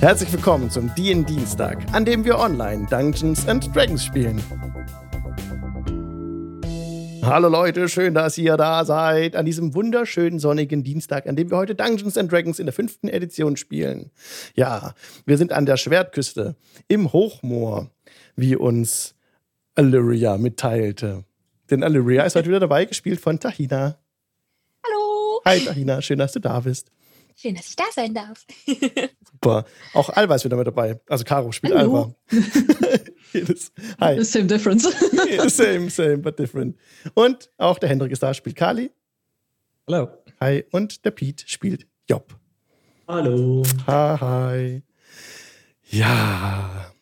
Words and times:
Herzlich 0.00 0.32
willkommen 0.32 0.70
zum 0.70 0.94
DIN 0.94 1.24
Dienstag, 1.24 1.78
an 1.92 2.04
dem 2.04 2.24
wir 2.24 2.38
online 2.38 2.86
Dungeons 2.90 3.46
and 3.46 3.74
Dragons 3.74 4.04
spielen. 4.04 4.42
Hallo 7.22 7.48
Leute, 7.48 7.88
schön, 7.88 8.14
dass 8.14 8.36
ihr 8.36 8.56
da 8.56 8.84
seid 8.84 9.36
an 9.36 9.46
diesem 9.46 9.74
wunderschönen 9.74 10.40
sonnigen 10.40 10.82
Dienstag, 10.82 11.28
an 11.28 11.36
dem 11.36 11.50
wir 11.50 11.56
heute 11.56 11.76
Dungeons 11.76 12.18
and 12.18 12.32
Dragons 12.32 12.58
in 12.58 12.66
der 12.66 12.72
fünften 12.72 13.06
Edition 13.08 13.56
spielen. 13.56 14.10
Ja, 14.56 14.94
wir 15.24 15.38
sind 15.38 15.52
an 15.52 15.64
der 15.64 15.76
Schwertküste 15.76 16.56
im 16.88 17.12
Hochmoor, 17.12 17.90
wie 18.34 18.56
uns 18.56 19.14
Illyria 19.76 20.36
mitteilte. 20.36 21.24
Denn 21.70 21.82
Illyria 21.82 22.24
ist 22.24 22.34
heute 22.34 22.48
wieder 22.48 22.60
dabei, 22.60 22.86
gespielt 22.86 23.20
von 23.20 23.38
Tahina. 23.38 23.98
Hallo. 24.84 25.40
Hi 25.44 25.60
Tahina, 25.60 26.02
schön, 26.02 26.18
dass 26.18 26.32
du 26.32 26.40
da 26.40 26.58
bist. 26.58 26.90
Schön, 27.42 27.56
dass 27.56 27.66
ich 27.70 27.74
da 27.76 27.82
sein 27.92 28.14
darf. 28.14 28.46
Super. 29.32 29.64
Auch 29.94 30.10
Alva 30.10 30.36
ist 30.36 30.44
wieder 30.44 30.56
mit 30.56 30.68
dabei. 30.68 31.00
Also 31.08 31.24
Caro 31.24 31.50
spielt 31.50 31.74
Hallo. 31.74 32.14
Alva. 32.30 32.40
Jedes- 33.32 33.72
Hi. 34.00 34.16
The 34.16 34.24
same 34.24 34.46
difference. 34.46 34.84
same, 35.48 35.90
same, 35.90 36.18
but 36.18 36.38
different. 36.38 36.76
Und 37.14 37.50
auch 37.58 37.80
der 37.80 37.88
Hendrik 37.88 38.12
ist 38.12 38.22
da, 38.22 38.32
spielt 38.32 38.54
Kali. 38.54 38.92
Hallo. 39.88 40.08
Hi. 40.40 40.64
Und 40.70 41.04
der 41.04 41.10
Pete 41.10 41.42
spielt 41.48 41.88
Job. 42.08 42.32
Hallo. 43.08 43.64
Hi, 43.88 44.18
hi. 44.20 44.82
Ja. 45.90 46.92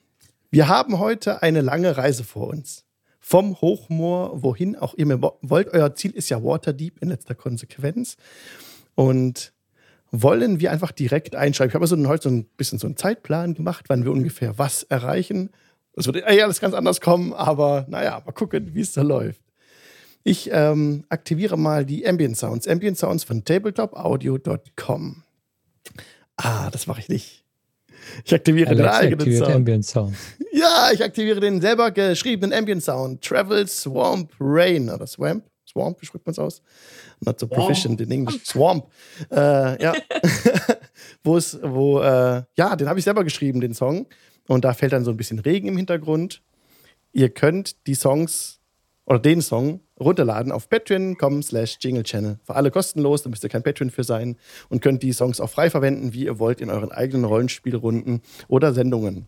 Wir 0.50 0.68
haben 0.68 0.98
heute 0.98 1.42
eine 1.42 1.60
lange 1.60 1.98
Reise 1.98 2.24
vor 2.24 2.48
uns. 2.48 2.86
Vom 3.18 3.60
Hochmoor, 3.60 4.42
wohin 4.42 4.74
auch 4.74 4.94
immer 4.94 5.20
wo- 5.20 5.38
wollt. 5.42 5.68
Euer 5.68 5.94
Ziel 5.94 6.12
ist 6.12 6.30
ja 6.30 6.42
Waterdeep 6.42 7.02
in 7.02 7.10
letzter 7.10 7.34
Konsequenz. 7.34 8.16
Und 8.94 9.52
wollen 10.12 10.60
wir 10.60 10.72
einfach 10.72 10.92
direkt 10.92 11.36
einschreiben. 11.36 11.70
Ich 11.70 11.74
habe 11.74 11.86
so 11.86 11.96
heute 12.08 12.24
so 12.24 12.34
ein 12.34 12.44
bisschen 12.56 12.78
so 12.78 12.86
einen 12.86 12.96
Zeitplan 12.96 13.54
gemacht, 13.54 13.86
wann 13.88 14.04
wir 14.04 14.12
ungefähr 14.12 14.58
was 14.58 14.82
erreichen. 14.84 15.50
Es 15.94 16.06
wird 16.06 16.16
eh 16.16 16.42
alles 16.42 16.60
ganz 16.60 16.74
anders 16.74 17.00
kommen, 17.00 17.32
aber 17.32 17.86
naja, 17.88 18.22
mal 18.24 18.32
gucken, 18.32 18.74
wie 18.74 18.80
es 18.80 18.92
da 18.92 19.02
läuft. 19.02 19.42
Ich 20.22 20.50
ähm, 20.52 21.04
aktiviere 21.08 21.56
mal 21.56 21.84
die 21.84 22.06
Ambient 22.06 22.36
Sounds. 22.36 22.68
Ambient 22.68 22.98
Sounds 22.98 23.24
von 23.24 23.44
tabletopaudio.com. 23.44 25.22
Ah, 26.36 26.70
das 26.70 26.86
mache 26.86 27.00
ich 27.00 27.08
nicht. 27.08 27.44
Ich 28.24 28.34
aktiviere 28.34 28.74
den 28.74 28.86
Alexa 28.86 28.98
eigenen 28.98 29.36
Sound. 29.36 29.54
Ambient 29.54 29.86
Sound. 29.86 30.16
Ja, 30.52 30.90
ich 30.92 31.02
aktiviere 31.02 31.40
den 31.40 31.60
selber 31.60 31.90
geschriebenen 31.90 32.52
Ambient 32.52 32.82
Sound. 32.82 33.22
Travel 33.22 33.66
Swamp 33.66 34.32
Rain 34.38 34.90
oder 34.90 35.06
Swamp. 35.06 35.44
Swamp, 35.70 36.00
wie 36.00 36.06
spricht 36.06 36.26
man 36.26 36.32
es 36.32 36.38
aus? 36.38 36.62
Not 37.20 37.38
so 37.38 37.46
proficient 37.46 38.00
in 38.00 38.10
English. 38.10 38.44
Swamp. 38.44 38.86
Äh, 39.30 39.82
ja. 39.82 39.94
wo 41.24 41.36
es, 41.36 41.58
wo, 41.62 42.00
äh, 42.00 42.42
ja, 42.56 42.76
den 42.76 42.88
habe 42.88 42.98
ich 42.98 43.04
selber 43.04 43.24
geschrieben, 43.24 43.60
den 43.60 43.74
Song. 43.74 44.06
Und 44.48 44.64
da 44.64 44.74
fällt 44.74 44.92
dann 44.92 45.04
so 45.04 45.10
ein 45.10 45.16
bisschen 45.16 45.38
Regen 45.38 45.68
im 45.68 45.76
Hintergrund. 45.76 46.42
Ihr 47.12 47.28
könnt 47.28 47.86
die 47.86 47.94
Songs 47.94 48.60
oder 49.06 49.18
den 49.18 49.42
Song 49.42 49.80
runterladen 49.98 50.52
auf 50.52 50.68
patreon.com 50.68 51.42
slash 51.42 51.78
jingle 51.80 52.02
channel. 52.02 52.38
Für 52.44 52.54
alle 52.54 52.70
kostenlos, 52.70 53.22
da 53.22 53.30
müsst 53.30 53.42
ihr 53.42 53.50
kein 53.50 53.62
Patreon 53.62 53.90
für 53.90 54.04
sein 54.04 54.36
und 54.68 54.82
könnt 54.82 55.02
die 55.02 55.12
Songs 55.12 55.40
auch 55.40 55.50
frei 55.50 55.70
verwenden, 55.70 56.12
wie 56.12 56.24
ihr 56.24 56.38
wollt, 56.38 56.60
in 56.60 56.70
euren 56.70 56.90
eigenen 56.92 57.24
Rollenspielrunden 57.24 58.22
oder 58.48 58.72
Sendungen. 58.72 59.26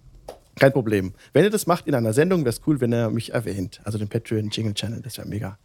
Kein 0.58 0.72
Problem. 0.72 1.14
Wenn 1.32 1.44
ihr 1.44 1.50
das 1.50 1.66
macht 1.66 1.86
in 1.86 1.94
einer 1.94 2.12
Sendung, 2.12 2.40
wäre 2.40 2.50
es 2.50 2.60
cool, 2.66 2.80
wenn 2.80 2.92
ihr 2.92 3.10
mich 3.10 3.32
erwähnt. 3.32 3.80
Also 3.84 3.98
den 3.98 4.08
Patreon 4.08 4.50
Jingle 4.50 4.74
Channel, 4.74 5.00
das 5.02 5.18
wäre 5.18 5.26
mega. 5.26 5.58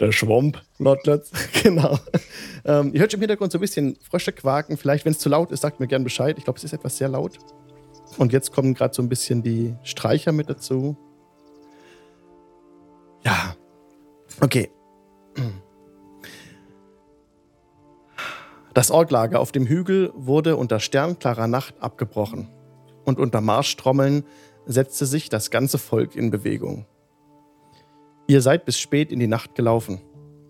Der 0.00 0.12
Schwamp, 0.12 0.62
Lotlotz, 0.78 1.30
genau. 1.62 1.98
Ähm, 2.64 2.92
ihr 2.94 3.00
hört 3.00 3.12
schon 3.12 3.18
im 3.18 3.22
Hintergrund 3.22 3.52
so 3.52 3.58
ein 3.58 3.60
bisschen 3.60 3.96
Frösche 4.02 4.32
quaken. 4.32 4.78
Vielleicht, 4.78 5.04
wenn 5.04 5.12
es 5.12 5.18
zu 5.18 5.28
laut 5.28 5.50
ist, 5.52 5.60
sagt 5.60 5.78
mir 5.78 5.86
gern 5.86 6.04
Bescheid. 6.04 6.38
Ich 6.38 6.44
glaube, 6.44 6.56
es 6.56 6.64
ist 6.64 6.72
etwas 6.72 6.96
sehr 6.96 7.08
laut. 7.08 7.38
Und 8.16 8.32
jetzt 8.32 8.50
kommen 8.50 8.72
gerade 8.72 8.94
so 8.94 9.02
ein 9.02 9.10
bisschen 9.10 9.42
die 9.42 9.76
Streicher 9.82 10.32
mit 10.32 10.48
dazu. 10.48 10.96
Ja. 13.24 13.54
Okay. 14.40 14.70
Das 18.72 18.90
Orglager 18.90 19.40
auf 19.40 19.52
dem 19.52 19.66
Hügel 19.66 20.12
wurde 20.14 20.56
unter 20.56 20.80
sternklarer 20.80 21.46
Nacht 21.46 21.74
abgebrochen. 21.80 22.48
Und 23.04 23.18
unter 23.18 23.42
Marschtrommeln 23.42 24.24
setzte 24.64 25.04
sich 25.04 25.28
das 25.28 25.50
ganze 25.50 25.76
Volk 25.76 26.16
in 26.16 26.30
Bewegung. 26.30 26.86
Ihr 28.30 28.42
seid 28.42 28.64
bis 28.64 28.78
spät 28.78 29.10
in 29.10 29.18
die 29.18 29.26
Nacht 29.26 29.56
gelaufen, 29.56 30.00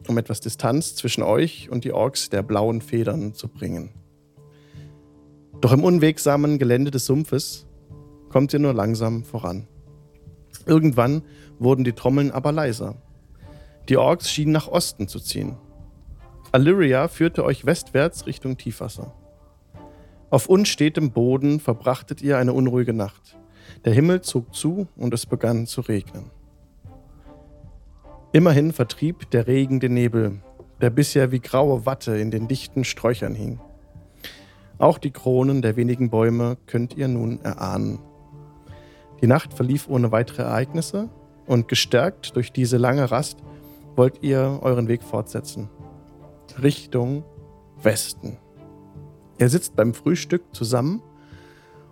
um 0.07 0.19
etwas 0.19 0.41
Distanz 0.41 0.97
zwischen 0.97 1.23
euch 1.23 1.71
und 1.71 1.83
die 1.83 1.95
Orks 1.95 2.29
der 2.29 2.43
blauen 2.43 2.83
Federn 2.83 3.33
zu 3.33 3.49
bringen. 3.49 3.95
Doch 5.63 5.73
im 5.73 5.83
unwegsamen 5.83 6.59
Gelände 6.59 6.91
des 6.91 7.07
Sumpfes 7.07 7.67
kommt 8.29 8.53
ihr 8.53 8.59
nur 8.59 8.75
langsam 8.75 9.25
voran. 9.25 9.67
Irgendwann 10.67 11.23
wurden 11.59 11.83
die 11.83 11.95
Trommeln 11.95 12.33
aber 12.33 12.53
leiser. 12.53 12.97
Die 13.89 13.97
Orks 13.97 14.31
schienen 14.31 14.53
nach 14.53 14.69
Osten 14.69 15.09
zu 15.09 15.19
ziehen. 15.19 15.57
Illyria 16.53 17.09
führte 17.09 17.47
euch 17.47 17.65
westwärts 17.65 18.27
Richtung 18.27 18.59
Tiefwasser. 18.59 19.15
Auf 20.29 20.51
unstetem 20.51 21.13
Boden 21.13 21.61
verbrachtet 21.61 22.21
ihr 22.21 22.37
eine 22.37 22.53
unruhige 22.53 22.93
Nacht. 22.93 23.39
Der 23.87 23.95
Himmel 23.95 24.21
zog 24.21 24.55
zu 24.55 24.87
und 24.97 25.15
es 25.15 25.25
begann 25.25 25.67
zu 25.67 25.81
regnen. 25.81 26.31
Immerhin 28.33 28.73
vertrieb 28.73 29.29
der 29.33 29.49
Regen 29.49 29.81
den 29.81 29.95
Nebel, 29.95 30.41
der 30.81 30.91
bisher 30.91 31.33
wie 31.33 31.41
graue 31.41 31.85
Watte 31.85 32.17
in 32.17 32.31
den 32.31 32.47
dichten 32.47 32.85
Sträuchern 32.85 33.35
hing. 33.35 33.59
Auch 34.79 34.99
die 34.99 35.11
Kronen 35.11 35.63
der 35.63 35.75
wenigen 35.75 36.11
Bäume 36.11 36.57
könnt 36.67 36.97
ihr 36.97 37.09
nun 37.09 37.41
erahnen. 37.41 37.99
Die 39.21 39.27
Nacht 39.27 39.53
verlief 39.53 39.89
ohne 39.89 40.13
weitere 40.13 40.43
Ereignisse 40.43 41.09
und 41.47 41.67
gestärkt 41.67 42.37
durch 42.37 42.53
diese 42.53 42.77
lange 42.77 43.11
Rast 43.11 43.39
wollt 43.97 44.23
ihr 44.23 44.61
euren 44.63 44.87
Weg 44.87 45.03
fortsetzen. 45.03 45.69
Richtung 46.63 47.25
Westen. 47.83 48.39
Ihr 49.39 49.49
sitzt 49.49 49.75
beim 49.75 49.93
Frühstück 49.93 50.55
zusammen 50.55 51.03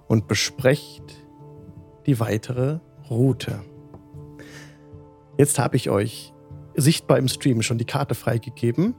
und 0.06 0.28
besprecht 0.28 1.16
die 2.06 2.20
weitere 2.20 2.78
Route. 3.10 3.60
Jetzt 5.38 5.60
habe 5.60 5.76
ich 5.76 5.88
euch 5.88 6.34
sichtbar 6.74 7.16
im 7.16 7.28
Stream 7.28 7.62
schon 7.62 7.78
die 7.78 7.84
Karte 7.84 8.16
freigegeben. 8.16 8.96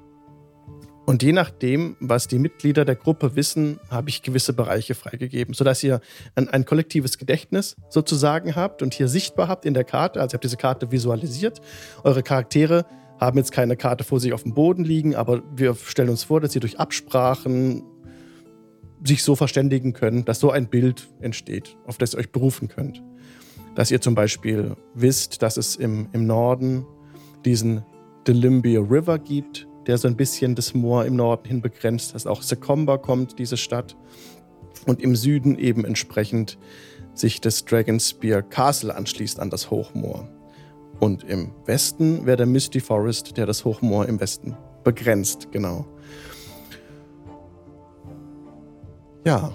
Und 1.05 1.21
je 1.21 1.33
nachdem, 1.33 1.97
was 1.99 2.27
die 2.27 2.39
Mitglieder 2.39 2.85
der 2.85 2.95
Gruppe 2.95 3.35
wissen, 3.35 3.79
habe 3.89 4.09
ich 4.09 4.21
gewisse 4.21 4.53
Bereiche 4.53 4.95
freigegeben, 4.95 5.53
sodass 5.53 5.83
ihr 5.83 5.99
ein, 6.35 6.47
ein 6.47 6.65
kollektives 6.65 7.17
Gedächtnis 7.17 7.75
sozusagen 7.89 8.55
habt 8.55 8.81
und 8.81 8.93
hier 8.93 9.09
sichtbar 9.09 9.49
habt 9.49 9.65
in 9.65 9.73
der 9.73 9.83
Karte. 9.83 10.21
Also 10.21 10.33
ihr 10.33 10.37
habt 10.37 10.43
diese 10.45 10.55
Karte 10.55 10.91
visualisiert. 10.91 11.59
Eure 12.03 12.23
Charaktere 12.23 12.85
haben 13.19 13.37
jetzt 13.37 13.51
keine 13.51 13.75
Karte 13.75 14.05
vor 14.05 14.21
sich 14.21 14.31
auf 14.31 14.43
dem 14.43 14.53
Boden 14.53 14.85
liegen, 14.85 15.15
aber 15.15 15.41
wir 15.53 15.75
stellen 15.75 16.09
uns 16.09 16.23
vor, 16.23 16.39
dass 16.39 16.53
sie 16.53 16.61
durch 16.61 16.79
Absprachen 16.79 17.83
sich 19.03 19.23
so 19.23 19.35
verständigen 19.35 19.91
können, 19.91 20.23
dass 20.23 20.39
so 20.39 20.51
ein 20.51 20.69
Bild 20.69 21.09
entsteht, 21.19 21.75
auf 21.85 21.97
das 21.97 22.13
ihr 22.13 22.19
euch 22.19 22.31
berufen 22.31 22.69
könnt. 22.69 23.03
Dass 23.79 23.91
ihr 23.91 24.01
zum 24.01 24.13
Beispiel 24.13 24.75
wisst, 24.93 25.41
dass 25.41 25.55
es 25.55 25.77
im, 25.77 26.09
im 26.11 26.27
Norden 26.27 26.85
diesen 27.45 27.85
Delumbia 28.27 28.81
River 28.81 29.17
gibt, 29.17 29.69
der 29.87 29.97
so 29.97 30.09
ein 30.09 30.17
bisschen 30.17 30.53
das 30.53 30.73
Moor 30.73 31.05
im 31.05 31.15
Norden 31.15 31.47
hin 31.47 31.61
begrenzt, 31.61 32.13
dass 32.13 32.27
auch 32.27 32.41
Secomba 32.41 32.97
kommt, 32.97 33.39
diese 33.39 33.55
Stadt. 33.55 33.95
Und 34.85 34.99
im 34.99 35.15
Süden 35.15 35.57
eben 35.57 35.85
entsprechend 35.85 36.57
sich 37.13 37.39
das 37.39 37.63
Dragonspear 37.63 38.41
Castle 38.41 38.93
anschließt 38.93 39.39
an 39.39 39.49
das 39.49 39.71
Hochmoor. 39.71 40.27
Und 40.99 41.23
im 41.23 41.51
Westen 41.65 42.25
wäre 42.25 42.35
der 42.35 42.47
Misty 42.47 42.81
Forest, 42.81 43.37
der 43.37 43.45
das 43.45 43.63
Hochmoor 43.63 44.07
im 44.07 44.19
Westen 44.19 44.57
begrenzt, 44.83 45.53
genau. 45.53 45.85
Ja. 49.25 49.53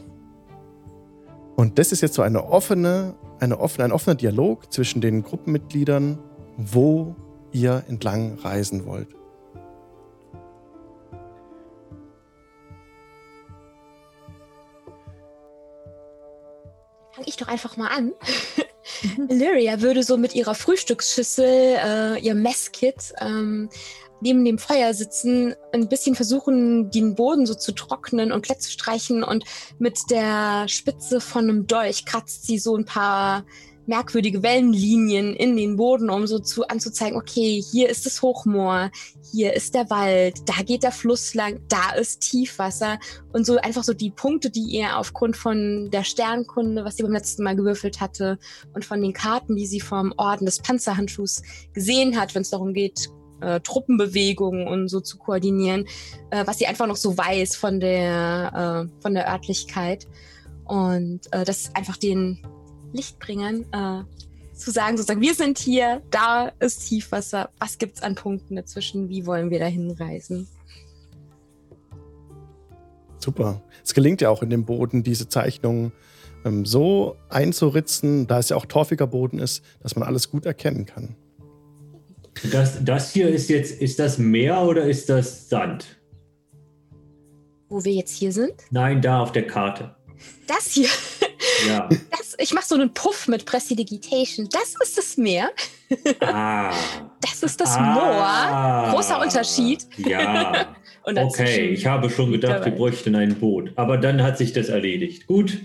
Und 1.56 1.78
das 1.78 1.92
ist 1.92 2.00
jetzt 2.00 2.14
so 2.14 2.22
eine 2.22 2.42
offene, 2.46 3.16
eine 3.40 3.58
offene, 3.58 3.84
ein 3.84 3.92
offener 3.92 4.14
Dialog 4.14 4.72
zwischen 4.72 5.00
den 5.00 5.22
Gruppenmitgliedern, 5.22 6.18
wo 6.56 7.16
ihr 7.52 7.84
entlang 7.88 8.38
reisen 8.38 8.86
wollt. 8.86 9.08
Fange 17.12 17.28
ich 17.28 17.36
doch 17.36 17.48
einfach 17.48 17.76
mal 17.76 17.88
an. 17.88 18.12
Illyria 19.28 19.80
würde 19.80 20.02
so 20.02 20.16
mit 20.16 20.34
ihrer 20.34 20.54
Frühstücksschüssel, 20.54 21.44
äh, 21.46 22.18
ihr 22.18 22.34
Messkit, 22.34 23.14
ähm, 23.20 23.70
neben 24.20 24.44
dem 24.44 24.58
Feuer 24.58 24.94
sitzen, 24.94 25.54
ein 25.72 25.88
bisschen 25.88 26.14
versuchen, 26.14 26.90
den 26.90 27.14
Boden 27.14 27.46
so 27.46 27.54
zu 27.54 27.72
trocknen 27.72 28.32
und 28.32 28.44
glatt 28.44 28.62
zu 28.62 28.70
streichen. 28.70 29.22
Und 29.22 29.44
mit 29.78 29.98
der 30.10 30.66
Spitze 30.68 31.20
von 31.20 31.44
einem 31.44 31.66
Dolch 31.66 32.04
kratzt 32.04 32.46
sie 32.46 32.58
so 32.58 32.76
ein 32.76 32.84
paar 32.84 33.44
merkwürdige 33.86 34.42
Wellenlinien 34.42 35.34
in 35.34 35.56
den 35.56 35.76
Boden, 35.76 36.10
um 36.10 36.26
so 36.26 36.38
zu 36.38 36.66
anzuzeigen, 36.68 37.18
okay, 37.18 37.62
hier 37.70 37.88
ist 37.88 38.06
das 38.06 38.22
Hochmoor, 38.22 38.90
hier 39.30 39.52
ist 39.54 39.74
der 39.74 39.90
Wald, 39.90 40.36
da 40.46 40.62
geht 40.62 40.82
der 40.82 40.92
Fluss 40.92 41.34
lang, 41.34 41.60
da 41.68 41.92
ist 41.92 42.20
Tiefwasser. 42.20 42.98
Und 43.32 43.44
so 43.46 43.56
einfach 43.56 43.84
so 43.84 43.92
die 43.92 44.10
Punkte, 44.10 44.50
die 44.50 44.62
ihr 44.62 44.96
aufgrund 44.96 45.36
von 45.36 45.90
der 45.90 46.04
Sternkunde, 46.04 46.84
was 46.84 46.96
sie 46.96 47.02
beim 47.02 47.12
letzten 47.12 47.42
Mal 47.42 47.56
gewürfelt 47.56 48.00
hatte 48.00 48.38
und 48.74 48.84
von 48.84 49.02
den 49.02 49.12
Karten, 49.12 49.56
die 49.56 49.66
sie 49.66 49.80
vom 49.80 50.14
Orden 50.16 50.46
des 50.46 50.60
Panzerhandschuhs 50.60 51.42
gesehen 51.72 52.18
hat, 52.18 52.34
wenn 52.34 52.42
es 52.42 52.50
darum 52.50 52.72
geht, 52.72 53.10
äh, 53.44 53.60
Truppenbewegungen 53.60 54.66
und 54.66 54.88
so 54.88 55.00
zu 55.00 55.18
koordinieren, 55.18 55.86
äh, 56.30 56.46
was 56.46 56.58
sie 56.58 56.66
einfach 56.66 56.86
noch 56.86 56.96
so 56.96 57.16
weiß 57.16 57.56
von 57.56 57.80
der, 57.80 58.88
äh, 58.88 59.02
von 59.02 59.14
der 59.14 59.30
Örtlichkeit. 59.30 60.06
Und 60.64 61.20
äh, 61.32 61.44
das 61.44 61.74
einfach 61.74 61.96
den 61.96 62.38
Lichtbringern 62.92 63.66
äh, 63.72 64.54
zu 64.54 64.70
sagen, 64.70 64.96
sozusagen, 64.96 65.20
wir 65.20 65.34
sind 65.34 65.58
hier, 65.58 66.02
da 66.10 66.52
ist 66.60 66.88
Tiefwasser, 66.88 67.50
was 67.58 67.78
gibt 67.78 67.96
es 67.96 68.02
an 68.02 68.14
Punkten 68.14 68.56
dazwischen, 68.56 69.08
wie 69.08 69.26
wollen 69.26 69.50
wir 69.50 69.58
da 69.58 69.66
hinreisen? 69.66 70.48
Super. 73.18 73.62
Es 73.82 73.94
gelingt 73.94 74.20
ja 74.20 74.30
auch 74.30 74.42
in 74.42 74.50
dem 74.50 74.64
Boden, 74.64 75.02
diese 75.02 75.28
Zeichnungen 75.28 75.92
ähm, 76.44 76.64
so 76.64 77.16
einzuritzen, 77.28 78.26
da 78.26 78.38
es 78.38 78.50
ja 78.50 78.56
auch 78.56 78.66
torfiger 78.66 79.06
Boden 79.06 79.38
ist, 79.38 79.64
dass 79.82 79.96
man 79.96 80.06
alles 80.06 80.30
gut 80.30 80.46
erkennen 80.46 80.86
kann. 80.86 81.16
Das, 82.52 82.84
das 82.84 83.12
hier 83.12 83.28
ist 83.28 83.48
jetzt, 83.48 83.80
ist 83.80 83.98
das 83.98 84.18
Meer 84.18 84.62
oder 84.62 84.84
ist 84.84 85.08
das 85.08 85.48
Sand? 85.48 85.86
Wo 87.68 87.84
wir 87.84 87.92
jetzt 87.92 88.16
hier 88.16 88.32
sind? 88.32 88.52
Nein, 88.70 89.00
da 89.00 89.20
auf 89.20 89.32
der 89.32 89.46
Karte. 89.46 89.94
Das 90.46 90.66
hier. 90.72 90.88
Ja. 91.68 91.88
Das, 92.10 92.34
ich 92.38 92.52
mache 92.54 92.64
so 92.66 92.74
einen 92.74 92.92
Puff 92.92 93.28
mit 93.28 93.44
Prestidigitation. 93.46 94.48
Das 94.50 94.74
ist 94.82 94.98
das 94.98 95.16
Meer. 95.16 95.50
Ah. 96.20 96.72
Das 97.20 97.42
ist 97.42 97.60
das 97.60 97.76
Ah. 97.76 98.84
Moor. 98.84 98.92
Großer 98.94 99.20
Unterschied. 99.20 99.86
Ja. 99.98 100.74
Und 101.04 101.18
Okay, 101.18 101.68
ich 101.68 101.86
habe 101.86 102.10
schon 102.10 102.32
gedacht, 102.32 102.64
wir 102.64 102.72
bräuchten 102.72 103.14
ein 103.14 103.34
Boot. 103.38 103.72
Aber 103.76 103.98
dann 103.98 104.22
hat 104.22 104.38
sich 104.38 104.52
das 104.52 104.68
erledigt. 104.68 105.26
Gut. 105.26 105.58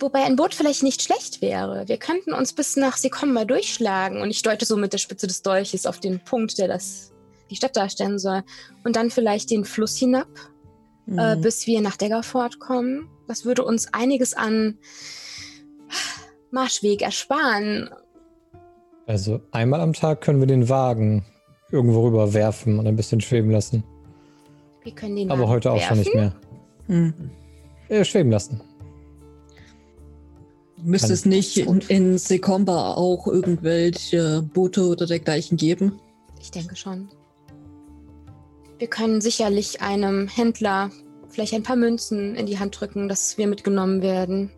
Wobei 0.00 0.22
ein 0.24 0.36
Boot 0.36 0.54
vielleicht 0.54 0.82
nicht 0.82 1.02
schlecht 1.02 1.42
wäre. 1.42 1.88
Wir 1.88 1.96
könnten 1.96 2.32
uns 2.32 2.52
bis 2.52 2.76
nach 2.76 2.96
Sekomba 2.96 3.44
durchschlagen. 3.44 4.20
Und 4.22 4.30
ich 4.30 4.42
deute 4.42 4.64
so 4.64 4.76
mit 4.76 4.92
der 4.92 4.98
Spitze 4.98 5.26
des 5.26 5.42
Dolches 5.42 5.86
auf 5.86 5.98
den 5.98 6.20
Punkt, 6.20 6.58
der 6.58 6.68
das, 6.68 7.12
die 7.50 7.56
Stadt 7.56 7.76
darstellen 7.76 8.18
soll. 8.18 8.42
Und 8.84 8.94
dann 8.96 9.10
vielleicht 9.10 9.50
den 9.50 9.64
Fluss 9.64 9.96
hinab, 9.96 10.28
äh, 11.08 11.36
Mhm. 11.36 11.40
bis 11.40 11.66
wir 11.66 11.80
nach 11.80 11.96
Daggerford 11.96 12.60
kommen. 12.60 13.08
Das 13.26 13.44
würde 13.44 13.64
uns 13.64 13.92
einiges 13.92 14.34
an 14.34 14.78
Marschweg 16.50 17.02
ersparen. 17.02 17.90
Also 19.06 19.40
einmal 19.52 19.80
am 19.80 19.92
Tag 19.94 20.20
können 20.20 20.40
wir 20.40 20.46
den 20.46 20.68
Wagen 20.68 21.24
irgendwo 21.70 22.04
rüber 22.06 22.32
werfen 22.34 22.78
und 22.78 22.86
ein 22.86 22.96
bisschen 22.96 23.20
schweben 23.20 23.50
lassen. 23.50 23.82
Wir 24.82 24.92
können 24.94 25.16
den 25.16 25.30
Aber 25.30 25.42
Wagen 25.42 25.50
heute 25.50 25.72
auch 25.72 25.76
werfen. 25.76 25.88
schon 25.88 25.98
nicht 25.98 26.14
mehr. 26.14 26.32
Hm. 26.86 27.30
Äh, 27.88 28.04
schweben 28.04 28.30
lassen. 28.30 28.60
Müsste 30.82 31.12
es 31.12 31.24
nicht 31.24 31.56
in, 31.56 31.80
in 31.88 32.18
Sekomba 32.18 32.94
auch 32.94 33.26
irgendwelche 33.26 34.42
Boote 34.42 34.86
oder 34.86 35.06
dergleichen 35.06 35.56
geben? 35.56 35.98
Ich 36.40 36.50
denke 36.50 36.76
schon. 36.76 37.08
Wir 38.78 38.88
können 38.88 39.20
sicherlich 39.20 39.80
einem 39.80 40.28
Händler 40.28 40.90
vielleicht 41.28 41.54
ein 41.54 41.62
paar 41.62 41.76
Münzen 41.76 42.34
in 42.36 42.46
die 42.46 42.58
Hand 42.58 42.80
drücken, 42.80 43.08
dass 43.08 43.38
wir 43.38 43.46
mitgenommen 43.46 44.02
werden. 44.02 44.50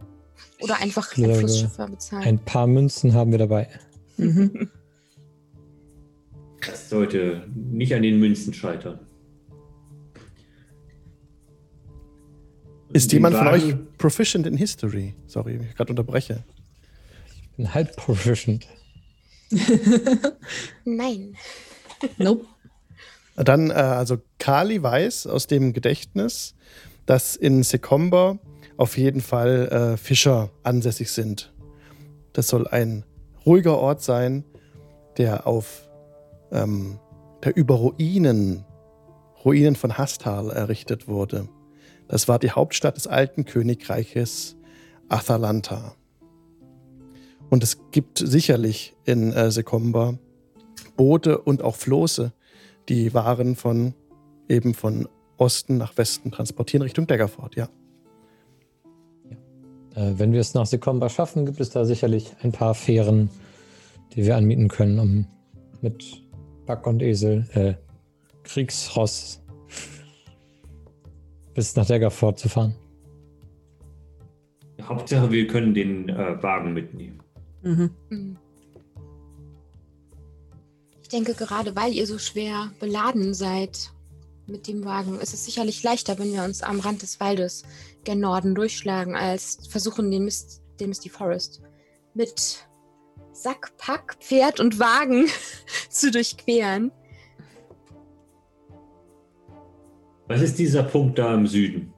Oder 0.61 0.81
einfach 0.81 1.17
ein 1.17 1.25
glaube, 1.25 1.39
Flussschiffer 1.39 1.89
bezahlen. 1.89 2.23
Ein 2.23 2.39
paar 2.39 2.67
Münzen 2.67 3.15
haben 3.15 3.31
wir 3.33 3.39
dabei. 3.39 3.69
Mhm. 4.19 4.69
Das 6.67 6.91
sollte 6.91 7.49
nicht 7.55 7.95
an 7.95 8.03
den 8.03 8.21
Münzen 8.21 8.53
scheitern. 8.53 8.99
Ist 12.93 13.13
jemand 13.13 13.37
von 13.37 13.47
euch 13.47 13.75
proficient 13.99 14.47
in 14.47 14.57
History? 14.57 15.15
Sorry, 15.27 15.61
ich 15.69 15.77
gerade 15.77 15.91
unterbreche. 15.91 16.43
Bin 17.57 17.73
halb 17.73 17.97
proficient. 17.97 18.67
Nein. 20.85 21.37
nope. 22.19 22.47
Dann, 23.37 23.71
äh, 23.71 23.75
also 23.75 24.19
Kali 24.39 24.83
weiß 24.83 25.27
aus 25.27 25.47
dem 25.47 25.73
Gedächtnis, 25.73 26.55
dass 27.07 27.37
in 27.37 27.63
Sekomba 27.63 28.39
auf 28.77 28.99
jeden 28.99 29.21
Fall 29.21 29.69
äh, 29.69 29.97
Fischer 29.97 30.51
ansässig 30.63 31.11
sind. 31.11 31.53
Das 32.33 32.49
soll 32.49 32.67
ein 32.67 33.05
ruhiger 33.47 33.79
Ort 33.79 34.03
sein, 34.03 34.45
der 35.17 35.47
auf 35.47 35.89
ähm, 36.53 36.99
der 37.45 37.57
über 37.57 37.75
Ruinen, 37.77 38.65
Ruinen 39.45 39.77
von 39.77 39.97
Hastal 39.97 40.51
errichtet 40.51 41.09
wurde. 41.09 41.49
Das 42.11 42.27
war 42.27 42.41
die 42.41 42.51
Hauptstadt 42.51 42.97
des 42.97 43.07
alten 43.07 43.45
Königreiches 43.45 44.57
Athalanta. 45.09 45.95
Und 47.51 47.63
es 47.63 47.79
gibt 47.93 48.19
sicherlich 48.19 48.97
in 49.05 49.33
äh, 49.33 49.53
Sekomba 49.53 50.19
Boote 50.97 51.39
und 51.39 51.63
auch 51.63 51.77
Floße, 51.77 52.33
die 52.89 53.15
Waren 53.15 53.55
von 53.55 53.95
eben 54.49 54.75
von 54.75 55.09
Osten 55.37 55.79
nach 55.79 55.97
Westen 55.97 56.33
transportieren 56.33 56.83
Richtung 56.83 57.07
Daggerford, 57.07 57.55
ja. 57.55 57.69
Äh, 59.95 60.15
wenn 60.17 60.33
wir 60.33 60.41
es 60.41 60.53
nach 60.55 60.67
Sekomba 60.67 61.09
schaffen, 61.11 61.47
gibt 61.47 61.61
es 61.61 61.71
da 61.71 61.85
sicherlich 61.85 62.35
ein 62.43 62.51
paar 62.51 62.75
Fähren, 62.75 63.31
die 64.15 64.25
wir 64.25 64.37
anmieten 64.37 64.67
können, 64.67 64.99
um 64.99 65.27
mit 65.81 66.25
Back 66.67 66.89
und 66.89 67.03
Esel, 67.03 67.47
äh, 67.55 67.75
Kriegsross 68.43 69.40
bis 71.61 71.77
nach 71.77 71.85
Daggerford 71.85 72.39
zu 72.39 72.49
fahren. 72.49 72.75
Hauptsache, 74.81 75.31
wir 75.31 75.47
können 75.47 75.75
den 75.75 76.09
äh, 76.09 76.43
Wagen 76.43 76.73
mitnehmen. 76.73 77.23
Mhm. 77.61 77.91
Hm. 78.09 78.39
Ich 81.03 81.09
denke, 81.09 81.35
gerade 81.35 81.77
weil 81.77 81.93
ihr 81.93 82.07
so 82.07 82.17
schwer 82.17 82.73
beladen 82.81 83.35
seid 83.35 83.93
mit 84.47 84.69
dem 84.69 84.87
Wagen, 84.87 85.21
ist 85.21 85.35
es 85.35 85.45
sicherlich 85.45 85.83
leichter, 85.83 86.19
wenn 86.19 86.33
wir 86.33 86.45
uns 86.45 86.63
am 86.63 86.81
Rand 86.81 87.03
des 87.03 87.21
Waldes 87.21 87.65
gen 88.05 88.21
Norden 88.21 88.55
durchschlagen, 88.55 89.15
als 89.15 89.59
versuchen, 89.69 90.11
den, 90.11 90.25
Mist, 90.25 90.63
den 90.81 90.89
Misty 90.89 91.11
Forest 91.11 91.61
mit 92.15 92.67
Sack, 93.35 93.77
Pack, 93.77 94.17
Pferd 94.21 94.61
und 94.61 94.79
Wagen 94.79 95.27
zu 95.91 96.11
durchqueren. 96.11 96.91
Was 100.31 100.43
ist 100.43 100.61
dieser 100.61 100.85
Punkt 100.85 101.19
da 101.19 101.35
im 101.35 101.45
Süden? 101.49 101.93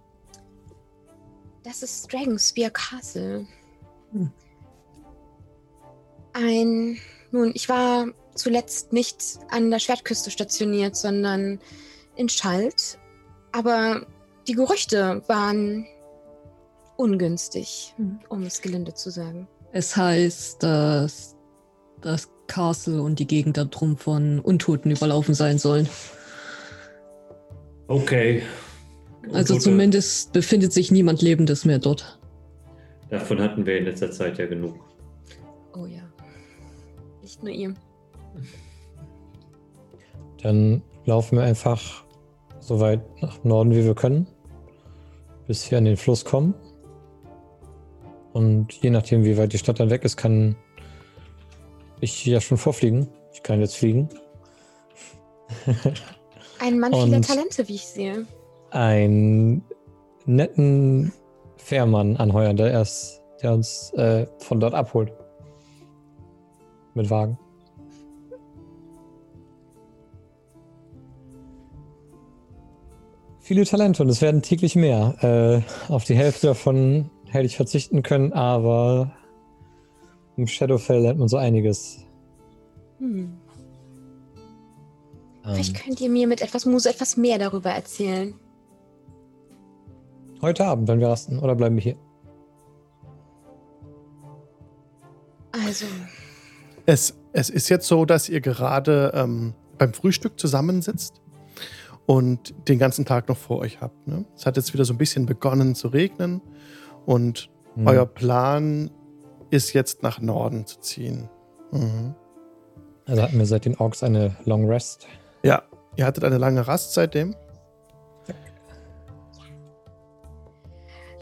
Das 1.64 1.82
ist 1.82 2.10
Dragonspear 2.10 2.70
Castle. 2.70 3.46
Hm. 4.12 4.30
Ein, 6.32 6.96
nun, 7.30 7.52
ich 7.52 7.68
war 7.68 8.06
zuletzt 8.34 8.94
nicht 8.94 9.38
an 9.50 9.70
der 9.70 9.80
Schwertküste 9.80 10.30
stationiert, 10.30 10.96
sondern 10.96 11.60
in 12.16 12.30
Schalt. 12.30 12.98
Aber 13.52 14.06
die 14.48 14.54
Gerüchte 14.54 15.22
waren 15.26 15.86
ungünstig, 16.96 17.92
Hm. 17.98 18.18
um 18.30 18.44
es 18.44 18.62
gelinde 18.62 18.94
zu 18.94 19.10
sagen. 19.10 19.46
Es 19.72 19.94
heißt, 19.94 20.62
dass 20.62 21.36
das 22.00 22.30
Castle 22.46 23.02
und 23.02 23.18
die 23.18 23.26
Gegend 23.26 23.58
darum 23.58 23.98
von 23.98 24.40
Untoten 24.40 24.90
überlaufen 24.90 25.34
sein 25.34 25.58
sollen. 25.58 25.86
Okay. 27.92 28.42
Also 29.34 29.52
Gute- 29.54 29.64
zumindest 29.64 30.32
befindet 30.32 30.72
sich 30.72 30.90
niemand 30.90 31.20
Lebendes 31.20 31.66
mehr 31.66 31.78
dort. 31.78 32.18
Davon 33.10 33.38
hatten 33.38 33.66
wir 33.66 33.76
in 33.76 33.84
letzter 33.84 34.10
Zeit 34.10 34.38
ja 34.38 34.46
genug. 34.46 34.76
Oh 35.76 35.84
ja. 35.84 36.00
Nicht 37.20 37.42
nur 37.42 37.52
ihr. 37.52 37.74
Dann 40.42 40.82
laufen 41.04 41.36
wir 41.36 41.44
einfach 41.44 42.02
so 42.60 42.80
weit 42.80 43.02
nach 43.20 43.44
Norden, 43.44 43.72
wie 43.72 43.84
wir 43.84 43.94
können, 43.94 44.26
bis 45.46 45.70
wir 45.70 45.76
an 45.76 45.84
den 45.84 45.98
Fluss 45.98 46.24
kommen. 46.24 46.54
Und 48.32 48.72
je 48.72 48.88
nachdem, 48.88 49.22
wie 49.24 49.36
weit 49.36 49.52
die 49.52 49.58
Stadt 49.58 49.80
dann 49.80 49.90
weg 49.90 50.04
ist, 50.04 50.16
kann 50.16 50.56
ich 52.00 52.24
ja 52.24 52.40
schon 52.40 52.56
vorfliegen. 52.56 53.08
Ich 53.34 53.42
kann 53.42 53.60
jetzt 53.60 53.76
fliegen. 53.76 54.08
Ein 56.62 56.78
Mann 56.78 56.94
vieler 56.94 57.20
Talente, 57.20 57.66
wie 57.66 57.74
ich 57.74 57.86
sehe. 57.86 58.24
Einen 58.70 59.64
netten 60.26 61.12
Fährmann 61.56 62.16
anheuern, 62.16 62.56
der, 62.56 62.70
erst, 62.70 63.20
der 63.42 63.54
uns 63.54 63.92
äh, 63.94 64.26
von 64.38 64.60
dort 64.60 64.72
abholt. 64.72 65.12
Mit 66.94 67.10
Wagen. 67.10 67.36
Viele 73.40 73.64
Talente 73.64 74.04
und 74.04 74.08
es 74.08 74.22
werden 74.22 74.42
täglich 74.42 74.76
mehr. 74.76 75.64
Äh, 75.88 75.92
auf 75.92 76.04
die 76.04 76.14
Hälfte 76.14 76.46
davon 76.46 77.10
hätte 77.28 77.46
ich 77.46 77.56
verzichten 77.56 78.04
können, 78.04 78.32
aber 78.32 79.10
Im 80.36 80.46
Shadowfell 80.46 81.00
lernt 81.00 81.18
man 81.18 81.26
so 81.26 81.38
einiges. 81.38 82.06
Hm. 82.98 83.41
Ähm, 85.44 85.54
Vielleicht 85.54 85.82
könnt 85.82 86.00
ihr 86.00 86.08
mir 86.10 86.26
mit 86.28 86.40
etwas 86.40 86.66
Muse 86.66 86.90
etwas 86.90 87.16
mehr 87.16 87.38
darüber 87.38 87.70
erzählen. 87.70 88.34
heute 90.40 90.64
Abend, 90.66 90.88
wenn 90.88 90.98
wir 91.00 91.08
rasten, 91.08 91.38
oder 91.38 91.54
bleiben 91.54 91.76
wir 91.76 91.82
hier? 91.82 91.96
Also, 95.52 95.86
Es, 96.86 97.14
es 97.32 97.50
ist 97.50 97.68
jetzt 97.68 97.86
so, 97.86 98.04
dass 98.04 98.28
ihr 98.28 98.40
gerade 98.40 99.12
ähm, 99.14 99.54
beim 99.78 99.92
Frühstück 99.92 100.38
zusammensitzt 100.38 101.20
und 102.06 102.54
den 102.68 102.78
ganzen 102.78 103.04
Tag 103.04 103.28
noch 103.28 103.36
vor 103.36 103.58
euch 103.58 103.80
habt. 103.80 104.06
Ne? 104.08 104.24
Es 104.34 104.46
hat 104.46 104.56
jetzt 104.56 104.72
wieder 104.74 104.84
so 104.84 104.94
ein 104.94 104.98
bisschen 104.98 105.26
begonnen 105.26 105.74
zu 105.74 105.88
regnen 105.88 106.40
und 107.06 107.48
Hm. 107.74 107.86
euer 107.86 108.04
Plan 108.04 108.90
ist 109.50 109.72
jetzt 109.72 110.02
nach 110.02 110.20
Norden 110.20 110.66
zu 110.66 110.80
ziehen. 110.80 111.30
Mhm. 111.70 112.14
Also 113.06 113.22
hatten 113.22 113.38
wir 113.38 113.46
seit 113.46 113.64
den 113.64 113.76
Orks 113.78 114.02
eine 114.02 114.36
Long 114.44 114.68
Rest. 114.68 115.06
Ja, 115.42 115.62
ihr 115.96 116.06
hattet 116.06 116.24
eine 116.24 116.38
lange 116.38 116.66
Rast 116.66 116.94
seitdem. 116.94 117.34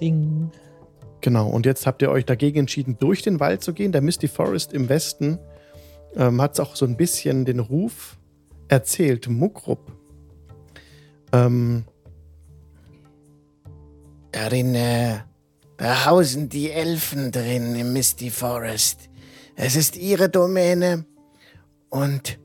Ding. 0.01 0.51
Genau, 1.21 1.49
und 1.49 1.67
jetzt 1.67 1.87
habt 1.87 2.01
ihr 2.01 2.11
euch 2.11 2.25
dagegen 2.25 2.61
entschieden, 2.61 2.97
durch 2.99 3.23
den 3.23 3.41
Wald 3.41 3.63
zu 3.63 3.75
gehen. 3.75 3.93
Der 3.93 4.01
Misty 4.01 4.29
Forest 4.29 4.73
im 4.73 4.89
Westen 4.89 5.39
ähm, 6.17 6.41
hat 6.41 6.59
auch 6.59 6.77
so 6.77 6.87
ein 6.87 6.97
bisschen 6.97 7.45
den 7.45 7.61
Ruf 7.61 8.17
erzählt, 8.69 9.29
Mukrup. 9.29 9.93
Ähm, 11.33 11.85
Darin, 14.33 14.75
äh, 14.75 15.19
da 15.77 16.07
hausen 16.07 16.49
die 16.49 16.71
Elfen 16.71 17.33
drin 17.33 17.75
im 17.75 17.93
Misty 17.93 18.31
Forest. 18.31 19.11
Es 19.57 19.77
ist 19.77 19.97
ihre 19.97 20.29
Domäne 20.29 21.05
und 21.89 22.39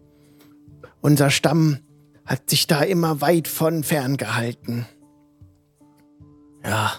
unser 1.06 1.30
Stamm 1.30 1.78
hat 2.26 2.50
sich 2.50 2.66
da 2.66 2.82
immer 2.82 3.22
weit 3.22 3.48
von 3.48 3.84
ferngehalten. 3.84 4.88
Ja, 6.64 6.94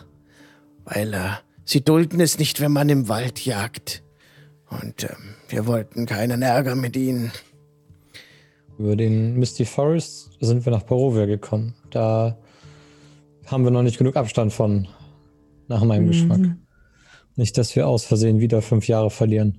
weil 0.84 1.12
äh, 1.12 1.30
sie 1.64 1.80
dulden 1.80 2.20
es 2.20 2.38
nicht, 2.38 2.60
wenn 2.60 2.70
man 2.70 2.88
im 2.88 3.08
Wald 3.08 3.44
jagt. 3.44 4.04
Und 4.70 5.02
ähm, 5.02 5.34
wir 5.48 5.66
wollten 5.66 6.06
keinen 6.06 6.42
Ärger 6.42 6.76
mit 6.76 6.96
ihnen. 6.96 7.32
Über 8.78 8.94
den 8.94 9.38
Misty 9.38 9.64
Forest 9.64 10.30
sind 10.40 10.64
wir 10.64 10.70
nach 10.70 10.84
Barovia 10.84 11.26
gekommen. 11.26 11.74
Da 11.90 12.38
haben 13.46 13.64
wir 13.64 13.72
noch 13.72 13.82
nicht 13.82 13.98
genug 13.98 14.14
Abstand 14.14 14.52
von, 14.52 14.86
nach 15.66 15.82
meinem 15.82 16.04
Mhm. 16.04 16.08
Geschmack. 16.10 16.40
Nicht, 17.34 17.58
dass 17.58 17.74
wir 17.74 17.88
aus 17.88 18.04
Versehen 18.04 18.38
wieder 18.38 18.62
fünf 18.62 18.86
Jahre 18.86 19.10
verlieren. 19.10 19.58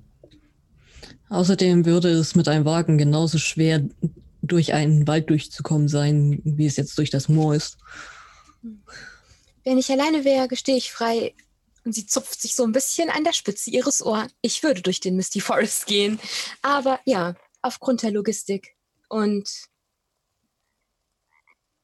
Außerdem 1.28 1.84
würde 1.84 2.08
es 2.08 2.34
mit 2.34 2.48
einem 2.48 2.64
Wagen 2.64 2.96
genauso 2.96 3.36
schwer 3.36 3.82
durch 4.42 4.72
einen 4.72 5.06
Wald 5.06 5.30
durchzukommen 5.30 5.88
sein, 5.88 6.40
wie 6.44 6.66
es 6.66 6.76
jetzt 6.76 6.96
durch 6.98 7.10
das 7.10 7.28
Moor 7.28 7.54
ist. 7.54 7.78
wenn 9.64 9.78
ich 9.78 9.90
alleine 9.90 10.24
wäre, 10.24 10.48
gestehe 10.48 10.76
ich 10.76 10.92
frei. 10.92 11.34
Und 11.84 11.94
sie 11.94 12.06
zupft 12.06 12.40
sich 12.40 12.54
so 12.54 12.64
ein 12.64 12.72
bisschen 12.72 13.08
an 13.10 13.24
der 13.24 13.32
Spitze 13.32 13.70
ihres 13.70 14.04
Ohr. 14.04 14.26
Ich 14.42 14.62
würde 14.62 14.82
durch 14.82 15.00
den 15.00 15.16
Misty 15.16 15.40
Forest 15.40 15.86
gehen. 15.86 16.18
Aber 16.62 17.00
ja, 17.04 17.34
aufgrund 17.62 18.02
der 18.02 18.10
Logistik 18.10 18.76
und 19.08 19.48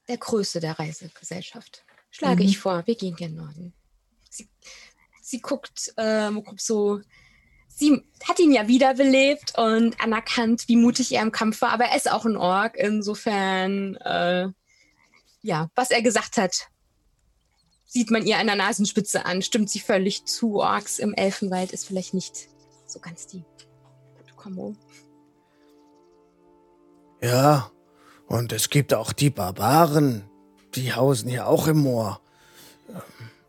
der 0.08 0.18
Größe 0.18 0.60
der 0.60 0.78
Reisegesellschaft 0.78 1.84
schlage 2.10 2.42
Mhm. 2.42 2.48
ich 2.48 2.58
vor, 2.58 2.86
wir 2.86 2.94
gehen 2.96 3.16
gen 3.16 3.34
Norden. 3.34 3.72
Sie, 4.30 4.48
sie 5.22 5.40
guckt 5.40 5.92
äh, 5.96 6.30
so. 6.58 7.00
Sie 7.76 8.02
hat 8.28 8.38
ihn 8.38 8.52
ja 8.52 8.68
wiederbelebt 8.68 9.58
und 9.58 10.00
anerkannt, 10.00 10.68
wie 10.68 10.76
mutig 10.76 11.12
er 11.12 11.22
im 11.22 11.32
Kampf 11.32 11.60
war, 11.60 11.70
aber 11.70 11.86
er 11.86 11.96
ist 11.96 12.10
auch 12.10 12.24
ein 12.24 12.36
Ork. 12.36 12.76
Insofern, 12.76 13.96
äh, 13.96 14.48
ja, 15.42 15.68
was 15.74 15.90
er 15.90 16.00
gesagt 16.00 16.36
hat, 16.36 16.68
sieht 17.84 18.10
man 18.10 18.26
ihr 18.26 18.38
an 18.38 18.46
der 18.46 18.56
Nasenspitze 18.56 19.26
an. 19.26 19.42
Stimmt 19.42 19.70
sie 19.70 19.80
völlig 19.80 20.24
zu. 20.24 20.60
Orks 20.60 20.98
im 20.98 21.14
Elfenwald 21.14 21.72
ist 21.72 21.86
vielleicht 21.86 22.14
nicht 22.14 22.48
so 22.86 23.00
ganz 23.00 23.26
die 23.26 23.44
gute 24.18 24.34
Kombo. 24.36 24.76
Ja, 27.20 27.70
und 28.26 28.52
es 28.52 28.70
gibt 28.70 28.94
auch 28.94 29.12
die 29.12 29.30
Barbaren. 29.30 30.24
Die 30.74 30.92
hausen 30.92 31.28
hier 31.28 31.46
auch 31.46 31.66
im 31.66 31.78
Moor. 31.78 32.20
Ähm, 32.88 33.00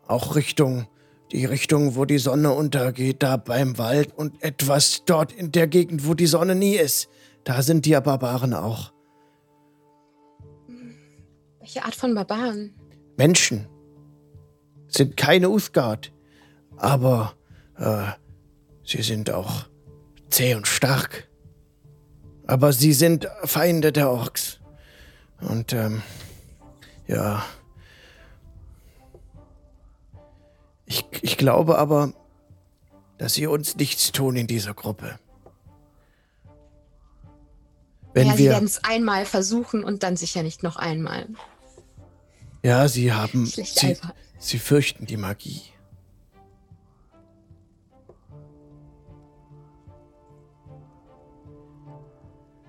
auch 0.06 0.34
Richtung, 0.34 0.88
die 1.32 1.44
Richtung, 1.44 1.96
wo 1.96 2.04
die 2.04 2.18
Sonne 2.18 2.52
untergeht, 2.52 3.22
da 3.22 3.36
beim 3.36 3.78
Wald 3.78 4.16
und 4.16 4.42
etwas 4.42 5.04
dort 5.04 5.32
in 5.32 5.52
der 5.52 5.66
Gegend, 5.66 6.06
wo 6.06 6.14
die 6.14 6.26
Sonne 6.26 6.54
nie 6.54 6.76
ist. 6.76 7.08
Da 7.44 7.62
sind 7.62 7.86
die 7.86 7.92
Barbaren 7.92 8.54
auch. 8.54 8.92
Welche 11.60 11.84
Art 11.84 11.94
von 11.94 12.14
Barbaren? 12.14 12.74
Menschen. 13.16 13.66
Sind 14.88 15.16
keine 15.16 15.50
Uthgard. 15.50 16.12
Aber 16.76 17.34
äh, 17.76 18.12
sie 18.84 19.02
sind 19.02 19.30
auch 19.30 19.66
zäh 20.30 20.54
und 20.54 20.66
stark. 20.66 21.28
Aber 22.46 22.72
sie 22.72 22.92
sind 22.92 23.28
Feinde 23.44 23.92
der 23.92 24.10
Orks. 24.10 24.60
Und 25.40 25.72
ähm, 25.72 26.02
ja. 27.06 27.44
Ich, 30.86 31.04
ich 31.22 31.36
glaube 31.36 31.78
aber, 31.78 32.12
dass 33.18 33.34
sie 33.34 33.46
uns 33.46 33.76
nichts 33.76 34.12
tun 34.12 34.36
in 34.36 34.46
dieser 34.46 34.74
Gruppe. 34.74 35.18
Wenn 38.14 38.28
ja, 38.28 38.32
sie 38.36 38.44
wir. 38.44 38.50
werden 38.52 38.64
es 38.64 38.82
einmal 38.84 39.26
versuchen 39.26 39.84
und 39.84 40.02
dann 40.02 40.16
sicher 40.16 40.42
nicht 40.42 40.62
noch 40.62 40.76
einmal. 40.76 41.26
Ja, 42.62 42.88
sie 42.88 43.12
haben. 43.12 43.46
Schlecht 43.46 43.78
Sie, 43.78 43.96
sie 44.38 44.58
fürchten 44.58 45.06
die 45.06 45.16
Magie. 45.16 45.62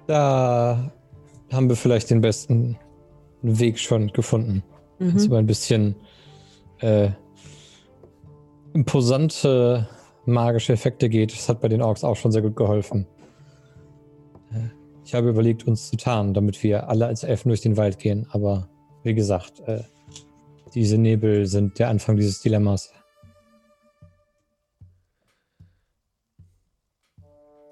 Da 0.07 0.91
haben 1.51 1.69
wir 1.69 1.75
vielleicht 1.75 2.09
den 2.09 2.21
besten 2.21 2.77
Weg 3.41 3.79
schon 3.79 4.07
gefunden. 4.13 4.63
Wenn 5.00 5.15
es 5.15 5.24
Mhm. 5.24 5.27
über 5.27 5.38
ein 5.38 5.45
bisschen 5.47 5.95
äh, 6.79 7.09
imposante 8.77 9.89
magische 10.25 10.72
Effekte 10.72 11.10
geht. 11.10 11.34
Das 11.34 11.50
hat 11.50 11.62
bei 11.62 11.67
den 11.67 11.81
Orks 11.81 12.03
auch 12.03 12.15
schon 12.15 12.31
sehr 12.31 12.43
gut 12.43 12.55
geholfen. 12.55 13.07
Ich 15.03 15.15
habe 15.15 15.29
überlegt, 15.29 15.65
uns 15.65 15.89
zu 15.89 15.98
tarnen, 15.98 16.36
damit 16.36 16.62
wir 16.62 16.88
alle 16.88 17.07
als 17.07 17.24
Elfen 17.24 17.50
durch 17.50 17.62
den 17.62 17.75
Wald 17.75 17.98
gehen. 17.98 18.27
Aber 18.31 18.69
wie 19.03 19.15
gesagt, 19.15 19.62
äh, 19.62 19.81
diese 20.75 20.98
Nebel 21.00 21.48
sind 21.48 21.79
der 21.79 21.89
Anfang 21.89 22.17
dieses 22.17 22.41
Dilemmas. 22.41 22.93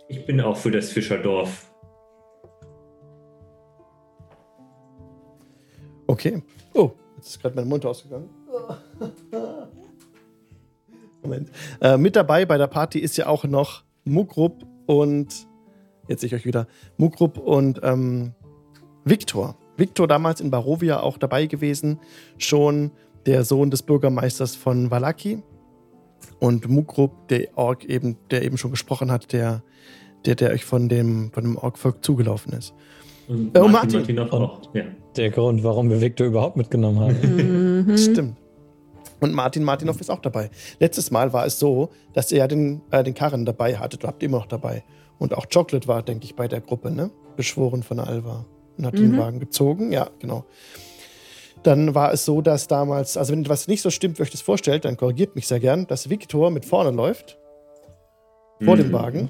Ich 0.08 0.26
bin 0.26 0.42
auch 0.42 0.58
für 0.58 0.72
das 0.72 0.90
Fischerdorf. 0.90 1.72
Okay. 6.08 6.42
Oh, 6.74 6.92
jetzt 7.18 7.28
ist 7.28 7.42
gerade 7.42 7.56
mein 7.56 7.68
Mund 7.68 7.86
ausgegangen. 7.86 8.30
Moment. 11.26 11.50
Äh, 11.82 11.98
mit 11.98 12.16
dabei 12.16 12.46
bei 12.46 12.58
der 12.58 12.68
Party 12.68 13.00
ist 13.00 13.18
ja 13.18 13.28
auch 13.28 13.44
noch 13.44 13.84
Mukrup 14.06 14.66
und 14.86 15.48
jetzt 16.08 16.22
sehe 16.22 16.28
ich 16.28 16.36
euch 16.36 16.46
wieder. 16.46 16.68
Mukrup 16.98 17.38
und 17.38 17.80
ähm, 17.84 18.34
Viktor. 19.04 19.56
Viktor 19.78 20.08
damals 20.08 20.42
in 20.42 20.52
Barovia 20.52 21.02
auch 21.02 21.18
dabei 21.18 21.48
gewesen, 21.48 22.00
schon 22.38 22.92
der 23.26 23.44
Sohn 23.44 23.72
des 23.72 23.84
Bürgermeisters 23.84 24.56
von 24.56 24.92
Valaki. 24.92 25.44
Und 26.40 26.70
Mukrup, 26.70 27.28
der 27.28 27.48
Ork 27.56 27.86
eben, 27.86 28.18
der 28.32 28.44
eben 28.44 28.58
schon 28.58 28.72
gesprochen 28.72 29.12
hat, 29.12 29.32
der, 29.34 29.64
der, 30.26 30.36
der 30.36 30.52
euch 30.52 30.66
von 30.66 30.90
dem, 30.90 31.32
von 31.32 31.44
dem 31.44 31.58
Orkvolk 31.58 32.04
zugelaufen 32.04 32.54
ist. 32.54 32.74
Und 33.28 33.54
Martin, 33.54 33.72
Martin. 33.72 34.16
Martin 34.16 34.20
auch. 34.20 34.62
Ja. 34.74 34.84
Der 35.16 35.30
Grund, 35.32 35.64
warum 35.64 35.90
wir 35.90 36.02
Victor 36.02 36.28
überhaupt 36.28 36.58
mitgenommen 36.58 37.00
haben. 37.00 37.98
Stimmt. 37.98 38.38
Und 39.20 39.34
Martin 39.34 39.64
Martinov 39.64 40.02
ist 40.02 40.10
auch 40.10 40.20
dabei. 40.20 40.50
Letztes 40.80 41.10
Mal 41.12 41.32
war 41.34 41.46
es 41.46 41.58
so, 41.60 41.90
dass 42.14 42.32
er 42.32 42.48
den, 42.48 42.82
äh, 42.92 43.04
den 43.04 43.14
Karren 43.14 43.46
dabei 43.46 43.78
hatte. 43.78 43.98
Du 43.98 44.08
habt 44.08 44.22
ihn 44.22 44.30
immer 44.30 44.40
noch 44.40 44.46
dabei. 44.48 44.84
Und 45.20 45.34
auch 45.34 45.46
Chocolate 45.52 45.88
war, 45.88 46.04
denke 46.04 46.26
ich, 46.26 46.36
bei 46.36 46.48
der 46.48 46.60
Gruppe, 46.62 46.92
ne? 46.92 47.10
Beschworen 47.38 47.84
von 47.84 48.00
Alva. 48.00 48.46
Und 48.78 48.86
hat 48.86 48.98
den 48.98 49.12
Mhm. 49.14 49.18
Wagen 49.18 49.40
gezogen. 49.40 49.92
Ja, 49.94 50.10
genau. 50.20 50.44
Dann 51.64 51.96
war 51.96 52.12
es 52.14 52.26
so, 52.26 52.42
dass 52.42 52.68
damals, 52.68 53.16
also 53.18 53.32
wenn 53.32 53.42
etwas 53.42 53.68
nicht 53.68 53.82
so 53.82 53.90
stimmt, 53.90 54.20
wie 54.20 54.24
euch 54.24 54.30
das 54.32 54.42
vorstellt, 54.42 54.86
dann 54.86 54.98
korrigiert 54.98 55.36
mich 55.36 55.48
sehr 55.48 55.60
gern, 55.60 55.88
dass 55.88 56.10
Viktor 56.10 56.52
mit 56.52 56.66
vorne 56.66 56.92
läuft, 56.92 57.38
vor 58.64 58.76
dem 58.76 58.90
Mhm. 58.90 58.94
Wagen. 58.94 59.30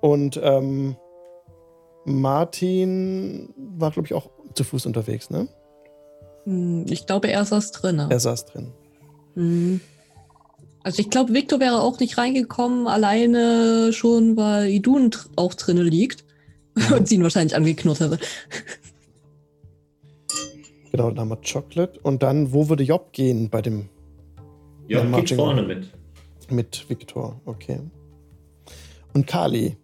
Und 0.00 0.40
ähm, 0.42 0.96
Martin 2.04 3.52
war, 3.56 3.90
glaube 3.90 4.06
ich, 4.06 4.14
auch 4.14 4.30
zu 4.54 4.64
Fuß 4.64 4.86
unterwegs, 4.86 5.30
ne? 5.30 5.48
Hm, 6.50 6.86
Ich 6.88 7.06
glaube, 7.06 7.28
er 7.30 7.44
saß 7.44 7.72
drin. 7.72 7.98
Er 7.98 8.20
saß 8.20 8.46
drin. 8.46 8.68
Mhm. 9.34 9.80
Also 10.82 11.00
ich 11.00 11.10
glaube, 11.10 11.34
Victor 11.34 11.60
wäre 11.60 11.80
auch 11.82 12.00
nicht 12.00 12.16
reingekommen, 12.18 12.86
alleine 12.86 13.92
schon, 13.92 14.36
weil 14.36 14.68
Idun 14.70 15.10
auch 15.36 15.54
drinnen 15.54 15.86
liegt. 15.86 16.24
Und 16.96 17.06
sie 17.08 17.16
ihn 17.16 17.22
wahrscheinlich 17.22 17.54
angeknurrt 17.54 18.00
hätte. 18.00 18.18
Genau, 20.90 21.10
dann 21.10 21.20
haben 21.20 21.28
wir 21.28 21.38
Chocolate. 21.42 22.00
Und 22.00 22.22
dann, 22.22 22.52
wo 22.52 22.68
würde 22.68 22.82
Job 22.84 23.12
gehen 23.12 23.48
bei 23.50 23.62
dem 23.62 23.88
Ja, 24.88 24.98
Ja, 24.98 25.02
geht 25.02 25.10
Marching 25.10 25.36
vorne 25.36 25.62
mit. 25.62 25.88
mit 26.50 26.88
Victor? 26.88 27.40
Okay. 27.44 27.78
Und 29.12 29.26
Kali. 29.26 29.76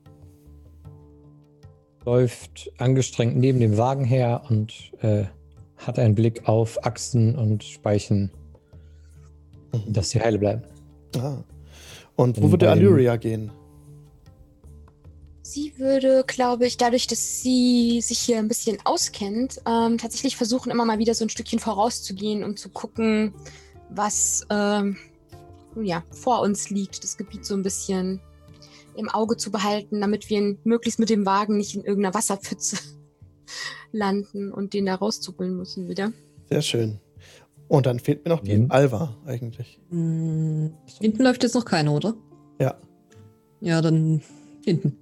Läuft 2.05 2.71
angestrengt 2.79 3.37
neben 3.37 3.59
dem 3.61 3.77
Wagen 3.77 4.05
her 4.05 4.43
und 4.49 4.73
äh, 5.03 5.25
hat 5.77 5.99
einen 5.99 6.15
Blick 6.15 6.49
auf 6.49 6.85
Achsen 6.85 7.37
und 7.37 7.65
Speichen, 7.65 8.31
dass 9.87 10.11
sie 10.11 10.21
heile 10.21 10.39
bleiben. 10.39 10.63
Ah. 11.17 11.39
Und 12.17 12.41
wo 12.41 12.51
würde 12.51 12.71
Allyria 12.71 13.17
gehen? 13.17 13.51
Sie 15.43 15.79
würde, 15.79 16.25
glaube 16.27 16.67
ich, 16.67 16.77
dadurch, 16.77 17.07
dass 17.07 17.43
sie 17.43 18.01
sich 18.01 18.19
hier 18.19 18.39
ein 18.39 18.49
bisschen 18.49 18.79
auskennt, 18.85 19.61
ähm, 19.67 19.97
tatsächlich 19.97 20.37
versuchen, 20.37 20.73
immer 20.73 20.85
mal 20.85 20.99
wieder 20.99 21.15
so 21.15 21.25
ein 21.25 21.29
Stückchen 21.29 21.61
vorauszugehen 21.61 22.43
und 22.43 22.59
zu 22.59 22.69
gucken, 22.69 23.33
was 23.91 24.45
ähm, 24.51 24.97
ja, 25.81 26.03
vor 26.11 26.41
uns 26.41 26.71
liegt, 26.71 27.05
das 27.05 27.17
Gebiet 27.17 27.45
so 27.45 27.55
ein 27.55 27.63
bisschen 27.63 28.21
im 28.97 29.09
Auge 29.09 29.37
zu 29.37 29.51
behalten, 29.51 30.01
damit 30.01 30.31
wir 30.31 30.57
möglichst 30.65 30.99
mit 30.99 31.11
dem 31.11 31.27
Wagen 31.27 31.59
nicht 31.59 31.75
in 31.75 31.85
irgendeiner 31.85 32.15
Wasserpfütze 32.15 32.79
landen 33.93 34.53
und 34.53 34.75
den 34.75 34.87
da 34.87 34.95
rauszuppeln 34.95 35.57
müssen 35.57 35.89
wieder. 35.89 36.13
Sehr 36.49 36.63
schön. 36.63 37.01
Und 37.69 37.87
dann 37.87 37.99
fehlt 37.99 38.25
mir 38.25 38.31
noch 38.31 38.43
die 38.43 38.57
Mhm. 38.57 38.71
Alva 38.71 39.17
eigentlich. 39.27 39.81
Hm, 39.91 40.73
hinten 41.01 41.23
läuft 41.23 41.43
jetzt 41.43 41.55
noch 41.55 41.65
keiner, 41.65 41.93
oder? 41.93 42.15
Ja. 42.61 42.77
Ja, 43.61 43.81
dann 43.81 44.23
hinten. 44.65 44.97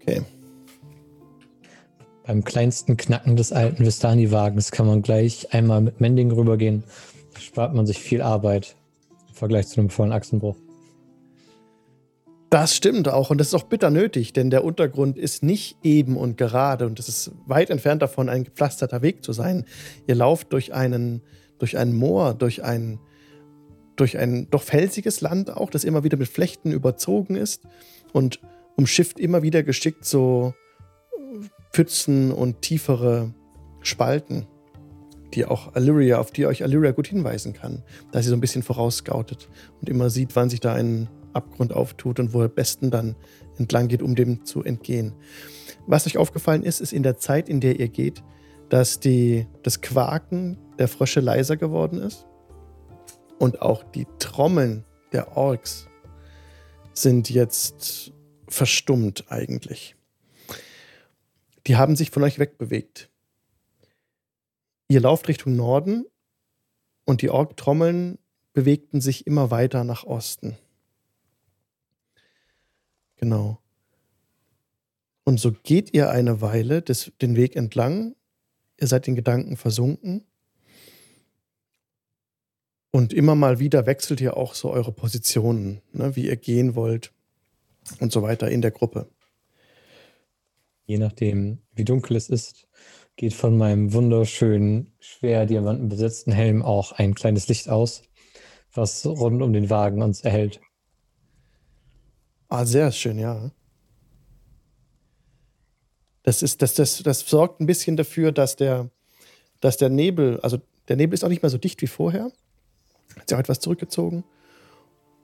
Okay. 0.00 0.22
Beim 2.26 2.42
kleinsten 2.42 2.96
Knacken 2.96 3.36
des 3.36 3.52
alten 3.52 3.84
Vistani-Wagens 3.84 4.70
kann 4.70 4.86
man 4.86 5.02
gleich 5.02 5.52
einmal 5.52 5.82
mit 5.82 6.00
Mending 6.00 6.30
rübergehen. 6.30 6.84
Da 7.34 7.40
spart 7.40 7.74
man 7.74 7.86
sich 7.86 7.98
viel 7.98 8.22
Arbeit 8.22 8.76
im 9.28 9.34
Vergleich 9.34 9.66
zu 9.68 9.80
einem 9.80 9.90
vollen 9.90 10.12
Achsenbruch. 10.12 10.56
Das 12.54 12.76
stimmt 12.76 13.08
auch 13.08 13.30
und 13.30 13.38
das 13.38 13.48
ist 13.48 13.54
auch 13.54 13.64
bitter 13.64 13.90
nötig, 13.90 14.32
denn 14.32 14.48
der 14.48 14.62
Untergrund 14.62 15.18
ist 15.18 15.42
nicht 15.42 15.76
eben 15.82 16.16
und 16.16 16.38
gerade 16.38 16.86
und 16.86 17.00
es 17.00 17.08
ist 17.08 17.32
weit 17.46 17.68
entfernt 17.68 18.00
davon, 18.00 18.28
ein 18.28 18.44
gepflasterter 18.44 19.02
Weg 19.02 19.24
zu 19.24 19.32
sein. 19.32 19.64
Ihr 20.06 20.14
lauft 20.14 20.52
durch 20.52 20.72
einen, 20.72 21.20
durch 21.58 21.76
ein 21.76 21.92
Moor, 21.92 22.32
durch 22.32 22.62
ein, 22.62 23.00
durch 23.96 24.18
ein 24.18 24.46
doch 24.52 24.62
felsiges 24.62 25.20
Land 25.20 25.50
auch, 25.50 25.68
das 25.68 25.82
immer 25.82 26.04
wieder 26.04 26.16
mit 26.16 26.28
Flechten 26.28 26.70
überzogen 26.70 27.34
ist 27.34 27.64
und 28.12 28.38
umschifft 28.76 29.18
immer 29.18 29.42
wieder 29.42 29.64
geschickt 29.64 30.04
so 30.04 30.54
Pfützen 31.72 32.30
und 32.30 32.62
tiefere 32.62 33.34
Spalten, 33.80 34.46
die 35.34 35.44
auch 35.44 35.74
Illyria, 35.74 36.20
auf 36.20 36.30
die 36.30 36.46
euch 36.46 36.60
Illyria 36.60 36.92
gut 36.92 37.08
hinweisen 37.08 37.52
kann, 37.52 37.82
da 38.12 38.22
sie 38.22 38.28
so 38.28 38.36
ein 38.36 38.40
bisschen 38.40 38.62
vorausscoutet 38.62 39.48
und 39.80 39.88
immer 39.88 40.08
sieht, 40.08 40.36
wann 40.36 40.50
sich 40.50 40.60
da 40.60 40.72
ein 40.72 41.08
Abgrund 41.34 41.72
auftut 41.72 42.20
und 42.20 42.32
wo 42.32 42.42
er 42.42 42.48
besten 42.48 42.90
dann 42.90 43.16
entlang 43.58 43.88
geht, 43.88 44.02
um 44.02 44.14
dem 44.14 44.44
zu 44.44 44.62
entgehen. 44.62 45.14
Was 45.86 46.06
euch 46.06 46.16
aufgefallen 46.16 46.62
ist, 46.62 46.80
ist 46.80 46.92
in 46.92 47.02
der 47.02 47.16
Zeit, 47.16 47.48
in 47.48 47.60
der 47.60 47.78
ihr 47.78 47.88
geht, 47.88 48.22
dass 48.68 49.00
die, 49.00 49.46
das 49.62 49.80
Quaken 49.80 50.58
der 50.78 50.88
Frösche 50.88 51.20
leiser 51.20 51.56
geworden 51.56 52.00
ist 52.00 52.26
und 53.38 53.62
auch 53.62 53.84
die 53.84 54.06
Trommeln 54.18 54.84
der 55.12 55.36
Orks 55.36 55.88
sind 56.92 57.30
jetzt 57.30 58.12
verstummt 58.48 59.24
eigentlich. 59.28 59.96
Die 61.66 61.76
haben 61.76 61.96
sich 61.96 62.10
von 62.10 62.22
euch 62.22 62.38
wegbewegt. 62.38 63.10
Ihr 64.88 65.00
lauft 65.00 65.28
Richtung 65.28 65.56
Norden 65.56 66.04
und 67.04 67.22
die 67.22 67.30
Ork-Trommeln 67.30 68.18
bewegten 68.52 69.00
sich 69.00 69.26
immer 69.26 69.50
weiter 69.50 69.82
nach 69.84 70.04
Osten. 70.04 70.56
Genau. 73.24 73.58
Und 75.24 75.40
so 75.40 75.50
geht 75.50 75.94
ihr 75.94 76.10
eine 76.10 76.42
Weile 76.42 76.82
des, 76.82 77.10
den 77.22 77.36
Weg 77.36 77.56
entlang. 77.56 78.16
Ihr 78.78 78.86
seid 78.86 79.08
in 79.08 79.14
Gedanken 79.14 79.56
versunken. 79.56 80.26
Und 82.90 83.14
immer 83.14 83.34
mal 83.34 83.60
wieder 83.60 83.86
wechselt 83.86 84.20
ihr 84.20 84.36
auch 84.36 84.52
so 84.52 84.70
eure 84.70 84.92
Positionen, 84.92 85.80
ne, 85.94 86.14
wie 86.16 86.26
ihr 86.26 86.36
gehen 86.36 86.74
wollt 86.74 87.14
und 87.98 88.12
so 88.12 88.20
weiter 88.20 88.50
in 88.50 88.60
der 88.60 88.72
Gruppe. 88.72 89.08
Je 90.84 90.98
nachdem, 90.98 91.60
wie 91.72 91.86
dunkel 91.86 92.18
es 92.18 92.28
ist, 92.28 92.68
geht 93.16 93.32
von 93.32 93.56
meinem 93.56 93.94
wunderschönen, 93.94 94.92
schwer 95.00 95.46
diamantenbesetzten 95.46 96.34
Helm 96.34 96.60
auch 96.60 96.92
ein 96.92 97.14
kleines 97.14 97.48
Licht 97.48 97.70
aus, 97.70 98.02
was 98.74 99.06
rund 99.06 99.40
um 99.40 99.54
den 99.54 99.70
Wagen 99.70 100.02
uns 100.02 100.20
erhält. 100.20 100.60
Ah, 102.54 102.64
sehr 102.64 102.92
schön, 102.92 103.18
ja. 103.18 103.50
Das, 106.22 106.40
ist, 106.40 106.62
das, 106.62 106.74
das, 106.74 107.02
das 107.02 107.28
sorgt 107.28 107.60
ein 107.60 107.66
bisschen 107.66 107.96
dafür, 107.96 108.30
dass 108.30 108.54
der, 108.54 108.90
dass 109.60 109.76
der 109.76 109.88
Nebel, 109.88 110.38
also 110.38 110.58
der 110.86 110.94
Nebel 110.94 111.14
ist 111.14 111.24
auch 111.24 111.30
nicht 111.30 111.42
mehr 111.42 111.50
so 111.50 111.58
dicht 111.58 111.82
wie 111.82 111.88
vorher. 111.88 112.30
Hat 113.16 113.28
sich 113.28 113.34
auch 113.34 113.40
etwas 113.40 113.58
zurückgezogen. 113.58 114.22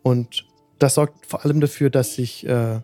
Und 0.02 0.44
das 0.80 0.94
sorgt 0.94 1.24
vor 1.24 1.44
allem 1.44 1.60
dafür, 1.60 1.88
dass 1.88 2.16
sich 2.16 2.44
äh, 2.48 2.80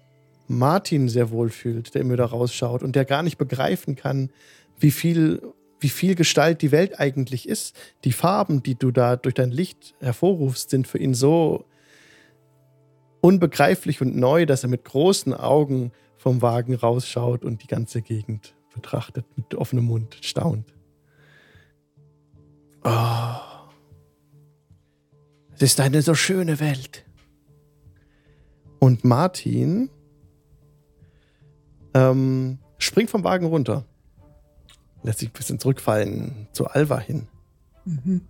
Martin 0.46 1.08
sehr 1.08 1.32
wohl 1.32 1.50
fühlt, 1.50 1.96
der 1.96 2.02
immer 2.02 2.12
wieder 2.12 2.26
rausschaut 2.26 2.84
und 2.84 2.94
der 2.94 3.04
gar 3.04 3.24
nicht 3.24 3.38
begreifen 3.38 3.96
kann, 3.96 4.30
wie 4.78 4.92
viel, 4.92 5.42
wie 5.80 5.88
viel 5.88 6.14
Gestalt 6.14 6.62
die 6.62 6.70
Welt 6.70 7.00
eigentlich 7.00 7.48
ist. 7.48 7.74
Die 8.04 8.12
Farben, 8.12 8.62
die 8.62 8.76
du 8.76 8.92
da 8.92 9.16
durch 9.16 9.34
dein 9.34 9.50
Licht 9.50 9.96
hervorrufst, 9.98 10.70
sind 10.70 10.86
für 10.86 10.98
ihn 10.98 11.14
so 11.14 11.64
unbegreiflich 13.26 14.00
und 14.00 14.16
neu, 14.16 14.46
dass 14.46 14.62
er 14.62 14.68
mit 14.68 14.84
großen 14.84 15.34
Augen 15.34 15.90
vom 16.16 16.42
Wagen 16.42 16.76
rausschaut 16.76 17.44
und 17.44 17.60
die 17.60 17.66
ganze 17.66 18.00
Gegend 18.00 18.54
betrachtet, 18.72 19.26
mit 19.36 19.52
offenem 19.56 19.86
Mund 19.86 20.16
staunt. 20.20 20.72
Oh. 22.84 22.90
Es 25.56 25.62
ist 25.62 25.80
eine 25.80 26.02
so 26.02 26.14
schöne 26.14 26.60
Welt. 26.60 27.04
Und 28.78 29.04
Martin 29.04 29.90
ähm, 31.94 32.58
springt 32.78 33.10
vom 33.10 33.24
Wagen 33.24 33.46
runter. 33.46 33.84
Lässt 35.02 35.18
sich 35.18 35.30
ein 35.30 35.32
bisschen 35.32 35.58
zurückfallen 35.58 36.46
zu 36.52 36.66
Alva 36.68 37.00
hin. 37.00 37.26
Mhm. 37.86 38.20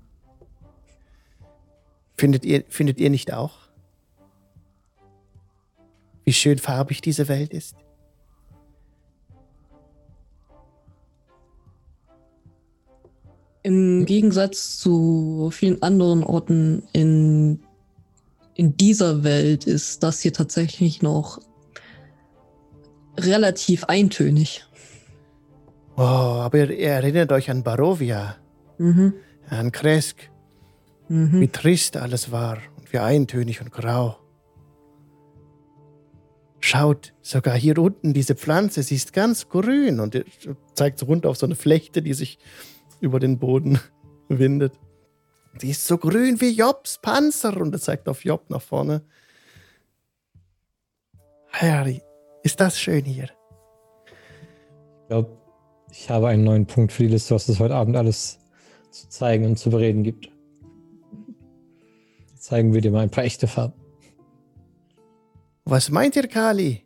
Findet 2.16 2.46
ihr, 2.46 2.64
findet 2.70 2.98
ihr 2.98 3.11
nicht 3.11 3.35
auch? 3.35 3.65
Wie 6.26 6.32
schön 6.32 6.58
farbig 6.58 7.00
diese 7.00 7.28
Welt 7.28 7.52
ist. 7.54 7.76
Im 13.62 14.04
Gegensatz 14.06 14.78
zu 14.78 15.50
vielen 15.52 15.82
anderen 15.82 16.22
Orten 16.22 16.84
in, 16.92 17.60
in 18.54 18.76
dieser 18.76 19.24
Welt 19.24 19.66
ist 19.66 20.02
das 20.02 20.20
hier 20.20 20.32
tatsächlich 20.32 21.02
noch 21.02 21.40
relativ 23.18 23.84
eintönig. 23.84 24.64
Oh, 25.96 26.00
aber 26.02 26.58
ihr, 26.70 26.90
erinnert 26.90 27.32
euch 27.32 27.50
an 27.50 27.62
Barovia, 27.62 28.36
Mhm. 28.78 29.14
an 29.48 29.72
Kresk, 29.72 30.30
Mhm. 31.08 31.40
wie 31.40 31.48
trist 31.48 31.96
alles 31.96 32.30
war 32.30 32.58
und 32.76 32.92
wie 32.92 32.98
eintönig 32.98 33.60
und 33.62 33.72
grau. 33.72 34.16
Schaut, 36.66 37.12
sogar 37.22 37.57
hier 37.57 37.79
unten 37.79 38.12
diese 38.12 38.35
Pflanze, 38.35 38.83
sie 38.83 38.96
ist 38.96 39.12
ganz 39.12 39.48
grün 39.48 40.00
und 40.00 40.24
zeigt 40.74 40.98
so 40.98 41.07
runter 41.07 41.31
auf 41.31 41.37
so 41.37 41.46
eine 41.46 41.55
Flechte, 41.55 42.02
die 42.02 42.12
sich 42.12 42.40
über 42.98 43.20
den 43.20 43.38
Boden 43.38 43.79
windet. 44.29 44.72
Die 45.62 45.70
ist 45.70 45.87
so 45.87 45.96
grün 45.96 46.40
wie 46.40 46.50
Jobs 46.50 46.98
Panzer 47.00 47.57
und 47.57 47.72
er 47.72 47.79
zeigt 47.79 48.09
auf 48.09 48.24
Job 48.24 48.50
nach 48.50 48.62
vorne. 48.62 49.05
Harry, 51.52 52.02
ist 52.42 52.59
das 52.59 52.81
schön 52.81 53.05
hier? 53.05 53.31
Ich 55.02 55.07
glaube, 55.07 55.38
ich 55.92 56.11
habe 56.11 56.26
einen 56.26 56.42
neuen 56.42 56.66
Punkt 56.66 56.90
für 56.90 57.05
die 57.05 57.11
Liste, 57.11 57.37
was 57.37 57.48
es 57.48 57.61
heute 57.61 57.76
Abend 57.76 57.96
alles 57.96 58.40
zu 58.90 59.09
zeigen 59.09 59.44
und 59.46 59.57
zu 59.57 59.70
bereden 59.70 60.02
gibt. 60.02 60.33
Zeigen 62.35 62.74
wir 62.74 62.81
dir 62.81 62.90
mal 62.90 63.05
ein 63.05 63.11
paar 63.11 63.22
echte 63.22 63.46
Farben. 63.46 63.86
Was 65.66 65.90
meint 65.90 66.14
ihr, 66.14 66.29
Kali? 66.29 66.85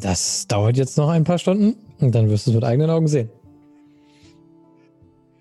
Das 0.00 0.46
dauert 0.48 0.78
jetzt 0.78 0.96
noch 0.96 1.10
ein 1.10 1.22
paar 1.22 1.38
Stunden 1.38 1.76
und 2.00 2.14
dann 2.14 2.30
wirst 2.30 2.46
du 2.46 2.50
es 2.50 2.54
mit 2.54 2.64
eigenen 2.64 2.88
Augen 2.88 3.06
sehen. 3.06 3.28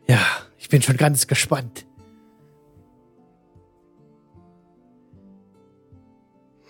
Ja, 0.07 0.19
ich 0.57 0.67
bin 0.67 0.81
schon 0.81 0.97
ganz 0.97 1.25
gespannt. 1.25 1.85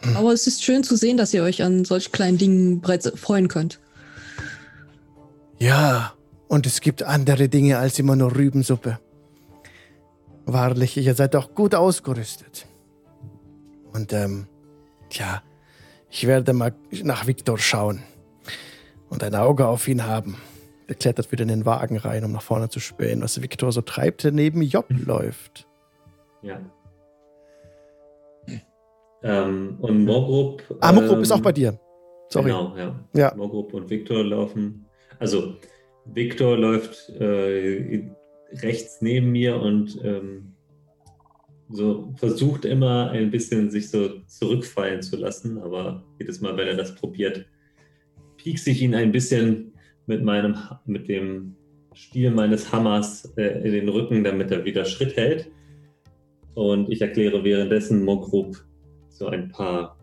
Hm. 0.02 0.18
Aber 0.18 0.32
es 0.34 0.46
ist 0.46 0.64
schön 0.64 0.84
zu 0.84 0.96
sehen, 0.96 1.18
dass 1.18 1.34
ihr 1.34 1.42
euch 1.42 1.64
an 1.64 1.84
solch 1.84 2.12
kleinen 2.12 2.38
Dingen 2.38 2.80
bereits 2.80 3.12
freuen 3.16 3.48
könnt. 3.48 3.80
Ja, 5.58 6.14
und 6.48 6.68
es 6.68 6.80
gibt 6.80 7.02
andere 7.02 7.50
Dinge 7.50 7.80
als 7.80 7.98
immer 7.98 8.16
nur 8.16 8.36
Rübensuppe. 8.36 9.00
Wahrlich, 10.46 10.96
ihr 10.96 11.16
seid 11.16 11.36
auch 11.36 11.56
gut 11.56 11.74
ausgerüstet. 11.74 12.68
Und, 13.94 14.14
ähm, 14.14 14.48
tja, 15.10 15.44
ich 16.10 16.28
werde 16.28 16.54
mal 16.54 16.74
nach 17.04 17.28
Viktor 17.28 17.58
schauen 17.58 18.04
und 19.10 19.24
ein 19.24 19.36
Auge 19.36 19.68
auf 19.68 19.88
ihn 19.88 20.06
haben. 20.06 20.38
Er 20.88 20.96
klettert 20.96 21.32
wieder 21.32 21.44
in 21.44 21.48
den 21.48 21.66
Wagen 21.66 21.98
rein, 21.98 22.24
um 22.24 22.32
nach 22.32 22.42
vorne 22.42 22.70
zu 22.70 22.80
spähen, 22.80 23.22
was 23.22 23.42
Viktor 23.42 23.72
so 23.72 23.82
treibt, 23.82 24.24
der 24.24 24.32
neben 24.32 24.62
Job 24.62 24.86
läuft. 24.90 25.68
Ja. 26.42 26.60
Ähm, 29.24 29.78
und 29.80 30.04
Mogrup. 30.04 30.64
Ah, 30.82 30.92
Mogrup 30.92 31.18
ähm, 31.18 31.22
ist 31.22 31.32
auch 31.32 31.40
bei 31.40 31.54
dir. 31.54 31.80
Sorry. 32.30 32.46
Genau, 32.48 32.76
ja. 32.76 32.96
Ja. 33.14 33.34
Mogrup 33.36 33.74
und 33.74 33.90
Viktor 33.90 34.24
laufen. 34.24 34.86
Also, 35.20 35.56
Viktor 36.06 36.58
läuft 36.58 37.10
äh, 37.10 38.04
rechts 38.62 39.02
neben 39.02 39.32
mir 39.32 39.56
und 39.56 39.98
ähm, 40.04 40.53
so 41.74 42.14
versucht 42.18 42.66
immer 42.66 43.12
ein 43.12 43.32
bisschen 43.32 43.72
sich 43.72 43.90
so 43.90 44.20
zurückfallen 44.28 45.02
zu 45.02 45.18
lassen, 45.18 45.58
aber 45.58 46.04
jedes 46.20 46.40
Mal, 46.40 46.56
wenn 46.56 46.68
er 46.68 46.76
das 46.76 46.96
probiert, 46.96 47.46
piekse 48.38 48.72
ich 48.72 48.82
ihn 48.82 48.96
ein 48.96 49.12
bisschen 49.12 49.74
mit 50.06 50.24
meinem, 50.24 50.58
mit 50.86 51.08
dem 51.08 51.56
Stiel 51.94 52.32
meines 52.32 52.72
Hammers 52.72 53.34
äh, 53.38 53.66
in 53.66 53.74
den 53.74 53.90
Rücken, 53.90 54.24
damit 54.24 54.52
er 54.52 54.66
wieder 54.66 54.86
Schritt 54.86 55.16
hält. 55.16 55.52
Und 56.54 56.92
ich 56.92 57.02
erkläre 57.02 57.44
währenddessen 57.44 58.04
Mogrub 58.04 58.56
so 59.10 59.28
ein 59.28 59.50
paar 59.50 59.98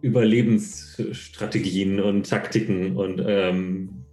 Überlebensstrategien 0.00 2.00
und 2.00 2.28
Taktiken 2.28 2.96
und 2.96 3.22
ähm, 3.24 4.04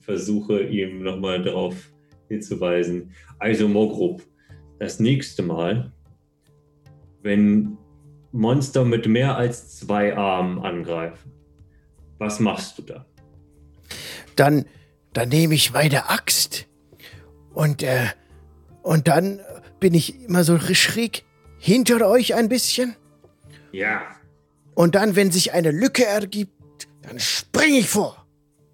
versuche 0.00 0.62
ihm 0.62 1.02
nochmal 1.02 1.42
darauf 1.42 1.92
hinzuweisen. 2.28 3.12
Also 3.38 3.68
Mogrub, 3.68 4.22
das 4.78 5.00
nächste 5.00 5.42
Mal, 5.42 5.92
wenn 7.22 7.76
Monster 8.32 8.84
mit 8.84 9.06
mehr 9.06 9.36
als 9.36 9.76
zwei 9.76 10.16
Armen 10.16 10.58
angreifen, 10.58 11.32
was 12.18 12.40
machst 12.40 12.78
du 12.78 12.82
da? 12.82 13.06
Dann, 14.36 14.66
dann 15.12 15.28
nehme 15.28 15.54
ich 15.54 15.72
meine 15.72 16.10
Axt 16.10 16.66
und, 17.54 17.82
äh, 17.82 18.06
und 18.82 19.08
dann 19.08 19.40
bin 19.80 19.94
ich 19.94 20.24
immer 20.24 20.44
so 20.44 20.58
schräg 20.58 21.24
hinter 21.58 22.06
euch 22.06 22.34
ein 22.34 22.48
bisschen. 22.48 22.96
Ja, 23.72 24.02
Und 24.74 24.94
dann, 24.94 25.16
wenn 25.16 25.30
sich 25.30 25.52
eine 25.52 25.70
Lücke 25.70 26.04
ergibt, 26.04 26.52
dann 27.02 27.18
springe 27.18 27.78
ich 27.78 27.88
vor, 27.88 28.26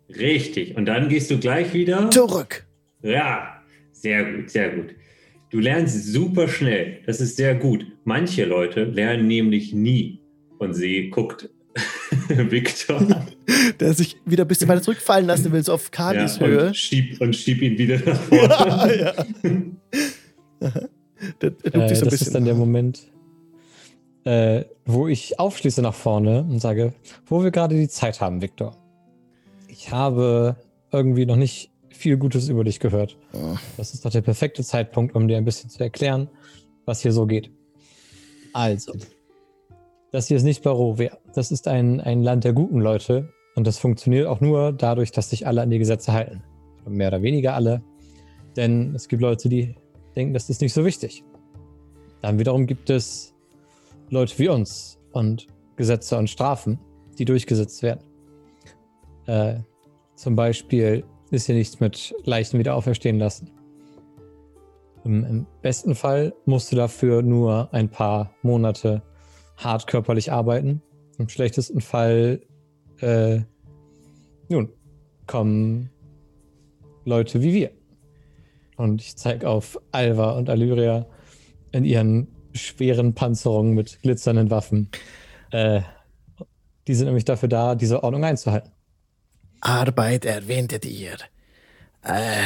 richtig. 0.08 0.76
Und 0.76 0.86
dann 0.86 1.08
gehst 1.08 1.30
du 1.30 1.38
gleich 1.38 1.72
wieder. 1.72 2.10
zurück. 2.10 2.66
Ja, 3.02 3.62
sehr 3.92 4.32
gut, 4.32 4.50
sehr 4.50 4.70
gut. 4.70 4.94
Du 5.52 5.60
lernst 5.60 6.06
super 6.06 6.48
schnell. 6.48 7.00
Das 7.04 7.20
ist 7.20 7.36
sehr 7.36 7.54
gut. 7.54 7.86
Manche 8.04 8.46
Leute 8.46 8.84
lernen 8.84 9.26
nämlich 9.26 9.74
nie. 9.74 10.18
Und 10.58 10.72
sie 10.72 11.10
guckt 11.10 11.50
Victor 12.28 13.26
Der 13.80 13.92
sich 13.92 14.16
wieder 14.24 14.44
ein 14.44 14.48
bisschen 14.48 14.68
weiter 14.68 14.80
zurückfallen 14.80 15.26
lassen 15.26 15.52
will, 15.52 15.62
so 15.62 15.74
auf 15.74 15.90
Kalis 15.90 16.38
ja, 16.38 16.46
Höhe. 16.46 16.66
und, 16.68 16.76
schieb, 16.76 17.20
und 17.20 17.36
schieb 17.36 17.60
ihn 17.60 17.76
wieder 17.76 17.98
nach 17.98 18.20
vorne. 18.22 18.98
ja. 18.98 20.70
Der, 21.42 21.50
der 21.50 21.74
Äh, 21.74 21.94
so 21.96 22.06
das 22.06 22.22
ist 22.22 22.34
dann 22.34 22.46
der 22.46 22.54
Moment, 22.54 23.02
äh, 24.24 24.64
wo 24.86 25.06
ich 25.06 25.38
aufschließe 25.38 25.82
nach 25.82 25.94
vorne 25.94 26.46
und 26.48 26.60
sage, 26.60 26.94
wo 27.26 27.44
wir 27.44 27.50
gerade 27.50 27.76
die 27.76 27.88
Zeit 27.88 28.22
haben, 28.22 28.40
Viktor. 28.40 28.76
Ich 29.68 29.90
habe 29.90 30.56
irgendwie 30.92 31.26
noch 31.26 31.36
nicht 31.36 31.71
viel 31.96 32.16
Gutes 32.16 32.48
über 32.48 32.64
dich 32.64 32.80
gehört. 32.80 33.16
Das 33.76 33.94
ist 33.94 34.04
doch 34.04 34.10
der 34.10 34.22
perfekte 34.22 34.62
Zeitpunkt, 34.62 35.14
um 35.14 35.28
dir 35.28 35.36
ein 35.36 35.44
bisschen 35.44 35.70
zu 35.70 35.82
erklären, 35.82 36.28
was 36.84 37.00
hier 37.00 37.12
so 37.12 37.26
geht. 37.26 37.50
Also, 38.52 38.92
das 40.10 40.28
hier 40.28 40.36
ist 40.36 40.42
nicht 40.42 40.62
Barovia. 40.62 41.16
Das 41.34 41.50
ist 41.50 41.68
ein, 41.68 42.00
ein 42.00 42.22
Land 42.22 42.44
der 42.44 42.52
guten 42.52 42.80
Leute 42.80 43.32
und 43.54 43.66
das 43.66 43.78
funktioniert 43.78 44.26
auch 44.26 44.40
nur 44.40 44.72
dadurch, 44.72 45.12
dass 45.12 45.30
sich 45.30 45.46
alle 45.46 45.62
an 45.62 45.70
die 45.70 45.78
Gesetze 45.78 46.12
halten. 46.12 46.42
Mehr 46.86 47.08
oder 47.08 47.22
weniger 47.22 47.54
alle. 47.54 47.82
Denn 48.56 48.94
es 48.94 49.08
gibt 49.08 49.22
Leute, 49.22 49.48
die 49.48 49.74
denken, 50.16 50.34
das 50.34 50.50
ist 50.50 50.60
nicht 50.60 50.72
so 50.72 50.84
wichtig. 50.84 51.24
Dann 52.20 52.38
wiederum 52.38 52.66
gibt 52.66 52.90
es 52.90 53.34
Leute 54.10 54.38
wie 54.38 54.48
uns 54.48 54.98
und 55.12 55.46
Gesetze 55.76 56.18
und 56.18 56.28
Strafen, 56.28 56.78
die 57.18 57.24
durchgesetzt 57.24 57.82
werden. 57.82 58.00
Äh, 59.26 59.60
zum 60.14 60.36
Beispiel 60.36 61.04
ist 61.32 61.46
hier 61.46 61.54
nichts 61.54 61.80
mit 61.80 62.14
Leichen 62.24 62.58
wieder 62.58 62.76
auferstehen 62.76 63.18
lassen. 63.18 63.50
Im, 65.04 65.46
besten 65.62 65.94
Fall 65.94 66.34
musst 66.44 66.70
du 66.70 66.76
dafür 66.76 67.22
nur 67.22 67.72
ein 67.72 67.88
paar 67.88 68.34
Monate 68.42 69.02
hart 69.56 69.86
körperlich 69.86 70.30
arbeiten. 70.30 70.82
Im 71.18 71.28
schlechtesten 71.28 71.80
Fall, 71.80 72.40
äh, 73.00 73.40
nun, 74.48 74.68
kommen 75.26 75.90
Leute 77.04 77.42
wie 77.42 77.54
wir. 77.54 77.70
Und 78.76 79.00
ich 79.00 79.16
zeige 79.16 79.48
auf 79.48 79.80
Alva 79.90 80.32
und 80.32 80.50
Alyria 80.50 81.06
in 81.72 81.84
ihren 81.84 82.28
schweren 82.52 83.14
Panzerungen 83.14 83.74
mit 83.74 84.02
glitzernden 84.02 84.50
Waffen. 84.50 84.88
Äh, 85.50 85.80
die 86.86 86.94
sind 86.94 87.06
nämlich 87.06 87.24
dafür 87.24 87.48
da, 87.48 87.74
diese 87.74 88.04
Ordnung 88.04 88.24
einzuhalten. 88.24 88.70
Arbeit 89.62 90.24
erwähntet 90.24 90.84
ihr. 90.84 91.16
Äh, 92.02 92.42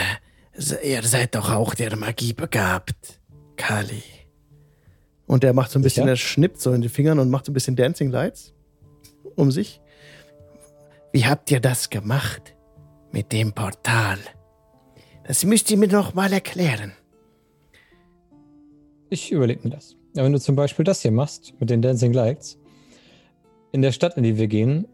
ihr 0.85 1.03
seid 1.03 1.35
doch 1.35 1.51
auch 1.51 1.75
der 1.75 1.97
Magie 1.97 2.35
begabt, 2.35 3.21
Kali. 3.57 4.03
Und 5.27 5.43
der 5.43 5.55
macht 5.55 5.71
so 5.71 5.79
ein 5.79 5.83
bisschen, 5.83 6.05
Sicher? 6.05 6.13
er 6.13 6.17
schnippt 6.17 6.61
so 6.61 6.73
in 6.73 6.83
die 6.83 6.89
Fingern 6.89 7.19
und 7.19 7.31
macht 7.31 7.47
so 7.47 7.51
ein 7.51 7.55
bisschen 7.55 7.75
Dancing 7.75 8.11
Lights 8.11 8.55
um 9.35 9.51
sich. 9.51 9.81
Wie 11.13 11.25
habt 11.25 11.51
ihr 11.51 11.61
das 11.61 11.91
gemacht? 11.91 12.55
Mit 13.11 13.33
dem 13.33 13.53
Portal? 13.53 14.19
Das 15.25 15.45
müsst 15.45 15.71
ihr 15.71 15.79
mir 15.79 15.89
noch 15.89 16.15
mal 16.15 16.33
erklären. 16.33 16.93
Ich 19.09 19.33
überlege 19.33 19.61
mir 19.65 19.71
das. 19.71 19.97
Ja, 20.15 20.23
wenn 20.25 20.33
du 20.33 20.41
zum 20.41 20.55
Beispiel 20.55 20.85
das 20.85 21.03
hier 21.03 21.13
machst 21.13 21.55
mit 21.59 21.71
den 21.71 21.83
Dancing 21.83 22.13
Lights, 22.13 22.59
in 23.73 23.83
der 23.83 23.93
Stadt, 23.93 24.17
in 24.17 24.23
die 24.23 24.37
wir 24.37 24.49
gehen, 24.49 24.87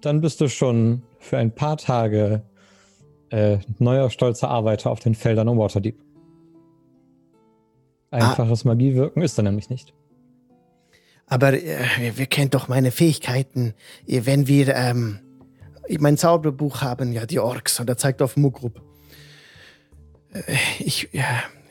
dann 0.00 0.20
bist 0.20 0.40
du 0.40 0.48
schon 0.48 1.02
für 1.18 1.38
ein 1.38 1.54
paar 1.54 1.76
Tage 1.76 2.42
äh, 3.30 3.58
neuer, 3.78 4.10
stolzer 4.10 4.48
Arbeiter 4.48 4.90
auf 4.90 5.00
den 5.00 5.14
Feldern 5.14 5.48
um 5.48 5.58
Waterdeep. 5.58 5.98
Einfaches 8.10 8.64
Magiewirken 8.64 9.22
ist 9.22 9.38
da 9.38 9.42
nämlich 9.42 9.68
nicht. 9.68 9.92
Aber 11.26 11.52
äh, 11.52 11.78
wir, 11.98 12.16
wir 12.16 12.26
kennen 12.26 12.50
doch 12.50 12.68
meine 12.68 12.90
Fähigkeiten. 12.90 13.74
Wenn 14.06 14.46
wir 14.46 14.74
ähm, 14.74 15.20
mein 15.98 16.16
Zauberbuch 16.16 16.80
haben, 16.80 17.12
ja, 17.12 17.26
die 17.26 17.38
Orks, 17.38 17.80
und 17.80 17.88
er 17.88 17.98
zeigt 17.98 18.22
auf 18.22 18.36
Mugrup. 18.36 18.80
Äh, 20.32 20.40
ich 20.78 21.10
ja, 21.12 21.26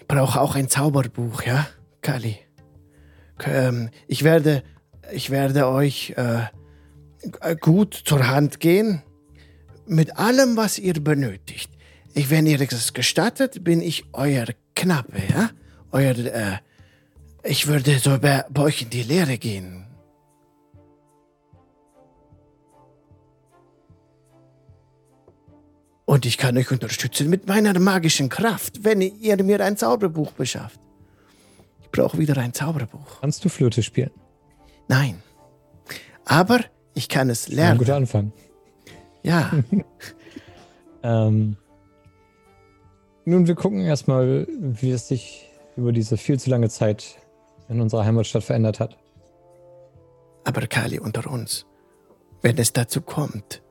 brauche 0.08 0.40
auch 0.40 0.56
ein 0.56 0.70
Zauberbuch, 0.70 1.42
ja, 1.42 1.68
Kali. 2.02 2.38
Ähm, 3.46 3.90
ich 4.08 4.24
werde, 4.24 4.64
ich 5.12 5.32
werde 5.32 5.68
euch 5.68 6.14
äh, 6.18 7.56
gut 7.56 7.96
zur 7.96 8.28
Hand 8.28 8.60
gehen 8.60 9.02
mit 9.90 10.18
allem, 10.18 10.58
was 10.58 10.80
ihr 10.80 10.94
benötigt. 10.96 11.72
Ich, 12.14 12.30
wenn 12.30 12.48
ihr 12.48 12.60
es 12.62 12.94
gestattet, 12.94 13.64
bin 13.64 13.82
ich 13.82 14.06
euer 14.14 14.48
Knappe, 14.76 15.22
ja, 15.30 15.50
euer 15.92 16.18
äh, 16.18 16.58
ich 17.44 17.68
würde 17.68 17.98
so 18.00 18.18
bei, 18.20 18.46
bei 18.50 18.64
euch 18.64 18.82
in 18.82 18.90
die 18.90 19.04
Lehre 19.04 19.38
gehen. 19.38 19.86
Und 26.06 26.26
ich 26.26 26.38
kann 26.38 26.58
euch 26.58 26.72
unterstützen 26.72 27.30
mit 27.30 27.48
meiner 27.48 27.78
magischen 27.80 28.30
Kraft, 28.30 28.84
wenn 28.84 29.02
ihr 29.02 29.44
mir 29.44 29.64
ein 29.64 29.76
Zauberbuch 29.76 30.32
beschafft. 30.32 30.80
Ich 31.82 31.92
brauche 31.92 32.18
wieder 32.18 32.38
ein 32.38 32.54
Zauberbuch. 32.54 33.20
Kannst 33.22 33.44
du 33.44 33.50
Flöte 33.50 33.84
spielen? 33.84 34.12
Nein. 34.88 35.22
Aber 36.26 36.62
ich 36.94 37.10
kann 37.10 37.30
es 37.30 37.48
Ein 37.50 37.56
lernen. 37.56 37.78
guter 37.78 37.96
Anfang. 37.96 38.32
Ja. 39.24 39.52
Ähm, 41.04 41.56
nun, 43.24 43.48
wir 43.48 43.56
gucken 43.56 43.82
erstmal, 43.82 44.48
wie 44.50 44.92
es 44.92 45.08
sich 45.08 45.50
über 45.76 45.92
diese 45.92 46.18
viel 46.18 46.40
zu 46.40 46.50
lange 46.50 46.70
Zeit 46.70 47.18
in 47.70 47.80
unserer 47.80 48.04
Heimatstadt 48.04 48.44
verändert 48.44 48.80
hat. 48.80 48.98
Aber 50.44 50.66
Kali 50.68 51.00
unter 51.00 51.30
uns, 51.30 51.66
wenn 52.42 52.58
es 52.58 52.74
dazu 52.74 53.02
kommt, 53.02 53.62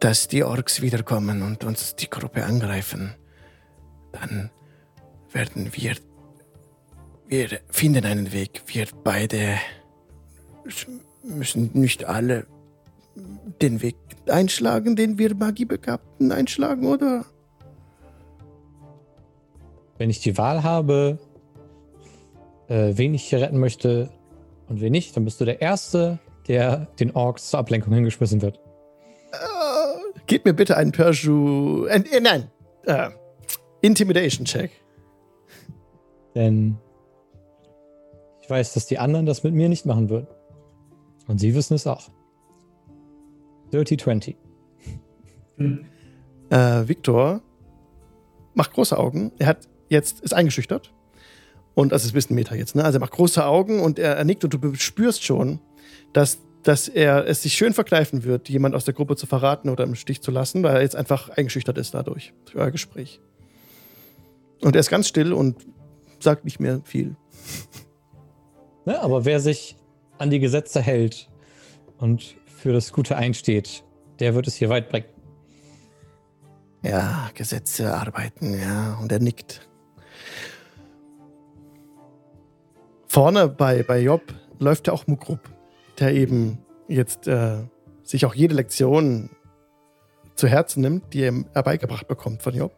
dass 0.00 0.28
die 0.28 0.44
Orks 0.44 0.82
wiederkommen 0.82 1.42
und 1.42 1.64
uns 1.64 1.96
die 1.96 2.10
Gruppe 2.10 2.44
angreifen, 2.44 3.14
dann 4.12 4.50
werden 5.32 5.70
wir, 5.72 5.94
wir 7.28 7.60
finden 7.68 8.04
einen 8.04 8.32
Weg, 8.32 8.62
wir 8.66 8.86
beide 9.04 9.56
müssen 11.22 11.70
nicht 11.72 12.04
alle 12.04 12.46
den 13.14 13.82
Weg 13.82 13.96
einschlagen, 14.26 14.96
den 14.96 15.18
wir 15.18 15.34
Magiebegabten 15.34 16.32
einschlagen, 16.32 16.86
oder? 16.86 17.24
Wenn 19.98 20.10
ich 20.10 20.20
die 20.20 20.36
Wahl 20.38 20.62
habe, 20.62 21.18
äh, 22.68 22.92
wen 22.96 23.14
ich 23.14 23.24
hier 23.24 23.40
retten 23.40 23.58
möchte 23.58 24.10
und 24.68 24.80
wen 24.80 24.92
nicht, 24.92 25.16
dann 25.16 25.24
bist 25.24 25.40
du 25.40 25.44
der 25.44 25.60
Erste, 25.60 26.18
der 26.48 26.86
den 26.98 27.12
Orks 27.12 27.50
zur 27.50 27.60
Ablenkung 27.60 27.92
hingeschmissen 27.92 28.42
wird. 28.42 28.58
Äh, 29.32 30.20
gib 30.26 30.44
mir 30.44 30.54
bitte 30.54 30.76
einen 30.76 30.92
Perju. 30.92 31.86
Äh, 31.86 32.02
äh, 32.10 32.20
nein. 32.20 32.50
Äh, 32.84 33.10
Intimidation-Check. 33.82 34.70
Denn 36.34 36.78
ich 38.40 38.50
weiß, 38.50 38.74
dass 38.74 38.86
die 38.86 38.98
anderen 38.98 39.26
das 39.26 39.44
mit 39.44 39.54
mir 39.54 39.68
nicht 39.68 39.86
machen 39.86 40.08
würden. 40.08 40.26
Und 41.28 41.38
sie 41.38 41.54
wissen 41.54 41.74
es 41.74 41.86
auch. 41.86 42.10
Dirty 43.72 43.96
20. 43.96 44.36
Hm. 45.56 45.84
Äh, 46.50 46.88
Victor 46.88 47.42
macht 48.54 48.72
große 48.72 48.98
Augen. 48.98 49.32
Er 49.38 49.46
hat 49.46 49.68
jetzt, 49.88 50.20
ist 50.20 50.34
eingeschüchtert. 50.34 50.92
Und 51.74 51.92
das 51.92 52.04
ist 52.04 52.10
ein 52.10 52.14
bisschen 52.14 52.36
Meta 52.36 52.54
jetzt, 52.54 52.74
ne? 52.74 52.84
Also 52.84 52.98
er 52.98 53.00
macht 53.00 53.12
große 53.12 53.44
Augen 53.44 53.80
und 53.80 53.98
er, 53.98 54.16
er 54.16 54.24
nickt 54.24 54.44
und 54.44 54.52
du 54.52 54.74
spürst 54.74 55.24
schon, 55.24 55.58
dass, 56.12 56.38
dass 56.62 56.86
er 56.86 57.26
es 57.26 57.42
sich 57.42 57.54
schön 57.54 57.72
verkneifen 57.72 58.24
wird, 58.24 58.50
jemand 58.50 58.74
aus 58.74 58.84
der 58.84 58.92
Gruppe 58.92 59.16
zu 59.16 59.26
verraten 59.26 59.70
oder 59.70 59.84
im 59.84 59.94
Stich 59.94 60.20
zu 60.20 60.30
lassen, 60.30 60.62
weil 60.62 60.76
er 60.76 60.82
jetzt 60.82 60.96
einfach 60.96 61.30
eingeschüchtert 61.30 61.78
ist 61.78 61.94
dadurch, 61.94 62.34
durch 62.44 62.56
euer 62.56 62.70
Gespräch. 62.70 63.20
Und 64.60 64.76
er 64.76 64.80
ist 64.80 64.90
ganz 64.90 65.08
still 65.08 65.32
und 65.32 65.56
sagt 66.20 66.44
nicht 66.44 66.60
mehr 66.60 66.82
viel. 66.84 67.16
Ja, 68.84 69.00
aber 69.00 69.24
wer 69.24 69.40
sich 69.40 69.76
an 70.18 70.28
die 70.28 70.40
Gesetze 70.40 70.82
hält 70.82 71.30
und 71.98 72.36
für 72.62 72.72
das 72.72 72.92
Gute 72.92 73.16
einsteht, 73.16 73.82
der 74.20 74.36
wird 74.36 74.46
es 74.46 74.54
hier 74.54 74.68
weit 74.68 74.88
bringen. 74.88 75.08
Ja, 76.84 77.28
Gesetze 77.34 77.92
arbeiten, 77.92 78.56
ja. 78.56 78.98
Und 79.02 79.10
er 79.10 79.18
nickt. 79.18 79.68
Vorne 83.08 83.48
bei, 83.48 83.82
bei 83.82 84.00
Job 84.00 84.22
läuft 84.60 84.86
ja 84.86 84.92
auch 84.92 85.08
Mukrup, 85.08 85.40
der 85.98 86.14
eben 86.14 86.58
jetzt 86.86 87.26
äh, 87.26 87.64
sich 88.04 88.26
auch 88.26 88.34
jede 88.34 88.54
Lektion 88.54 89.30
zu 90.36 90.46
Herzen 90.46 90.82
nimmt, 90.82 91.12
die 91.12 91.22
er 91.22 91.44
herbeigebracht 91.54 92.06
bekommt 92.06 92.42
von 92.42 92.54
Job. 92.54 92.72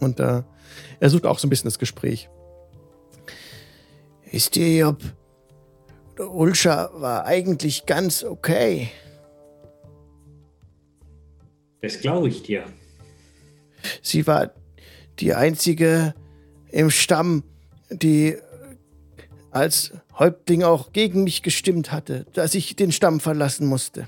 Und 0.00 0.20
äh, 0.20 0.42
er 1.00 1.10
sucht 1.10 1.26
auch 1.26 1.38
so 1.38 1.46
ein 1.46 1.50
bisschen 1.50 1.68
das 1.68 1.78
Gespräch. 1.78 2.30
Ist 4.30 4.54
dir, 4.54 4.78
Job, 4.78 5.02
Ulscha 6.28 6.90
war 6.94 7.24
eigentlich 7.24 7.86
ganz 7.86 8.22
okay. 8.24 8.90
Das 11.80 12.00
glaube 12.00 12.28
ich 12.28 12.42
dir. 12.42 12.64
Sie 14.02 14.26
war 14.26 14.52
die 15.18 15.34
einzige 15.34 16.14
im 16.70 16.90
Stamm, 16.90 17.44
die 17.90 18.36
als 19.50 19.92
Häuptling 20.18 20.62
auch 20.62 20.92
gegen 20.92 21.24
mich 21.24 21.42
gestimmt 21.42 21.92
hatte, 21.92 22.26
dass 22.34 22.54
ich 22.54 22.76
den 22.76 22.92
Stamm 22.92 23.20
verlassen 23.20 23.66
musste. 23.66 24.06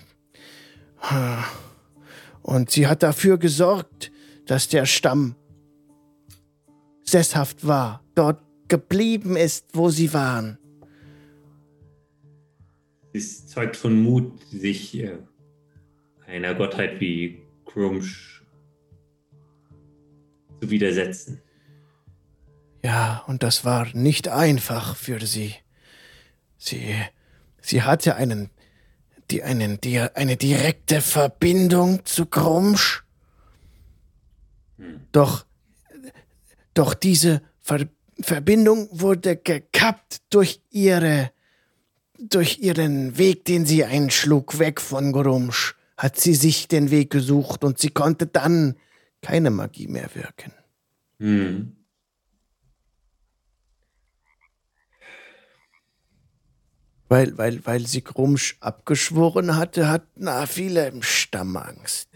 Und 2.42 2.70
sie 2.70 2.86
hat 2.86 3.02
dafür 3.02 3.38
gesorgt, 3.38 4.12
dass 4.46 4.68
der 4.68 4.86
Stamm 4.86 5.34
sesshaft 7.02 7.66
war, 7.66 8.04
dort 8.14 8.40
geblieben 8.68 9.36
ist, 9.36 9.66
wo 9.72 9.88
sie 9.90 10.12
waren. 10.12 10.58
Es 13.12 13.46
zeugt 13.46 13.76
von 13.76 14.02
Mut, 14.02 14.40
sich 14.50 14.98
äh, 14.98 15.18
einer 16.26 16.54
Gottheit 16.54 17.00
wie 17.00 17.42
Grumsch 17.64 18.42
zu 20.60 20.70
widersetzen. 20.70 21.42
Ja, 22.82 23.22
und 23.26 23.42
das 23.42 23.64
war 23.64 23.88
nicht 23.94 24.28
einfach 24.28 24.96
für 24.96 25.24
sie. 25.24 25.54
Sie, 26.58 26.94
sie 27.60 27.82
hatte 27.82 28.16
einen, 28.16 28.50
die, 29.30 29.42
einen, 29.42 29.80
die, 29.80 30.00
eine 30.00 30.36
direkte 30.36 31.00
Verbindung 31.00 32.04
zu 32.04 32.26
Grumsch. 32.26 33.04
Hm. 34.78 35.00
Doch, 35.12 35.44
doch 36.74 36.94
diese 36.94 37.42
Ver 37.60 37.86
Verbindung 38.20 38.88
wurde 38.92 39.36
gekappt 39.36 40.18
durch 40.30 40.60
ihre, 40.70 41.32
durch 42.28 42.58
ihren 42.58 43.18
Weg, 43.18 43.44
den 43.44 43.66
sie 43.66 43.84
einschlug, 43.84 44.58
weg 44.58 44.80
von 44.80 45.12
Grumsch. 45.12 45.74
Hat 45.96 46.18
sie 46.18 46.34
sich 46.34 46.68
den 46.68 46.90
Weg 46.90 47.10
gesucht 47.10 47.64
und 47.64 47.78
sie 47.78 47.90
konnte 47.90 48.26
dann 48.26 48.76
keine 49.20 49.50
Magie 49.50 49.88
mehr 49.88 50.10
wirken. 50.14 50.52
Hm. 51.18 51.76
Weil, 57.08 57.36
weil, 57.36 57.64
weil 57.66 57.86
sie 57.86 58.02
Grumsch 58.02 58.56
abgeschworen 58.60 59.56
hatte, 59.56 59.88
hatten 59.88 60.28
viele 60.46 60.88
im 60.88 61.02
Stamm 61.02 61.56
Angst. 61.56 62.08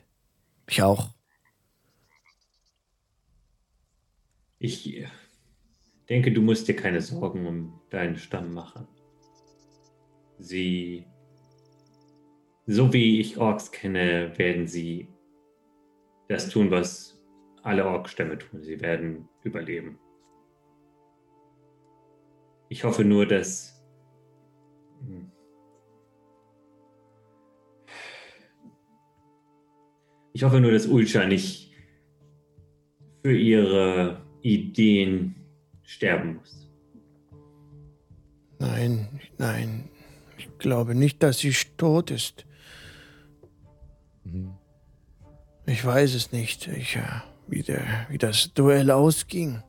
Ich 0.67 0.83
auch. 0.83 1.11
Ich 4.59 5.05
denke, 6.09 6.33
du 6.33 6.41
musst 6.41 6.67
dir 6.67 6.75
keine 6.77 7.03
Sorgen 7.03 7.47
um 7.47 7.81
deinen 7.91 8.17
Stamm 8.17 8.55
machen. 8.55 8.89
Sie, 10.39 11.07
so 12.67 12.93
wie 12.93 13.21
ich 13.21 13.39
Orks 13.39 13.71
kenne, 13.73 14.37
werden 14.39 14.67
sie 14.67 15.09
das 16.29 16.49
tun, 16.49 16.71
was 16.71 17.23
alle 17.63 17.87
Orkstämme 17.87 18.39
tun. 18.39 18.63
Sie 18.63 18.81
werden 18.81 19.29
überleben. 19.43 19.99
Ich 22.69 22.85
hoffe 22.85 23.05
nur, 23.05 23.27
dass 23.27 23.77
Ich 30.37 30.43
hoffe 30.43 30.61
nur, 30.61 30.71
dass 30.71 30.87
Ulcha 30.87 31.25
nicht 31.25 31.73
für 33.23 33.35
ihre 33.35 34.21
Ideen 34.43 35.35
sterben 35.83 36.37
muss. 36.37 36.71
Nein, 38.59 39.09
nein. 39.39 39.89
Ich 40.67 40.69
glaube 40.69 40.97
nicht, 40.97 41.23
dass 41.23 41.39
sie 41.39 41.55
tot 41.77 42.11
ist. 42.11 42.45
Mhm. 44.25 44.55
Ich 45.65 45.85
weiß 45.85 46.13
es 46.15 46.33
nicht, 46.33 46.67
ich, 46.67 46.97
äh, 46.97 47.03
wie, 47.47 47.63
der, 47.63 47.85
wie 48.09 48.19
das 48.19 48.53
Duell 48.53 48.91
ausging. 48.91 49.63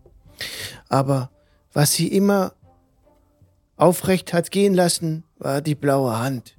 Aber 0.89 1.29
was 1.71 1.93
sie 1.93 2.07
immer 2.07 2.53
aufrecht 3.75 4.33
hat 4.33 4.49
gehen 4.49 4.73
lassen, 4.73 5.23
war 5.37 5.61
die 5.61 5.75
blaue 5.75 6.17
Hand. 6.17 6.57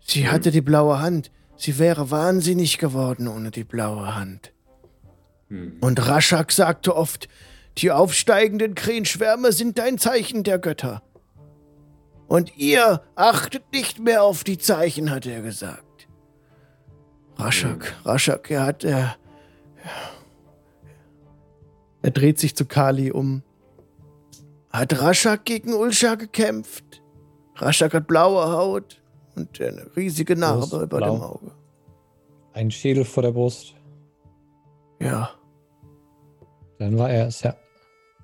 Sie 0.00 0.30
hatte 0.30 0.50
die 0.50 0.62
blaue 0.62 0.98
Hand. 1.00 1.30
Sie 1.58 1.78
wäre 1.78 2.10
wahnsinnig 2.10 2.78
geworden 2.78 3.28
ohne 3.28 3.50
die 3.50 3.64
blaue 3.64 4.14
Hand. 4.14 4.54
Hm. 5.48 5.76
Und 5.82 6.08
Raschak 6.08 6.50
sagte 6.50 6.96
oft, 6.96 7.28
die 7.76 7.90
aufsteigenden 7.90 8.74
Krähenschwärme 8.74 9.52
sind 9.52 9.78
ein 9.80 9.98
Zeichen 9.98 10.44
der 10.44 10.58
Götter. 10.58 11.02
Und 12.32 12.56
ihr 12.56 13.02
achtet 13.14 13.74
nicht 13.74 13.98
mehr 13.98 14.22
auf 14.22 14.42
die 14.42 14.56
Zeichen, 14.56 15.10
hat 15.10 15.26
er 15.26 15.42
gesagt. 15.42 16.08
Raschak. 17.36 17.94
Raschak, 18.06 18.50
er 18.50 18.64
hat, 18.64 18.84
er, 18.84 19.16
er 22.00 22.10
dreht 22.10 22.38
sich 22.38 22.56
zu 22.56 22.64
Kali 22.64 23.12
um. 23.12 23.42
Hat 24.70 24.98
Raschak 24.98 25.44
gegen 25.44 25.74
Ulscha 25.74 26.14
gekämpft? 26.14 27.02
Raschak 27.56 27.92
hat 27.92 28.06
blaue 28.06 28.50
Haut 28.50 29.02
und 29.36 29.60
eine 29.60 29.94
riesige 29.94 30.34
Narbe 30.34 30.60
Brust, 30.60 30.72
über 30.72 30.96
blau. 30.96 31.14
dem 31.14 31.22
Auge. 31.22 31.50
Ein 32.54 32.70
Schädel 32.70 33.04
vor 33.04 33.24
der 33.24 33.32
Brust. 33.32 33.74
Ja. 35.00 35.32
Dann 36.78 36.96
war 36.96 37.10
er 37.10 37.26
es, 37.26 37.42
ja. 37.42 37.54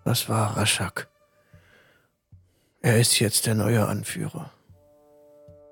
Das 0.06 0.30
war 0.30 0.56
Raschak. 0.56 1.10
Er 2.80 3.00
ist 3.00 3.18
jetzt 3.18 3.46
der 3.46 3.54
neue 3.54 3.86
Anführer. 3.86 4.52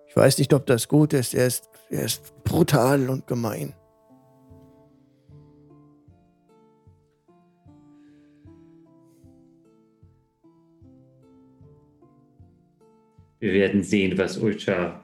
Ich 0.08 0.16
weiß 0.16 0.38
nicht, 0.38 0.52
ob 0.52 0.66
das 0.66 0.88
gut 0.88 1.12
ist. 1.12 1.34
Er 1.34 1.46
ist, 1.46 1.68
er 1.90 2.04
ist 2.04 2.34
brutal 2.42 3.08
und 3.10 3.26
gemein. 3.26 3.74
Wir 13.38 13.52
werden 13.52 13.82
sehen, 13.82 14.16
was 14.18 14.38
Ulcha 14.38 15.00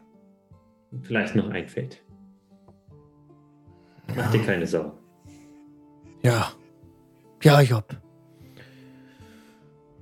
vielleicht 1.02 1.36
noch 1.36 1.50
einfällt. 1.50 2.02
Mach 4.16 4.30
dir 4.32 4.42
keine 4.42 4.66
Sorgen. 4.66 4.98
Ja. 6.22 6.52
Ja, 7.42 7.60
Job. 7.60 7.96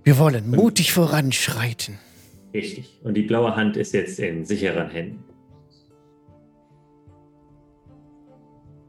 Wir 0.02 0.18
wollen 0.18 0.50
mutig 0.50 0.92
voranschreiten. 0.92 1.98
Richtig. 2.54 3.00
Und 3.04 3.14
die 3.14 3.22
blaue 3.22 3.54
Hand 3.54 3.76
ist 3.76 3.92
jetzt 3.92 4.18
in 4.18 4.44
sicheren 4.44 4.90
Händen. 4.90 5.24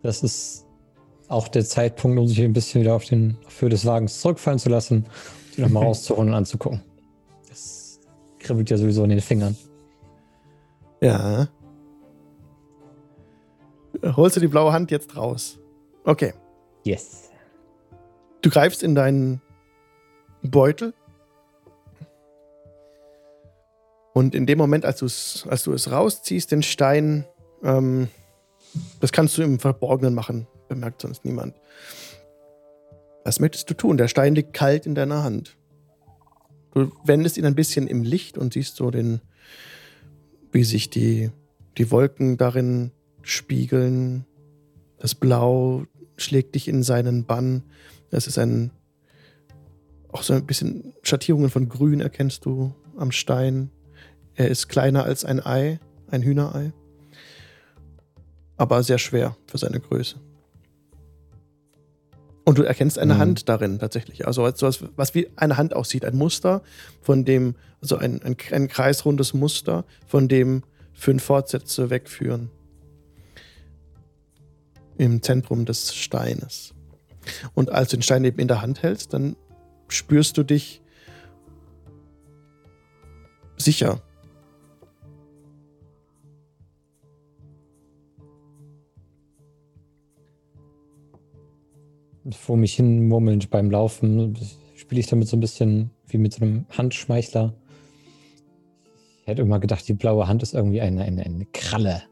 Das 0.03 0.23
ist 0.23 0.65
auch 1.27 1.47
der 1.47 1.63
Zeitpunkt, 1.63 2.17
um 2.17 2.27
sich 2.27 2.41
ein 2.41 2.53
bisschen 2.53 2.81
wieder 2.81 2.95
auf 2.95 3.05
den 3.05 3.37
Höhe 3.59 3.69
des 3.69 3.85
Wagens 3.85 4.19
zurückfallen 4.19 4.59
zu 4.59 4.69
lassen, 4.69 5.05
die 5.55 5.61
nochmal 5.61 5.83
rauszuholen 5.85 6.29
und 6.29 6.35
anzugucken. 6.35 6.81
Das 7.47 7.99
kribbelt 8.39 8.69
ja 8.69 8.77
sowieso 8.77 9.03
in 9.03 9.11
den 9.11 9.21
Fingern. 9.21 9.55
Ja. 11.01 11.47
Holst 14.03 14.35
du 14.35 14.39
die 14.39 14.47
blaue 14.47 14.73
Hand 14.73 14.91
jetzt 14.91 15.15
raus? 15.15 15.59
Okay. 16.03 16.33
Yes. 16.83 17.29
Du 18.41 18.49
greifst 18.49 18.81
in 18.81 18.95
deinen 18.95 19.41
Beutel. 20.41 20.93
Und 24.13 24.35
in 24.35 24.45
dem 24.45 24.57
Moment, 24.57 24.85
als, 24.85 25.45
als 25.47 25.63
du 25.63 25.73
es 25.73 25.91
rausziehst, 25.91 26.51
den 26.51 26.63
Stein, 26.63 27.25
ähm, 27.63 28.09
das 28.99 29.11
kannst 29.11 29.37
du 29.37 29.41
im 29.41 29.59
Verborgenen 29.59 30.13
machen, 30.13 30.47
bemerkt 30.67 31.01
sonst 31.01 31.25
niemand. 31.25 31.55
Was 33.23 33.39
möchtest 33.39 33.69
du 33.69 33.73
tun? 33.73 33.97
Der 33.97 34.07
Stein 34.07 34.35
liegt 34.35 34.53
kalt 34.53 34.85
in 34.85 34.95
deiner 34.95 35.23
Hand. 35.23 35.57
Du 36.73 36.91
wendest 37.03 37.37
ihn 37.37 37.45
ein 37.45 37.55
bisschen 37.55 37.87
im 37.87 38.03
Licht 38.03 38.37
und 38.37 38.53
siehst 38.53 38.75
so 38.75 38.91
den, 38.91 39.21
wie 40.51 40.63
sich 40.63 40.89
die, 40.89 41.29
die 41.77 41.91
Wolken 41.91 42.37
darin 42.37 42.91
spiegeln. 43.21 44.25
Das 44.97 45.15
Blau 45.15 45.85
schlägt 46.17 46.55
dich 46.55 46.67
in 46.67 46.83
seinen 46.83 47.25
Bann. 47.25 47.63
Es 48.09 48.27
ist 48.27 48.37
ein, 48.37 48.71
auch 50.11 50.23
so 50.23 50.33
ein 50.33 50.45
bisschen 50.45 50.93
Schattierungen 51.03 51.49
von 51.49 51.69
Grün 51.69 52.01
erkennst 52.01 52.45
du 52.45 52.73
am 52.97 53.11
Stein. 53.11 53.69
Er 54.35 54.49
ist 54.49 54.69
kleiner 54.69 55.03
als 55.03 55.25
ein 55.25 55.45
Ei, 55.45 55.79
ein 56.09 56.21
Hühnerei. 56.23 56.73
Aber 58.57 58.83
sehr 58.83 58.97
schwer 58.97 59.35
für 59.47 59.57
seine 59.57 59.79
Größe. 59.79 60.17
Und 62.43 62.57
du 62.57 62.63
erkennst 62.63 62.97
eine 62.97 63.15
Mhm. 63.15 63.19
Hand 63.19 63.49
darin 63.49 63.79
tatsächlich. 63.79 64.27
Also 64.27 64.49
so 64.51 64.67
was, 64.67 64.83
was 64.95 65.15
wie 65.15 65.29
eine 65.35 65.57
Hand 65.57 65.75
aussieht. 65.75 66.05
Ein 66.05 66.17
Muster, 66.17 66.63
von 67.01 67.23
dem, 67.23 67.55
also 67.81 67.97
ein, 67.97 68.21
ein, 68.23 68.35
ein 68.51 68.67
kreisrundes 68.67 69.33
Muster, 69.33 69.85
von 70.07 70.27
dem 70.27 70.63
fünf 70.93 71.23
Fortsätze 71.23 71.89
wegführen. 71.89 72.49
Im 74.97 75.21
Zentrum 75.21 75.65
des 75.65 75.95
Steines. 75.95 76.73
Und 77.53 77.69
als 77.71 77.89
du 77.89 77.97
den 77.97 78.03
Stein 78.03 78.23
eben 78.23 78.39
in 78.39 78.47
der 78.47 78.61
Hand 78.61 78.83
hältst, 78.83 79.13
dann 79.13 79.35
spürst 79.87 80.37
du 80.37 80.43
dich 80.43 80.81
sicher. 83.57 84.01
Vor 92.29 92.57
mich 92.57 92.75
hin 92.75 93.07
murmelnd 93.07 93.49
beim 93.49 93.71
Laufen 93.71 94.37
spiele 94.75 95.01
ich 95.01 95.07
damit 95.07 95.27
so 95.27 95.37
ein 95.37 95.39
bisschen 95.39 95.91
wie 96.07 96.17
mit 96.17 96.33
so 96.33 96.43
einem 96.43 96.65
Handschmeichler. 96.69 97.53
Ich 99.21 99.27
hätte 99.27 99.41
immer 99.41 99.59
gedacht, 99.59 99.87
die 99.87 99.93
blaue 99.93 100.27
Hand 100.27 100.43
ist 100.43 100.53
irgendwie 100.53 100.81
eine, 100.81 101.03
eine, 101.03 101.23
eine 101.23 101.45
Kralle 101.45 102.03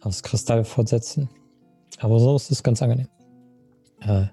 aus 0.00 0.22
Kristallfortsätzen. 0.22 1.28
Aber 1.98 2.18
so 2.18 2.36
ist 2.36 2.50
es 2.50 2.62
ganz 2.62 2.82
angenehm. 2.82 3.08
Äh, 4.00 4.26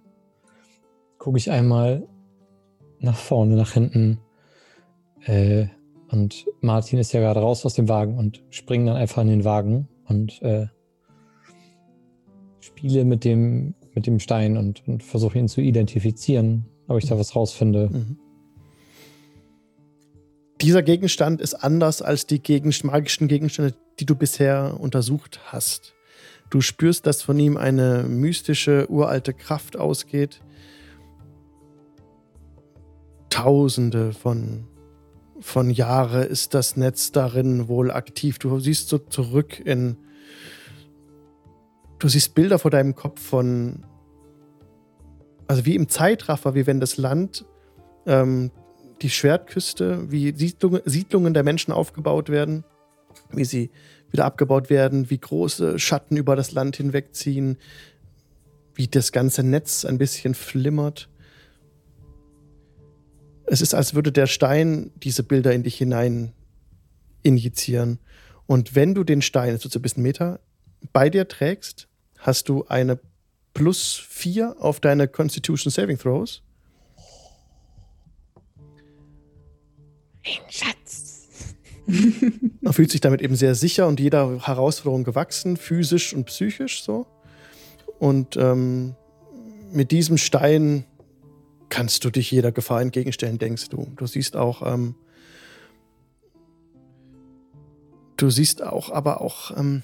Gucke 1.17 1.37
ich 1.37 1.51
einmal 1.51 2.07
nach 2.99 3.15
vorne, 3.15 3.55
nach 3.55 3.73
hinten. 3.73 4.19
Äh, 5.23 5.67
und 6.09 6.45
Martin 6.61 6.97
ist 6.97 7.13
ja 7.13 7.19
gerade 7.19 7.39
raus 7.39 7.65
aus 7.65 7.75
dem 7.75 7.87
Wagen 7.87 8.17
und 8.17 8.43
springt 8.49 8.87
dann 8.87 8.95
einfach 8.95 9.21
in 9.21 9.27
den 9.27 9.45
Wagen 9.45 9.87
und 10.07 10.41
äh, 10.41 10.65
spiele 12.59 13.05
mit 13.05 13.23
dem, 13.23 13.75
mit 13.93 14.07
dem 14.07 14.19
Stein 14.19 14.57
und, 14.57 14.87
und 14.87 15.03
versuche 15.03 15.37
ihn 15.37 15.47
zu 15.47 15.61
identifizieren, 15.61 16.65
ob 16.87 16.97
ich 16.97 17.07
da 17.07 17.17
was 17.17 17.35
rausfinde. 17.35 17.89
Mhm. 17.91 18.17
Dieser 20.61 20.83
Gegenstand 20.83 21.41
ist 21.41 21.55
anders 21.55 22.01
als 22.03 22.27
die 22.27 22.41
Gegenst 22.41 22.83
magischen 22.83 23.27
Gegenstände, 23.27 23.73
die 23.99 24.05
du 24.05 24.15
bisher 24.15 24.77
untersucht 24.79 25.39
hast. 25.45 25.95
Du 26.51 26.61
spürst, 26.61 27.07
dass 27.07 27.23
von 27.23 27.39
ihm 27.39 27.57
eine 27.57 28.03
mystische, 28.03 28.85
uralte 28.91 29.33
Kraft 29.33 29.77
ausgeht. 29.77 30.41
Tausende 33.29 34.11
von, 34.11 34.67
von 35.39 35.71
Jahre 35.71 36.23
ist 36.23 36.53
das 36.53 36.75
Netz 36.75 37.11
darin 37.11 37.67
wohl 37.67 37.89
aktiv. 37.89 38.37
Du 38.37 38.59
siehst 38.59 38.89
so 38.89 38.99
zurück 38.99 39.59
in. 39.59 39.97
Du 42.01 42.07
siehst 42.07 42.33
Bilder 42.33 42.57
vor 42.57 42.71
deinem 42.71 42.95
Kopf 42.95 43.21
von. 43.21 43.85
Also 45.47 45.67
wie 45.67 45.75
im 45.75 45.87
Zeitraffer, 45.87 46.55
wie 46.55 46.65
wenn 46.65 46.79
das 46.79 46.97
Land 46.97 47.45
ähm, 48.07 48.49
die 49.03 49.11
Schwertküste, 49.11 50.11
wie 50.11 50.33
Siedlungen, 50.35 50.81
Siedlungen 50.85 51.35
der 51.35 51.43
Menschen 51.43 51.71
aufgebaut 51.71 52.29
werden, 52.29 52.63
wie 53.31 53.45
sie 53.45 53.69
wieder 54.09 54.25
abgebaut 54.25 54.71
werden, 54.71 55.11
wie 55.11 55.19
große 55.19 55.77
Schatten 55.77 56.17
über 56.17 56.35
das 56.35 56.53
Land 56.53 56.77
hinwegziehen, 56.77 57.57
wie 58.73 58.87
das 58.87 59.11
ganze 59.11 59.43
Netz 59.43 59.85
ein 59.85 59.99
bisschen 59.99 60.33
flimmert. 60.33 61.07
Es 63.45 63.61
ist, 63.61 63.75
als 63.75 63.93
würde 63.93 64.11
der 64.11 64.27
Stein 64.27 64.91
diese 64.95 65.21
Bilder 65.21 65.53
in 65.53 65.61
dich 65.61 65.77
hinein 65.77 66.33
injizieren. 67.21 67.99
Und 68.47 68.73
wenn 68.73 68.95
du 68.95 69.03
den 69.03 69.21
Stein, 69.21 69.53
jetzt 69.53 69.65
wird 69.65 69.75
ein 69.75 69.83
bisschen 69.83 70.01
Meter, 70.01 70.39
bei 70.93 71.11
dir 71.11 71.27
trägst, 71.27 71.89
hast 72.21 72.49
du 72.49 72.65
eine 72.67 72.99
plus 73.53 73.97
4 73.97 74.55
auf 74.59 74.79
deine 74.79 75.07
Constitution 75.07 75.71
Saving 75.71 75.97
Throws. 75.97 76.41
Ein 80.23 80.39
Schatz. 80.49 81.27
Man 82.61 82.73
fühlt 82.73 82.91
sich 82.91 83.01
damit 83.01 83.21
eben 83.21 83.35
sehr 83.35 83.55
sicher 83.55 83.87
und 83.87 83.99
jeder 83.99 84.45
Herausforderung 84.45 85.03
gewachsen, 85.03 85.57
physisch 85.57 86.13
und 86.13 86.25
psychisch 86.25 86.83
so. 86.83 87.07
Und 87.99 88.37
ähm, 88.37 88.95
mit 89.71 89.91
diesem 89.91 90.17
Stein 90.17 90.85
kannst 91.69 92.05
du 92.05 92.09
dich 92.09 92.29
jeder 92.31 92.51
Gefahr 92.51 92.81
entgegenstellen, 92.81 93.39
denkst 93.39 93.69
du. 93.69 93.91
Du 93.95 94.05
siehst 94.05 94.35
auch, 94.35 94.65
ähm, 94.65 94.95
du 98.17 98.29
siehst 98.29 98.61
auch, 98.61 98.91
aber 98.91 99.21
auch 99.21 99.57
ähm, 99.57 99.81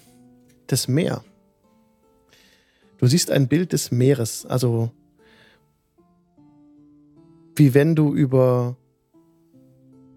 das 0.67 0.88
Meer. 0.88 1.23
Du 2.97 3.07
siehst 3.07 3.31
ein 3.31 3.47
Bild 3.47 3.73
des 3.73 3.91
Meeres, 3.91 4.45
also 4.45 4.91
wie 7.55 7.73
wenn 7.73 7.95
du 7.95 8.13
über 8.13 8.75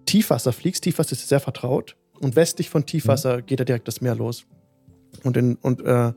Tiefwasser 0.05 0.53
fliegst. 0.53 0.83
Tiefwasser 0.83 1.13
ist 1.13 1.27
sehr 1.27 1.39
vertraut. 1.39 1.95
Und 2.19 2.35
westlich 2.35 2.69
von 2.69 2.85
Tiefwasser 2.85 3.41
geht 3.41 3.59
da 3.59 3.63
direkt 3.63 3.87
das 3.87 4.01
Meer 4.01 4.15
los. 4.15 4.45
Und, 5.23 5.37
in, 5.37 5.55
und 5.55 5.81
äh, 5.81 6.13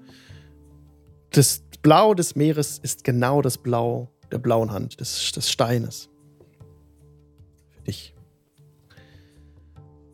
das 1.31 1.63
Blau 1.83 2.15
des 2.15 2.37
Meeres 2.37 2.79
ist 2.79 3.05
genau 3.05 3.41
das 3.43 3.59
Blau 3.59 4.11
der 4.31 4.39
blauen 4.39 4.71
Hand, 4.71 5.01
des, 5.01 5.33
des 5.33 5.51
Steines. 5.51 6.09
Für 7.71 7.83
dich. 7.83 8.15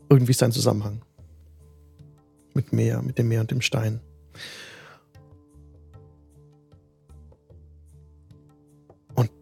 Irgendwie 0.08 0.32
ist 0.32 0.42
da 0.42 0.46
ein 0.46 0.52
Zusammenhang. 0.52 1.02
Mit 2.54 2.72
Meer, 2.72 3.02
mit 3.02 3.18
dem 3.18 3.28
Meer 3.28 3.40
und 3.40 3.50
dem 3.50 3.60
Stein. 3.60 4.00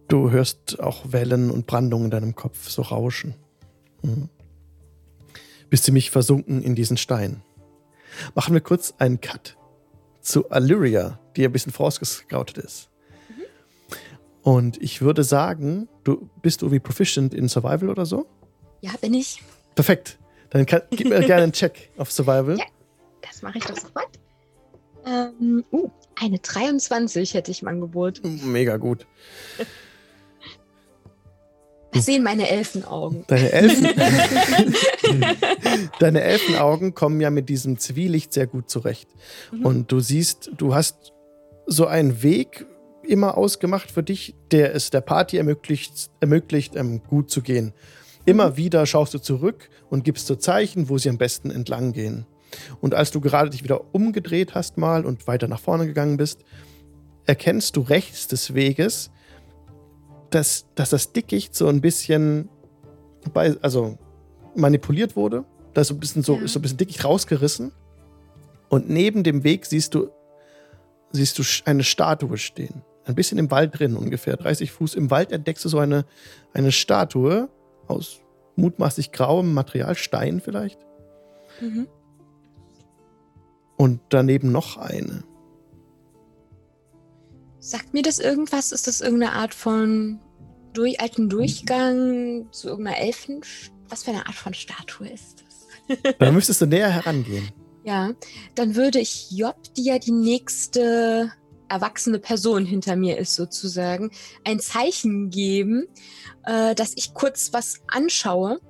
Du 0.09 0.31
hörst 0.31 0.81
auch 0.81 1.12
Wellen 1.12 1.51
und 1.51 1.66
Brandungen 1.66 2.07
in 2.07 2.11
deinem 2.11 2.35
Kopf 2.35 2.68
so 2.68 2.83
rauschen. 2.83 3.35
Mhm. 4.03 4.29
Bist 5.71 5.85
ziemlich 5.85 6.11
versunken 6.11 6.62
in 6.62 6.75
diesen 6.75 6.97
Stein. 6.97 7.42
Machen 8.35 8.55
wir 8.55 8.61
kurz 8.61 8.95
einen 8.99 9.20
Cut 9.20 9.57
zu 10.20 10.51
Allyria, 10.51 11.20
die 11.37 11.45
ein 11.45 11.53
bisschen 11.53 11.72
vorausgescoutet 11.72 12.59
ist. 12.59 12.89
Und 14.43 14.80
ich 14.80 15.03
würde 15.03 15.24
sagen, 15.24 15.89
du 16.05 16.30
bist 16.41 16.62
du 16.62 16.66
irgendwie 16.66 16.80
proficient 16.80 17.35
in 17.35 17.49
Survival 17.49 17.91
oder 17.91 18.07
so? 18.07 18.26
Ja, 18.80 18.93
bin 19.01 19.12
ich. 19.12 19.43
Perfekt. 19.74 20.18
Dann 20.51 20.64
kann, 20.64 20.83
gib 20.91 21.09
mir 21.09 21.20
gerne 21.20 21.43
einen 21.43 21.53
Check 21.53 21.91
auf 21.99 22.11
Survival. 22.11 22.59
Ja. 22.59 22.64
Das 23.20 23.43
mache 23.43 23.59
ich 23.59 23.64
doch 23.64 23.76
sofort. 23.76 24.18
Ähm, 25.05 25.64
uh, 25.70 25.91
eine 26.16 26.39
23 26.39 27.35
hätte 27.35 27.51
ich 27.51 27.62
im 27.62 27.68
Angebot. 27.68 28.22
Mega 28.24 28.78
gut. 28.78 29.07
Was 31.93 32.07
sehen 32.07 32.22
meine 32.22 32.49
Elfenaugen? 32.49 33.24
Deine 33.28 33.53
Elfen. 33.53 33.89
Deine 35.99 36.20
Elfenaugen 36.20 36.95
kommen 36.95 37.20
ja 37.20 37.30
mit 37.30 37.49
diesem 37.49 37.78
Zwielicht 37.78 38.32
sehr 38.32 38.47
gut 38.47 38.68
zurecht. 38.68 39.09
Mhm. 39.53 39.64
Und 39.64 39.93
du 39.93 40.01
siehst, 40.01 40.51
du 40.57 40.74
hast 40.74 41.12
so 41.66 41.86
einen 41.86 42.22
Weg 42.22 42.66
immer 43.07 43.39
ausgemacht 43.39 43.91
für 43.91 44.03
dich, 44.03 44.34
der 44.51 44.74
es 44.74 44.91
der 44.91 45.01
Party 45.01 45.39
ermöglicht, 45.39 46.11
ermöglicht 46.20 46.76
ähm, 46.76 47.03
gut 47.05 47.30
zu 47.30 47.41
gehen. 47.41 47.72
Immer 48.26 48.59
wieder 48.59 48.84
schaust 48.84 49.14
du 49.14 49.18
zurück 49.18 49.70
und 49.89 50.05
gibst 50.05 50.26
so 50.26 50.36
Zeichen, 50.36 50.91
wo 50.91 50.99
sie 50.99 51.09
am 51.09 51.16
besten 51.16 51.51
entlang 51.51 51.93
gehen. 51.93 52.26
Und 52.80 52.95
als 52.95 53.11
du 53.11 53.20
gerade 53.20 53.51
dich 53.51 53.64
wieder 53.64 53.95
umgedreht 53.95 54.55
hast 54.55 54.76
mal 54.76 55.07
und 55.07 55.26
weiter 55.26 55.49
nach 55.49 55.61
vorne 55.61 55.86
gegangen 55.86 56.18
bist, 56.18 56.45
erkennst 57.24 57.76
du 57.76 57.80
rechts 57.80 58.28
des 58.28 58.55
Weges, 58.55 59.11
dass, 60.31 60.66
dass 60.74 60.91
das 60.91 61.12
Dickicht 61.12 61.55
so 61.55 61.68
ein 61.68 61.81
bisschen 61.81 62.49
bei, 63.33 63.57
also 63.62 63.99
manipuliert 64.55 65.16
wurde. 65.16 65.45
Da 65.74 65.83
ist 65.83 65.89
so 65.89 65.95
ein 65.95 66.01
bisschen 66.01 66.22
so, 66.22 66.37
Ja. 66.37 66.43
ist 66.43 66.53
so 66.53 66.59
ein 66.59 66.62
bisschen 66.62 66.79
Dickicht 66.79 67.05
rausgerissen. 67.05 67.72
Und 68.68 68.91
neben 68.91 69.22
dem 69.22 69.45
Weg 69.45 69.66
siehst 69.66 69.95
du, 69.95 70.11
siehst 71.11 71.39
du 71.39 71.43
eine 71.64 71.85
Statue 71.85 72.37
stehen. 72.37 72.83
Ein 73.05 73.14
bisschen 73.14 73.39
im 73.39 73.51
Wald 73.51 73.79
drin, 73.79 73.97
ungefähr 73.97 74.37
30 74.37 74.70
Fuß. 74.70 74.95
Im 74.95 75.11
Wald 75.11 75.33
entdeckst 75.33 75.64
du 75.64 75.68
so 75.70 75.79
eine, 75.79 76.05
eine 76.53 76.72
Statue 76.72 77.49
aus 77.87 78.20
mutmaßlich 78.57 79.12
grauem 79.12 79.55
Material, 79.55 79.95
Stein 79.95 80.41
vielleicht. 80.41 80.79
Mhm. 81.61 81.89
Und 83.76 84.01
daneben 84.11 84.53
noch 84.53 84.76
eine. 84.76 85.22
Sagt 87.61 87.93
mir 87.93 88.03
das 88.03 88.19
irgendwas? 88.19 88.73
Ist 88.73 88.87
das 88.87 89.01
irgendeine 89.01 89.33
Art 89.33 89.55
von 89.55 90.21
durch, 90.73 91.01
alten 91.01 91.29
Durchgang 91.29 92.49
zu 92.53 92.69
irgendeiner 92.69 92.99
Elfen? 92.99 93.41
Was 93.89 94.05
für 94.05 94.11
eine 94.11 94.27
Art 94.27 94.35
von 94.35 94.55
Statue 94.55 95.09
ist 95.09 95.45
das? 95.45 96.19
Da 96.19 96.31
müsstest 96.31 96.61
du 96.61 96.67
näher 96.67 96.91
herangehen. 96.91 97.49
Ja, 97.85 98.11
dann 98.55 98.75
würde 98.75 98.99
ich 98.99 99.31
Job, 99.31 99.57
die 99.75 99.85
ja 99.85 99.99
die 99.99 100.11
nächste 100.11 101.33
erwachsene 101.69 102.19
Person 102.19 102.67
hinter 102.67 102.97
mir 102.97 103.17
ist, 103.17 103.35
sozusagen, 103.35 104.11
ein 104.45 104.61
Zeichen 104.61 105.31
geben, 105.31 105.87
äh, 106.45 106.75
dass 106.75 106.93
ich 106.97 107.15
kurz 107.15 107.53
was 107.55 107.81
anschaue 107.87 108.61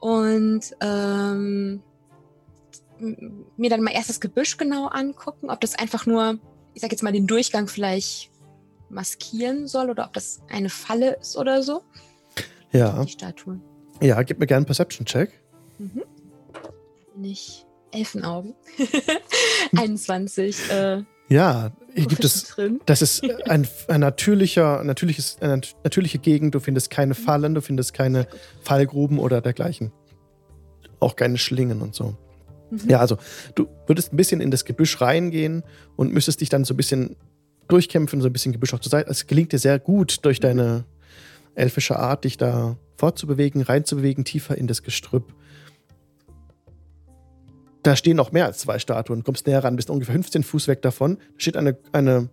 und 0.00 0.60
ähm, 0.80 1.82
mir 3.56 3.70
dann 3.70 3.82
mal 3.82 3.92
erst 3.92 4.08
das 4.08 4.20
Gebüsch 4.20 4.56
genau 4.56 4.86
angucken, 4.86 5.50
ob 5.50 5.60
das 5.60 5.76
einfach 5.76 6.06
nur, 6.06 6.38
ich 6.78 6.82
sag 6.82 6.92
jetzt 6.92 7.02
mal, 7.02 7.12
den 7.12 7.26
Durchgang 7.26 7.66
vielleicht 7.66 8.30
maskieren 8.88 9.66
soll 9.66 9.90
oder 9.90 10.04
ob 10.06 10.12
das 10.12 10.40
eine 10.48 10.68
Falle 10.70 11.16
ist 11.20 11.36
oder 11.36 11.60
so. 11.64 11.82
Ja, 12.70 13.02
Die 13.02 13.10
Statue. 13.10 13.58
ja, 14.00 14.22
gib 14.22 14.38
mir 14.38 14.46
gerne 14.46 14.58
einen 14.58 14.66
Perception-Check. 14.66 15.32
Nicht 17.16 17.66
Elfenaugen. 17.90 18.54
21. 19.76 20.70
Äh, 20.70 21.02
Ja, 21.28 21.72
hier 21.94 22.06
gibt 22.06 22.24
es 22.24 22.44
drin. 22.44 22.80
Das 22.86 23.02
ist 23.02 23.24
ein, 23.48 23.66
ein 23.88 24.00
natürlicher, 24.00 24.84
natürliches, 24.84 25.38
eine 25.40 25.56
nat- 25.56 25.74
natürliche 25.82 26.18
Gegend. 26.20 26.54
Du 26.54 26.60
findest 26.60 26.90
keine 26.90 27.14
Fallen, 27.16 27.54
du 27.56 27.60
findest 27.60 27.92
keine 27.92 28.28
Fallgruben 28.62 29.18
oder 29.18 29.40
dergleichen. 29.40 29.90
Auch 31.00 31.16
keine 31.16 31.38
Schlingen 31.38 31.82
und 31.82 31.94
so. 31.96 32.14
Ja, 32.86 33.00
also 33.00 33.16
du 33.54 33.68
würdest 33.86 34.12
ein 34.12 34.16
bisschen 34.16 34.40
in 34.40 34.50
das 34.50 34.64
Gebüsch 34.64 35.00
reingehen 35.00 35.62
und 35.96 36.12
müsstest 36.12 36.40
dich 36.40 36.48
dann 36.48 36.64
so 36.64 36.74
ein 36.74 36.76
bisschen 36.76 37.16
durchkämpfen, 37.68 38.20
so 38.20 38.28
ein 38.28 38.32
bisschen 38.32 38.52
Gebüsch 38.52 38.74
auch 38.74 38.80
zur 38.80 38.90
Seite. 38.90 39.10
Es 39.10 39.26
gelingt 39.26 39.52
dir 39.52 39.58
sehr 39.58 39.78
gut 39.78 40.24
durch 40.24 40.40
deine 40.40 40.84
elfische 41.54 41.98
Art, 41.98 42.24
dich 42.24 42.36
da 42.36 42.76
fortzubewegen, 42.96 43.62
reinzubewegen, 43.62 44.24
tiefer 44.24 44.56
in 44.56 44.66
das 44.66 44.82
Gestrüpp. 44.82 45.34
Da 47.82 47.96
stehen 47.96 48.16
noch 48.16 48.32
mehr 48.32 48.46
als 48.46 48.58
zwei 48.58 48.78
Statuen. 48.78 49.24
Kommst 49.24 49.46
näher 49.46 49.62
ran, 49.64 49.76
bist 49.76 49.88
ungefähr 49.88 50.14
15 50.14 50.42
Fuß 50.42 50.68
weg 50.68 50.82
davon. 50.82 51.16
Da 51.16 51.22
steht 51.38 51.56
eine, 51.56 51.78
eine 51.92 52.28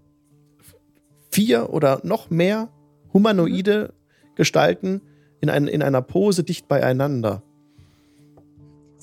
vier 1.32 1.70
oder 1.70 2.02
noch 2.04 2.30
mehr 2.30 2.70
humanoide 3.14 3.94
Gestalten 4.36 5.02
in, 5.40 5.50
ein, 5.50 5.68
in 5.68 5.82
einer 5.82 6.02
Pose 6.02 6.44
dicht 6.44 6.68
beieinander. 6.68 7.44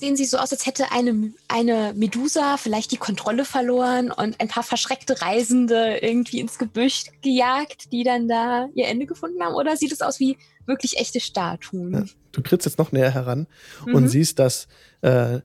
Sehen 0.03 0.17
sie 0.17 0.25
so 0.25 0.37
aus, 0.37 0.51
als 0.51 0.65
hätte 0.65 0.91
eine, 0.91 1.31
eine 1.47 1.93
Medusa 1.95 2.57
vielleicht 2.57 2.91
die 2.91 2.97
Kontrolle 2.97 3.45
verloren 3.45 4.11
und 4.11 4.37
ein 4.41 4.49
paar 4.49 4.63
verschreckte 4.63 5.21
Reisende 5.21 5.99
irgendwie 6.01 6.41
ins 6.41 6.57
Gebüsch 6.57 7.05
gejagt, 7.21 7.93
die 7.93 8.03
dann 8.03 8.27
da 8.27 8.67
ihr 8.75 8.87
Ende 8.87 9.05
gefunden 9.05 9.41
haben? 9.41 9.55
Oder 9.55 9.77
sieht 9.77 9.93
es 9.93 10.01
aus 10.01 10.19
wie 10.19 10.37
wirklich 10.65 10.97
echte 10.99 11.21
Statuen? 11.21 11.93
Ja. 11.93 12.03
Du 12.33 12.41
trittst 12.41 12.65
jetzt 12.65 12.79
noch 12.79 12.91
näher 12.91 13.11
heran 13.13 13.47
Mhm. 13.85 13.95
und 13.95 14.07
siehst, 14.09 14.39
dass, 14.39 14.67
äh, 15.03 15.39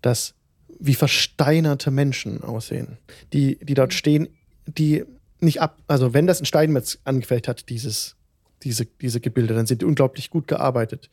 dass 0.00 0.32
wie 0.80 0.94
versteinerte 0.94 1.90
Menschen 1.90 2.42
aussehen, 2.42 2.96
die, 3.34 3.58
die 3.62 3.74
dort 3.74 3.92
stehen, 3.92 4.26
die 4.64 5.04
nicht 5.38 5.60
ab, 5.60 5.82
also 5.86 6.14
wenn 6.14 6.26
das 6.26 6.40
ein 6.40 6.46
Steinmetz 6.46 6.98
angefertigt 7.04 7.48
hat, 7.48 7.68
dieses, 7.68 8.16
diese, 8.62 8.86
diese 8.86 9.20
Gebilde, 9.20 9.52
dann 9.52 9.66
sind 9.66 9.82
die 9.82 9.86
unglaublich 9.86 10.30
gut 10.30 10.48
gearbeitet. 10.48 11.10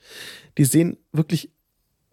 Die 0.57 0.63
sehen 0.63 0.95
wirklich 1.11 1.51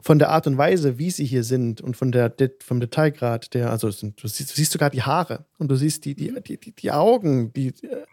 von 0.06 0.20
der 0.20 0.30
Art 0.30 0.46
und 0.46 0.56
Weise, 0.56 0.98
wie 0.98 1.10
sie 1.10 1.24
hier 1.24 1.42
sind 1.42 1.80
und 1.80 1.96
von 1.96 2.12
der, 2.12 2.32
vom 2.62 2.78
Detailgrad, 2.78 3.54
der, 3.54 3.72
also 3.72 3.88
du, 3.88 4.28
siehst, 4.28 4.52
du 4.52 4.54
siehst 4.54 4.70
sogar 4.70 4.88
die 4.88 5.02
Haare 5.02 5.46
und 5.58 5.66
du 5.66 5.74
siehst 5.74 6.04
die, 6.04 6.14
die, 6.14 6.32
die, 6.42 6.58
die, 6.58 6.92
Augen, 6.92 7.52
die, 7.52 7.70
äh, 7.82 8.04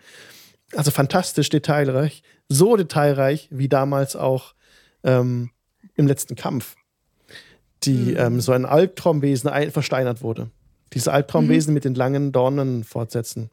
also 0.75 0.89
fantastisch 0.89 1.49
detailreich, 1.49 2.23
so 2.49 2.75
detailreich 2.75 3.47
wie 3.51 3.69
damals 3.69 4.15
auch 4.15 4.55
ähm, 5.03 5.51
im 5.93 6.07
letzten 6.07 6.35
Kampf, 6.35 6.77
die 7.83 8.13
Mhm. 8.13 8.17
ähm, 8.17 8.41
so 8.41 8.53
ein 8.53 8.65
Albtraumwesen 8.65 9.51
ein, 9.51 9.69
versteinert 9.69 10.23
wurde. 10.23 10.49
Dieses 10.93 11.09
Albtraumwesen 11.09 11.75
mit 11.75 11.85
den 11.85 11.93
langen 11.93 12.31
Dornen 12.31 12.85
fortsetzen. 12.85 13.51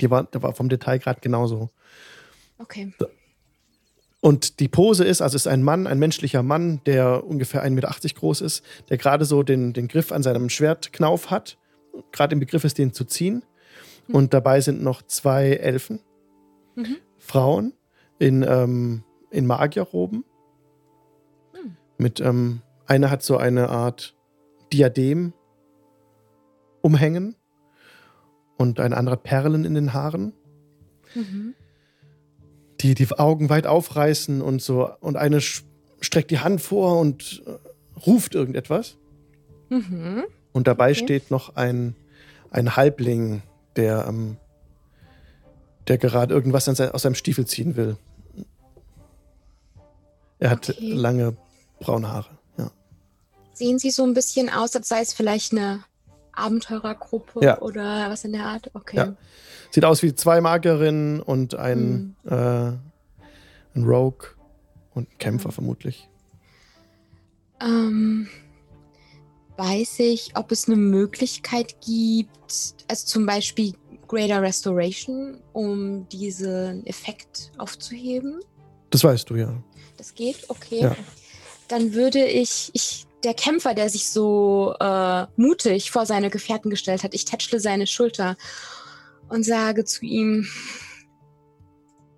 Die 0.00 0.10
war, 0.10 0.24
der 0.24 0.42
war 0.42 0.54
vom 0.54 0.70
Detailgrad 0.70 1.20
genauso. 1.20 1.68
Okay. 2.56 2.94
Und 4.26 4.58
die 4.58 4.66
Pose 4.66 5.04
ist, 5.04 5.22
also 5.22 5.36
es 5.36 5.42
ist 5.42 5.46
ein 5.46 5.62
Mann, 5.62 5.86
ein 5.86 6.00
menschlicher 6.00 6.42
Mann, 6.42 6.80
der 6.84 7.24
ungefähr 7.24 7.64
1,80 7.64 7.70
Meter 7.70 7.94
groß 8.16 8.40
ist, 8.40 8.64
der 8.88 8.98
gerade 8.98 9.24
so 9.24 9.44
den, 9.44 9.72
den 9.72 9.86
Griff 9.86 10.10
an 10.10 10.24
seinem 10.24 10.48
Schwertknauf 10.48 11.30
hat, 11.30 11.58
gerade 12.10 12.32
im 12.32 12.40
Begriff 12.40 12.64
ist, 12.64 12.76
den 12.76 12.92
zu 12.92 13.04
ziehen. 13.04 13.44
Und 14.08 14.34
dabei 14.34 14.60
sind 14.60 14.82
noch 14.82 15.02
zwei 15.02 15.50
Elfen, 15.50 16.00
Mhm. 16.74 16.96
Frauen 17.18 17.72
in, 18.18 18.42
ähm, 18.42 19.04
in 19.30 19.46
Magierroben. 19.46 20.24
Hm. 21.52 21.76
Mit, 21.96 22.18
ähm, 22.18 22.62
eine 22.84 23.12
hat 23.12 23.22
so 23.22 23.36
eine 23.36 23.68
Art 23.68 24.16
Diadem 24.72 25.34
umhängen 26.82 27.36
und 28.56 28.80
eine 28.80 28.96
andere 28.96 29.14
hat 29.14 29.22
Perlen 29.22 29.64
in 29.64 29.74
den 29.74 29.92
Haaren 29.92 30.32
Mhm. 31.14 31.54
Die 32.80 32.94
die 32.94 33.10
Augen 33.12 33.48
weit 33.48 33.66
aufreißen 33.66 34.42
und 34.42 34.62
so 34.62 34.90
und 35.00 35.16
eine 35.16 35.40
streckt 35.40 36.30
die 36.30 36.38
Hand 36.40 36.60
vor 36.60 36.98
und 37.00 37.42
äh, 37.46 37.98
ruft 38.06 38.34
irgendetwas 38.34 38.96
Mhm. 39.68 40.24
und 40.52 40.66
dabei 40.68 40.90
Okay. 40.90 40.94
steht 41.04 41.30
noch 41.30 41.56
ein 41.56 41.96
ein 42.50 42.76
Halbling, 42.76 43.42
der 43.76 44.06
ähm, 44.08 44.36
der 45.88 45.98
gerade 45.98 46.32
irgendwas 46.34 46.68
aus 46.68 47.02
seinem 47.02 47.14
Stiefel 47.14 47.46
ziehen 47.46 47.76
will. 47.76 47.96
Er 50.38 50.50
hat 50.50 50.68
Okay. 50.70 50.92
lange 50.92 51.36
braune 51.80 52.08
Haare. 52.08 52.30
Ja. 52.58 52.70
Sehen 53.54 53.78
sie 53.78 53.90
so 53.90 54.04
ein 54.04 54.14
bisschen 54.14 54.48
aus, 54.50 54.74
als 54.76 54.88
sei 54.88 55.00
es 55.00 55.12
vielleicht 55.12 55.52
eine 55.52 55.82
Abenteurergruppe 56.36 57.44
Ja. 57.44 57.60
oder 57.60 58.10
was 58.10 58.24
in 58.24 58.32
der 58.32 58.44
Art? 58.44 58.70
Okay. 58.74 58.96
Ja. 58.96 59.16
Sieht 59.70 59.84
aus 59.84 60.02
wie 60.02 60.14
zwei 60.14 60.40
Magierinnen 60.40 61.20
und 61.20 61.54
ein, 61.54 62.14
Hm. 62.24 62.32
äh, 62.32 63.78
ein 63.78 63.84
Rogue 63.84 64.28
und 64.94 65.10
ein 65.10 65.18
Kämpfer 65.18 65.52
vermutlich. 65.52 66.08
Ähm, 67.60 68.28
weiß 69.56 70.00
ich, 70.00 70.32
ob 70.36 70.52
es 70.52 70.66
eine 70.66 70.76
Möglichkeit 70.76 71.76
gibt, 71.80 72.74
also 72.88 73.06
zum 73.06 73.26
Beispiel 73.26 73.72
Greater 74.08 74.40
Restoration, 74.42 75.38
um 75.52 76.08
diesen 76.08 76.86
Effekt 76.86 77.50
aufzuheben? 77.58 78.40
Das 78.90 79.02
weißt 79.02 79.28
du 79.30 79.36
ja. 79.36 79.52
Das 79.96 80.14
geht, 80.14 80.48
okay. 80.48 80.80
Ja. 80.82 80.96
Dann 81.68 81.94
würde 81.94 82.24
ich, 82.24 82.70
ich, 82.74 83.05
der 83.26 83.34
Kämpfer, 83.34 83.74
der 83.74 83.90
sich 83.90 84.10
so 84.10 84.74
äh, 84.78 85.26
mutig 85.36 85.90
vor 85.90 86.06
seine 86.06 86.30
Gefährten 86.30 86.70
gestellt 86.70 87.02
hat, 87.02 87.12
ich 87.12 87.24
tätschle 87.24 87.58
seine 87.58 87.88
Schulter 87.88 88.36
und 89.28 89.42
sage 89.44 89.84
zu 89.84 90.04
ihm, 90.04 90.46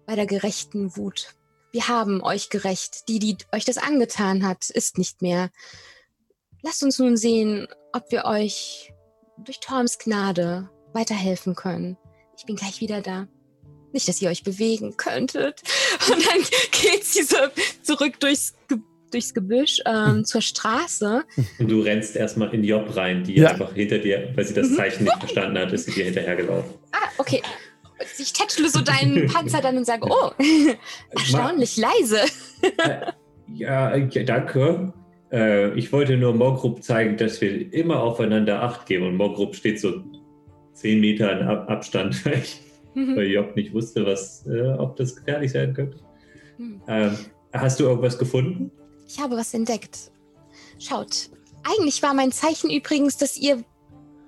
bei 0.07 0.17
der 0.17 0.27
gerechten 0.27 0.97
Wut, 0.97 1.35
wir 1.73 1.89
haben 1.89 2.23
euch 2.23 2.51
gerecht. 2.51 3.09
Die, 3.09 3.19
die 3.19 3.37
euch 3.53 3.65
das 3.65 3.79
angetan 3.79 4.47
hat, 4.47 4.69
ist 4.69 4.99
nicht 4.99 5.23
mehr. 5.23 5.51
Lasst 6.63 6.83
uns 6.83 6.99
nun 6.99 7.17
sehen, 7.17 7.69
ob 7.93 8.11
wir 8.11 8.25
euch 8.25 8.93
durch 9.39 9.61
Torms 9.61 9.99
Gnade 9.99 10.69
weiterhelfen 10.93 11.55
können. 11.55 11.97
Ich 12.37 12.45
bin 12.45 12.57
gleich 12.57 12.81
wieder 12.81 13.01
da. 13.01 13.29
Nicht, 13.93 14.09
dass 14.09 14.21
ihr 14.21 14.29
euch 14.29 14.45
bewegen 14.45 14.97
könntet. 14.99 15.63
Und 16.11 16.27
dann 16.27 16.43
geht 16.71 17.05
sie 17.05 17.23
so 17.23 17.37
zurück 17.83 18.21
durchs, 18.21 18.55
Ge 18.69 18.79
durchs 19.11 19.35
Gebüsch 19.35 19.81
ähm, 19.87 20.25
zur 20.25 20.41
Straße. 20.41 21.25
Und 21.59 21.71
du 21.71 21.81
rennst 21.81 22.17
erstmal 22.17 22.53
in 22.55 22.65
Job 22.65 22.95
rein, 22.97 23.25
die 23.25 23.37
Ja. 23.37 23.51
einfach 23.51 23.73
hinter 23.75 23.99
dir, 23.99 24.31
weil 24.35 24.45
sie 24.45 24.55
das 24.55 24.71
Mhm. 24.71 24.75
Zeichen 24.77 25.05
nicht 25.05 25.19
verstanden 25.19 25.59
hat, 25.59 25.73
ist 25.73 25.87
sie 25.87 25.93
dir 25.93 26.05
hinterhergelaufen. 26.05 26.75
Ah, 26.93 27.09
okay. 27.19 27.43
Ich 28.19 28.33
tätschle 28.33 28.69
so 28.69 28.81
deinen 28.81 29.27
Panzer 29.33 29.61
dann 29.61 29.77
und 29.77 29.85
sage, 29.85 30.07
oh, 30.09 30.31
erstaunlich 31.11 31.77
leise. 31.77 32.21
Ja, 33.55 33.97
ja 33.97 33.99
danke. 34.25 34.93
Äh, 35.33 35.75
ich 35.79 35.93
wollte 35.93 36.17
nur 36.17 36.35
Mogrup 36.35 36.83
zeigen, 36.83 37.17
dass 37.17 37.41
wir 37.41 37.73
immer 37.73 38.01
aufeinander 38.03 38.63
Acht 38.63 38.87
geben. 38.87 39.07
Und 39.07 39.17
Mogrup 39.17 39.55
steht 39.57 39.81
so 39.81 40.03
zehn 40.73 41.01
Meter 41.01 41.41
in 41.41 41.47
Ab 41.47 41.69
Abstand, 41.69 42.25
weil, 42.25 42.35
ich, 42.39 42.61
weil 42.95 43.27
Job 43.27 43.57
nicht 43.57 43.75
wusste, 43.75 44.07
was, 44.07 44.47
äh, 44.47 44.69
ob 44.79 44.97
das 44.97 45.17
gefährlich 45.17 45.51
sein 45.53 45.75
könnte. 45.75 45.99
Hm. 46.57 46.81
Ähm, 46.89 47.17
hast 47.53 47.81
du 47.81 47.85
irgendwas 47.85 48.19
gefunden? 48.19 48.71
Ich 49.09 49.19
habe 49.19 49.37
was 49.37 49.55
entdeckt. 49.55 50.13
Schaut, 50.79 51.31
eigentlich 51.65 52.03
war 52.03 52.15
mein 52.15 52.31
Zeichen 52.31 52.71
übrigens, 52.71 53.17
dass 53.17 53.37
ihr 53.37 53.65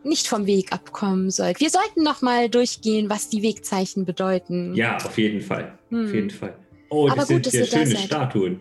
nicht 0.03 0.26
vom 0.26 0.47
Weg 0.47 0.72
abkommen 0.72 1.31
sollt. 1.31 1.61
Wir 1.61 1.70
sollten 1.70 2.03
noch 2.03 2.22
mal 2.22 2.49
durchgehen, 2.49 3.11
was 3.11 3.28
die 3.28 3.43
Wegzeichen 3.43 4.07
bedeuten. 4.07 4.74
Ja, 4.74 4.97
auf 4.97 5.18
jeden 5.18 5.43
Fall. 5.43 5.78
Hm. 5.91 6.07
Auf 6.07 6.14
jeden 6.14 6.31
Fall. 6.31 6.57
Oh, 6.89 7.07
Aber 7.09 7.16
das 7.16 7.28
gut, 7.28 7.45
sind 7.45 7.55
ihr 7.55 7.61
da 7.61 7.66
schöne 7.66 7.87
seid. 7.97 7.99
Statuen. 8.07 8.61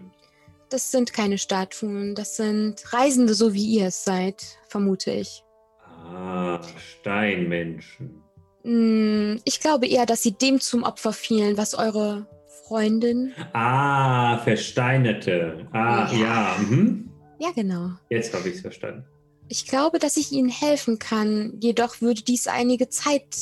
Das 0.69 0.91
sind 0.91 1.13
keine 1.13 1.39
Statuen, 1.39 2.13
das 2.13 2.35
sind 2.35 2.93
Reisende, 2.93 3.33
so 3.33 3.55
wie 3.55 3.65
ihr 3.65 3.87
es 3.87 4.03
seid, 4.03 4.43
vermute 4.67 5.11
ich. 5.11 5.43
Ah, 5.81 6.61
Steinmenschen. 6.77 8.21
Hm, 8.63 9.41
ich 9.45 9.61
glaube 9.61 9.87
eher, 9.87 10.05
dass 10.05 10.21
sie 10.21 10.33
dem 10.33 10.59
zum 10.59 10.83
Opfer 10.83 11.13
fielen, 11.13 11.57
was 11.57 11.73
eure 11.73 12.27
Freundin. 12.69 13.33
Ah, 13.53 14.37
Versteinerte. 14.37 15.67
Ah, 15.73 16.07
Ja. 16.13 16.17
ja. 16.17 16.55
mhm. 16.59 17.09
Ja, 17.39 17.49
genau. 17.55 17.91
Jetzt 18.09 18.33
habe 18.33 18.47
ich 18.49 18.55
es 18.55 18.61
verstanden. 18.61 19.05
Ich 19.47 19.65
glaube, 19.65 19.97
dass 19.97 20.17
ich 20.17 20.31
ihnen 20.31 20.49
helfen 20.49 20.99
kann, 20.99 21.53
jedoch 21.59 22.01
würde 22.01 22.21
dies 22.21 22.47
einige 22.47 22.89
Zeit 22.89 23.35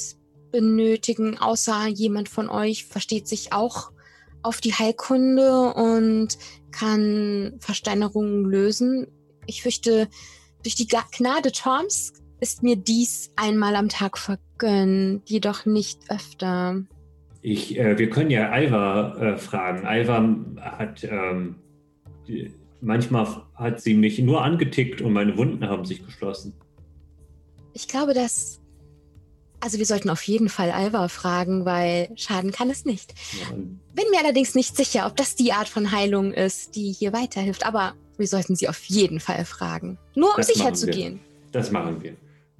benötigen, 0.51 1.37
außer 1.37 1.87
jemand 1.87 2.29
von 2.29 2.47
euch 2.47 2.85
versteht 2.85 3.27
sich 3.27 3.51
auch 3.51 3.91
auf 4.43 4.61
die 4.61 4.73
Heilkunde 4.73 5.73
und 5.73 6.37
kann 6.71 7.55
Versteinerungen 7.59 8.45
lösen. 8.45 9.07
Ich 9.45 9.61
fürchte, 9.61 10.07
durch 10.63 10.75
die 10.75 10.87
Gnade 10.87 11.51
Torms 11.51 12.13
ist 12.39 12.63
mir 12.63 12.77
dies 12.77 13.31
einmal 13.35 13.75
am 13.75 13.89
Tag 13.89 14.17
vergönnt, 14.17 15.29
jedoch 15.29 15.65
nicht 15.65 15.99
öfter. 16.09 16.83
Ich, 17.41 17.77
äh, 17.77 17.97
wir 17.97 18.09
können 18.09 18.29
ja 18.31 18.49
Alva 18.49 19.15
äh, 19.17 19.37
fragen. 19.37 19.85
Alva 19.85 20.27
hat 20.61 21.03
ähm, 21.03 21.55
manchmal 22.81 23.27
hat 23.55 23.81
sie 23.81 23.93
mich 23.93 24.19
nur 24.19 24.43
angetickt 24.43 25.01
und 25.01 25.13
meine 25.13 25.37
Wunden 25.37 25.67
haben 25.67 25.85
sich 25.85 26.05
geschlossen. 26.05 26.53
Ich 27.73 27.87
glaube, 27.87 28.13
dass. 28.13 28.61
Also, 29.59 29.79
wir 29.79 29.87
sollten 29.87 30.11
auf 30.11 30.21
jeden 30.23 30.49
Fall 30.49 30.69
Alva 30.69 31.07
fragen, 31.07 31.65
weil 31.65 32.09
schaden 32.15 32.51
kann 32.51 32.69
es 32.69 32.85
nicht. 32.85 33.15
Und 33.51 33.79
Bin 33.95 34.05
mir 34.11 34.19
allerdings 34.23 34.53
nicht 34.53 34.75
sicher, 34.77 35.07
ob 35.07 35.15
das 35.15 35.35
die 35.35 35.51
Art 35.51 35.67
von 35.67 35.91
Heilung 35.91 36.31
ist, 36.31 36.75
die 36.75 36.91
hier 36.91 37.11
weiterhilft. 37.11 37.65
Aber 37.65 37.95
wir 38.17 38.27
sollten 38.27 38.55
sie 38.55 38.69
auf 38.69 38.83
jeden 38.85 39.19
Fall 39.19 39.45
fragen. 39.45 39.97
Nur 40.15 40.29
um 40.29 40.37
Das 40.37 40.47
sicher 40.47 40.73
zu 40.73 40.87
wir. 40.87 40.93
gehen. 40.93 41.19
das 41.51 41.71
machen 41.71 42.03
wir. 42.03 42.13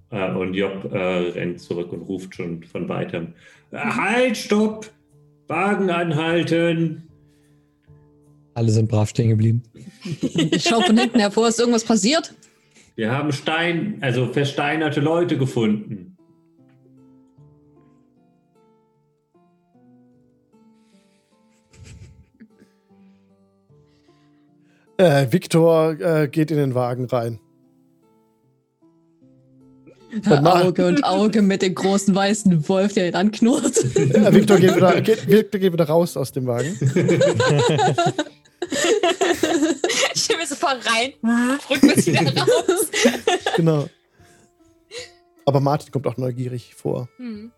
Äh, 0.10 0.32
und 0.34 0.56
Job 0.56 0.92
äh, 0.92 0.98
rennt 0.98 1.60
zurück 1.60 1.92
und 1.92 2.02
ruft 2.02 2.36
schon 2.36 2.64
von 2.64 2.90
weitem. 2.90 3.34
Halt, 3.72 4.38
stopp! 4.38 4.90
Wagen 5.48 5.90
anhalten! 5.90 7.04
Alle 8.54 8.72
sind 8.72 8.90
brav 8.90 9.10
stehen 9.10 9.30
geblieben. 9.30 9.64
Ich 10.04 10.64
schaue 10.64 10.84
von 10.84 10.98
hinten 10.98 11.20
hervor, 11.20 11.48
ist 11.48 11.60
irgendwas 11.60 11.84
passiert? 11.84 12.34
Wir 12.96 13.12
haben 13.12 13.32
Stein, 13.32 14.00
also 14.02 14.34
versteinerte 14.34 15.00
Leute 15.00 15.38
gefunden. 15.38 16.18
Äh, 24.98 25.32
Victor 25.32 26.00
äh, 26.00 26.28
geht 26.28 26.50
in 26.50 26.58
den 26.58 26.74
Wagen 26.74 27.06
rein. 27.06 27.40
Auge 30.30 30.88
und 30.88 31.04
Auge 31.04 31.42
mit 31.42 31.62
dem 31.62 31.76
großen 31.76 32.16
weißen 32.16 32.68
Wolf, 32.70 32.94
der 32.94 33.10
ihn 33.10 33.16
anknurrt. 33.16 33.78
Äh, 33.96 34.34
Victor, 34.34 34.58
geht 34.58 34.76
wieder, 34.76 35.02
geht, 35.02 35.28
Victor 35.28 35.60
geht 35.60 35.74
wieder 35.74 35.88
raus 35.88 36.16
aus 36.18 36.32
dem 36.32 36.48
Wagen. 36.48 36.78
ich 40.14 40.22
stelle 40.22 40.40
mir 40.40 40.48
so 40.48 40.56
vor 40.56 40.70
rein, 40.70 41.14
rückwärts 41.70 42.08
wieder 42.08 42.22
raus. 42.22 42.88
Genau. 43.56 43.90
Aber 45.46 45.60
Martin 45.60 45.92
kommt 45.92 46.08
auch 46.08 46.18
neugierig 46.18 46.76
vor. 46.76 47.10
Hm. 47.18 47.52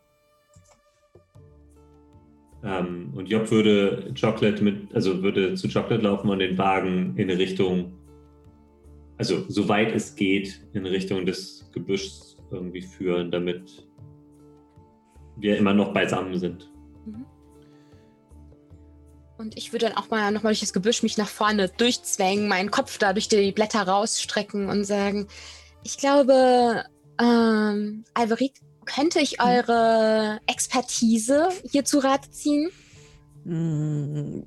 Ähm, 2.63 3.13
und 3.15 3.29
Job 3.29 3.49
würde 3.51 4.13
Chocolate 4.19 4.63
mit, 4.63 4.93
also 4.93 5.23
würde 5.23 5.55
zu 5.55 5.67
Chocolate 5.67 6.03
laufen 6.03 6.29
und 6.29 6.39
den 6.39 6.57
Wagen 6.57 7.15
in 7.17 7.29
Richtung, 7.29 7.93
also 9.17 9.45
soweit 9.47 9.93
es 9.95 10.15
geht, 10.15 10.61
in 10.73 10.85
Richtung 10.85 11.25
des 11.25 11.69
Gebüschs 11.71 12.28
irgendwie 12.51 12.81
führen, 12.81 13.31
damit 13.31 13.87
wir 15.37 15.57
immer 15.57 15.73
noch 15.73 15.93
beisammen 15.93 16.37
sind. 16.37 16.69
Und 19.37 19.57
ich 19.57 19.71
würde 19.71 19.85
dann 19.85 19.95
auch 19.95 20.09
mal 20.09 20.31
nochmal 20.31 20.51
durch 20.51 20.59
das 20.59 20.73
Gebüsch 20.73 21.01
mich 21.01 21.17
nach 21.17 21.29
vorne 21.29 21.69
durchzwängen, 21.69 22.49
meinen 22.49 22.71
Kopf 22.71 22.97
da 22.97 23.13
durch 23.13 23.29
die 23.29 23.53
Blätter 23.53 23.83
rausstrecken 23.83 24.67
und 24.67 24.83
sagen, 24.83 25.27
ich 25.83 25.97
glaube, 25.97 26.83
ähm, 27.21 28.03
Alvarit, 28.13 28.51
könnte 28.85 29.19
ich 29.19 29.41
eure 29.41 30.39
Expertise 30.45 31.49
hier 31.71 31.85
zu 31.85 31.99
Rate 31.99 32.29
ziehen? 32.31 32.69
Hm. 33.45 34.45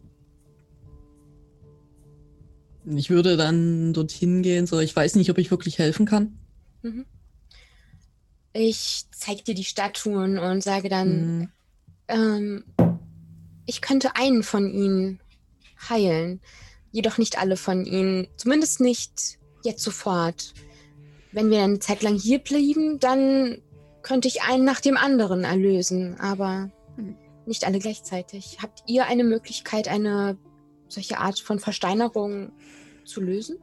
Ich 2.85 3.09
würde 3.09 3.39
dann 3.39 3.95
dorthin 3.95 4.43
gehen, 4.43 4.67
so 4.67 4.79
ich 4.81 4.95
weiß 4.95 5.15
nicht, 5.15 5.31
ob 5.31 5.39
ich 5.39 5.51
wirklich 5.51 5.79
helfen 5.79 6.05
kann. 6.05 6.39
Mhm. 6.83 7.07
Ich 8.53 9.07
zeige 9.13 9.43
dir 9.43 9.55
die 9.55 9.65
Statuen 9.65 10.39
und 10.39 10.63
sage 10.63 10.89
dann, 10.89 11.09
Hm. 11.09 11.49
ähm, 12.09 12.65
ich 13.67 13.81
könnte 13.81 14.17
einen 14.17 14.43
von 14.43 14.69
ihnen 14.69 15.21
heilen, 15.89 16.41
jedoch 16.91 17.19
nicht 17.19 17.39
alle 17.39 17.57
von 17.57 17.87
ihnen, 17.87 18.29
zumindest 18.37 18.81
nicht 18.81 19.39
jetzt 19.65 19.83
sofort. 19.83 20.53
Wenn 21.33 21.51
wir 21.51 21.63
eine 21.63 21.79
Zeit 21.79 22.03
lang 22.03 22.19
hier 22.19 22.41
blieben, 22.41 22.99
dann 22.99 23.63
könnte 24.03 24.29
ich 24.29 24.43
einen 24.43 24.65
nach 24.65 24.81
dem 24.81 24.97
anderen 24.97 25.45
erlösen, 25.45 26.19
aber 26.21 26.71
Hm. 26.97 27.17
nicht 27.47 27.65
alle 27.65 27.79
gleichzeitig. 27.79 28.59
Habt 28.61 28.83
ihr 28.87 29.07
eine 29.07 29.25
Möglichkeit, 29.25 29.89
eine 29.89 30.37
solche 30.89 31.19
Art 31.19 31.39
von 31.41 31.59
Versteinerung 31.59 32.53
zu 33.05 33.23
lösen? 33.23 33.57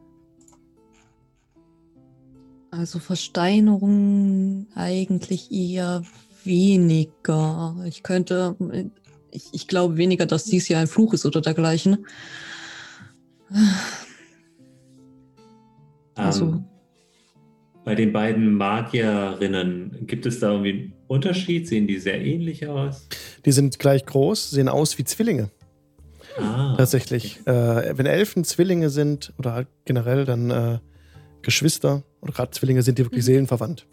Also 2.72 3.00
Versteinerung 3.00 4.68
eigentlich 4.76 5.52
eher 5.52 6.04
weniger. 6.44 7.76
Ich 7.86 8.04
könnte, 8.04 8.56
ich, 9.32 9.46
ich 9.52 9.68
glaube 9.68 9.98
weniger, 9.98 10.26
dass 10.26 10.44
dies 10.46 10.68
hier 10.68 10.78
ein 10.78 10.88
Fluch 10.88 11.14
ist 11.14 11.26
oder 11.26 11.42
dergleichen. 11.42 12.06
Also- 16.16 16.46
Ähm, 16.46 16.66
bei 17.86 17.96
den 17.96 18.14
beiden 18.14 18.54
Magierinnen, 18.56 20.06
gibt 20.06 20.28
es 20.28 20.40
da 20.40 20.52
irgendwie 20.52 20.70
einen 20.72 20.94
Unterschied? 21.08 21.68
Sehen 21.68 21.88
die 21.88 21.98
sehr 21.98 22.22
ähnlich 22.24 22.68
aus? 22.68 23.08
Die 23.46 23.52
sind 23.52 23.80
gleich 23.80 24.06
groß, 24.06 24.52
sehen 24.52 24.68
aus 24.70 24.98
wie 25.00 25.06
Zwillinge. 25.06 25.50
Ah, 26.38 26.76
Tatsächlich. 26.78 27.40
Äh, 27.48 27.98
wenn 27.98 28.06
Elfen 28.06 28.44
Zwillinge 28.44 28.90
sind 28.92 29.34
oder 29.40 29.54
halt 29.54 29.68
generell 29.86 30.26
dann 30.26 30.52
äh, 30.52 30.80
Geschwister 31.42 32.04
oder 32.22 32.34
gerade 32.34 32.52
Zwillinge 32.52 32.82
sind 32.84 32.98
die 32.98 33.04
wirklich 33.06 33.24
Mhm. 33.24 33.28
seelenverwandt. 33.28 33.86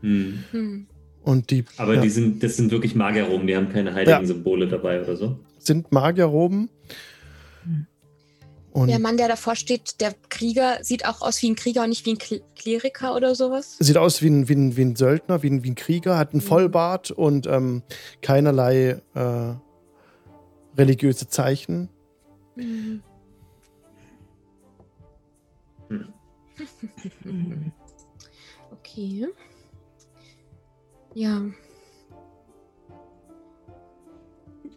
Hm. 0.00 0.44
Hm. 0.50 0.86
Und 1.22 1.50
die 1.50 1.64
Aber 1.76 1.94
ja, 1.94 2.00
die 2.00 2.10
sind, 2.10 2.42
das 2.42 2.56
sind 2.56 2.70
wirklich 2.72 2.94
Magierroben, 2.94 3.46
die 3.46 3.56
haben 3.56 3.68
keine 3.68 3.94
heiligen 3.94 4.10
Ja. 4.20 4.26
Symbole 4.26 4.66
dabei 4.68 5.00
oder 5.02 5.16
so. 5.16 5.38
sind 5.58 5.92
Magierroben. 5.92 6.68
Hm. 7.64 7.86
Und 8.72 8.88
Der 8.88 8.98
Mann, 8.98 9.16
der 9.18 9.28
davor 9.28 9.54
steht, 9.54 10.00
der 10.00 10.14
Krieger, 10.30 10.78
sieht 10.82 11.06
auch 11.06 11.20
aus 11.20 11.40
wie 11.42 11.50
ein 11.50 11.56
Krieger 11.56 11.82
und 11.82 11.90
nicht 11.90 12.06
wie 12.06 12.12
ein 12.14 12.16
Kle- 12.18 12.40
Kleriker 12.56 13.14
oder 13.14 13.34
sowas. 13.34 13.76
sieht 13.78 13.98
aus 13.98 14.22
wie 14.22 14.28
ein, 14.30 14.48
wie 14.48 14.54
ein, 14.54 14.76
wie 14.76 14.80
ein 14.82 14.96
Söldner, 14.96 15.42
wie 15.42 15.50
ein, 15.50 15.62
wie 15.62 15.70
ein 15.70 15.74
Krieger, 15.74 16.16
hat 16.18 16.32
einen 16.32 16.42
Mhm. 16.42 16.46
Vollbart 16.46 17.10
und 17.10 17.46
ähm, 17.46 17.82
keinerlei 18.22 19.00
äh, 19.14 19.54
religiöse 20.76 21.28
Zeichen. 21.28 21.90
Mhm. 22.56 23.02
Okay. 28.70 29.28
Ja. 31.14 31.42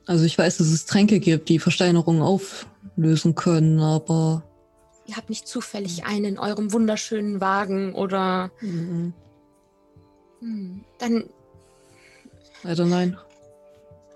Also 0.06 0.26
ich 0.26 0.38
weiß, 0.38 0.58
dass 0.58 0.68
es 0.68 0.86
Tränke 0.86 1.20
gibt, 1.20 1.50
die 1.50 1.60
Versteinerungen 1.60 2.22
auflösen 2.22 3.36
können, 3.36 3.80
aber 3.80 4.44
Ihr 5.08 5.18
habt 5.18 5.30
nicht 5.30 5.48
zufällig 5.48 6.06
einen 6.06 6.26
in 6.26 6.40
eurem 6.40 6.74
wunderschönen 6.74 7.40
Wagen 7.40 7.94
oder. 7.94 8.52
mm, 8.62 9.14
Hm, 10.42 10.84
dann, 10.98 11.30
leider 12.64 12.86
nein. 12.86 13.18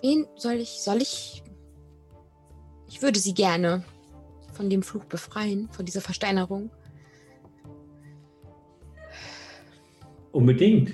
wen 0.02 0.28
soll 0.36 0.56
ich. 0.56 0.82
Soll 0.82 1.02
ich. 1.02 1.44
Ich 2.88 3.02
würde 3.02 3.20
sie 3.20 3.34
gerne 3.34 3.84
von 4.54 4.70
dem 4.70 4.84
Fluch 4.84 5.06
befreien, 5.06 5.70
von 5.72 5.86
dieser 5.86 6.02
Versteinerung. 6.02 6.70
Unbedingt. 10.32 10.94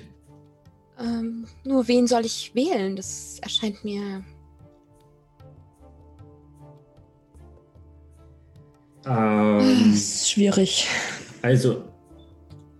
Ähm, 0.98 1.46
nur 1.64 1.86
wen 1.88 2.06
soll 2.06 2.24
ich 2.24 2.54
wählen? 2.54 2.96
Das 2.96 3.38
erscheint 3.42 3.84
mir. 3.84 4.24
Ähm, 9.06 9.90
Das 9.92 9.94
ist 9.94 10.30
schwierig. 10.30 10.88
also, 11.42 11.84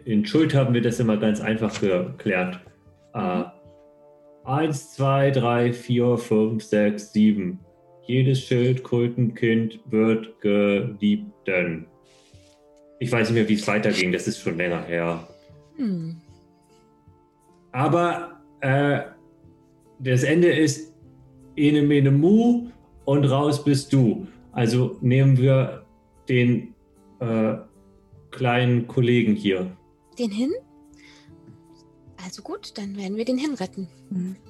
in 0.05 0.25
Schuld 0.25 0.55
haben 0.55 0.75
wir 0.75 0.83
das 0.83 0.99
immer 0.99 1.17
ganz 1.17 1.41
einfach 1.41 1.81
geklärt. 1.81 2.61
Äh, 3.15 3.45
eins, 4.45 4.95
zwei, 4.95 5.31
drei, 5.31 5.73
vier, 5.73 6.17
fünf, 6.17 6.65
sechs, 6.65 7.13
sieben. 7.13 7.61
Jedes 8.07 8.41
Schildkrötenkind 8.41 9.81
wird 9.87 10.41
geliebten. 10.41 11.87
Ich 12.99 13.11
weiß 13.11 13.29
nicht 13.31 13.35
mehr, 13.39 13.49
wie 13.49 13.55
es 13.55 13.67
weiterging, 13.67 14.13
das 14.13 14.27
ist 14.27 14.41
schon 14.41 14.57
länger 14.57 14.83
her. 14.85 15.27
Hm. 15.77 16.17
Aber 17.77 18.41
äh, 18.63 19.03
das 19.99 20.23
Ende 20.23 20.49
ist 20.49 20.95
Ene 21.57 21.83
Mene 21.83 22.11
Mu 22.11 22.69
und 23.05 23.25
raus 23.27 23.63
bist 23.63 23.93
du. 23.93 24.27
Also 24.53 24.97
nehmen 25.03 25.37
wir 25.37 25.85
den 26.27 26.75
äh, 27.21 27.57
kleinen 28.31 28.87
Kollegen 28.87 29.35
hier. 29.35 29.77
Den 30.19 30.31
hin? 30.31 30.53
Also 32.25 32.41
gut, 32.41 32.73
dann 32.79 32.97
werden 32.97 33.19
wir 33.19 33.27
den 33.27 33.37
hinretten. 33.37 33.89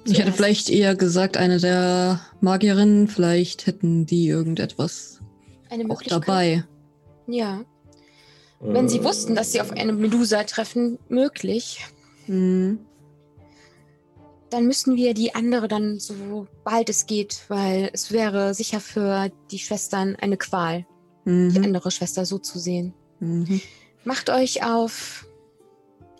Ich 0.05 0.19
hätte 0.19 0.31
vielleicht 0.31 0.69
eher 0.69 0.95
gesagt, 0.95 1.35
eine 1.35 1.59
der 1.59 2.21
Magierinnen, 2.39 3.09
vielleicht 3.09 3.67
hätten 3.67 4.05
die 4.05 4.29
irgendetwas 4.29 5.19
Eine 5.69 5.89
auch 5.89 6.01
dabei. 6.01 6.63
Ja. 7.27 7.65
Wenn 8.61 8.87
sie 8.87 8.99
Äh, 8.99 9.03
wussten, 9.03 9.35
dass 9.35 9.51
sie 9.51 9.59
auf 9.59 9.71
eine 9.71 9.91
Medusa 9.91 10.43
treffen, 10.45 10.97
möglich. 11.09 11.85
Mhm. 12.27 12.79
Dann 14.49 14.65
müssen 14.65 14.95
wir 14.95 15.13
die 15.13 15.35
andere 15.35 15.67
dann 15.67 15.99
so 15.99 16.47
bald 16.63 16.89
es 16.89 17.05
geht, 17.05 17.41
weil 17.49 17.89
es 17.93 18.11
wäre 18.11 18.53
sicher 18.53 18.79
für 18.79 19.29
die 19.51 19.59
Schwestern 19.59 20.15
eine 20.15 20.37
Qual, 20.37 20.85
die 21.25 21.29
Mhm. 21.31 21.63
andere 21.65 21.91
Schwester 21.91 22.25
so 22.25 22.37
zu 22.37 22.57
sehen. 22.57 22.93
Mhm. 23.19 23.61
Macht 24.05 24.29
euch 24.29 24.63
auf, 24.63 25.27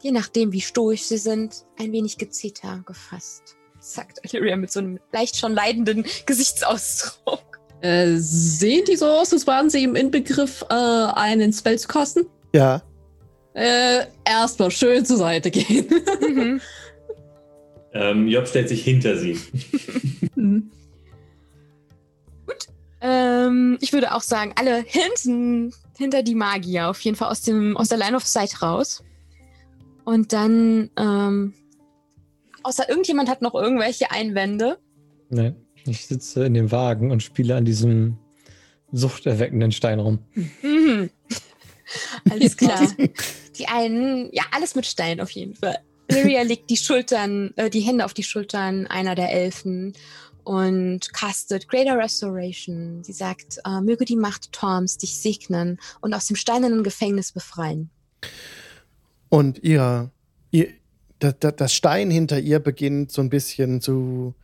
je 0.01 0.11
nachdem 0.11 0.51
wie 0.51 0.59
stoisch 0.61 1.03
sie 1.03 1.17
sind, 1.17 1.63
ein 1.79 1.93
wenig 1.93 2.17
Gezeter 2.17 2.83
gefasst, 2.85 3.55
sagt 3.79 4.19
Illyria 4.23 4.57
mit 4.57 4.71
so 4.71 4.79
einem 4.79 4.99
leicht 5.13 5.37
schon 5.37 5.53
leidenden 5.53 6.05
Gesichtsausdruck. 6.25 7.59
Äh, 7.79 8.15
sehen 8.17 8.83
die 8.89 8.97
so 8.97 9.05
aus, 9.05 9.31
als 9.31 9.47
waren 9.47 9.69
sie 9.69 9.83
im 9.83 9.95
Inbegriff, 9.95 10.65
äh, 10.69 10.73
einen 10.73 11.53
Spell 11.53 11.79
zu 11.79 11.87
kosten? 11.87 12.25
Ja. 12.53 12.81
Äh, 13.53 14.05
erstmal 14.25 14.71
schön 14.71 15.05
zur 15.05 15.17
Seite 15.17 15.49
gehen. 15.51 15.87
Mhm. 16.21 16.61
Ähm, 17.97 18.27
Job 18.27 18.47
stellt 18.47 18.69
sich 18.69 18.83
hinter 18.83 19.17
sie. 19.17 19.39
Mhm. 20.35 20.69
Ähm, 23.01 23.77
ich 23.81 23.91
würde 23.93 24.13
auch 24.13 24.21
sagen, 24.21 24.53
alle 24.55 24.83
hinten, 24.85 25.73
hinter 25.97 26.21
die 26.21 26.35
Magier, 26.35 26.89
auf 26.89 26.99
jeden 27.01 27.17
Fall 27.17 27.29
aus, 27.29 27.41
dem, 27.41 27.75
aus 27.75 27.89
der 27.89 27.97
Line 27.97 28.15
of 28.15 28.25
Sight 28.25 28.61
raus. 28.61 29.03
Und 30.05 30.31
dann, 30.31 30.91
ähm, 30.97 31.53
außer 32.63 32.87
irgendjemand 32.87 33.29
hat 33.29 33.41
noch 33.41 33.55
irgendwelche 33.55 34.11
Einwände. 34.11 34.77
Nee, 35.29 35.53
ich 35.85 36.05
sitze 36.05 36.45
in 36.45 36.53
dem 36.53 36.71
Wagen 36.71 37.11
und 37.11 37.23
spiele 37.23 37.55
an 37.55 37.65
diesem 37.65 38.17
suchterweckenden 38.91 39.71
Stein 39.71 39.99
rum. 39.99 40.19
Mhm. 40.61 41.09
Alles 42.29 42.57
klar. 42.57 42.87
Die 43.57 43.67
einen, 43.67 44.29
ja, 44.33 44.43
alles 44.51 44.75
mit 44.75 44.85
Stein 44.85 45.19
auf 45.19 45.31
jeden 45.31 45.55
Fall. 45.55 45.79
Lyria 46.09 46.41
legt 46.43 46.69
die 46.69 46.77
Schultern, 46.77 47.53
äh, 47.55 47.69
die 47.69 47.81
Hände 47.81 48.05
auf 48.05 48.13
die 48.13 48.23
Schultern 48.23 48.87
einer 48.87 49.15
der 49.15 49.31
Elfen 49.31 49.93
und 50.43 51.13
castet 51.13 51.67
Greater 51.67 51.97
Restoration. 51.97 53.03
Sie 53.03 53.11
sagt, 53.11 53.59
äh, 53.65 53.81
möge 53.81 54.05
die 54.05 54.15
Macht 54.15 54.53
Torms 54.53 54.97
dich 54.97 55.19
segnen 55.19 55.77
und 55.99 56.13
aus 56.13 56.27
dem 56.27 56.37
steinernen 56.37 56.83
Gefängnis 56.83 57.33
befreien. 57.33 57.89
Und 59.29 59.61
ihr, 59.63 60.11
ihr 60.51 60.69
das, 61.19 61.35
das 61.39 61.73
Stein 61.73 62.09
hinter 62.09 62.39
ihr 62.39 62.59
beginnt 62.59 63.11
so 63.11 63.21
ein 63.21 63.29
bisschen 63.29 63.81
zu, 63.81 64.35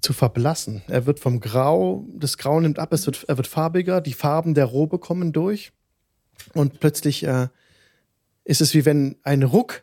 zu 0.00 0.12
verblassen. 0.12 0.82
Er 0.86 1.06
wird 1.06 1.18
vom 1.18 1.40
Grau, 1.40 2.06
das 2.14 2.38
Grau 2.38 2.60
nimmt 2.60 2.78
ab, 2.78 2.92
es 2.92 3.06
wird, 3.06 3.24
er 3.26 3.36
wird 3.36 3.46
farbiger, 3.46 4.00
die 4.00 4.12
Farben 4.12 4.54
der 4.54 4.66
Robe 4.66 4.98
kommen 4.98 5.32
durch. 5.32 5.72
Und 6.54 6.80
plötzlich 6.80 7.24
äh, 7.24 7.48
ist 8.44 8.60
es 8.60 8.74
wie 8.74 8.84
wenn 8.84 9.16
ein 9.22 9.42
Ruck 9.42 9.82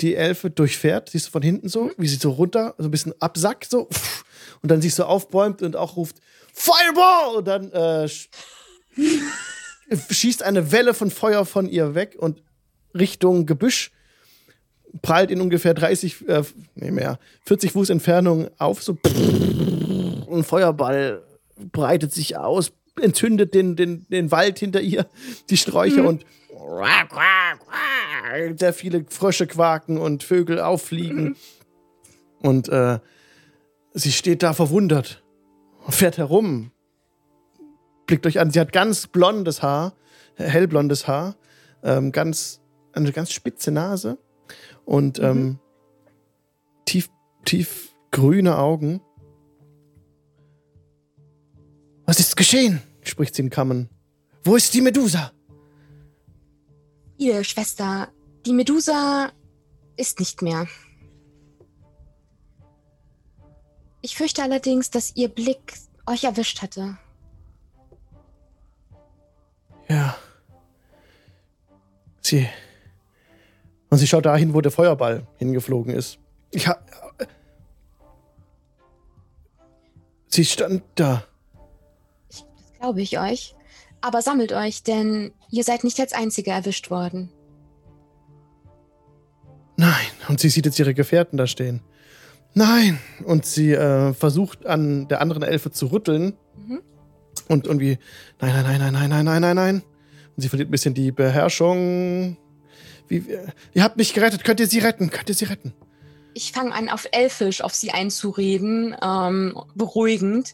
die 0.00 0.14
Elfe 0.14 0.50
durchfährt, 0.50 1.10
siehst 1.10 1.26
du 1.26 1.30
von 1.32 1.42
hinten 1.42 1.68
so, 1.68 1.90
wie 1.98 2.06
sie 2.08 2.16
so 2.16 2.30
runter, 2.30 2.74
so 2.78 2.84
ein 2.84 2.90
bisschen 2.90 3.14
absackt, 3.20 3.68
so, 3.70 3.88
und 4.62 4.70
dann 4.70 4.80
sich 4.80 4.94
so 4.94 5.04
aufbäumt 5.04 5.62
und 5.62 5.76
auch 5.76 5.96
ruft, 5.96 6.16
Fireball! 6.52 7.36
Und 7.36 7.46
dann 7.48 7.72
äh, 7.72 8.04
sch- 8.06 8.28
schießt 10.10 10.42
eine 10.42 10.72
Welle 10.72 10.94
von 10.94 11.10
Feuer 11.10 11.44
von 11.46 11.68
ihr 11.68 11.94
weg 11.94 12.16
und 12.18 12.42
Richtung 12.94 13.46
Gebüsch 13.46 13.90
prallt 15.02 15.30
in 15.30 15.40
ungefähr 15.40 15.74
30, 15.74 16.28
äh, 16.28 16.42
nee 16.74 16.90
mehr, 16.90 17.18
40 17.44 17.72
Fuß 17.72 17.90
Entfernung 17.90 18.48
auf, 18.58 18.82
so 18.82 18.98
ein 20.32 20.44
Feuerball 20.44 21.22
breitet 21.72 22.12
sich 22.12 22.36
aus, 22.36 22.72
entzündet 23.00 23.54
den, 23.54 23.76
den, 23.76 24.06
den 24.08 24.30
Wald 24.30 24.58
hinter 24.58 24.80
ihr, 24.80 25.06
die 25.50 25.56
Sträucher 25.56 26.06
und 26.08 26.24
sehr 28.56 28.72
viele 28.72 29.04
Frösche 29.08 29.46
quaken 29.46 29.98
und 29.98 30.22
Vögel 30.22 30.60
auffliegen. 30.60 31.36
Und 32.40 32.68
äh, 32.68 32.98
sie 33.94 34.12
steht 34.12 34.42
da 34.42 34.52
verwundert 34.52 35.22
und 35.84 35.94
fährt 35.94 36.18
herum. 36.18 36.70
Blickt 38.06 38.26
euch 38.26 38.38
an, 38.38 38.50
sie 38.50 38.60
hat 38.60 38.72
ganz 38.72 39.06
blondes 39.06 39.62
Haar, 39.62 39.94
hellblondes 40.36 41.08
Haar, 41.08 41.36
ähm, 41.82 42.12
ganz, 42.12 42.60
eine 42.92 43.12
ganz 43.12 43.32
spitze 43.32 43.70
Nase 43.70 44.18
und 44.84 45.18
ähm, 45.18 45.58
tief, 46.84 47.10
tief 47.44 47.94
grüne 48.10 48.56
Augen. 48.58 49.00
Was 52.06 52.20
ist 52.20 52.36
geschehen? 52.36 52.82
spricht 53.02 53.34
sie 53.34 53.42
in 53.42 53.50
Kammern. 53.50 53.88
Wo 54.44 54.56
ist 54.56 54.74
die 54.74 54.80
Medusa? 54.80 55.32
Ihr 57.18 57.42
Schwester, 57.42 58.12
die 58.46 58.52
Medusa 58.52 59.32
ist 59.96 60.20
nicht 60.20 60.40
mehr. 60.40 60.68
Ich 64.00 64.16
fürchte 64.16 64.42
allerdings, 64.42 64.90
dass 64.90 65.16
ihr 65.16 65.28
Blick 65.28 65.74
euch 66.06 66.24
erwischt 66.24 66.62
hatte. 66.62 66.96
Ja. 69.88 70.16
Sie. 72.20 72.48
Und 73.90 73.98
sie 73.98 74.06
schaut 74.06 74.26
dahin, 74.26 74.54
wo 74.54 74.60
der 74.60 74.70
Feuerball 74.70 75.26
hingeflogen 75.38 75.94
ist. 75.94 76.18
Ich 76.50 76.68
ha 76.68 76.78
Sie 80.28 80.44
stand 80.44 80.84
da. 80.94 81.24
Das 82.28 82.44
glaube 82.78 83.00
ich 83.02 83.18
euch. 83.18 83.56
Aber 84.00 84.22
sammelt 84.22 84.52
euch, 84.52 84.82
denn 84.82 85.32
ihr 85.50 85.64
seid 85.64 85.84
nicht 85.84 85.98
als 85.98 86.12
Einzige 86.12 86.50
erwischt 86.50 86.90
worden. 86.90 87.30
Nein. 89.76 90.06
Und 90.28 90.40
sie 90.40 90.48
sieht 90.48 90.66
jetzt 90.66 90.78
ihre 90.78 90.94
Gefährten 90.94 91.36
da 91.36 91.46
stehen. 91.46 91.80
Nein. 92.54 92.98
Und 93.24 93.46
sie 93.46 93.72
äh, 93.72 94.12
versucht 94.12 94.66
an 94.66 95.08
der 95.08 95.20
anderen 95.20 95.42
Elfe 95.42 95.70
zu 95.70 95.86
rütteln. 95.86 96.36
Mhm. 96.56 96.82
Und 97.48 97.66
irgendwie, 97.66 97.98
nein, 98.40 98.52
nein, 98.52 98.64
nein, 98.64 98.92
nein, 98.92 98.92
nein, 98.92 99.08
nein, 99.08 99.24
nein, 99.24 99.40
nein, 99.40 99.56
nein. 99.56 99.82
Und 100.36 100.42
sie 100.42 100.48
verliert 100.48 100.68
ein 100.68 100.72
bisschen 100.72 100.94
die 100.94 101.12
Beherrschung. 101.12 102.36
Wie, 103.06 103.24
ihr 103.72 103.82
habt 103.82 103.96
mich 103.96 104.14
gerettet. 104.14 104.44
Könnt 104.44 104.60
ihr 104.60 104.66
sie 104.66 104.80
retten? 104.80 105.10
Könnt 105.10 105.28
ihr 105.28 105.34
sie 105.34 105.46
retten? 105.46 105.72
Ich 106.34 106.52
fange 106.52 106.74
an, 106.74 106.88
auf 106.88 107.08
Elfisch 107.10 107.62
auf 107.62 107.74
sie 107.74 107.90
einzureden, 107.90 108.94
ähm, 109.02 109.58
beruhigend. 109.74 110.52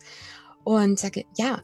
Und 0.62 0.98
sage, 0.98 1.24
ja, 1.36 1.62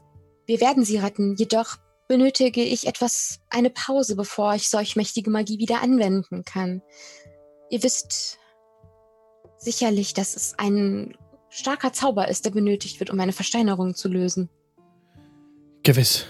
wir 0.50 0.60
werden 0.60 0.84
sie 0.84 0.98
retten. 0.98 1.36
Jedoch 1.36 1.76
benötige 2.08 2.64
ich 2.64 2.88
etwas, 2.88 3.38
eine 3.50 3.70
Pause, 3.70 4.16
bevor 4.16 4.52
ich 4.56 4.68
solch 4.68 4.96
mächtige 4.96 5.30
Magie 5.30 5.60
wieder 5.60 5.80
anwenden 5.80 6.44
kann. 6.44 6.82
Ihr 7.70 7.84
wisst 7.84 8.38
sicherlich, 9.58 10.12
dass 10.12 10.34
es 10.34 10.58
ein 10.58 11.16
starker 11.50 11.92
Zauber 11.92 12.26
ist, 12.26 12.44
der 12.44 12.50
benötigt 12.50 12.98
wird, 12.98 13.10
um 13.10 13.20
eine 13.20 13.32
Versteinerung 13.32 13.94
zu 13.94 14.08
lösen. 14.08 14.50
Gewiss. 15.84 16.24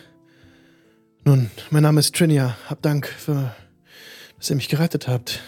Nun, 1.25 1.51
mein 1.71 1.83
Name 1.83 2.01
ist 2.01 2.15
Trinia. 2.15 2.59
Hab 2.69 2.83
Dank 2.83 3.07
für, 3.07 3.57
dass 4.37 4.51
ihr 4.51 4.57
mich 4.57 4.69
gerettet 4.69 5.09
habt. 5.09 5.41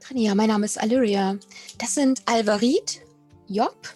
Trinia, 0.00 0.34
mein 0.34 0.48
Name 0.48 0.64
ist 0.66 0.80
Alyria. 0.80 1.36
Das 1.78 1.94
sind 1.94 2.22
Alvarit, 2.26 3.02
Job 3.46 3.94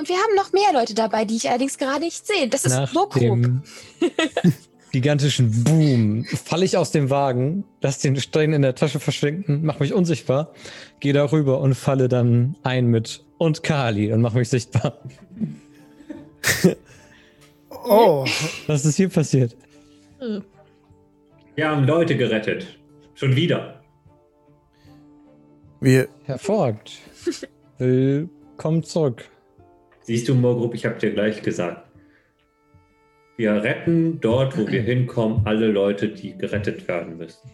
Und 0.00 0.08
wir 0.08 0.16
haben 0.16 0.34
noch 0.34 0.54
mehr 0.54 0.72
Leute 0.72 0.94
dabei, 0.94 1.26
die 1.26 1.36
ich 1.36 1.50
allerdings 1.50 1.76
gerade 1.76 2.00
nicht 2.00 2.26
sehe. 2.26 2.48
Das 2.48 2.64
ist 2.64 2.72
Nach 2.72 2.90
nur 2.94 3.10
grob. 3.10 3.20
dem 3.20 3.62
gigantischen 4.92 5.62
Boom 5.62 6.24
falle 6.24 6.64
ich 6.64 6.78
aus 6.78 6.90
dem 6.90 7.10
Wagen, 7.10 7.64
lass 7.82 7.98
den 7.98 8.16
Stein 8.16 8.54
in 8.54 8.62
der 8.62 8.74
Tasche 8.74 8.98
verschwinden, 8.98 9.60
mach 9.62 9.78
mich 9.78 9.92
unsichtbar, 9.92 10.54
gehe 11.00 11.12
darüber 11.12 11.60
und 11.60 11.74
falle 11.74 12.08
dann 12.08 12.56
ein 12.62 12.86
mit 12.86 13.22
und 13.36 13.62
Kali 13.62 14.10
und 14.10 14.22
mach 14.22 14.32
mich 14.32 14.48
sichtbar. 14.48 15.02
Oh, 17.68 18.24
Was 18.66 18.86
ist 18.86 18.96
hier 18.96 19.10
passiert? 19.10 19.54
Wir 21.56 21.68
haben 21.68 21.84
Leute 21.84 22.16
gerettet. 22.16 22.78
Schon 23.12 23.36
wieder. 23.36 23.82
wir, 25.78 26.08
Hervorragend. 26.24 26.92
Willkommen 27.78 28.82
zurück. 28.82 29.28
Siehst 30.10 30.28
du, 30.28 30.34
Morgrupp, 30.34 30.74
ich 30.74 30.84
habe 30.86 30.98
dir 30.98 31.12
gleich 31.12 31.40
gesagt. 31.40 31.88
Wir 33.36 33.62
retten 33.62 34.20
dort, 34.20 34.58
wo 34.58 34.66
wir 34.66 34.82
hinkommen, 34.82 35.42
alle 35.44 35.68
Leute, 35.68 36.08
die 36.08 36.36
gerettet 36.36 36.88
werden 36.88 37.16
müssen. 37.16 37.48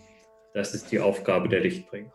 Das 0.55 0.73
ist 0.73 0.91
die 0.91 0.99
Aufgabe 0.99 1.51
der 1.51 1.61
Lichtbringer. 1.61 2.11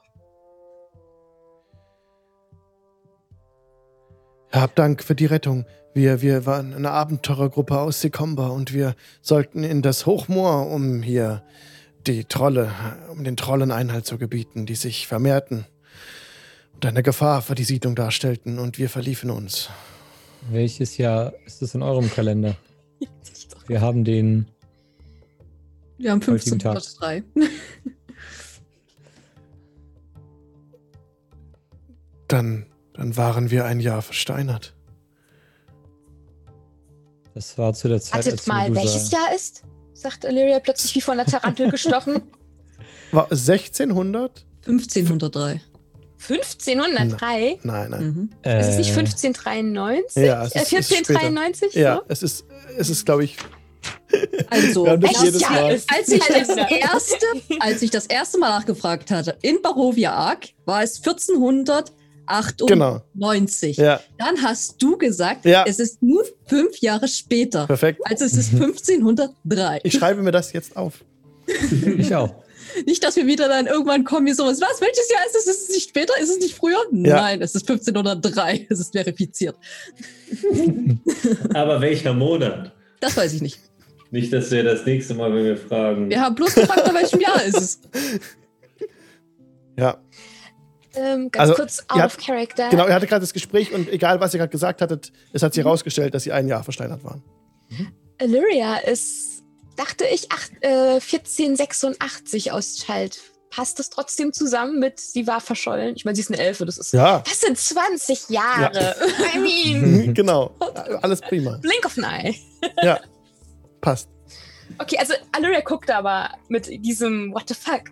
Hab 4.51 4.73
Dank 4.73 5.03
für 5.03 5.13
die 5.13 5.27
Rettung. 5.27 5.65
Wir, 5.93 6.23
wir 6.23 6.47
waren 6.47 6.73
eine 6.73 6.89
Abenteurergruppe 6.89 7.77
aus 7.77 8.01
Sekomba 8.01 8.47
und 8.47 8.73
wir 8.73 8.95
sollten 9.21 9.63
in 9.63 9.83
das 9.83 10.07
Hochmoor, 10.07 10.71
um 10.71 11.03
hier 11.03 11.43
die 12.07 12.23
Trolle, 12.25 12.71
um 13.11 13.23
den 13.23 13.37
Trollen 13.37 13.69
Einhalt 13.69 14.07
zu 14.07 14.17
gebieten, 14.17 14.65
die 14.65 14.73
sich 14.73 15.05
vermehrten 15.05 15.67
und 16.73 16.83
eine 16.87 17.03
Gefahr 17.03 17.43
für 17.43 17.53
die 17.53 17.63
Siedlung 17.63 17.93
darstellten 17.93 18.57
und 18.57 18.79
wir 18.79 18.89
verliefen 18.89 19.29
uns. 19.29 19.69
Welches 20.49 20.97
Jahr 20.97 21.33
ist 21.45 21.61
es 21.61 21.75
in 21.75 21.81
eurem 21.81 22.09
Kalender? 22.09 22.55
Wir 23.67 23.79
haben 23.81 24.03
den. 24.03 24.47
Wir 25.97 26.11
haben 26.11 26.21
Heutigen 26.25 26.57
Tag. 26.59 26.75
1503. 26.77 27.23
Dann, 32.27 32.65
dann 32.93 33.17
waren 33.17 33.51
wir 33.51 33.65
ein 33.65 33.79
Jahr 33.79 34.01
versteinert. 34.01 34.73
Das 37.33 37.57
war 37.57 37.73
zu 37.73 37.87
der 37.87 38.01
Zeit, 38.01 38.25
Wartet 38.25 38.47
mal, 38.47 38.69
Medusa- 38.69 38.75
welches 38.75 39.11
Jahr 39.11 39.35
ist? 39.35 39.63
sagt 39.93 40.23
Illyria 40.25 40.59
plötzlich 40.59 40.95
wie 40.95 41.01
von 41.01 41.19
einer 41.19 41.29
Tarantel 41.29 41.69
gestochen. 41.71 42.21
War 43.11 43.25
1600? 43.25 44.45
1503. 44.65 45.61
1503? 46.29 47.59
Nein, 47.63 47.89
nein. 47.89 48.03
Mhm. 48.03 48.29
Ist 48.59 48.67
es 48.69 48.77
nicht 48.77 48.89
Äh, 48.89 48.99
1593? 48.99 50.23
Ja, 50.23 50.43
es 50.45 50.53
äh, 50.55 50.59
ist- 50.61 50.71
ist 50.73 50.73
1493? 50.73 51.73
Ja, 51.75 51.95
So? 51.97 52.01
es 52.07 52.23
ist, 52.23 52.45
es 52.77 52.89
ist, 52.89 53.05
glaube 53.05 53.23
ich, 53.23 53.37
Also, 54.49 54.87
haben 54.89 55.01
das 55.01 55.15
als, 55.15 55.23
jedes 55.23 55.41
Mal. 55.41 55.63
als, 55.65 55.85
ich 56.09 56.19
das 56.19 56.49
erste, 56.49 57.25
als 57.59 57.81
ich 57.81 57.89
das 57.91 58.05
erste 58.05 58.37
Mal 58.39 58.49
nachgefragt 58.49 59.09
hatte, 59.11 59.37
in 59.41 59.61
Barovia 59.61 60.13
Arc, 60.13 60.49
war 60.65 60.83
es 60.83 60.97
1498. 60.97 62.67
genau. 62.67 63.01
Ja, 63.77 63.99
Dann 64.17 64.41
hast 64.43 64.81
du 64.81 64.97
gesagt, 64.97 65.45
Ja. 65.45 65.65
es 65.67 65.79
ist 65.79 66.01
nur 66.03 66.23
fünf 66.45 66.77
Jahre 66.79 67.07
später. 67.07 67.65
perfekt. 67.67 67.99
Also 68.05 68.25
es 68.25 68.33
ist 68.33 68.53
1503. 68.53 69.79
Ich 69.83 69.93
schreibe 69.93 70.21
mir 70.21 70.31
das 70.31 70.53
jetzt 70.53 70.75
auf. 70.77 71.03
Ich 71.97 72.13
auch. 72.15 72.35
Nicht, 72.85 73.03
dass 73.03 73.15
wir 73.15 73.27
wieder 73.27 73.47
dann 73.47 73.67
irgendwann 73.67 74.03
kommen, 74.03 74.27
wie 74.27 74.33
sowas. 74.33 74.59
Was? 74.61 74.81
Welches 74.81 75.09
Jahr 75.09 75.21
ist 75.25 75.35
es? 75.35 75.47
Ist 75.47 75.69
es 75.69 75.75
nicht 75.75 75.89
später? 75.89 76.13
Ist 76.21 76.29
es 76.29 76.39
nicht 76.39 76.55
früher? 76.55 76.81
Ja. 76.91 77.15
Nein, 77.21 77.41
es 77.41 77.55
ist 77.55 77.69
1503. 77.69 78.67
Es 78.69 78.79
ist 78.79 78.91
verifiziert. 78.93 79.55
Aber 81.53 81.81
welcher 81.81 82.13
Monat? 82.13 82.73
Das 82.99 83.17
weiß 83.17 83.33
ich 83.33 83.41
nicht. 83.41 83.59
Nicht, 84.11 84.31
dass 84.33 84.51
wir 84.51 84.63
das 84.63 84.85
nächste 84.85 85.13
Mal, 85.13 85.33
wenn 85.33 85.45
wir 85.45 85.57
fragen. 85.57 86.09
Wir 86.09 86.21
haben 86.21 86.35
bloß 86.35 86.53
gefragt, 86.55 86.83
bei 86.85 86.93
welchem 86.93 87.19
Jahr 87.21 87.43
ist 87.43 87.57
es. 87.57 87.79
Ja, 89.77 89.97
Ähm, 90.93 91.31
ganz 91.31 91.37
Also, 91.49 91.53
kurz 91.55 91.85
of 91.89 92.17
character. 92.17 92.69
genau. 92.69 92.85
Ihr 92.85 92.93
hattet 92.93 93.09
gerade 93.09 93.21
das 93.21 93.31
Gespräch 93.31 93.71
und 93.73 93.89
egal, 93.89 94.19
was 94.19 94.33
ihr 94.33 94.37
gerade 94.39 94.51
gesagt 94.51 94.81
hattet, 94.81 95.13
es 95.31 95.41
hat 95.41 95.53
sich 95.53 95.63
herausgestellt, 95.63 96.13
dass 96.13 96.23
sie 96.23 96.33
ein 96.33 96.47
Jahr 96.49 96.63
versteinert 96.63 97.03
waren. 97.05 97.23
Illyria 98.21 98.75
ist, 98.79 99.30
dachte 99.75 100.05
ich, 100.05 100.31
acht, 100.31 100.51
äh, 100.61 100.99
1486 100.99 102.51
aus 102.51 102.75
Child. 102.77 103.19
Passt 103.49 103.79
das 103.79 103.89
trotzdem 103.89 104.31
zusammen 104.31 104.79
mit, 104.79 104.99
sie 104.99 105.27
war 105.27 105.41
verschollen? 105.41 105.95
Ich 105.97 106.05
meine, 106.05 106.15
sie 106.15 106.21
ist 106.21 106.31
eine 106.31 106.39
Elfe, 106.41 106.65
das 106.65 106.77
ist. 106.77 106.93
Ja, 106.93 107.19
Das 107.19 107.41
sind 107.41 107.57
20 107.57 108.29
Jahre. 108.29 108.95
I 109.35 109.39
mean, 109.39 110.13
genau. 110.13 110.55
Alles 111.01 111.19
prima. 111.19 111.57
blink 111.57 111.85
of 111.85 111.97
an 111.97 112.03
eye. 112.05 112.35
Ja, 112.83 112.99
passt. 113.81 114.09
Okay, 114.77 114.97
also 114.97 115.13
Illyria 115.37 115.59
guckt 115.61 115.89
aber 115.89 116.29
mit 116.47 116.67
diesem 116.85 117.33
What 117.33 117.49
the 117.49 117.53
fuck 117.55 117.91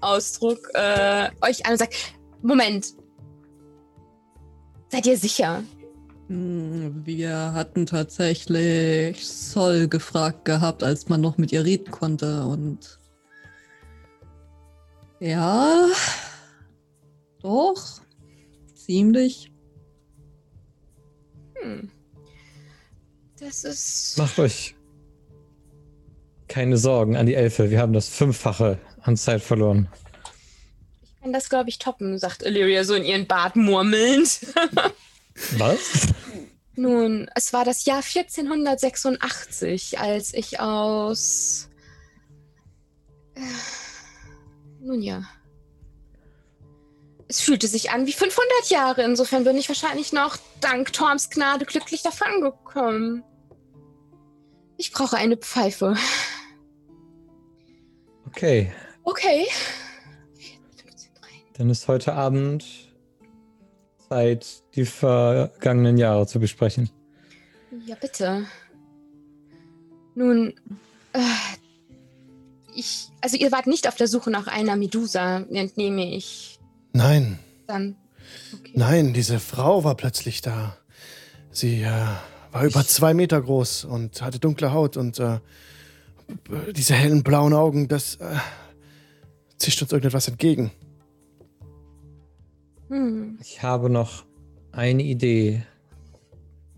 Ausdruck 0.00 0.58
äh, 0.74 1.28
euch 1.42 1.66
an 1.66 1.72
und 1.72 1.78
sagt: 1.78 1.94
Moment. 2.42 2.94
Seid 4.90 5.04
ihr 5.06 5.18
sicher? 5.18 5.62
Hm, 6.28 7.06
Wir 7.06 7.52
hatten 7.52 7.86
tatsächlich 7.86 9.26
Sol 9.26 9.88
gefragt 9.88 10.44
gehabt, 10.44 10.82
als 10.82 11.08
man 11.08 11.20
noch 11.20 11.38
mit 11.38 11.52
ihr 11.52 11.64
reden 11.64 11.90
konnte. 11.90 12.44
Und 12.44 12.98
ja, 15.20 15.86
doch, 17.42 18.00
ziemlich. 18.74 19.52
Hm. 21.62 21.90
Das 23.38 23.64
ist. 23.64 24.18
Macht 24.18 24.38
euch 24.38 24.74
keine 26.48 26.76
Sorgen 26.76 27.16
an 27.16 27.26
die 27.26 27.34
Elfe. 27.34 27.70
Wir 27.70 27.80
haben 27.80 27.92
das 27.92 28.08
Fünffache 28.08 28.78
an 29.02 29.16
Zeit 29.16 29.42
verloren. 29.42 29.88
Ich 31.02 31.20
kann 31.20 31.32
das, 31.32 31.48
glaube 31.48 31.68
ich, 31.68 31.78
toppen, 31.78 32.18
sagt 32.18 32.42
Illyria 32.42 32.84
so 32.84 32.94
in 32.94 33.04
ihren 33.04 33.26
Bart 33.26 33.56
murmelnd. 33.56 34.40
Was? 35.58 36.08
Nun, 36.74 37.30
es 37.34 37.52
war 37.52 37.64
das 37.64 37.84
Jahr 37.84 38.02
1486, 38.02 39.98
als 39.98 40.34
ich 40.34 40.60
aus. 40.60 41.68
Äh, 43.34 43.40
Nun 44.80 45.02
ja. 45.02 45.24
Es 47.28 47.40
fühlte 47.40 47.66
sich 47.66 47.90
an 47.90 48.06
wie 48.06 48.12
500 48.12 48.70
Jahre. 48.70 49.02
Insofern 49.02 49.42
bin 49.44 49.56
ich 49.56 49.68
wahrscheinlich 49.68 50.12
noch 50.12 50.36
dank 50.60 50.92
Torms 50.92 51.28
Gnade 51.30 51.64
glücklich 51.64 52.02
davongekommen. 52.02 53.24
Ich 54.76 54.92
brauche 54.92 55.16
eine 55.16 55.36
Pfeife. 55.36 55.96
Okay, 58.26 58.72
Okay. 59.06 59.46
15, 60.34 60.90
dann 61.54 61.70
ist 61.70 61.86
heute 61.86 62.12
Abend 62.14 62.85
Zeit, 64.08 64.62
die 64.74 64.84
vergangenen 64.84 65.96
Jahre 65.98 66.26
zu 66.26 66.38
besprechen. 66.40 66.90
Ja, 67.86 67.96
bitte. 68.00 68.44
Nun, 70.14 70.54
äh, 71.12 71.18
ich, 72.74 73.08
also 73.20 73.36
ihr 73.36 73.52
wart 73.52 73.66
nicht 73.66 73.88
auf 73.88 73.96
der 73.96 74.08
Suche 74.08 74.30
nach 74.30 74.46
einer 74.46 74.76
Medusa, 74.76 75.38
entnehme 75.50 76.14
ich 76.14 76.58
Nein, 76.92 77.38
dann. 77.66 77.96
Okay. 78.58 78.72
nein, 78.74 79.12
diese 79.12 79.38
Frau 79.38 79.84
war 79.84 79.94
plötzlich 79.96 80.40
da. 80.40 80.76
Sie 81.50 81.82
äh, 81.82 81.90
war 82.52 82.64
über 82.64 82.80
Ich- 82.80 82.88
zwei 82.88 83.12
Meter 83.14 83.40
groß 83.42 83.84
und 83.84 84.22
hatte 84.22 84.38
dunkle 84.38 84.72
Haut 84.72 84.96
und 84.96 85.18
äh, 85.18 85.40
diese 86.74 86.94
hellen 86.94 87.22
blauen 87.22 87.52
Augen, 87.52 87.88
das 87.88 88.16
äh, 88.16 88.36
zischt 89.58 89.82
uns 89.82 89.92
irgendetwas 89.92 90.28
entgegen. 90.28 90.70
Hm. 92.88 93.38
Ich 93.40 93.62
habe 93.62 93.90
noch 93.90 94.24
eine 94.72 95.02
Idee 95.02 95.62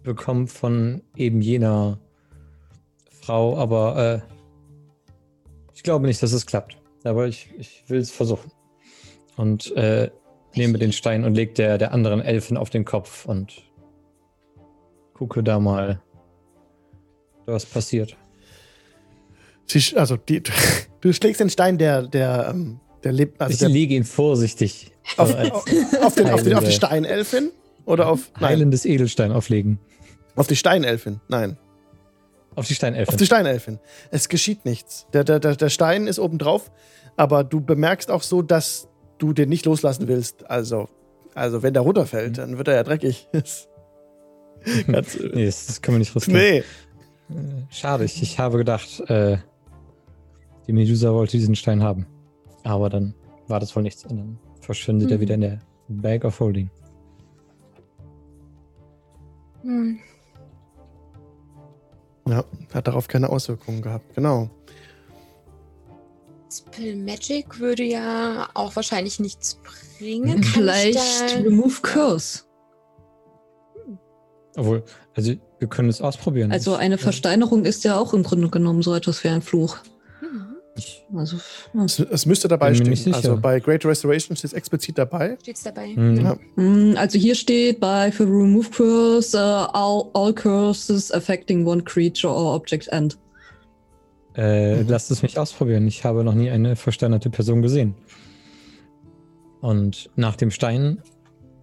bekommen 0.02 0.46
von 0.46 1.02
eben 1.16 1.40
jener 1.40 1.98
Frau, 3.10 3.56
aber 3.58 4.22
äh, 4.24 4.34
ich 5.74 5.82
glaube 5.82 6.06
nicht, 6.06 6.22
dass 6.22 6.32
es 6.32 6.46
klappt. 6.46 6.78
Aber 7.04 7.26
ich, 7.26 7.50
ich 7.58 7.84
will 7.88 8.00
es 8.00 8.10
versuchen. 8.10 8.50
Und 9.36 9.70
äh, 9.76 10.10
nehme 10.54 10.78
den 10.78 10.92
Stein 10.92 11.24
und 11.24 11.34
leg 11.34 11.54
der, 11.54 11.78
der 11.78 11.92
anderen 11.92 12.20
Elfen 12.20 12.56
auf 12.56 12.70
den 12.70 12.84
Kopf 12.84 13.26
und 13.26 13.62
gucke 15.14 15.42
da 15.42 15.58
mal, 15.60 16.00
was 17.46 17.66
passiert. 17.66 18.16
Sie, 19.66 19.96
also 19.96 20.16
die, 20.16 20.42
du 21.00 21.12
schlägst 21.12 21.40
den 21.40 21.50
Stein, 21.50 21.78
der, 21.78 22.02
der, 22.02 22.48
ähm, 22.50 22.80
der 23.04 23.12
lebt, 23.12 23.40
also 23.40 23.52
ich 23.52 23.58
der, 23.58 23.68
lege 23.68 23.94
ihn 23.94 24.04
vorsichtig 24.04 24.90
auf, 25.16 25.34
auf, 25.34 25.52
auf, 26.02 26.14
den, 26.14 26.30
auf, 26.30 26.42
den, 26.42 26.54
auf 26.54 26.64
die 26.64 26.72
Steinelfin 26.72 27.50
oder 27.84 28.08
auf 28.08 28.30
nein, 28.34 28.50
heilendes 28.50 28.84
Edelstein 28.84 29.32
auflegen. 29.32 29.78
auf 30.36 30.46
die 30.46 30.56
Steinelfin? 30.56 31.20
Nein, 31.28 31.56
Auf 32.54 32.66
die 32.66 32.74
Steinelfen. 32.74 33.08
auf 33.12 33.16
die 33.16 33.26
Steinelfin. 33.26 33.78
Es 34.10 34.28
geschieht 34.28 34.64
nichts. 34.64 35.06
Der, 35.12 35.24
der, 35.24 35.38
der, 35.38 35.68
Stein 35.70 36.06
ist 36.06 36.18
oben 36.18 36.38
drauf, 36.38 36.70
aber 37.16 37.44
du 37.44 37.60
bemerkst 37.60 38.10
auch 38.10 38.22
so, 38.22 38.42
dass 38.42 38.88
du 39.18 39.32
den 39.32 39.48
nicht 39.48 39.64
loslassen 39.64 40.08
willst. 40.08 40.50
Also, 40.50 40.88
also 41.34 41.62
wenn 41.62 41.72
der 41.72 41.82
runterfällt, 41.82 42.38
dann 42.38 42.58
wird 42.58 42.68
er 42.68 42.74
ja 42.74 42.82
dreckig. 42.82 43.28
Ganz, 43.32 45.16
Nee, 45.34 45.46
das, 45.46 45.66
das 45.66 45.82
können 45.82 45.94
wir 45.96 45.98
nicht 46.00 46.14
riskieren. 46.16 46.40
nee. 46.40 46.58
Äh, 46.58 46.64
Schade, 47.70 48.04
ich, 48.04 48.22
ich 48.22 48.38
habe 48.38 48.58
gedacht, 48.58 49.00
äh, 49.08 49.38
die 50.66 50.72
Medusa 50.72 51.12
wollte 51.12 51.36
diesen 51.38 51.54
Stein 51.54 51.82
haben. 51.82 52.06
Aber 52.68 52.90
dann 52.90 53.14
war 53.46 53.60
das 53.60 53.74
wohl 53.74 53.82
nichts. 53.82 54.04
Und 54.04 54.18
dann 54.18 54.38
verschwindet 54.60 55.10
er 55.10 55.14
Hm. 55.14 55.20
wieder 55.22 55.34
in 55.34 55.40
der 55.40 55.58
Bag 55.88 56.24
of 56.24 56.38
Holding. 56.38 56.70
Hm. 59.62 59.98
Ja, 62.28 62.44
hat 62.74 62.86
darauf 62.86 63.08
keine 63.08 63.30
Auswirkungen 63.30 63.80
gehabt. 63.80 64.14
Genau. 64.14 64.50
Spell 66.52 66.96
Magic 66.96 67.58
würde 67.58 67.84
ja 67.84 68.48
auch 68.52 68.76
wahrscheinlich 68.76 69.18
nichts 69.18 69.58
bringen. 69.98 70.42
Vielleicht 70.42 71.36
Remove 71.44 71.80
Curse. 71.80 72.42
Obwohl, 74.56 74.84
also 75.14 75.32
wir 75.58 75.68
können 75.68 75.88
es 75.88 76.02
ausprobieren. 76.02 76.52
Also 76.52 76.74
eine 76.74 76.98
Versteinerung 76.98 77.64
ist 77.64 77.84
ja 77.84 77.98
auch 77.98 78.12
im 78.12 78.24
Grunde 78.24 78.50
genommen 78.50 78.82
so 78.82 78.94
etwas 78.94 79.24
wie 79.24 79.28
ein 79.28 79.40
Fluch. 79.40 79.78
Ich, 80.78 81.04
Also, 81.14 81.36
ja. 81.74 81.84
Es, 81.84 81.98
es 81.98 82.26
müsste 82.26 82.48
dabei 82.48 82.72
Bin 82.72 82.96
stehen. 82.96 83.14
Also 83.14 83.36
bei 83.36 83.60
Great 83.60 83.84
Restoration 83.84 84.36
steht 84.36 84.50
es 84.50 84.52
explizit 84.52 84.96
dabei. 84.98 85.36
Steht's 85.42 85.62
dabei? 85.62 85.88
hm, 85.94 86.16
Ja. 86.20 86.38
Mm, 86.56 86.96
Also 86.96 87.18
hier 87.18 87.34
steht 87.34 87.80
bei 87.80 88.10
für 88.12 88.24
Remove 88.24 88.70
Curse, 88.70 89.36
uh, 89.36 89.68
all, 89.72 90.10
all 90.14 90.32
curses 90.32 91.10
affecting 91.12 91.66
one 91.66 91.82
creature 91.82 92.32
or 92.32 92.54
object 92.54 92.88
end. 92.92 93.18
Äh, 94.34 94.82
Mhm. 94.82 94.88
Lasst 94.88 95.10
es 95.10 95.22
mich 95.22 95.36
ausprobieren. 95.38 95.86
Ich 95.88 96.04
habe 96.04 96.22
noch 96.22 96.34
nie 96.34 96.48
eine 96.50 96.76
versteinerte 96.76 97.28
Person 97.30 97.60
gesehen. 97.62 97.94
Und 99.60 100.10
nach 100.16 100.36
dem 100.36 100.50
Stein 100.50 101.02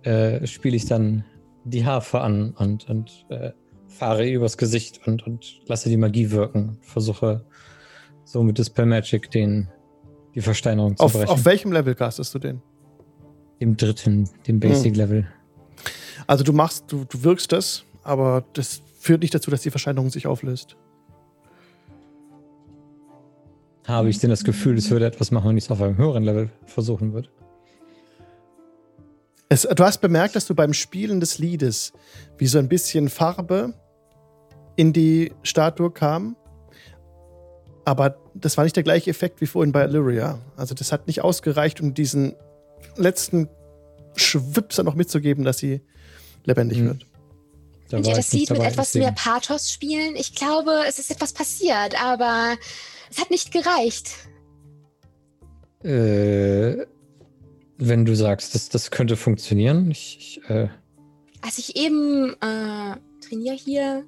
äh, 0.03 0.45
spiele 0.45 0.75
ich 0.75 0.85
dann 0.85 1.23
die 1.63 1.85
Harfe 1.85 2.19
an 2.21 2.53
und, 2.57 2.89
und 2.89 3.25
äh, 3.29 3.51
fahre 3.87 4.29
übers 4.29 4.57
Gesicht 4.57 4.99
und, 5.07 5.25
und 5.25 5.61
lasse 5.67 5.87
die 5.89 5.97
Magie 5.97 6.31
wirken. 6.31 6.77
Versuche 6.81 7.45
so 8.25 8.43
mit 8.43 8.57
Dispel 8.57 8.85
Magic 8.85 9.31
den, 9.31 9.69
die 10.35 10.41
Versteinerung 10.41 10.97
zu 10.97 11.03
Auf, 11.03 11.13
brechen. 11.13 11.29
auf 11.29 11.45
welchem 11.45 11.71
Level 11.71 11.95
castest 11.95 12.33
du 12.35 12.39
den? 12.39 12.61
dem 13.61 13.77
dritten, 13.77 14.29
dem 14.47 14.59
Basic 14.59 14.95
Level. 14.95 15.27
Also 16.27 16.43
du 16.43 16.53
machst, 16.53 16.85
du, 16.87 17.05
du 17.05 17.23
wirkst 17.23 17.51
das, 17.51 17.85
aber 18.03 18.43
das 18.53 18.81
führt 18.99 19.21
nicht 19.21 19.33
dazu, 19.33 19.51
dass 19.51 19.61
die 19.61 19.71
Verscheinerung 19.71 20.09
sich 20.09 20.27
auflöst. 20.27 20.75
Habe 23.85 24.09
ich 24.09 24.19
denn 24.19 24.31
das 24.31 24.43
Gefühl, 24.43 24.77
es 24.77 24.89
würde 24.89 25.05
etwas 25.05 25.29
machen, 25.31 25.49
wenn 25.49 25.57
ich 25.57 25.65
es 25.65 25.71
auf 25.71 25.81
einem 25.81 25.97
höheren 25.97 26.23
Level 26.23 26.49
versuchen 26.65 27.13
würde? 27.13 27.29
Es, 29.47 29.61
du 29.61 29.83
hast 29.83 29.99
bemerkt, 30.01 30.35
dass 30.35 30.47
du 30.47 30.55
beim 30.55 30.73
Spielen 30.73 31.19
des 31.19 31.37
Liedes 31.37 31.93
wie 32.37 32.47
so 32.47 32.57
ein 32.57 32.67
bisschen 32.67 33.09
Farbe 33.09 33.75
in 34.75 34.91
die 34.91 35.31
Statue 35.43 35.91
kam. 35.91 36.35
Aber 37.85 38.17
das 38.33 38.57
war 38.57 38.63
nicht 38.63 38.75
der 38.75 38.83
gleiche 38.83 39.09
Effekt 39.11 39.41
wie 39.41 39.45
vorhin 39.45 39.71
bei 39.71 39.83
Illyria. 39.85 40.39
Also 40.57 40.73
das 40.73 40.91
hat 40.91 41.07
nicht 41.07 41.21
ausgereicht, 41.23 41.79
um 41.81 41.93
diesen 41.93 42.35
letzten 42.97 43.47
Schwipser 44.15 44.83
noch 44.83 44.95
mitzugeben, 44.95 45.43
dass 45.45 45.59
sie 45.59 45.81
lebendig 46.45 46.79
Hm. 46.79 46.87
wird. 46.87 47.05
Da 47.89 47.97
Könnt 47.97 48.07
ihr 48.07 48.15
das 48.15 48.33
Lied 48.33 48.49
mit 48.49 48.61
etwas 48.61 48.87
deswegen. 48.87 49.05
mehr 49.05 49.13
Pathos 49.13 49.71
spielen? 49.71 50.15
Ich 50.15 50.33
glaube, 50.33 50.71
es 50.87 50.97
ist 50.97 51.11
etwas 51.11 51.33
passiert, 51.33 52.01
aber 52.03 52.55
es 53.11 53.19
hat 53.19 53.29
nicht 53.29 53.51
gereicht. 53.51 54.09
Äh, 55.83 56.85
wenn 57.77 58.05
du 58.05 58.15
sagst, 58.15 58.55
das, 58.55 58.69
das 58.69 58.89
könnte 58.89 59.15
funktionieren, 59.15 59.91
ich, 59.91 60.17
ich 60.41 60.49
äh, 60.49 60.69
Als 61.41 61.59
ich 61.59 61.75
eben 61.75 62.33
äh, 62.41 62.95
Trainier 63.21 63.53
hier 63.53 64.03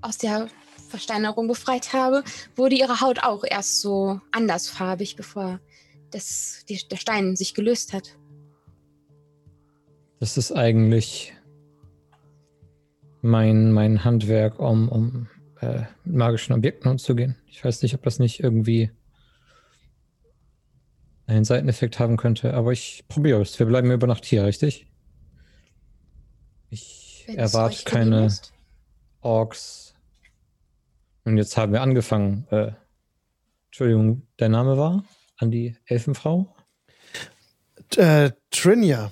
aus 0.00 0.18
der 0.18 0.46
Versteinerung 0.94 1.48
befreit 1.48 1.92
habe, 1.92 2.22
wurde 2.54 2.76
ihre 2.76 3.00
Haut 3.00 3.24
auch 3.24 3.42
erst 3.44 3.80
so 3.80 4.20
andersfarbig, 4.30 5.16
bevor 5.16 5.58
das, 6.12 6.64
die, 6.68 6.78
der 6.88 6.98
Stein 6.98 7.34
sich 7.34 7.52
gelöst 7.52 7.92
hat. 7.92 8.16
das 10.20 10.36
ist 10.38 10.52
eigentlich 10.52 11.34
mein, 13.22 13.72
mein 13.72 14.04
Handwerk, 14.04 14.60
um, 14.60 14.88
um 14.88 15.28
äh, 15.60 15.82
mit 16.04 16.14
magischen 16.14 16.54
Objekten 16.54 16.88
umzugehen. 16.88 17.34
Ich 17.48 17.64
weiß 17.64 17.82
nicht, 17.82 17.94
ob 17.94 18.04
das 18.04 18.20
nicht 18.20 18.38
irgendwie 18.38 18.92
einen 21.26 21.44
Seiteneffekt 21.44 21.98
haben 21.98 22.16
könnte, 22.16 22.54
aber 22.54 22.70
ich 22.70 23.04
probiere 23.08 23.42
es. 23.42 23.58
Wir 23.58 23.66
bleiben 23.66 23.90
über 23.90 24.06
Nacht 24.06 24.24
hier, 24.24 24.44
richtig? 24.44 24.86
Ich 26.70 27.24
erwarte 27.26 27.82
keine. 27.84 28.28
Orks. 29.22 29.93
Und 31.24 31.36
jetzt 31.38 31.56
haben 31.56 31.72
wir 31.72 31.82
angefangen. 31.82 32.46
Äh, 32.50 32.72
Entschuldigung, 33.66 34.26
der 34.38 34.48
Name 34.48 34.76
war? 34.76 35.04
An 35.38 35.50
die 35.50 35.76
Elfenfrau? 35.86 36.54
Äh, 37.96 38.30
Trinia. 38.50 39.10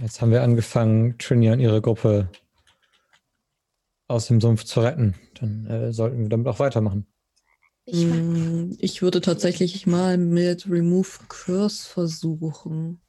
Jetzt 0.00 0.20
haben 0.20 0.32
wir 0.32 0.42
angefangen, 0.42 1.18
Trinia 1.18 1.52
und 1.52 1.60
ihre 1.60 1.80
Gruppe 1.80 2.28
aus 4.08 4.26
dem 4.26 4.40
Sumpf 4.40 4.64
zu 4.64 4.80
retten. 4.80 5.14
Dann 5.40 5.66
äh, 5.66 5.92
sollten 5.92 6.22
wir 6.22 6.28
damit 6.28 6.46
auch 6.46 6.58
weitermachen. 6.58 7.06
Ich 7.86 8.04
Mm, 8.06 8.72
Ich 8.78 9.02
würde 9.02 9.20
tatsächlich 9.20 9.86
mal 9.86 10.16
mit 10.16 10.68
Remove 10.68 11.18
Curse 11.28 11.86
versuchen. 11.88 13.00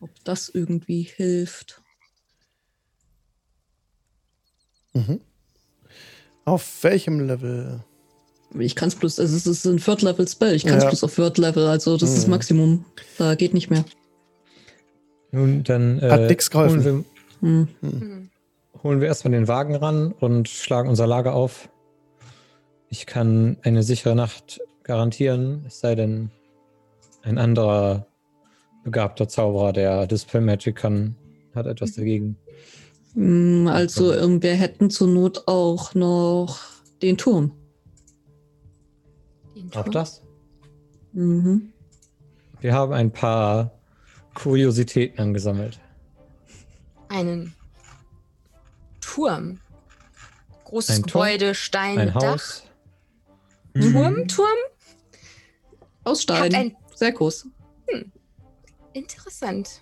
Ob 0.00 0.10
das 0.24 0.48
irgendwie 0.48 1.02
hilft. 1.02 1.83
Mhm. 4.94 5.20
Auf 6.44 6.82
welchem 6.82 7.20
Level? 7.26 7.80
Ich 8.58 8.76
kann 8.76 8.88
es 8.88 8.94
bloß, 8.94 9.18
also 9.18 9.36
es 9.36 9.46
ist 9.46 9.64
ein 9.66 9.78
Third 9.78 10.02
Level 10.02 10.28
Spell, 10.28 10.54
ich 10.54 10.64
kann 10.64 10.76
es 10.78 10.84
Ja. 10.84 10.90
bloß 10.90 11.04
auf 11.04 11.14
Third 11.14 11.38
Level, 11.38 11.66
also 11.66 11.96
das 11.96 12.10
ist 12.10 12.18
das 12.18 12.26
Mhm. 12.26 12.30
Maximum. 12.30 12.84
Da 13.18 13.34
geht 13.34 13.54
nicht 13.54 13.70
mehr. 13.70 13.84
Nun, 15.32 15.64
dann 15.64 15.98
äh, 15.98 16.10
Hat 16.10 16.28
nix 16.28 16.50
geholfen. 16.50 16.84
Holen, 16.84 17.04
Hm. 17.40 17.68
hm. 17.80 18.30
wir, 18.72 18.82
holen 18.82 19.00
wir 19.00 19.08
erstmal 19.08 19.32
den 19.32 19.48
Wagen 19.48 19.74
ran 19.74 20.12
und 20.12 20.48
schlagen 20.48 20.88
unser 20.88 21.06
Lager 21.06 21.34
auf. 21.34 21.68
Ich 22.88 23.06
kann 23.06 23.56
eine 23.62 23.82
sichere 23.82 24.14
Nacht 24.14 24.60
garantieren, 24.84 25.64
es 25.66 25.80
sei 25.80 25.94
denn, 25.96 26.30
ein 27.22 27.38
anderer 27.38 28.06
begabter 28.84 29.26
Zauberer, 29.28 29.72
der 29.72 30.06
Dispel 30.06 30.42
Magic 30.42 30.76
kann, 30.76 31.16
hat 31.54 31.66
etwas 31.66 31.94
dagegen. 31.94 32.36
Mm, 33.14 33.66
Also 33.68 34.12
ähm, 34.12 34.42
wir 34.42 34.54
hätten 34.54 34.90
zur 34.90 35.08
Not 35.08 35.46
auch 35.46 35.94
noch 35.94 36.60
den 37.02 37.16
Turm. 37.16 37.52
Den 39.54 39.68
Auch 39.70 39.82
Turm. 39.84 39.92
das? 39.92 40.22
Mhm. 41.12 41.72
Wir 42.60 42.74
haben 42.74 42.92
ein 42.92 43.12
paar 43.12 43.72
Kuriositäten 44.34 45.20
angesammelt. 45.20 45.78
Einen 47.08 47.54
Turm. 49.00 49.60
Großes 50.64 50.96
Ein 50.96 51.02
Turm? 51.04 51.24
Gebäude, 51.24 51.54
Stein, 51.54 51.98
Ein 51.98 52.08
Dach. 52.14 52.22
Haus. 52.22 52.62
Turm, 53.74 54.26
Turm? 54.28 54.48
Aus 56.04 56.22
Stein. 56.22 56.76
Sehr 56.94 57.12
groß. 57.12 57.46
Interessant. 58.92 59.80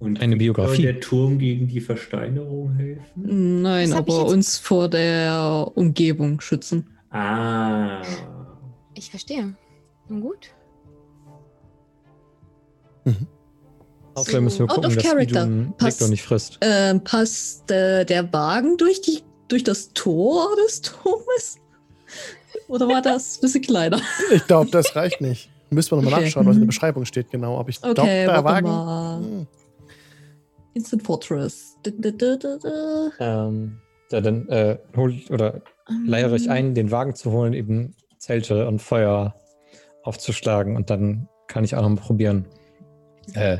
Und 0.00 0.20
Eine 0.20 0.36
Biografie. 0.36 0.76
Soll 0.82 0.92
der 0.92 1.00
Turm 1.00 1.38
gegen 1.38 1.66
die 1.66 1.80
Versteinerung 1.80 2.72
helfen? 2.76 3.62
Nein, 3.62 3.90
Das 3.90 3.98
aber 3.98 4.26
uns 4.26 4.56
vor 4.58 4.88
der 4.88 5.70
Umgebung 5.74 6.40
schützen. 6.40 6.86
Ah. 7.10 8.00
Ich 8.94 9.10
verstehe. 9.10 9.54
Nun 10.08 10.20
gut. 10.20 10.50
Außerdem 14.14 14.44
müssen 14.44 14.58
wir 14.60 14.64
Out 14.64 14.70
gucken, 14.70 14.90
of 14.90 14.94
dass 14.96 15.04
character. 15.04 15.44
Idun 15.44 15.74
Passt. 15.78 16.08
Nicht 16.08 16.22
frisst. 16.22 16.58
Ähm, 16.60 17.02
passt 17.02 17.70
äh, 17.70 18.04
der 18.04 18.32
Wagen 18.32 18.76
durch, 18.76 19.00
die, 19.00 19.20
durch 19.48 19.64
das 19.64 19.92
Tor 19.94 20.48
des 20.64 20.82
Turmes? 20.82 21.58
Oder 22.68 22.88
war 22.88 23.00
das 23.02 23.38
ein 23.38 23.40
bisschen 23.42 23.62
kleiner? 23.62 24.00
Ich 24.32 24.46
glaube, 24.46 24.70
das 24.70 24.94
reicht 24.96 25.20
nicht. 25.20 25.50
Müssen 25.70 25.90
wir 25.92 25.96
nochmal 25.96 26.14
Okay. 26.14 26.24
nachschauen, 26.24 26.46
was 26.46 26.54
in 26.56 26.60
der 26.60 26.64
Mhm. 26.64 26.68
Beschreibung 26.68 27.04
steht, 27.04 27.30
genau. 27.30 27.58
Aber 27.58 27.68
ich 27.68 27.80
glaube, 27.80 28.00
Okay, 28.00 28.24
der 28.26 28.28
warte 28.28 28.44
Wagen. 28.44 28.68
mal. 28.68 29.46
Instant 30.74 31.02
Fortress. 31.02 31.76
Du, 31.82 31.90
du, 31.92 32.38
du. 32.38 33.10
Ähm, 33.20 33.78
ja, 34.10 34.20
dann 34.20 34.48
äh, 34.48 34.78
hol 34.96 35.14
oder 35.30 35.62
leiere 36.06 36.36
ich 36.36 36.50
ein, 36.50 36.74
den 36.74 36.90
Wagen 36.90 37.14
zu 37.14 37.32
holen, 37.32 37.52
eben 37.52 37.94
Zelte 38.18 38.66
und 38.66 38.80
Feuer 38.80 39.34
aufzuschlagen 40.02 40.76
und 40.76 40.90
dann 40.90 41.28
kann 41.46 41.64
ich 41.64 41.74
auch 41.74 41.82
noch 41.82 41.90
mal 41.90 41.96
probieren. 41.96 42.46
Äh, 43.34 43.58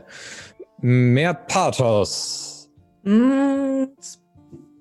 mehr 0.81 1.35
Pathos. 1.35 2.71
Mm, 3.03 3.85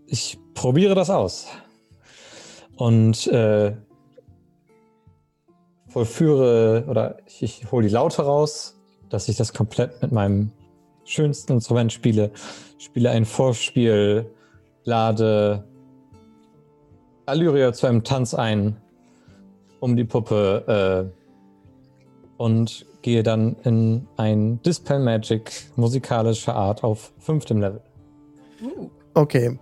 Ich 0.07 0.38
probiere 0.53 0.95
das 0.95 1.09
aus. 1.09 1.47
Und 2.75 3.28
äh, 3.28 3.75
vollführe 5.88 6.86
oder 6.88 7.17
ich, 7.25 7.43
ich 7.43 7.71
hole 7.71 7.88
die 7.88 7.93
Laute 7.93 8.21
raus, 8.21 8.78
dass 9.09 9.28
ich 9.30 9.36
das 9.36 9.53
komplett 9.53 10.01
mit 10.01 10.11
meinem 10.11 10.51
schönsten 11.08 11.53
Instrument 11.53 11.91
spiele. 11.91 12.32
Spiele 12.78 13.10
ein 13.10 13.26
Vorspiel, 13.26 14.30
lade 14.84 15.64
Allyria 17.26 17.74
zu 17.74 17.88
einem 17.88 18.03
Tanz 18.03 18.34
ein 18.34 18.78
um 19.80 19.95
die 19.95 20.05
Puppe 20.05 21.12
äh, 21.12 22.38
und 22.38 22.86
gehe 23.01 23.24
dann 23.24 23.55
in 23.64 24.08
ein 24.18 24.62
Dispel 24.64 24.99
Magic 24.99 25.51
musikalischer 25.76 26.55
Art 26.55 26.84
auf 26.84 27.14
fünftem 27.20 27.60
Level. 27.60 27.82
Okay. 29.14 29.60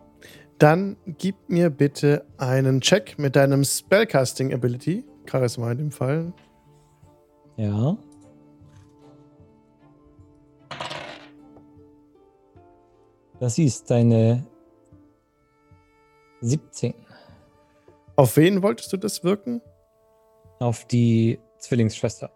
Dann 0.57 0.95
gib 1.17 1.35
mir 1.49 1.69
bitte 1.69 2.25
einen 2.37 2.79
Check 2.79 3.19
mit 3.19 3.35
deinem 3.35 3.63
Spellcasting 3.63 4.53
Ability. 4.53 5.03
Charisma 5.29 5.71
in 5.71 5.77
dem 5.77 5.91
Fall. 5.91 6.33
Ja. 7.57 7.97
Das 13.39 13.57
ist 13.57 13.91
deine 13.91 14.45
17. 16.41 16.93
Auf 18.15 18.37
wen 18.37 18.63
wolltest 18.63 18.93
du 18.93 18.97
das 18.97 19.25
wirken? 19.25 19.61
Auf 20.59 20.85
die 20.85 21.39
Zwillingsschwester. 21.59 22.31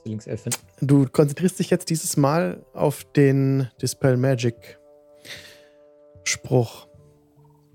Zwillingselfin. 0.00 0.52
Du 0.80 1.06
konzentrierst 1.06 1.58
dich 1.58 1.70
jetzt 1.70 1.90
dieses 1.90 2.16
Mal 2.16 2.64
auf 2.72 3.04
den 3.12 3.68
Dispel 3.82 4.16
Magic 4.16 4.78
Spruch. 6.22 6.86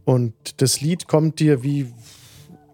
Und 0.06 0.62
das 0.62 0.80
Lied 0.80 1.08
kommt 1.08 1.40
dir 1.40 1.64
wie 1.64 1.94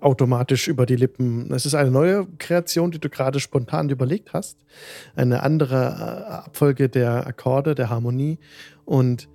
automatisch 0.01 0.67
über 0.67 0.85
die 0.85 0.95
Lippen. 0.95 1.51
Es 1.51 1.65
ist 1.65 1.73
eine 1.73 1.91
neue 1.91 2.27
Kreation, 2.37 2.91
die 2.91 2.99
du 2.99 3.09
gerade 3.09 3.39
spontan 3.39 3.89
überlegt 3.89 4.33
hast. 4.33 4.57
Eine 5.15 5.43
andere 5.43 5.75
äh, 5.75 6.31
Abfolge 6.31 6.89
der 6.89 7.27
Akkorde, 7.27 7.75
der 7.75 7.89
Harmonie. 7.89 8.39
Und 8.89 9.29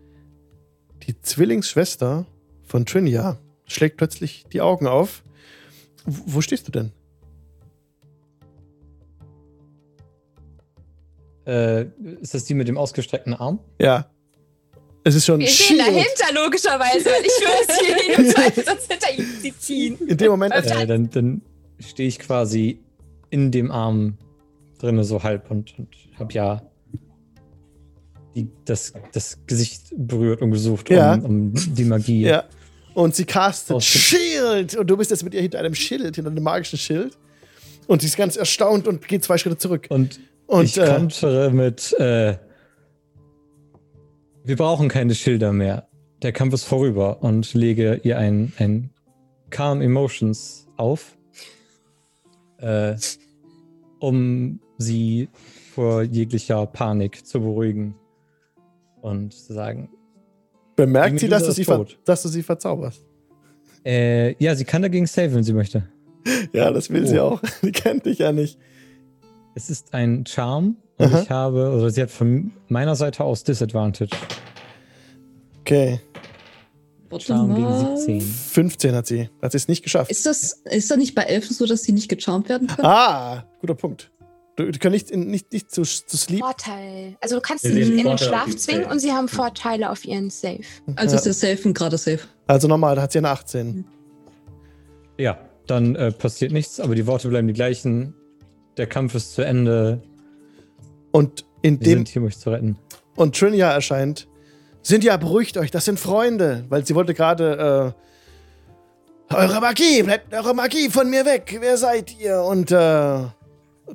die 1.06 1.20
Zwillingsschwester 1.20 2.26
von 2.64 2.86
Trinia 2.86 3.38
schlägt 3.66 3.98
plötzlich 3.98 4.46
die 4.52 4.60
Augen 4.60 4.88
auf. 4.88 5.22
Wo 6.04 6.40
stehst 6.40 6.66
du 6.66 6.72
denn? 6.72 6.90
Äh, 11.46 11.84
ist 12.20 12.34
das 12.34 12.46
die 12.46 12.54
mit 12.54 12.66
dem 12.66 12.76
ausgestreckten 12.76 13.32
Arm? 13.32 13.60
Ja. 13.78 14.10
Es 15.04 15.14
ist 15.14 15.24
schon 15.24 15.38
Wir 15.38 15.46
stehen 15.46 15.78
dahinter, 15.78 16.34
logischerweise. 16.34 17.10
Ich 17.22 17.32
schwöre 17.38 17.62
es 17.68 18.54
hier, 18.54 18.64
sonst 18.64 18.90
hinter 18.90 19.16
ihm 19.16 19.24
sie 19.40 19.56
ziehen. 19.56 19.98
In 20.08 20.16
dem 20.16 20.32
Moment. 20.32 20.52
Äh, 20.52 20.84
dann 20.84 21.10
dann 21.10 21.42
stehe 21.78 22.08
ich 22.08 22.18
quasi 22.18 22.80
in 23.30 23.52
dem 23.52 23.70
Arm 23.70 24.18
drinne 24.80 25.04
so 25.04 25.22
halb 25.22 25.48
und, 25.52 25.78
und 25.78 25.94
habe 26.18 26.32
ja 26.32 26.73
die, 28.34 28.48
das, 28.64 28.92
das 29.12 29.38
Gesicht 29.46 29.92
berührt 29.96 30.42
und 30.42 30.50
gesucht, 30.50 30.90
Ja. 30.90 31.14
um, 31.14 31.24
um 31.24 31.52
die 31.54 31.84
Magie. 31.84 32.22
Ja. 32.22 32.44
Und 32.94 33.14
sie 33.14 33.24
castet 33.24 33.82
Shield. 33.82 34.76
Und 34.76 34.88
du 34.88 34.96
bist 34.96 35.10
jetzt 35.10 35.24
mit 35.24 35.34
ihr 35.34 35.42
hinter 35.42 35.58
einem 35.58 35.74
Schild, 35.74 36.14
hinter 36.14 36.30
einem 36.30 36.42
magischen 36.42 36.78
Schild. 36.78 37.16
Und 37.86 38.00
sie 38.02 38.06
ist 38.06 38.16
ganz 38.16 38.36
erstaunt 38.36 38.86
und 38.88 39.06
geht 39.06 39.24
zwei 39.24 39.36
Schritte 39.36 39.58
zurück. 39.58 39.86
Und, 39.90 40.20
Und 40.46 40.64
ich 40.64 40.78
äh, 40.78 40.86
kontere 40.86 41.50
mit, 41.50 41.92
äh, 41.98 42.36
wir 44.44 44.56
brauchen 44.56 44.88
keine 44.88 45.14
Schilder 45.14 45.52
mehr. 45.52 45.88
Der 46.22 46.32
Kampf 46.32 46.54
ist 46.54 46.64
vorüber 46.64 47.22
und 47.22 47.52
lege 47.54 48.00
ihr 48.04 48.18
ein, 48.18 48.52
ein 48.58 48.90
Calm 49.50 49.82
Emotions 49.82 50.66
auf, 50.76 51.16
äh, 52.58 52.94
um 53.98 54.60
sie 54.78 55.28
vor 55.74 56.02
jeglicher 56.02 56.66
Panik 56.66 57.26
zu 57.26 57.40
beruhigen 57.40 57.94
und 59.04 59.32
zu 59.34 59.52
sagen, 59.52 59.90
bemerkt 60.76 61.20
sie, 61.20 61.28
dass 61.28 61.44
du 61.44 61.52
sie, 61.52 61.66
dass 62.04 62.22
du 62.22 62.28
sie 62.28 62.42
verzauberst. 62.42 63.04
äh, 63.84 64.34
ja, 64.42 64.54
sie 64.54 64.64
kann 64.64 64.82
dagegen 64.82 65.06
save, 65.06 65.34
wenn 65.34 65.44
sie 65.44 65.52
möchte. 65.52 65.84
Ja, 66.54 66.70
das 66.70 66.88
will 66.88 67.06
sie 67.06 67.18
Oh. 67.20 67.32
auch. 67.32 67.42
Die 67.62 67.70
kennt 67.70 68.06
dich 68.06 68.18
ja 68.20 68.32
nicht. 68.32 68.58
Es 69.54 69.68
ist 69.68 69.92
ein 69.92 70.24
Charm 70.26 70.78
und 70.96 71.06
Aha. 71.12 71.20
ich 71.22 71.28
habe, 71.30 71.70
oder 71.76 71.90
sie 71.90 72.00
hat 72.00 72.10
von 72.10 72.50
meiner 72.68 72.96
Seite 72.96 73.22
aus 73.24 73.44
Disadvantage. 73.44 74.16
Okay. 75.60 76.00
Charm 77.18 77.54
gegen 77.54 77.96
17. 77.96 78.20
15 78.22 78.94
hat 78.94 79.06
sie. 79.06 79.28
Hat 79.42 79.52
sie 79.52 79.58
es 79.58 79.68
nicht 79.68 79.82
geschafft. 79.84 80.10
Ist 80.10 80.24
das, 80.26 80.62
ist 80.64 80.90
das 80.90 80.96
nicht 80.96 81.14
bei 81.14 81.22
Elfen 81.24 81.54
so, 81.54 81.66
dass 81.66 81.82
sie 81.82 81.92
nicht 81.92 82.08
gecharmt 82.08 82.48
werden 82.48 82.66
können? 82.68 82.86
ah, 82.86 83.44
guter 83.60 83.74
Punkt. 83.74 84.10
Du, 84.56 84.70
du 84.70 84.78
kannst 84.78 84.92
nicht, 84.92 85.10
in- 85.10 85.26
nicht, 85.30 85.52
nicht 85.52 85.70
zu, 85.72 85.82
zu 85.82 86.16
sleep. 86.16 86.40
Vorteil. 86.40 87.16
Also 87.20 87.36
du 87.36 87.40
kannst 87.40 87.64
Sie 87.64 87.80
in 87.80 87.96
den 88.04 88.18
Schlaf 88.18 88.46
zwingen 88.56 88.82
Safe. 88.84 88.92
und 88.92 89.00
sie 89.00 89.10
haben 89.12 89.26
Vorteile 89.28 89.90
auf 89.90 90.04
ihren 90.04 90.30
Safe. 90.30 90.60
Also 90.96 91.14
Ja. 91.16 91.18
ist 91.18 91.24
der 91.26 91.56
Safe 91.56 91.72
gerade 91.72 91.98
safe. 91.98 92.20
Also 92.46 92.68
nochmal, 92.68 92.94
da 92.94 93.02
hat 93.02 93.12
sie 93.12 93.18
eine 93.18 93.30
18. 93.30 93.84
Ja, 95.18 95.38
dann 95.66 95.96
äh, 95.96 96.12
passiert 96.12 96.52
nichts, 96.52 96.78
aber 96.78 96.94
die 96.94 97.06
Worte 97.06 97.28
bleiben 97.28 97.48
die 97.48 97.54
gleichen. 97.54 98.14
Der 98.76 98.86
Kampf 98.86 99.14
ist 99.14 99.34
zu 99.34 99.42
Ende. 99.42 100.02
Und 101.10 101.44
in 101.62 101.80
Wir 101.80 101.84
dem 101.86 101.98
sind 102.00 102.08
hier, 102.08 102.22
um 102.22 102.28
euch 102.28 102.38
zu 102.38 102.50
retten. 102.50 102.76
und 103.16 103.36
Trinia 103.36 103.72
erscheint. 103.72 104.28
Sind 104.82 105.02
ja, 105.02 105.16
beruhigt 105.16 105.56
euch, 105.56 105.70
das 105.70 105.84
sind 105.86 105.98
Freunde. 105.98 106.64
Weil 106.68 106.86
sie 106.86 106.94
wollte 106.94 107.14
gerade, 107.14 107.94
äh, 109.30 109.34
eure 109.34 109.60
Magie, 109.60 110.02
bleibt 110.02 110.32
eure 110.34 110.54
Magie 110.54 110.90
von 110.90 111.08
mir 111.08 111.24
weg. 111.24 111.56
Wer 111.60 111.76
seid 111.78 112.18
ihr? 112.20 112.40
Und, 112.42 112.70
äh, 112.70 113.20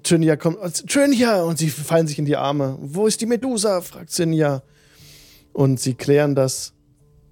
Trinia 0.03 0.35
kommt, 0.35 0.59
Trinia! 0.87 1.41
Und 1.43 1.57
sie 1.57 1.69
fallen 1.69 2.07
sich 2.07 2.19
in 2.19 2.25
die 2.25 2.37
Arme. 2.37 2.77
Wo 2.79 3.07
ist 3.07 3.21
die 3.21 3.25
Medusa? 3.25 3.81
fragt 3.81 4.11
Sinja. 4.11 4.61
Und 5.53 5.79
sie 5.79 5.95
klären 5.95 6.35
das 6.35 6.73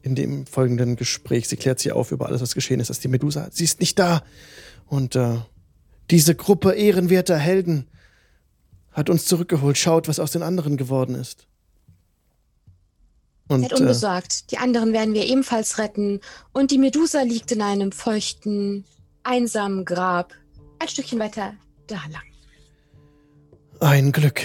in 0.01 0.15
dem 0.15 0.45
folgenden 0.45 0.95
Gespräch. 0.95 1.47
Sie 1.47 1.57
klärt 1.57 1.79
sie 1.79 1.91
auf 1.91 2.11
über 2.11 2.27
alles, 2.27 2.41
was 2.41 2.55
geschehen 2.55 2.79
ist. 2.79 2.89
Dass 2.89 2.99
die 2.99 3.07
Medusa, 3.07 3.49
sie 3.51 3.63
ist 3.63 3.79
nicht 3.79 3.99
da. 3.99 4.23
Und, 4.85 5.15
äh, 5.15 5.37
diese 6.09 6.35
Gruppe 6.35 6.71
ehrenwerter 6.73 7.37
Helden 7.37 7.87
hat 8.91 9.09
uns 9.09 9.25
zurückgeholt. 9.25 9.77
Schaut, 9.77 10.07
was 10.07 10.19
aus 10.19 10.31
den 10.31 10.41
anderen 10.41 10.77
geworden 10.77 11.15
ist. 11.15 11.47
Und, 13.47 13.61
Seid 13.61 13.73
äh, 13.73 13.75
unbesorgt. 13.75 14.51
Die 14.51 14.57
anderen 14.57 14.93
werden 14.93 15.13
wir 15.13 15.25
ebenfalls 15.25 15.77
retten. 15.77 16.21
Und 16.53 16.71
die 16.71 16.77
Medusa 16.77 17.21
liegt 17.21 17.51
in 17.51 17.61
einem 17.61 17.91
feuchten, 17.91 18.85
einsamen 19.23 19.85
Grab. 19.85 20.33
Ein 20.79 20.87
Stückchen 20.87 21.19
weiter 21.19 21.53
da 21.87 22.01
lang. 22.11 22.23
Ein 23.79 24.11
Glück. 24.11 24.41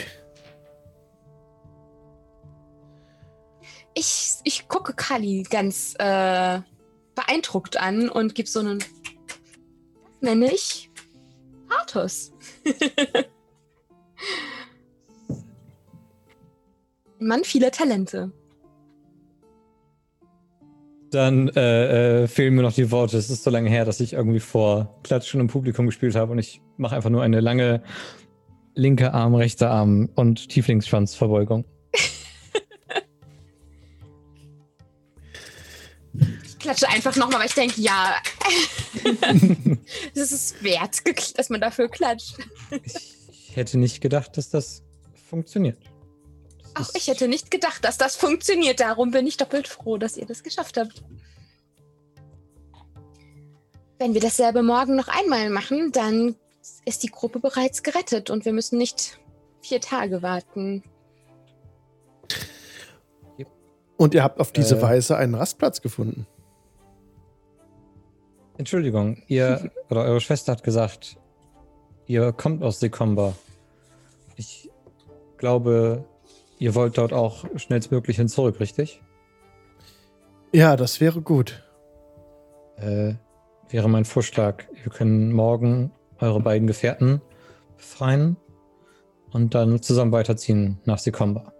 Ich, 3.95 4.37
ich 4.45 4.68
gucke 4.68 4.95
Kali 4.95 5.45
ganz 5.49 5.95
äh, 5.99 6.61
beeindruckt 7.14 7.76
an 7.76 8.09
und 8.09 8.35
gebe 8.35 8.49
so 8.49 8.61
einen. 8.61 8.78
Das 8.78 8.89
nenne 10.20 10.53
ich 10.53 10.91
Artus. 11.68 12.33
Ein 17.20 17.26
Mann 17.26 17.45
vieler 17.45 17.70
Talente. 17.70 18.33
Dann 21.11 21.49
äh, 21.49 22.22
äh, 22.22 22.26
fehlen 22.26 22.55
mir 22.55 22.62
noch 22.62 22.72
die 22.72 22.91
Worte. 22.91 23.18
Es 23.18 23.28
ist 23.28 23.45
so 23.45 23.51
lange 23.51 23.68
her, 23.68 23.85
dass 23.85 24.01
ich 24.01 24.14
irgendwie 24.14 24.41
vor 24.41 24.99
Klatschen 25.03 25.41
im 25.41 25.49
Publikum 25.49 25.85
gespielt 25.85 26.14
habe 26.14 26.33
und 26.33 26.39
ich 26.39 26.62
mache 26.78 26.97
einfach 26.97 27.11
nur 27.11 27.22
eine 27.22 27.41
lange 27.41 27.83
linke 28.75 29.12
Arm, 29.12 29.35
rechte 29.35 29.68
Arm 29.68 30.09
und 30.14 30.49
Tieflingsschwanzverbeugung. 30.49 31.64
Ich 36.45 36.59
klatsche 36.59 36.89
einfach 36.89 37.16
nochmal, 37.16 37.41
weil 37.41 37.47
ich 37.47 37.55
denke, 37.55 37.81
ja. 37.81 38.16
Es 40.14 40.33
ist 40.33 40.62
wert, 40.62 40.99
dass 41.37 41.51
man 41.51 41.61
dafür 41.61 41.89
klatscht. 41.89 42.37
Ich 43.31 43.57
hätte 43.57 43.79
nicht 43.79 44.01
gedacht, 44.01 44.37
dass 44.37 44.51
das 44.51 44.83
funktioniert. 45.29 45.79
Das 46.75 46.91
Auch 46.91 46.95
ich 46.95 47.09
hätte 47.09 47.29
nicht 47.29 47.51
gedacht, 47.51 47.85
dass 47.85 47.99
das 47.99 48.16
funktioniert. 48.16 48.81
Darum 48.81 49.11
bin 49.11 49.27
ich 49.27 49.37
doppelt 49.37 49.68
froh, 49.68 49.99
dass 49.99 50.16
ihr 50.16 50.27
das 50.27 50.43
geschafft 50.43 50.77
habt. 50.77 51.03
Wenn 53.99 54.14
wir 54.14 54.20
dasselbe 54.20 54.62
morgen 54.62 54.97
noch 54.97 55.09
einmal 55.09 55.51
machen, 55.51 55.93
dann 55.93 56.37
ist 56.85 57.03
die 57.03 57.11
Gruppe 57.11 57.41
bereits 57.41 57.83
gerettet 57.83 58.31
und 58.31 58.45
wir 58.45 58.53
müssen 58.53 58.79
nicht 58.79 59.19
vier 59.61 59.81
Tage 59.81 60.23
warten. 60.23 60.83
Und 63.97 64.15
ihr 64.15 64.23
habt 64.23 64.41
auf 64.41 64.53
diese 64.53 64.79
Äh. 64.79 64.83
Weise 64.83 65.17
einen 65.17 65.35
Rastplatz 65.35 65.81
gefunden. 65.81 66.27
Entschuldigung, 68.59 69.23
ihr 69.29 69.71
oder 69.91 70.03
eure 70.03 70.21
Schwester 70.21 70.53
hat 70.53 70.65
gesagt, 70.65 71.17
ihr 72.07 72.33
kommt 72.33 72.63
aus 72.63 72.81
Sekomba. 72.81 73.35
Ich 74.37 74.71
glaube, 75.39 76.05
ihr 76.59 76.75
wollt 76.75 76.99
dort 76.99 77.13
auch 77.13 77.45
schnellstmöglich 77.57 78.17
hin 78.17 78.29
zurück, 78.29 78.61
richtig? 78.61 79.03
Ja, 80.53 80.77
das 80.77 81.01
wäre 81.01 81.21
gut. 81.23 81.63
Äh, 82.77 83.15
wäre 83.69 83.89
mein 83.89 84.05
Vorschlag, 84.05 84.65
wir 84.83 84.93
können 84.93 85.33
morgen 85.33 85.93
eure 86.23 86.41
beiden 86.41 86.66
Gefährten 86.66 87.20
befreien 87.77 88.37
und 89.33 89.55
dann 89.55 89.83
zusammen 89.83 90.12
weiterziehen 90.12 90.79
nach 90.85 90.99
Sekomba. 90.99 91.53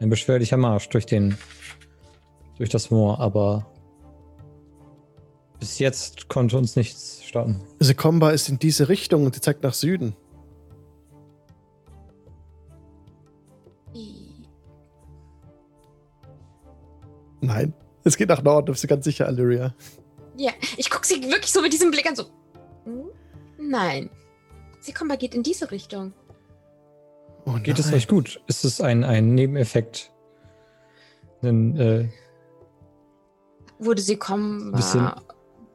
ein 0.00 0.10
beschwerlicher 0.10 0.56
Marsch 0.56 0.88
durch 0.88 1.06
den, 1.06 1.38
durch 2.58 2.70
das 2.70 2.90
Moor, 2.90 3.20
aber 3.20 3.66
bis 5.60 5.78
jetzt 5.78 6.28
konnte 6.28 6.58
uns 6.58 6.76
nichts 6.76 7.22
stoppen. 7.24 7.62
Sekomba 7.78 8.30
ist 8.30 8.48
in 8.48 8.58
diese 8.58 8.88
Richtung 8.88 9.24
und 9.24 9.34
sie 9.34 9.40
zeigt 9.40 9.62
nach 9.62 9.74
Süden. 9.74 10.16
Nein, 17.40 17.74
es 18.04 18.16
geht 18.16 18.30
nach 18.30 18.42
Norden, 18.42 18.72
bist 18.72 18.84
du 18.84 18.88
ganz 18.88 19.04
sicher, 19.04 19.28
Illyria. 19.28 19.74
Ja, 20.36 20.52
ich 20.78 20.88
gucke 20.88 21.06
sie 21.06 21.22
wirklich 21.22 21.52
so 21.52 21.60
mit 21.60 21.72
diesem 21.72 21.90
Blick 21.90 22.06
an, 22.06 22.16
so. 22.16 22.24
hm, 22.84 23.10
Nein. 23.58 24.10
Sekomba 24.80 25.16
geht 25.16 25.34
in 25.34 25.42
diese 25.42 25.70
Richtung. 25.70 26.12
Oh 27.46 27.58
Geht 27.62 27.78
es 27.78 27.92
euch 27.92 28.08
gut? 28.08 28.40
Ist 28.46 28.64
es 28.64 28.80
ein, 28.80 29.04
ein 29.04 29.34
Nebeneffekt? 29.34 30.12
Ein, 31.42 31.78
äh, 31.78 32.08
Wurde 33.78 34.00
Sekomba 34.00 35.22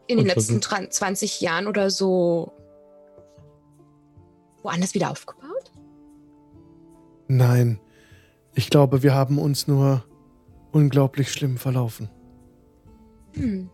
in 0.08 0.18
den 0.18 0.26
letzten 0.26 0.62
20 0.62 0.92
20 0.92 1.42
Jahren 1.42 1.68
oder 1.68 1.92
so 1.92 2.52
woanders 4.64 4.94
wieder 4.94 5.12
aufgebaut? 5.12 5.72
Nein. 7.28 7.80
Ich 8.56 8.70
glaube, 8.70 9.04
wir 9.04 9.14
haben 9.14 9.38
uns 9.38 9.68
nur 9.68 10.04
unglaublich 10.72 11.32
schlimm 11.32 11.58
verlaufen. 11.58 12.10
Hm. 13.34 13.70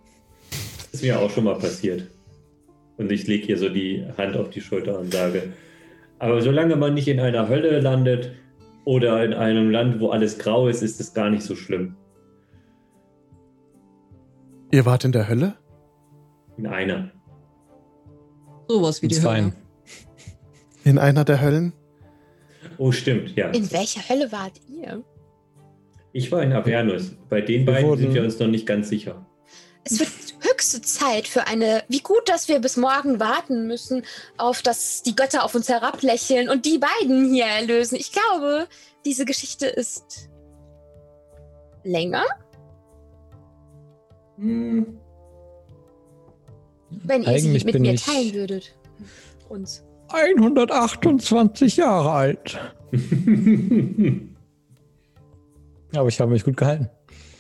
Das 0.92 1.02
ist 1.02 1.04
mir 1.04 1.20
auch 1.20 1.30
schon 1.30 1.46
mal 1.46 1.58
passiert. 1.58 2.10
Und 2.98 3.12
ich 3.12 3.28
lege 3.28 3.46
hier 3.46 3.58
so 3.58 3.70
die 3.70 4.06
Hand 4.18 4.38
auf 4.38 4.50
die 4.50 4.62
Schulter 4.62 4.98
und 5.00 5.12
sage, 5.14 5.54
aber 6.20 6.42
solange 6.42 6.76
man 6.76 6.94
nicht 6.94 7.08
in 7.08 7.20
einer 7.20 7.50
Hölle 7.50 7.80
landet 7.82 8.32
oder 8.86 9.24
in 9.26 9.34
einem 9.34 9.70
Land, 9.70 10.00
wo 10.00 10.10
alles 10.10 10.38
grau 10.40 10.68
ist, 10.68 10.82
ist 10.82 11.00
es 11.02 11.14
gar 11.14 11.30
nicht 11.30 11.44
so 11.44 11.56
schlimm. 11.56 11.96
Ihr 14.72 14.86
wart 14.86 15.06
in 15.06 15.12
der 15.12 15.28
Hölle? 15.28 15.56
In 16.58 16.68
einer. 16.68 17.12
Sowas 18.68 19.02
wie 19.02 19.06
in 19.08 19.10
die 19.10 19.16
zweien. 19.16 19.46
Hölle. 19.46 19.56
In 20.86 20.98
einer 20.98 21.24
der 21.26 21.42
Höllen? 21.42 21.74
Oh, 22.78 22.92
stimmt, 22.92 23.36
ja. 23.36 23.50
In 23.50 23.72
welcher 23.72 24.08
Hölle 24.08 24.32
wart 24.32 24.54
ihr? 24.70 25.04
Ich 26.14 26.32
war 26.32 26.44
in 26.44 26.54
Avernus. 26.54 27.16
Bei 27.30 27.42
den 27.42 27.66
Wir 27.66 27.74
beiden 27.74 27.90
wurden- 27.90 28.02
sind 28.02 28.14
wir 28.14 28.24
uns 28.24 28.40
noch 28.40 28.48
nicht 28.48 28.66
ganz 28.66 28.90
sicher. 28.90 29.26
Es 29.84 30.00
wird 30.00 30.10
höchste 30.56 30.82
Zeit 30.82 31.28
für 31.28 31.48
eine. 31.48 31.84
Wie 31.90 32.00
gut, 32.00 32.30
dass 32.30 32.48
wir 32.48 32.60
bis 32.60 32.78
morgen 32.78 33.20
warten 33.20 33.68
müssen, 33.68 34.04
auf 34.38 34.62
dass 34.62 35.04
die 35.04 35.16
Götter 35.16 35.44
auf 35.44 35.54
uns 35.54 35.68
herablächeln 35.68 36.48
und 36.50 36.66
die 36.66 36.80
beiden 36.80 37.34
hier 37.34 37.46
erlösen. 37.46 37.96
Ich 37.96 38.14
glaube, 38.14 38.68
diese 39.04 39.26
Geschichte 39.26 39.68
ist 39.68 40.30
länger, 41.84 42.24
Hm. 44.38 44.98
wenn 46.90 47.24
ihr 47.24 47.40
sie 47.40 47.48
Eigentlich 47.48 47.66
mit 47.66 47.74
bin 47.74 47.82
mir 47.84 47.96
teilen 47.96 48.34
würdet. 48.34 48.76
Uns. 49.50 49.84
128 50.10 51.78
Jahre 51.78 52.12
alt. 52.12 52.60
Aber 55.96 56.08
ich 56.10 56.20
habe 56.20 56.32
mich 56.32 56.44
gut 56.44 56.58
gehalten. 56.58 56.90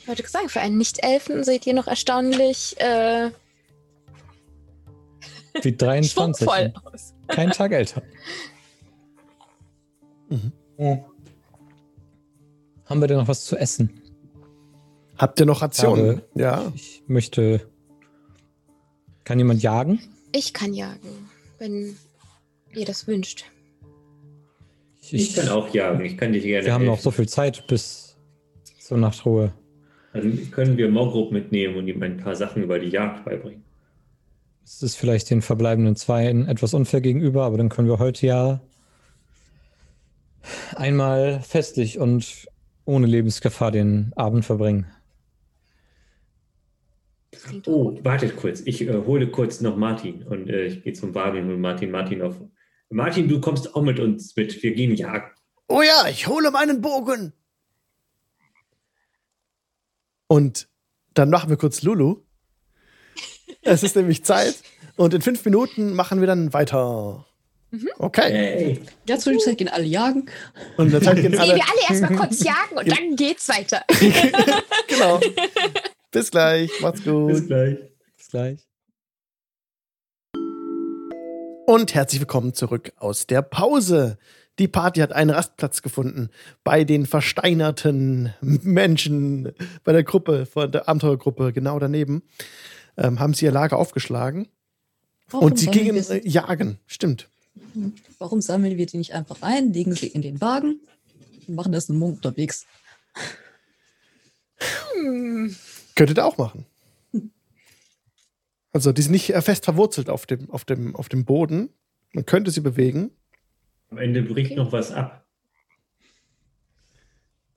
Ich 0.06 0.08
wollte 0.08 0.28
sagen, 0.30 0.50
für 0.50 0.60
einen 0.62 0.78
Nicht-Elfen 0.78 1.44
seht 1.44 1.66
ihr 1.66 1.74
noch 1.74 1.88
erstaunlich 1.88 2.80
äh, 2.80 3.32
Wie 5.64 5.76
23. 5.76 6.12
schwungvoll 6.48 6.74
aus. 6.94 7.16
Kein 7.28 7.50
Tag 7.50 7.72
älter. 7.72 8.04
Mhm. 10.30 10.52
Oh. 10.78 11.00
Haben 12.86 13.02
wir 13.02 13.08
denn 13.08 13.18
noch 13.18 13.28
was 13.28 13.46
zu 13.46 13.58
essen? 13.58 14.00
Habt 15.18 15.40
ihr 15.40 15.48
noch 15.48 15.64
Rationen? 15.64 16.18
Habe- 16.18 16.22
Ja. 16.36 16.72
Ich 16.76 17.02
möchte. 17.08 17.68
Kann 19.24 19.40
jemand 19.40 19.64
jagen? 19.64 20.00
Ich 20.34 20.54
kann 20.54 20.72
jagen, 20.76 21.32
wenn 21.58 21.98
ihr 22.76 22.86
das 22.86 23.08
wünscht. 23.08 23.46
Ich 25.10 25.36
kann 25.36 25.50
auch 25.50 25.74
jagen. 25.74 26.06
Ich 26.06 26.16
kann 26.16 26.32
dich 26.32 26.44
gerne 26.44 26.64
Wir 26.68 26.74
haben 26.76 26.86
noch 26.86 26.92
helfen. 26.98 27.04
so 27.06 27.10
viel 27.12 27.28
Zeit 27.28 27.66
bis 27.66 28.18
zur 28.80 29.00
Nachtruhe. 29.00 29.52
Dann 30.16 30.50
können 30.50 30.78
wir 30.78 30.90
Mogrup 30.90 31.34
mitnehmen 31.34 31.76
und 31.76 31.90
ihm 31.90 32.02
ein 32.02 32.16
paar 32.16 32.38
Sachen 32.38 32.64
über 32.64 32.80
die 32.80 32.88
Jagd 32.88 33.26
beibringen. 33.26 33.66
Es 34.64 34.82
ist 34.82 34.96
vielleicht 34.96 35.30
den 35.30 35.42
verbleibenden 35.42 35.98
Zweien 35.98 36.48
etwas 36.48 36.74
unfair 36.74 37.02
gegenüber, 37.02 37.44
aber 37.44 37.58
dann 37.58 37.68
können 37.68 37.90
wir 37.90 38.00
heute 38.00 38.26
ja 38.26 38.62
einmal 40.76 41.42
festlich 41.42 42.00
und 42.00 42.48
ohne 42.86 43.08
Lebensgefahr 43.08 43.72
den 43.72 44.14
Abend 44.16 44.46
verbringen. 44.46 44.86
Oh, 47.66 48.00
wartet 48.02 48.38
kurz. 48.38 48.62
Ich 48.62 48.88
äh, 48.88 48.94
hole 49.06 49.28
kurz 49.28 49.60
noch 49.60 49.76
Martin 49.76 50.24
und 50.24 50.50
äh, 50.50 50.68
ich 50.68 50.84
gehe 50.84 50.94
zum 50.94 51.14
Wagen 51.14 51.40
und 51.40 51.48
hole 51.48 51.58
Martin 51.58 51.92
Martin 51.92 52.22
auf. 52.22 52.40
Martin, 52.90 53.28
du 53.28 53.42
kommst 53.42 53.76
auch 53.76 53.82
mit 53.82 54.00
uns 54.00 54.34
mit. 54.38 54.64
Wir 54.64 54.74
gehen 54.74 54.96
jagen. 54.96 55.30
Oh 55.68 55.82
ja, 55.82 56.10
ich 56.10 56.28
hole 56.28 56.52
meinen 56.52 56.80
Bogen. 56.80 57.34
Und 60.28 60.68
dann 61.14 61.30
machen 61.30 61.50
wir 61.50 61.58
kurz 61.58 61.82
Lulu. 61.82 62.22
Es 63.62 63.84
ist 63.84 63.96
nämlich 63.96 64.24
Zeit. 64.24 64.56
Und 64.96 65.14
in 65.14 65.22
fünf 65.22 65.44
Minuten 65.46 65.94
machen 65.94 66.20
wir 66.20 66.28
dann 66.28 66.54
weiter. 66.54 67.26
Okay. 67.98 68.32
Hey. 68.32 68.82
Ja, 69.08 69.18
zur 69.18 69.38
Zeit 69.40 69.58
gehen 69.58 69.68
alle 69.68 69.84
jagen. 69.86 70.30
Und 70.78 70.94
dann 70.94 71.16
gehen 71.16 71.32
Nee, 71.32 71.38
alle. 71.38 71.56
wir 71.56 71.64
alle 71.64 71.82
erstmal 71.90 72.16
kurz 72.16 72.44
jagen 72.44 72.78
und 72.78 72.90
dann 72.90 73.16
geht's 73.16 73.50
weiter. 73.50 73.84
Genau. 74.88 75.20
Bis 76.12 76.32
gleich. 76.32 76.72
Macht's 76.80 77.02
Bis 77.02 77.12
gut. 77.12 77.48
gleich. 77.48 77.78
Bis 78.16 78.30
gleich. 78.30 78.60
Und 81.66 81.94
herzlich 81.96 82.22
willkommen 82.22 82.54
zurück 82.54 82.94
aus 82.98 83.26
der 83.28 83.42
Pause. 83.42 84.18
Die 84.58 84.68
Party 84.68 85.02
hat 85.02 85.12
einen 85.12 85.32
Rastplatz 85.32 85.82
gefunden 85.82 86.30
bei 86.64 86.84
den 86.84 87.06
versteinerten 87.06 88.34
Menschen, 88.42 89.54
bei 89.84 89.92
der 89.92 90.04
Gruppe, 90.04 90.46
von 90.46 90.72
der 90.72 90.88
Abenteuergruppe 90.88 91.52
genau 91.52 91.78
daneben. 91.80 92.24
Ähm, 92.98 93.20
haben 93.20 93.34
sie 93.34 93.46
ihr 93.46 93.52
Lager 93.52 93.78
aufgeschlagen 93.78 94.48
Warum 95.30 95.48
und 95.48 95.60
sie 95.60 95.68
gingen 95.68 95.98
äh, 95.98 96.28
jagen. 96.28 96.80
Stimmt. 96.86 97.30
Warum 98.20 98.42
sammeln 98.42 98.78
wir 98.78 98.86
die 98.86 98.98
nicht 98.98 99.14
einfach 99.14 99.42
ein, 99.42 99.74
legen 99.74 99.94
sie 99.96 100.08
in 100.08 100.22
den 100.22 100.40
Wagen 100.40 100.80
und 101.48 101.56
machen 101.56 101.72
das 101.72 101.90
einen 101.90 102.00
Monat 102.00 102.18
unterwegs? 102.18 102.66
Hm. 104.94 105.56
Könntet 105.96 106.18
ihr 106.18 106.26
auch 106.26 106.38
machen. 106.38 106.66
Also, 108.72 108.92
die 108.92 109.02
sind 109.02 109.14
nicht 109.14 109.34
äh, 109.34 109.42
fest 109.42 109.66
verwurzelt 109.66 110.10
auf 110.10 110.26
dem, 110.26 110.50
auf, 110.50 110.66
dem, 110.66 110.96
auf 110.96 111.08
dem 111.08 111.24
Boden. 111.26 111.70
Man 112.14 112.26
könnte 112.26 112.52
sie 112.52 112.62
bewegen. 112.62 113.12
Am 113.96 114.02
Ende 114.02 114.24
bricht 114.24 114.52
Okay. 114.52 114.60
noch 114.60 114.74
was 114.74 114.92
ab. 114.92 115.26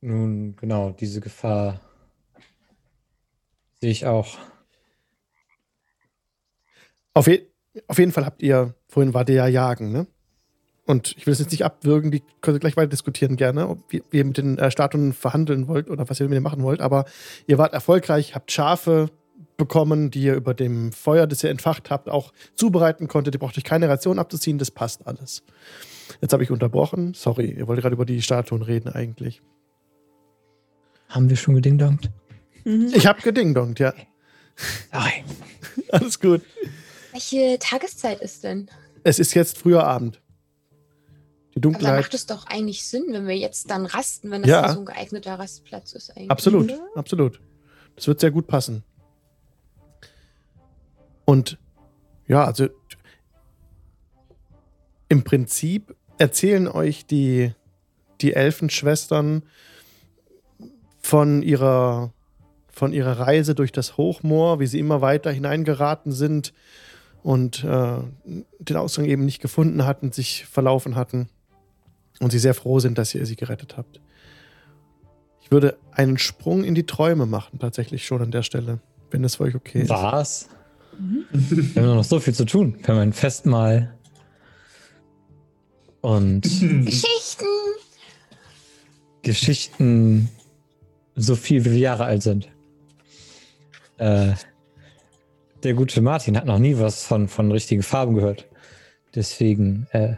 Nun, 0.01 0.55
genau, 0.55 0.91
diese 0.93 1.21
Gefahr 1.21 1.81
sehe 3.81 3.91
ich 3.91 4.07
auch. 4.07 4.39
Auf, 7.13 7.27
je 7.27 7.43
auf 7.89 7.99
jeden 7.99 8.13
Fall 8.13 8.25
habt 8.25 8.41
ihr, 8.41 8.77
vorhin 8.87 9.15
war 9.15 9.25
der 9.25 9.35
ja 9.35 9.49
jagen, 9.49 9.91
ne? 9.91 10.07
Und 10.87 11.17
ich 11.17 11.27
will 11.27 11.33
es 11.33 11.41
jetzt 11.41 11.51
nicht 11.51 11.65
abwürgen, 11.65 12.13
die 12.13 12.23
könnt 12.41 12.57
ihr 12.57 12.61
gleich 12.61 12.77
weiter 12.77 12.87
diskutieren 12.87 13.35
gerne, 13.35 13.69
ob 13.69 13.93
ihr, 13.93 14.03
wie 14.11 14.19
ihr 14.19 14.25
mit 14.25 14.39
den 14.39 14.59
äh, 14.59 14.71
Statuen 14.71 15.13
verhandeln 15.15 15.67
wollt 15.67 15.91
oder 15.91 16.09
was 16.09 16.21
ihr 16.21 16.27
mit 16.27 16.35
denen 16.35 16.45
machen 16.45 16.63
wollt. 16.63 16.81
Aber 16.81 17.05
ihr 17.49 17.59
wart 17.59 17.73
erfolgreich, 17.73 18.37
habt 18.37 18.53
Schafe 18.53 19.11
bekommen, 19.57 20.13
die 20.13 20.23
ihr 20.23 20.35
über 20.35 20.55
dem 20.55 20.93
Feuer, 20.93 21.27
das 21.27 21.43
ihr 21.43 21.51
entfacht 21.51 21.91
habt, 21.91 22.09
auch 22.09 22.33
zubereiten 22.55 23.09
konntet. 23.09 23.35
Ihr 23.35 23.41
braucht 23.41 23.59
euch 23.59 23.65
keine 23.65 23.89
Ration 23.89 24.21
abzuziehen, 24.21 24.59
das 24.59 24.71
passt 24.71 25.05
alles. 25.05 25.43
Jetzt 26.21 26.33
habe 26.33 26.43
ich 26.43 26.51
unterbrochen. 26.51 27.15
Sorry, 27.15 27.51
ihr 27.53 27.67
wollt 27.69 27.81
gerade 27.81 27.95
über 27.95 28.07
die 28.07 28.23
Statuen 28.23 28.63
reden 28.63 28.89
eigentlich. 28.89 29.43
Haben 31.09 31.29
wir 31.31 31.37
schon 31.37 31.55
gedingdongt? 31.55 32.11
Ich 32.65 33.07
habe 33.07 33.21
gedingdongt, 33.23 33.79
ja. 33.79 33.95
Sorry. 34.93 35.25
Alles 35.91 36.21
gut. 36.21 36.43
Welche 37.13 37.59
Tageszeit 37.59 38.21
ist 38.21 38.45
denn? 38.45 38.69
Es 39.05 39.19
ist 39.19 39.33
jetzt 39.35 39.57
früher 39.59 39.85
Abend. 39.85 40.21
Die 41.55 41.61
Aber 41.61 41.61
dann 41.61 41.63
Dunkelheit. 41.73 42.01
macht 42.03 42.15
es 42.15 42.27
doch 42.27 42.47
eigentlich 42.47 42.85
Sinn, 42.87 43.07
wenn 43.11 43.27
wir 43.27 43.37
jetzt 43.37 43.71
dann 43.71 43.87
rasten, 43.87 44.31
wenn 44.31 44.43
das 44.43 44.51
Ja. 44.51 44.73
so 44.73 44.81
ein 44.81 44.85
geeigneter 44.87 45.39
Rastplatz 45.39 45.93
ist 45.95 46.11
eigentlich. 46.11 46.31
Absolut, 46.31 46.65
oder? 46.71 46.87
absolut. 46.95 47.41
Das 47.97 48.07
wird 48.07 48.21
sehr 48.21 48.31
gut 48.31 48.47
passen. 48.47 48.85
Und 51.25 51.59
ja, 52.27 52.45
also 52.45 52.69
im 55.09 55.25
Prinzip 55.25 55.97
erzählen 56.19 56.69
euch 56.69 57.07
die, 57.07 57.53
die 58.21 58.35
Elfenschwestern 58.35 59.43
von 61.01 61.43
ihrer, 61.43 62.13
von 62.69 62.93
ihrer 62.93 63.19
Reise 63.19 63.55
durch 63.55 63.73
das 63.73 63.97
Hochmoor, 63.97 64.61
wie 64.61 64.67
sie 64.67 64.79
immer 64.79 65.01
weiter 65.01 65.31
hineingeraten 65.31 66.13
sind 66.13 66.53
und 67.23 67.65
äh, 67.65 67.99
den 68.59 68.77
Ausgang 68.77 69.07
eben 69.07 69.25
nicht 69.25 69.41
gefunden 69.41 69.85
hatten, 69.87 70.13
sich 70.13 70.45
verlaufen 70.47 70.97
hatten. 70.97 71.29
Und 72.21 72.33
sie 72.33 72.39
sehr 72.39 72.55
froh 72.55 72.81
sind, 72.81 72.99
dass 72.99 73.15
ihr 73.15 73.25
sie 73.27 73.37
gerettet 73.37 73.77
habt. 73.77 74.01
Ich 75.41 75.53
würde 75.53 75.79
einen 75.93 76.19
Sprung 76.19 76.65
in 76.65 76.75
die 76.75 76.85
Träume 76.85 77.27
machen, 77.27 77.59
tatsächlich 77.59 78.05
schon 78.05 78.21
an 78.21 78.31
der 78.31 78.43
Stelle, 78.43 78.81
wenn 79.11 79.25
es 79.25 79.37
für 79.37 79.45
euch 79.45 79.55
okay 79.55 79.83
ist. 79.83 79.89
Was? 79.89 80.49
Wir 80.99 81.83
haben 81.83 81.87
nur 81.87 81.95
noch 81.97 82.05
so 82.05 82.19
viel 82.19 82.35
zu 82.35 82.45
tun. 82.45 82.77
Wir 82.81 82.89
haben 82.89 83.01
ein 83.01 83.13
Festmahl. 83.13 83.95
Und 86.01 86.43
Geschichten. 86.43 87.47
Geschichten 89.23 90.29
so 91.17 91.35
viel 91.35 91.65
wie 91.65 91.73
wir 91.73 91.79
Jahre 91.79 92.05
alt 92.05 92.23
sind. 92.23 92.49
Äh, 93.99 94.35
der 95.65 95.75
gute 95.75 96.01
Martin 96.01 96.37
hat 96.37 96.47
noch 96.47 96.59
nie 96.59 96.79
was 96.79 97.05
von, 97.05 97.27
von 97.29 97.51
richtigen 97.51 97.83
Farben 97.83 98.15
gehört. 98.15 98.49
Deswegen 99.15 99.89
äh, 99.91 100.17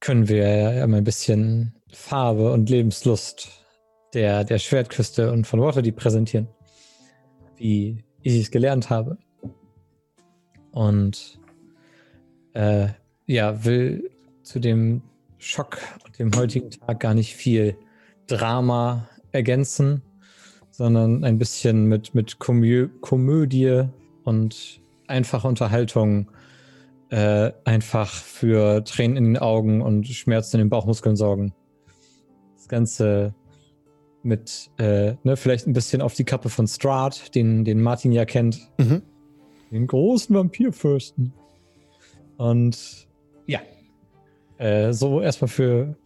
können 0.00 0.28
wir 0.28 0.74
ja 0.74 0.86
mal 0.86 0.96
ein 0.96 1.04
bisschen 1.04 1.74
Farbe 1.92 2.52
und 2.52 2.68
Lebenslust 2.68 3.48
der, 4.14 4.44
der 4.44 4.58
Schwertküste 4.58 5.30
und 5.30 5.46
von 5.46 5.60
Waterdeep 5.60 5.96
präsentieren. 5.96 6.48
Wie 7.56 8.04
ich 8.22 8.42
es 8.42 8.50
gelernt 8.50 8.90
habe. 8.90 9.18
Und 10.72 11.38
äh, 12.54 12.88
ja, 13.26 13.64
will 13.64 14.10
zu 14.42 14.60
dem 14.60 15.02
Schock 15.38 15.78
und 16.04 16.18
dem 16.18 16.34
heutigen 16.36 16.70
Tag 16.70 17.00
gar 17.00 17.14
nicht 17.14 17.34
viel 17.34 17.76
Drama 18.26 19.08
ergänzen, 19.32 20.02
sondern 20.70 21.24
ein 21.24 21.38
bisschen 21.38 21.86
mit, 21.86 22.14
mit 22.14 22.38
Komö 22.38 22.88
Komödie 23.00 23.84
und 24.24 24.80
einfache 25.06 25.48
Unterhaltung 25.48 26.30
äh, 27.10 27.52
einfach 27.64 28.10
für 28.10 28.84
Tränen 28.84 29.16
in 29.16 29.24
den 29.24 29.38
Augen 29.38 29.82
und 29.82 30.06
Schmerzen 30.06 30.56
in 30.56 30.66
den 30.66 30.70
Bauchmuskeln 30.70 31.16
sorgen. 31.16 31.52
Das 32.56 32.68
Ganze 32.68 33.34
mit, 34.22 34.70
äh, 34.78 35.14
ne, 35.22 35.36
vielleicht 35.36 35.66
ein 35.66 35.72
bisschen 35.72 36.00
auf 36.00 36.14
die 36.14 36.24
Kappe 36.24 36.48
von 36.48 36.66
Strahd, 36.66 37.34
den, 37.34 37.64
den 37.64 37.82
Martin 37.82 38.12
ja 38.12 38.24
kennt. 38.24 38.70
Mhm. 38.78 39.02
Den 39.70 39.86
großen 39.86 40.34
Vampirfürsten. 40.34 41.34
Und 42.36 43.08
ja, 43.46 43.60
äh, 44.58 44.92
so 44.92 45.20
erstmal 45.20 45.48
für 45.48 45.96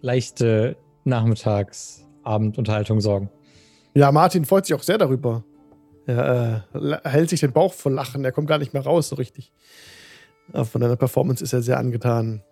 leichte 0.00 0.76
Nachmittags-, 1.04 2.06
Abendunterhaltung 2.22 3.00
sorgen. 3.00 3.30
Ja, 3.94 4.10
Martin 4.12 4.44
freut 4.44 4.66
sich 4.66 4.74
auch 4.74 4.82
sehr 4.82 4.98
darüber. 4.98 5.44
Er 6.06 6.66
äh, 6.74 7.08
hält 7.08 7.30
sich 7.30 7.40
den 7.40 7.52
Bauch 7.52 7.72
voll 7.72 7.92
Lachen. 7.92 8.24
Er 8.24 8.32
kommt 8.32 8.48
gar 8.48 8.58
nicht 8.58 8.74
mehr 8.74 8.82
raus 8.82 9.08
so 9.08 9.16
richtig. 9.16 9.52
Aber 10.52 10.64
von 10.64 10.80
deiner 10.80 10.96
Performance 10.96 11.42
ist 11.42 11.52
er 11.52 11.62
sehr 11.62 11.78
angetan. 11.78 12.42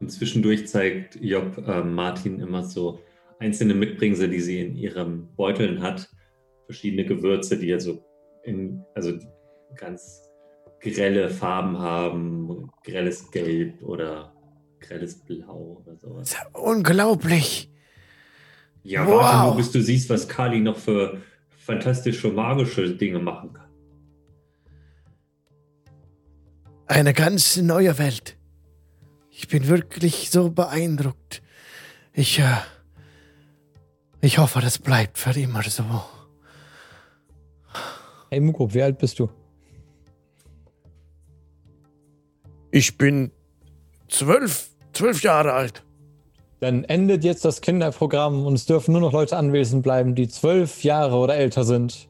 Und 0.00 0.10
zwischendurch 0.10 0.66
zeigt 0.66 1.16
Job 1.16 1.56
äh, 1.66 1.82
Martin 1.82 2.40
immer 2.40 2.64
so 2.64 3.00
einzelne 3.38 3.74
Mitbringsel, 3.74 4.28
die 4.28 4.40
sie 4.40 4.60
in 4.60 4.76
ihrem 4.76 5.28
Beuteln 5.36 5.82
hat. 5.82 6.10
Verschiedene 6.66 7.04
Gewürze, 7.04 7.58
die 7.58 7.72
also 7.72 8.04
in, 8.42 8.84
also 8.94 9.12
ganz 9.76 10.28
grelle 10.92 11.30
Farben 11.30 11.78
haben, 11.78 12.70
grelles 12.82 13.30
Gelb 13.30 13.82
oder 13.82 14.32
grelles 14.80 15.16
Blau 15.24 15.82
oder 15.82 15.96
sowas. 15.96 16.36
Unglaublich. 16.52 17.70
Ja, 18.82 19.06
Wow. 19.06 19.14
warte 19.22 19.46
nur, 19.48 19.56
bis 19.56 19.72
du 19.72 19.80
siehst, 19.82 20.10
was 20.10 20.28
Kali 20.28 20.60
noch 20.60 20.76
für 20.76 21.18
fantastische 21.56 22.28
magische 22.28 22.94
Dinge 22.94 23.18
machen 23.18 23.52
kann. 23.54 23.64
Eine 26.86 27.14
ganz 27.14 27.56
neue 27.56 27.96
Welt. 27.98 28.36
Ich 29.30 29.48
bin 29.48 29.66
wirklich 29.68 30.30
so 30.30 30.50
beeindruckt. 30.50 31.42
Ich, 32.12 32.38
äh, 32.38 32.44
ich 34.20 34.38
hoffe, 34.38 34.60
das 34.60 34.78
bleibt 34.78 35.18
für 35.18 35.38
immer 35.38 35.62
so. 35.62 35.84
Hey 38.30 38.40
Muko, 38.40 38.72
wie 38.74 38.82
alt 38.82 38.98
bist 38.98 39.18
du? 39.18 39.30
Ich 42.76 42.98
bin 42.98 43.30
zwölf, 44.08 44.68
zwölf 44.92 45.22
Jahre 45.22 45.52
alt. 45.52 45.84
Dann 46.58 46.82
endet 46.82 47.22
jetzt 47.22 47.44
das 47.44 47.60
Kinderprogramm 47.60 48.44
und 48.44 48.54
es 48.54 48.66
dürfen 48.66 48.90
nur 48.90 49.00
noch 49.00 49.12
Leute 49.12 49.36
anwesend 49.36 49.84
bleiben, 49.84 50.16
die 50.16 50.26
zwölf 50.26 50.82
Jahre 50.82 51.14
oder 51.14 51.36
älter 51.36 51.62
sind. 51.62 52.08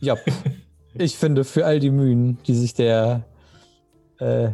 Ja, 0.00 0.16
ich 0.94 1.16
finde, 1.16 1.44
für 1.44 1.64
all 1.64 1.78
die 1.78 1.92
Mühen, 1.92 2.38
die 2.48 2.56
sich 2.56 2.74
der 2.74 3.24
äh, 4.18 4.48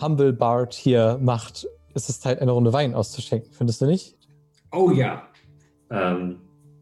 Humble 0.00 0.32
Bard 0.32 0.74
hier 0.74 1.20
macht, 1.22 1.68
ist 1.94 2.08
es 2.08 2.18
Zeit, 2.18 2.40
eine 2.40 2.50
Runde 2.50 2.72
Wein 2.72 2.96
auszuschenken. 2.96 3.52
Findest 3.52 3.80
du 3.80 3.86
nicht? 3.86 4.16
Oh 4.72 4.90
ja. 4.90 5.28
Ähm, 5.88 6.40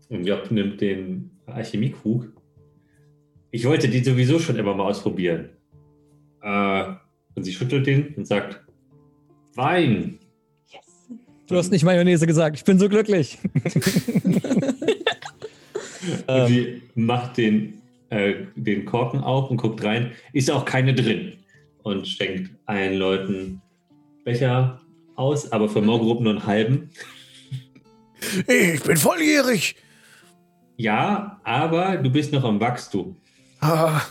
und 0.09 0.25
Job 0.25 0.51
nimmt 0.51 0.81
den 0.81 1.31
Alchemiekrug. 1.45 2.27
Ich 3.51 3.67
wollte 3.67 3.91
die 3.91 4.03
sowieso 4.03 4.39
schon 4.39 4.57
immer 4.57 4.75
mal 4.75 4.85
ausprobieren. 4.85 5.51
Äh, 6.41 6.95
und 7.41 7.45
sie 7.45 7.55
schüttelt 7.55 7.87
den 7.87 8.15
und 8.17 8.27
sagt, 8.27 8.61
Wein. 9.55 10.19
Du 11.49 11.57
hast 11.57 11.71
nicht 11.73 11.85
Mayonnaise 11.85 12.27
gesagt. 12.27 12.57
Ich 12.57 12.65
bin 12.65 12.79
so 12.79 12.87
glücklich. 12.89 13.39
Und 16.03 16.25
Ähm. 16.29 16.47
sie 16.49 16.83
macht 16.95 17.39
den, 17.39 17.81
äh, 18.11 18.35
den 18.57 18.85
Korken 18.85 19.21
auf 19.21 19.51
und 19.51 19.57
guckt 19.57 19.83
rein. 19.85 20.13
Ist 20.33 20.51
auch 20.51 20.65
keine 20.65 20.95
drin. 20.95 21.33
Und 21.83 22.07
schenkt 22.07 22.51
allen 22.67 22.99
Leuten 22.99 23.63
Becher 24.25 24.81
aus, 25.17 25.51
aber 25.51 25.69
für 25.69 25.81
Morgruppen 25.81 26.25
nur 26.25 26.35
einen 26.35 26.47
halben. 26.47 26.91
Ich 28.47 28.83
bin 28.83 28.97
volljährig. 28.97 29.77
Ja, 30.77 31.41
aber 31.43 31.97
du 31.97 32.11
bist 32.11 32.33
noch 32.33 32.45
am 32.45 32.61
Wachstum. 32.61 33.17
Ah. 33.61 34.03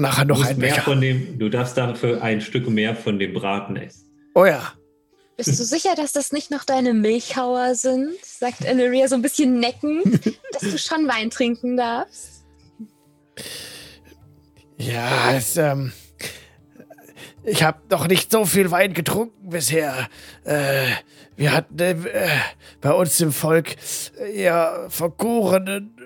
Nachher 0.00 0.24
Du, 0.24 0.28
noch 0.34 0.38
musst 0.38 0.50
ein 0.50 0.58
mehr 0.58 0.70
Becher. 0.70 0.82
von 0.82 1.00
dem, 1.00 1.38
du 1.38 1.48
darfst 1.48 1.76
dafür 1.76 2.22
ein 2.22 2.40
Stück 2.40 2.68
mehr 2.68 2.94
von 2.94 3.18
dem 3.18 3.34
Braten 3.34 3.76
essen. 3.76 4.04
Oh 4.34 4.44
ja. 4.44 4.72
Bist 5.36 5.58
du 5.58 5.64
sicher, 5.64 5.94
dass 5.94 6.12
das 6.12 6.32
nicht 6.32 6.50
noch 6.50 6.64
deine 6.64 6.94
Milchhauer 6.94 7.74
sind? 7.74 8.12
sagt 8.24 8.64
Illyria 8.64 9.06
so 9.08 9.14
ein 9.14 9.22
bisschen 9.22 9.60
neckend, 9.60 10.20
dass 10.52 10.62
du 10.62 10.78
schon 10.78 11.06
Wein 11.06 11.30
trinken 11.30 11.76
darfst. 11.76 12.44
Ja, 14.76 15.32
es, 15.32 15.56
ähm, 15.56 15.92
ich 17.44 17.62
habe 17.62 17.78
noch 17.90 18.06
nicht 18.08 18.30
so 18.30 18.44
viel 18.44 18.70
Wein 18.70 18.94
getrunken 18.94 19.48
bisher. 19.50 20.08
Äh, 20.44 20.86
wir 21.36 21.52
hatten 21.52 21.78
äh, 21.78 21.94
bei 22.80 22.92
uns 22.92 23.20
im 23.20 23.32
Volk 23.32 23.76
äh, 24.20 24.42
ja 24.42 24.88
vergorenen 24.88 25.96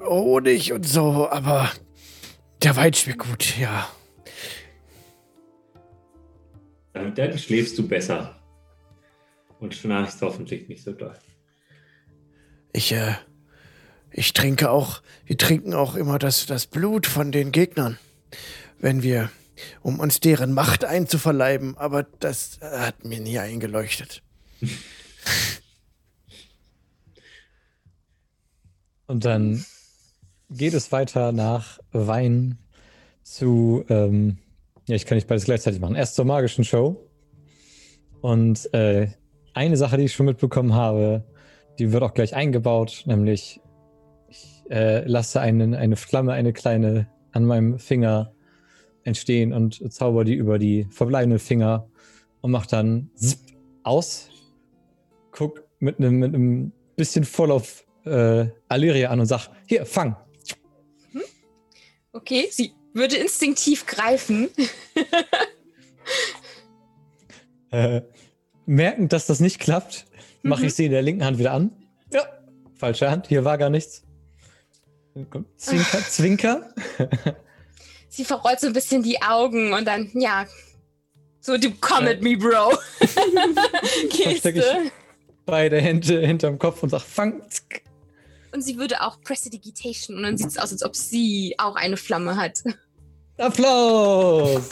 äh, 0.00 0.04
Honig 0.04 0.72
und 0.72 0.86
so, 0.86 1.28
aber 1.30 1.70
der 2.62 2.76
Wein 2.76 2.94
schmeckt 2.94 3.20
gut, 3.20 3.58
ja. 3.58 3.88
Dann, 6.92 7.14
dann 7.14 7.38
schläfst 7.38 7.76
du 7.78 7.86
besser. 7.86 8.40
Und 9.58 9.74
schnarchst 9.74 10.20
hoffentlich 10.20 10.68
nicht 10.68 10.82
so 10.82 10.92
doll. 10.92 11.16
Ich, 12.72 12.92
äh, 12.92 13.14
ich 14.10 14.32
trinke 14.32 14.70
auch, 14.70 15.02
wir 15.24 15.38
trinken 15.38 15.72
auch 15.74 15.94
immer 15.94 16.18
das, 16.18 16.46
das 16.46 16.66
Blut 16.66 17.06
von 17.06 17.32
den 17.32 17.52
Gegnern, 17.52 17.98
wenn 18.78 19.02
wir, 19.02 19.30
um 19.80 19.98
uns 19.98 20.20
deren 20.20 20.52
Macht 20.52 20.84
einzuverleiben, 20.84 21.76
aber 21.78 22.02
das 22.02 22.58
äh, 22.60 22.78
hat 22.78 23.04
mir 23.04 23.20
nie 23.20 23.38
eingeleuchtet. 23.38 24.22
Und 29.06 29.24
dann 29.24 29.64
geht 30.50 30.74
es 30.74 30.92
weiter 30.92 31.32
nach 31.32 31.78
Wein 31.92 32.58
zu, 33.22 33.84
ähm, 33.88 34.38
ja, 34.86 34.94
ich 34.94 35.06
kann 35.06 35.16
nicht 35.16 35.28
beides 35.28 35.44
gleichzeitig 35.44 35.80
machen. 35.80 35.96
Erst 35.96 36.14
zur 36.14 36.24
magischen 36.24 36.64
Show. 36.64 37.08
Und 38.20 38.72
äh, 38.72 39.08
eine 39.54 39.76
Sache, 39.76 39.96
die 39.96 40.04
ich 40.04 40.12
schon 40.12 40.26
mitbekommen 40.26 40.74
habe, 40.74 41.24
die 41.78 41.92
wird 41.92 42.02
auch 42.02 42.14
gleich 42.14 42.34
eingebaut, 42.34 43.02
nämlich 43.06 43.60
ich 44.28 44.62
äh, 44.70 45.06
lasse 45.06 45.40
einen, 45.40 45.74
eine 45.74 45.96
Flamme, 45.96 46.32
eine 46.32 46.52
kleine, 46.52 47.08
an 47.32 47.44
meinem 47.44 47.78
Finger 47.78 48.32
entstehen 49.02 49.52
und 49.52 49.92
zauber 49.92 50.24
die 50.24 50.34
über 50.34 50.58
die 50.58 50.86
verbleibenden 50.90 51.38
Finger 51.38 51.88
und 52.40 52.50
mach 52.50 52.66
dann 52.66 53.10
zipp 53.14 53.38
aus, 53.82 54.30
guck 55.30 55.64
mit 55.78 55.98
einem 55.98 56.18
mit 56.18 56.72
bisschen 56.96 57.24
Vorlauf 57.24 57.84
äh, 58.04 58.46
Alyria 58.68 59.10
an 59.10 59.20
und 59.20 59.26
sag, 59.26 59.48
hier, 59.66 59.84
fang. 59.84 60.16
Okay, 62.16 62.48
sie 62.50 62.72
würde 62.94 63.16
instinktiv 63.16 63.86
greifen. 63.86 64.48
Äh, 67.72 68.02
merkend, 68.64 69.12
dass 69.12 69.26
das 69.26 69.40
nicht 69.40 69.58
klappt, 69.58 70.06
mache 70.42 70.60
Mhm. 70.62 70.66
ich 70.68 70.74
sie 70.74 70.86
in 70.86 70.92
der 70.92 71.02
linken 71.02 71.24
Hand 71.24 71.38
wieder 71.38 71.52
an. 71.52 71.72
Ja, 72.12 72.24
falsche 72.76 73.10
Hand, 73.10 73.26
hier 73.26 73.44
war 73.44 73.58
gar 73.58 73.70
nichts. 73.70 74.04
Dann 75.14 75.44
Zwinker, 75.56 75.98
Zwinker. 76.08 76.74
Sie 78.08 78.24
verrollt 78.24 78.60
so 78.60 78.68
ein 78.68 78.72
bisschen 78.72 79.02
die 79.02 79.20
Augen 79.20 79.72
und 79.72 79.84
dann, 79.84 80.10
ja, 80.14 80.46
So, 81.40 81.58
du 81.58 81.70
come 81.80 82.10
at 82.10 82.22
me, 82.22 82.36
Bro. 82.36 82.78
Geste. 84.10 84.50
ich 84.50 84.92
beide 85.44 85.80
Hände 85.80 86.24
hinterm 86.24 86.58
Kopf 86.58 86.82
und 86.82 86.90
sag, 86.90 87.02
fang. 87.02 87.42
Zick. 87.50 87.82
Und 88.56 88.62
sie 88.62 88.78
würde 88.78 89.02
auch 89.02 89.20
Prestidigitation 89.20 90.16
und 90.16 90.22
dann 90.22 90.38
sieht 90.38 90.46
es 90.48 90.56
aus, 90.56 90.72
als 90.72 90.82
ob 90.82 90.96
sie 90.96 91.54
auch 91.58 91.76
eine 91.76 91.98
Flamme 91.98 92.36
hat. 92.38 92.62
Applaus! 93.36 94.70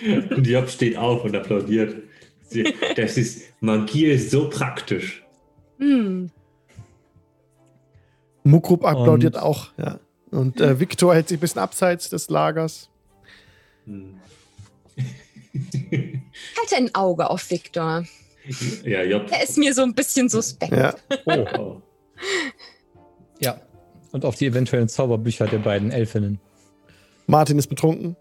Und 0.00 0.46
Job 0.46 0.70
steht 0.70 0.96
auf 0.96 1.24
und 1.24 1.34
applaudiert. 1.34 2.00
Sie- 2.48 2.72
Das 2.94 3.16
ist, 3.16 3.42
Magie 3.58 4.06
ist 4.06 4.30
so 4.30 4.48
praktisch. 4.48 5.24
Hm. 5.80 6.30
Mukrup 8.44 8.84
applaudiert 8.84 9.34
Und- 9.34 9.42
auch, 9.42 9.72
ja. 9.78 9.98
Und 10.30 10.60
äh, 10.60 10.78
Viktor 10.78 11.12
hält 11.12 11.26
sich 11.28 11.38
ein 11.38 11.40
bisschen 11.40 11.60
abseits 11.60 12.08
des 12.10 12.30
Lagers. 12.30 12.88
Hm. 13.86 14.20
Halte 16.56 16.76
ein 16.76 16.94
Auge 16.94 17.28
auf 17.30 17.50
Viktor. 17.50 18.04
Ja, 18.84 19.02
Job. 19.02 19.26
Er 19.32 19.42
ist 19.42 19.58
mir 19.58 19.74
so 19.74 19.82
ein 19.82 19.92
bisschen 19.92 20.28
suspekt. 20.28 20.72
Ja. 20.72 20.94
Oh, 21.24 21.46
Oh. 21.58 21.82
Und 24.12 24.24
auf 24.24 24.36
die 24.36 24.46
eventuellen 24.46 24.88
Zauberbücher 24.88 25.46
der 25.46 25.58
beiden 25.58 25.90
Elfinnen. 25.90 26.40
Martin 27.26 27.58
ist 27.58 27.66
betrunken. 27.66 28.16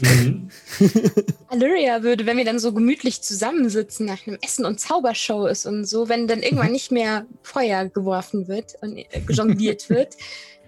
Mhm. 0.00 0.50
Alyria 1.48 2.02
würde, 2.02 2.26
wenn 2.26 2.36
wir 2.36 2.44
dann 2.44 2.58
so 2.58 2.72
gemütlich 2.72 3.22
zusammensitzen 3.22 4.06
nach 4.06 4.26
einem 4.26 4.38
Essen 4.42 4.64
und 4.64 4.80
Zaubershow 4.80 5.46
ist 5.46 5.66
und 5.66 5.84
so, 5.84 6.08
wenn 6.08 6.26
dann 6.26 6.42
irgendwann 6.42 6.72
nicht 6.72 6.90
mehr 6.90 7.26
Feuer 7.42 7.88
geworfen 7.88 8.48
wird 8.48 8.74
und 8.80 8.96
äh, 8.96 9.06
jongliert 9.28 9.88
wird, 9.90 10.16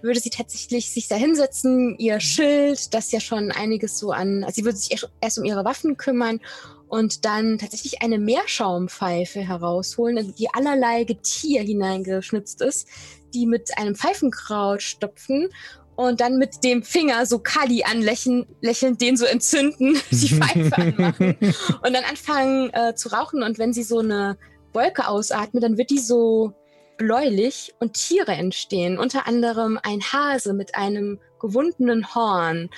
würde 0.01 0.19
sie 0.19 0.29
tatsächlich 0.29 0.89
sich 0.91 1.07
da 1.07 1.15
hinsetzen, 1.15 1.97
ihr 1.97 2.19
Schild, 2.19 2.93
das 2.93 3.11
ja 3.11 3.19
schon 3.19 3.51
einiges 3.51 3.97
so 3.97 4.11
an, 4.11 4.43
also 4.43 4.55
sie 4.55 4.65
würde 4.65 4.77
sich 4.77 4.91
erst- 4.91 5.09
erst 5.21 5.39
um 5.39 5.43
ihre 5.45 5.65
Waffen 5.65 5.97
kümmern 5.97 6.39
und 6.87 7.25
dann 7.25 7.57
tatsächlich 7.57 8.01
eine 8.01 8.19
Meerschaumpfeife 8.19 9.41
herausholen, 9.41 10.17
in 10.17 10.35
die 10.35 10.49
allerlei 10.53 11.03
Getier 11.03 11.61
hineingeschnitzt 11.61 12.61
ist, 12.61 12.87
die 13.33 13.45
mit 13.45 13.77
einem 13.77 13.95
Pfeifenkraut 13.95 14.81
stopfen 14.81 15.49
und 15.97 16.21
dann 16.21 16.37
mit 16.37 16.63
dem 16.63 16.83
Finger 16.83 17.25
so 17.25 17.39
Kali 17.39 17.83
anlächeln, 17.83 18.45
lächeln, 18.61 18.97
den 18.97 19.17
so 19.17 19.25
entzünden, 19.25 19.97
die 20.11 20.29
Pfeife 20.29 20.77
anmachen 20.77 21.37
und 21.83 21.93
dann 21.93 22.03
anfangen 22.03 22.69
äh, 22.73 22.93
zu 22.95 23.09
rauchen. 23.09 23.43
Und 23.43 23.57
wenn 23.57 23.73
sie 23.73 23.83
so 23.83 23.99
eine 23.99 24.37
Wolke 24.73 25.07
ausatmet, 25.07 25.63
dann 25.63 25.77
wird 25.77 25.89
die 25.89 25.99
so 25.99 26.53
bläulich 26.97 27.73
und 27.79 27.93
Tiere 27.93 28.33
entstehen. 28.33 28.99
Unter 28.99 29.27
anderem 29.27 29.79
ein 29.81 30.01
Hase 30.01 30.53
mit 30.53 30.75
einem 30.75 31.19
gewundenen 31.39 32.13
Horn 32.13 32.69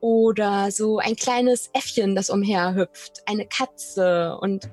oder 0.00 0.70
so 0.70 0.98
ein 0.98 1.16
kleines 1.16 1.70
Äffchen, 1.72 2.14
das 2.14 2.28
umherhüpft, 2.28 3.22
eine 3.26 3.46
Katze 3.46 4.36
und 4.40 4.70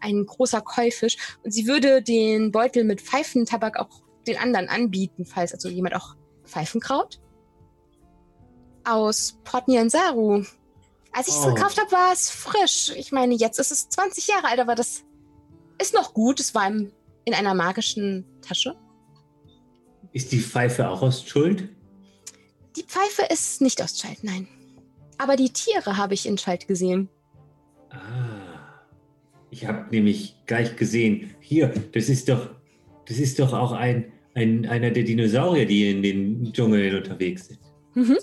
ein 0.00 0.26
großer 0.26 0.60
Keufisch. 0.60 1.16
Und 1.44 1.52
sie 1.52 1.66
würde 1.66 2.02
den 2.02 2.50
Beutel 2.50 2.84
mit 2.84 3.00
Pfeifentabak 3.00 3.78
auch 3.78 4.05
den 4.26 4.38
anderen 4.38 4.68
anbieten, 4.68 5.24
falls 5.24 5.52
also 5.52 5.68
jemand 5.68 5.94
auch 5.94 6.16
Pfeifenkraut 6.44 7.20
aus 8.84 9.38
Port 9.44 9.68
Nyansaru. 9.68 10.44
Als 11.12 11.28
ich 11.28 11.34
es 11.34 11.44
Oh. 11.44 11.54
gekauft 11.54 11.80
habe, 11.80 11.90
war 11.92 12.12
es 12.12 12.30
frisch. 12.30 12.92
Ich 12.96 13.10
meine, 13.10 13.34
jetzt 13.34 13.58
ist 13.58 13.72
es 13.72 13.88
20 13.88 14.28
Jahre 14.28 14.48
alt, 14.48 14.60
aber 14.60 14.74
das 14.74 15.02
ist 15.80 15.94
noch 15.94 16.14
gut. 16.14 16.38
Es 16.40 16.54
war 16.54 16.68
im, 16.68 16.92
in 17.24 17.34
einer 17.34 17.54
magischen 17.54 18.24
Tasche. 18.42 18.76
Ist 20.12 20.30
die 20.32 20.40
Pfeife 20.40 20.88
auch 20.88 21.02
aus 21.02 21.26
Schuld? 21.26 21.68
Die 22.76 22.82
Pfeife 22.84 23.22
ist 23.32 23.60
nicht 23.60 23.82
aus 23.82 23.98
Schalt, 23.98 24.22
nein. 24.22 24.46
Aber 25.18 25.36
die 25.36 25.50
Tiere 25.52 25.96
habe 25.96 26.14
ich 26.14 26.26
in 26.26 26.38
Schalt 26.38 26.68
gesehen. 26.68 27.08
Ah. 27.90 28.76
Ich 29.50 29.66
habe 29.66 29.88
nämlich 29.90 30.36
gleich 30.46 30.76
gesehen, 30.76 31.34
hier, 31.40 31.68
das 31.92 32.08
ist 32.08 32.28
doch, 32.28 32.50
das 33.06 33.18
ist 33.18 33.38
doch 33.38 33.52
auch 33.52 33.72
ein, 33.72 34.12
ein, 34.36 34.66
einer 34.66 34.90
der 34.90 35.02
Dinosaurier, 35.02 35.66
die 35.66 35.90
in 35.90 36.02
den 36.02 36.52
Dschungeln 36.52 36.94
unterwegs 36.94 37.48
sind. 37.48 37.58
Mhm. 37.94 38.18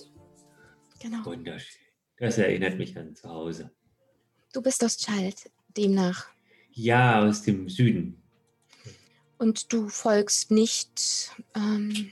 Genau. 1.01 1.25
Wunderschön. 1.25 1.81
Das 2.17 2.37
erinnert 2.37 2.77
mich 2.77 2.95
an 2.97 3.15
zu 3.15 3.27
Hause. 3.27 3.71
Du 4.53 4.61
bist 4.61 4.83
aus 4.83 4.97
Schalt, 5.01 5.51
demnach. 5.75 6.27
Ja, 6.71 7.23
aus 7.27 7.41
dem 7.41 7.67
Süden. 7.67 8.21
Und 9.39 9.73
du 9.73 9.89
folgst 9.89 10.51
nicht 10.51 11.31
ähm, 11.55 12.11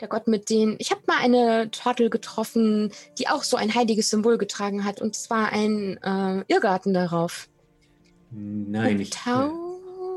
der 0.00 0.08
Gott 0.08 0.28
mit 0.28 0.50
den. 0.50 0.76
Ich 0.78 0.90
habe 0.90 1.00
mal 1.06 1.18
eine 1.18 1.70
Turtle 1.70 2.10
getroffen, 2.10 2.92
die 3.18 3.28
auch 3.28 3.42
so 3.42 3.56
ein 3.56 3.74
heiliges 3.74 4.10
Symbol 4.10 4.36
getragen 4.36 4.84
hat. 4.84 5.00
Und 5.00 5.16
zwar 5.16 5.50
ein 5.52 5.96
äh, 6.02 6.44
Irrgarten 6.48 6.92
darauf. 6.92 7.48
Nein, 8.30 9.00
ich, 9.00 9.10
Tau. 9.10 9.69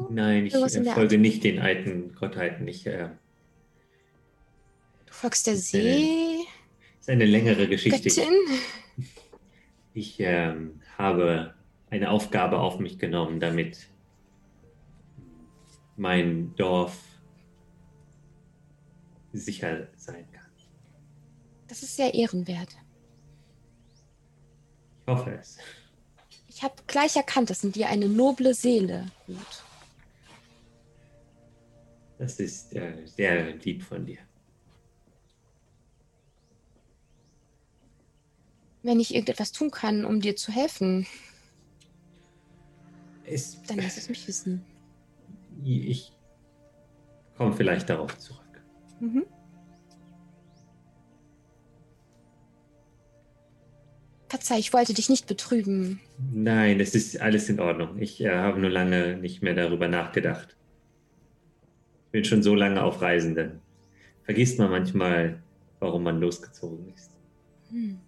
Nein, 0.09 0.45
ich 0.45 0.53
äh, 0.53 0.83
folge 0.85 1.17
nicht 1.17 1.43
den 1.43 1.59
alten 1.59 2.15
Gottheiten. 2.15 2.67
Ich, 2.67 2.85
äh, 2.87 3.09
Du 5.05 5.13
folgst 5.13 5.47
der 5.47 5.53
ist 5.53 5.73
eine 5.73 5.83
See. 5.83 6.37
ist 6.99 7.09
eine 7.09 7.25
längere 7.25 7.67
Geschichte. 7.67 8.09
Göttin. 8.09 8.33
Ich 9.93 10.19
ähm, 10.19 10.81
habe 10.97 11.53
eine 11.89 12.09
Aufgabe 12.09 12.59
auf 12.59 12.79
mich 12.79 12.97
genommen, 12.97 13.39
damit 13.39 13.87
mein 15.95 16.55
Dorf 16.55 16.97
sicher 19.31 19.87
sein 19.95 20.25
kann. 20.31 20.43
Das 21.67 21.83
ist 21.83 21.95
sehr 21.95 22.13
ehrenwert. 22.13 22.75
Ich 25.05 25.13
hoffe 25.13 25.37
es. 25.39 25.57
Ich 26.47 26.63
habe 26.63 26.75
gleich 26.87 27.15
erkannt, 27.15 27.49
dass 27.49 27.63
in 27.63 27.71
dir 27.71 27.89
eine 27.89 28.07
noble 28.07 28.53
Seele 28.53 29.07
ruht. 29.27 29.62
Das 32.17 32.39
ist 32.39 32.73
äh, 32.75 33.05
sehr 33.05 33.55
lieb 33.57 33.83
von 33.83 34.05
dir. 34.05 34.19
Wenn 38.83 38.99
ich 38.99 39.13
irgendetwas 39.13 39.51
tun 39.51 39.71
kann, 39.71 40.05
um 40.05 40.19
dir 40.21 40.35
zu 40.35 40.51
helfen, 40.51 41.07
Es, 43.25 43.61
dann 43.63 43.77
lass 43.77 43.97
es 43.97 44.09
mich 44.09 44.27
wissen. 44.27 44.63
ich 45.63 46.11
komme 47.37 47.53
vielleicht 47.53 47.89
darauf 47.89 48.17
zurück. 48.19 48.61
Mhm. 48.99 49.25
Verzeih, 54.27 54.57
ich 54.59 54.73
wollte 54.73 54.93
dich 54.93 55.09
nicht 55.09 55.27
betrüben. 55.27 55.99
Nein, 56.33 56.79
es 56.79 56.95
ist 56.95 57.21
alles 57.21 57.49
in 57.49 57.59
Ordnung. 57.59 57.99
Ich 57.99 58.19
äh, 58.21 58.35
habe 58.35 58.59
nur 58.59 58.69
lange 58.71 59.15
nicht 59.17 59.43
mehr 59.43 59.53
darüber 59.53 59.87
nachgedacht. 59.87 60.55
Ich 62.13 62.21
bin 62.21 62.25
schon 62.25 62.43
so 62.43 62.53
lange 62.53 62.83
auf 62.83 63.01
Reisen, 63.01 63.33
dann 63.33 63.59
vergisst 64.21 64.59
man 64.59 64.69
manchmal, 64.69 65.41
warum 65.79 66.03
man 66.03 66.19
losgezogen 66.19 66.93
ist. 66.93 67.09
Hm. 67.71 67.99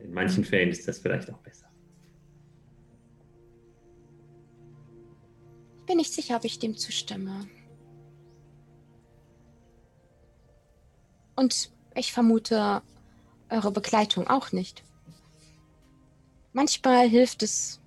In 0.00 0.12
manchen 0.12 0.44
Fällen 0.44 0.68
ist 0.68 0.86
das 0.86 0.98
vielleicht 0.98 1.32
auch 1.32 1.38
besser. 1.38 1.66
Ich 5.78 5.86
bin 5.86 5.96
nicht 5.96 6.12
sicher, 6.12 6.36
ob 6.36 6.44
ich 6.44 6.58
dem 6.58 6.76
zustimme. 6.76 7.48
Und 11.36 11.72
ich 11.94 12.12
vermute 12.12 12.82
eure 13.48 13.72
Begleitung 13.72 14.26
auch 14.26 14.52
nicht. 14.52 14.84
Manchmal 16.52 17.08
hilft 17.08 17.42
es, 17.42 17.80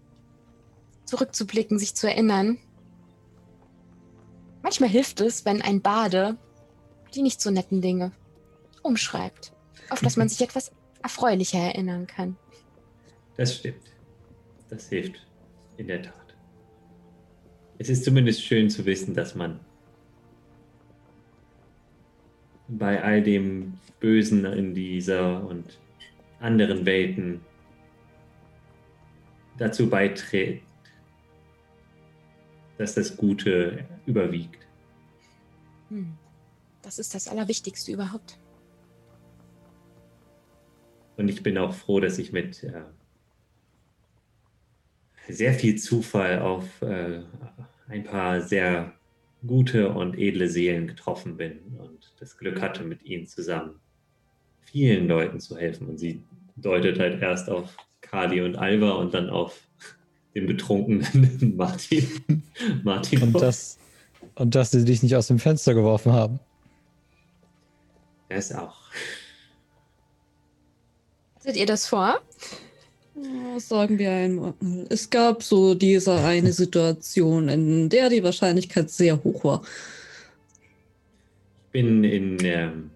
zurückzublicken, 1.06 1.78
sich 1.78 1.94
zu 1.94 2.10
erinnern. 2.10 2.58
Manchmal 4.68 4.90
hilft 4.90 5.22
es, 5.22 5.46
wenn 5.46 5.62
ein 5.62 5.82
Bade 5.82 6.36
die 7.16 7.22
nicht 7.22 7.40
so 7.40 7.50
netten 7.50 7.80
Dinge 7.80 8.12
umschreibt, 8.84 9.54
auf 9.90 10.02
das 10.02 10.18
man 10.18 10.28
sich 10.28 10.42
etwas 10.42 10.74
erfreulicher 11.02 11.60
erinnern 11.60 12.06
kann. 12.06 12.36
Das 13.38 13.56
stimmt. 13.56 13.94
Das 14.70 14.90
hilft 14.90 15.26
in 15.78 15.88
der 15.88 16.02
Tat. 16.02 16.36
Es 17.78 17.88
ist 17.88 18.04
zumindest 18.04 18.44
schön 18.44 18.70
zu 18.70 18.86
wissen, 18.86 19.14
dass 19.14 19.36
man 19.36 19.62
bei 22.68 23.02
all 23.02 23.24
dem 23.24 23.80
Bösen 24.02 24.44
in 24.44 24.76
dieser 24.76 25.48
und 25.48 25.80
anderen 26.42 26.86
Welten 26.86 27.40
dazu 29.58 29.90
beiträgt, 29.90 30.67
dass 32.78 32.96
das 32.96 33.18
Gute 33.18 33.86
überwiegt. 34.06 34.68
Hm. 35.90 36.18
Das 36.82 37.00
ist 37.00 37.14
das 37.14 37.28
Allerwichtigste 37.28 37.92
überhaupt. 37.92 38.40
Und 41.18 41.30
ich 41.30 41.42
bin 41.42 41.58
auch 41.58 41.74
froh, 41.74 42.00
dass 42.00 42.20
ich 42.20 42.32
mit 42.32 42.64
äh, 42.64 42.84
sehr 45.28 45.54
viel 45.54 45.76
Zufall 45.76 46.40
auf 46.40 46.82
äh, 46.82 47.24
ein 47.88 48.04
paar 48.04 48.42
sehr 48.42 48.94
gute 49.46 49.90
und 49.90 50.18
edle 50.18 50.48
Seelen 50.48 50.88
getroffen 50.88 51.38
bin 51.38 51.60
und 51.78 52.14
das 52.20 52.38
Glück 52.38 52.62
hatte, 52.62 52.84
mit 52.84 53.04
ihnen 53.04 53.28
zusammen 53.28 53.80
vielen 54.62 55.08
Leuten 55.08 55.40
zu 55.40 55.58
helfen 55.58 55.88
und 55.88 55.98
sie 55.98 56.24
deutet 56.56 57.00
halt 57.00 57.22
erst 57.22 57.50
auf 57.50 57.76
Kali 58.02 58.42
und 58.42 58.56
Alva 58.56 58.92
und 58.92 59.14
dann 59.14 59.30
auf 59.30 59.67
den 60.38 60.46
betrunkenen 60.46 61.56
Martin. 61.58 62.44
Martin. 62.84 63.24
Und 63.24 63.34
das, 63.34 63.78
und 64.36 64.54
dass 64.54 64.72
sie 64.72 64.86
dich 64.86 65.02
nicht 65.02 65.16
aus 65.16 65.28
dem 65.28 65.40
Fenster 65.40 65.74
geworfen 65.74 66.12
haben. 66.12 66.40
Er 68.30 68.38
ist 68.38 68.54
auch. 68.56 68.76
Hattet 71.40 71.58
ihr 71.58 71.66
das 71.66 71.88
vor? 71.88 72.20
Ja, 73.16 73.60
Sagen 73.60 73.98
wir 73.98 74.12
einmal, 74.12 74.54
es 74.90 75.10
gab 75.10 75.42
so 75.42 75.74
diese 75.74 76.14
eine 76.20 76.54
Situation, 76.54 77.50
in 77.50 77.90
der 77.90 78.10
die 78.10 78.24
Wahrscheinlichkeit 78.24 78.92
sehr 78.92 79.24
hoch 79.24 79.44
war. 79.44 79.64
Ich 81.66 81.72
bin 81.72 82.04
in 82.04 82.38
ähm, 82.44 82.92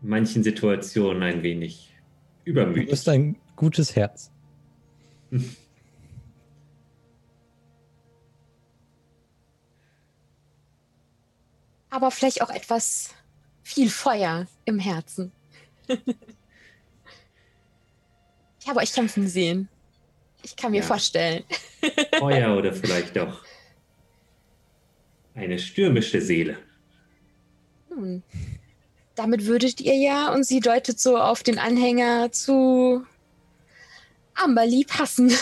manchen 0.00 0.44
Situationen 0.44 1.22
ein 1.24 1.42
wenig 1.42 1.92
Du 2.44 2.52
übermütig. 2.52 2.90
bist 2.90 3.08
ein 3.08 3.36
gutes 3.56 3.96
Herz. 3.96 4.30
Aber 11.90 12.10
vielleicht 12.10 12.42
auch 12.42 12.50
etwas 12.50 13.10
viel 13.62 13.90
Feuer 13.90 14.46
im 14.64 14.78
Herzen. 14.78 15.32
ich 15.88 15.98
habe 18.66 18.80
euch 18.80 18.92
kämpfen 18.92 19.28
sehen. 19.28 19.68
Ich 20.42 20.56
kann 20.56 20.72
mir 20.72 20.80
Ja. 20.80 20.86
vorstellen. 20.86 21.44
Feuer 22.18 22.56
oder 22.56 22.72
vielleicht 22.72 23.16
auch 23.18 23.40
eine 25.34 25.58
stürmische 25.58 26.20
Seele. 26.20 26.58
Nun, 27.88 28.22
damit 29.14 29.46
würdet 29.46 29.80
ihr 29.80 29.96
ja, 29.96 30.32
und 30.34 30.44
sie 30.44 30.60
deutet 30.60 31.00
so 31.00 31.16
auf 31.18 31.42
den 31.42 31.58
Anhänger 31.58 32.30
zu 32.32 33.06
Amberly 34.36 34.84
passen. 34.84 35.32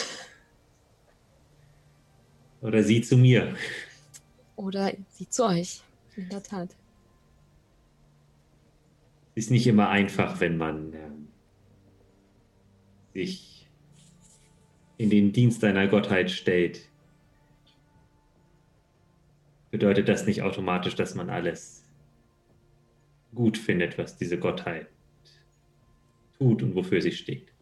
Oder 2.61 2.83
sie 2.83 3.03
zu 3.03 3.17
mir. 3.17 3.55
Oder 4.57 4.93
sie 5.11 5.29
zu 5.29 5.45
euch. 5.45 5.83
In 6.17 6.29
der 6.29 6.43
Tat. 6.43 6.71
ist 9.35 9.51
nicht 9.51 9.67
immer 9.67 9.89
einfach, 9.89 10.41
wenn 10.41 10.57
man 10.57 10.93
ähm, 10.93 11.29
sich 13.13 13.67
in 14.97 15.11
den 15.11 15.33
Dienst 15.33 15.63
einer 15.65 15.89
Gottheit 15.89 16.31
stellt. 16.31 16.89
Bedeutet 19.71 20.09
das 20.09 20.27
nicht 20.27 20.43
automatisch, 20.43 20.95
dass 20.95 21.17
man 21.17 21.31
alles 21.31 21.85
gut 23.35 23.59
findet, 23.59 23.99
was 23.99 24.17
diese 24.17 24.39
Gottheit 24.39 24.87
tut 26.39 26.63
und 26.63 26.77
wofür 26.77 27.03
sie 27.03 27.11
steht. 27.11 27.54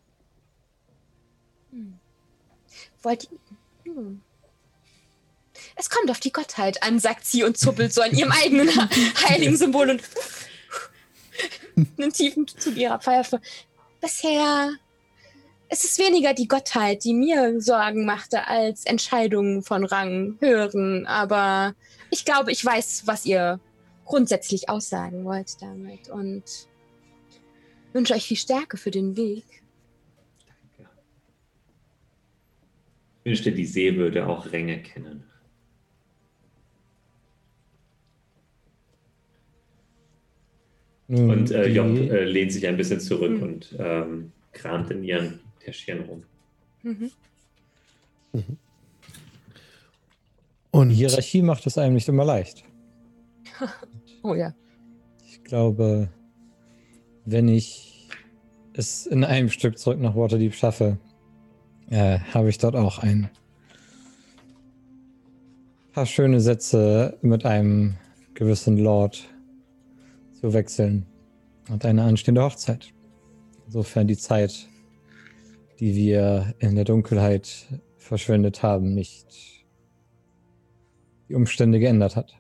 Wollt 3.03 3.29
ihr. 3.31 3.93
Hm. 3.93 4.23
Es 5.77 5.91
kommt 5.91 6.11
auf 6.11 6.21
die 6.21 6.33
Gottheit 6.33 6.83
an, 6.83 6.99
sagt 6.99 7.25
sie 7.25 7.45
und 7.45 7.59
zuppelt 7.59 7.93
so 7.93 8.01
an 8.01 8.13
ihrem 8.13 8.33
eigenen 8.33 8.69
heiligen 9.29 9.57
Symbol 9.57 9.91
und 9.91 10.03
einen 11.99 12.13
tiefen 12.13 12.47
Zug 12.47 12.77
ihrer 12.77 12.99
Pfeife. 12.99 13.41
Bisher 14.01 14.73
ist 15.69 15.85
es 15.85 15.99
weniger 15.99 16.35
die 16.35 16.49
Gottheit, 16.49 17.05
die 17.05 17.15
mir 17.15 17.61
Sorgen 17.61 18.05
machte, 18.05 18.47
als 18.47 18.85
Entscheidungen 18.85 19.63
von 19.63 19.85
Rang 19.85 20.37
hören. 20.41 21.07
Aber 21.07 21.75
ich 22.11 22.25
glaube, 22.25 22.53
ich 22.53 22.65
weiß, 22.65 23.03
was 23.07 23.25
ihr 23.25 23.59
grundsätzlich 24.05 24.69
aussagen 24.69 25.25
wollt 25.25 25.63
damit 25.63 26.11
und 26.11 26.45
wünsche 27.93 28.15
euch 28.15 28.27
viel 28.27 28.37
Stärke 28.37 28.77
für 28.77 28.91
den 28.91 29.17
Weg. 29.17 29.62
Wünschte, 33.25 33.53
die 33.53 33.65
See 33.67 33.97
würde 33.97 34.27
auch 34.27 34.51
Ränge 34.53 34.83
kennen. 34.83 35.25
Nun, 41.09 41.31
Und 41.31 41.51
äh, 41.51 41.67
Job 41.69 41.89
äh, 41.97 42.25
lehnt 42.25 42.53
sich 42.53 42.67
ein 42.67 42.77
bisschen 42.77 43.01
zurück 43.01 43.33
Hm. 43.33 43.43
und 43.43 43.77
ähm, 43.79 44.33
kramt 44.53 44.91
in 44.91 45.05
ihren 45.05 45.41
Täschchen 45.61 46.01
rum. 46.05 46.23
Mhm. 46.83 47.11
Und 50.71 50.89
die 50.89 50.95
Hierarchie 50.95 51.43
macht 51.43 51.67
es 51.67 51.77
einem 51.79 51.95
nicht 51.95 52.09
immer 52.09 52.25
leicht. 52.25 52.65
Oh 54.25 54.37
ja. 54.37 54.55
Ich 55.29 55.43
glaube, 55.43 56.09
wenn 57.25 57.49
ich 57.49 58.09
es 58.73 59.05
in 59.05 59.25
einem 59.25 59.49
Stück 59.49 59.77
zurück 59.77 59.99
nach 59.99 60.15
Waterdeep 60.15 60.55
schaffe, 60.55 60.97
äh, 61.93 62.19
habe 62.33 62.49
ich 62.49 62.57
dort 62.57 62.75
auch 62.75 63.01
ein 63.01 63.29
paar 65.93 66.07
schöne 66.07 66.41
Sätze 66.41 67.19
mit 67.21 67.45
einem 67.45 67.97
gewissen 68.33 68.79
Lord 68.79 69.29
zu 70.41 70.55
wechseln 70.55 71.05
und 71.69 71.85
eine 71.85 72.05
anstehende 72.05 72.43
Hochzeit. 72.43 72.95
Insofern 73.67 74.07
die 74.07 74.17
Zeit, 74.17 74.69
die 75.81 75.95
wir 75.95 76.55
in 76.61 76.77
der 76.77 76.87
Dunkelheit 76.87 77.69
verschwendet 77.99 78.63
haben, 78.63 78.95
nicht 78.95 79.67
die 81.29 81.35
Umstände 81.35 81.79
geändert 81.79 82.17
hat. 82.17 82.35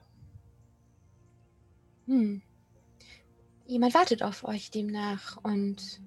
Hm. 2.06 2.40
Jemand 3.66 3.92
wartet 3.92 4.22
auf 4.22 4.44
euch 4.44 4.70
demnach 4.70 5.36
und 5.42 6.00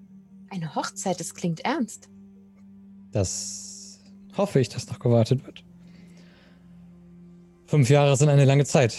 eine 0.50 0.74
Hochzeit, 0.74 1.20
das 1.20 1.34
klingt 1.34 1.60
ernst. 1.60 2.08
Das 3.12 4.00
hoffe 4.36 4.60
ich, 4.60 4.68
dass 4.68 4.88
noch 4.88 4.98
gewartet 4.98 5.44
wird. 5.46 5.64
Fünf 7.66 7.90
Jahre 7.90 8.16
sind 8.16 8.28
eine 8.28 8.44
lange 8.44 8.64
Zeit. 8.64 8.96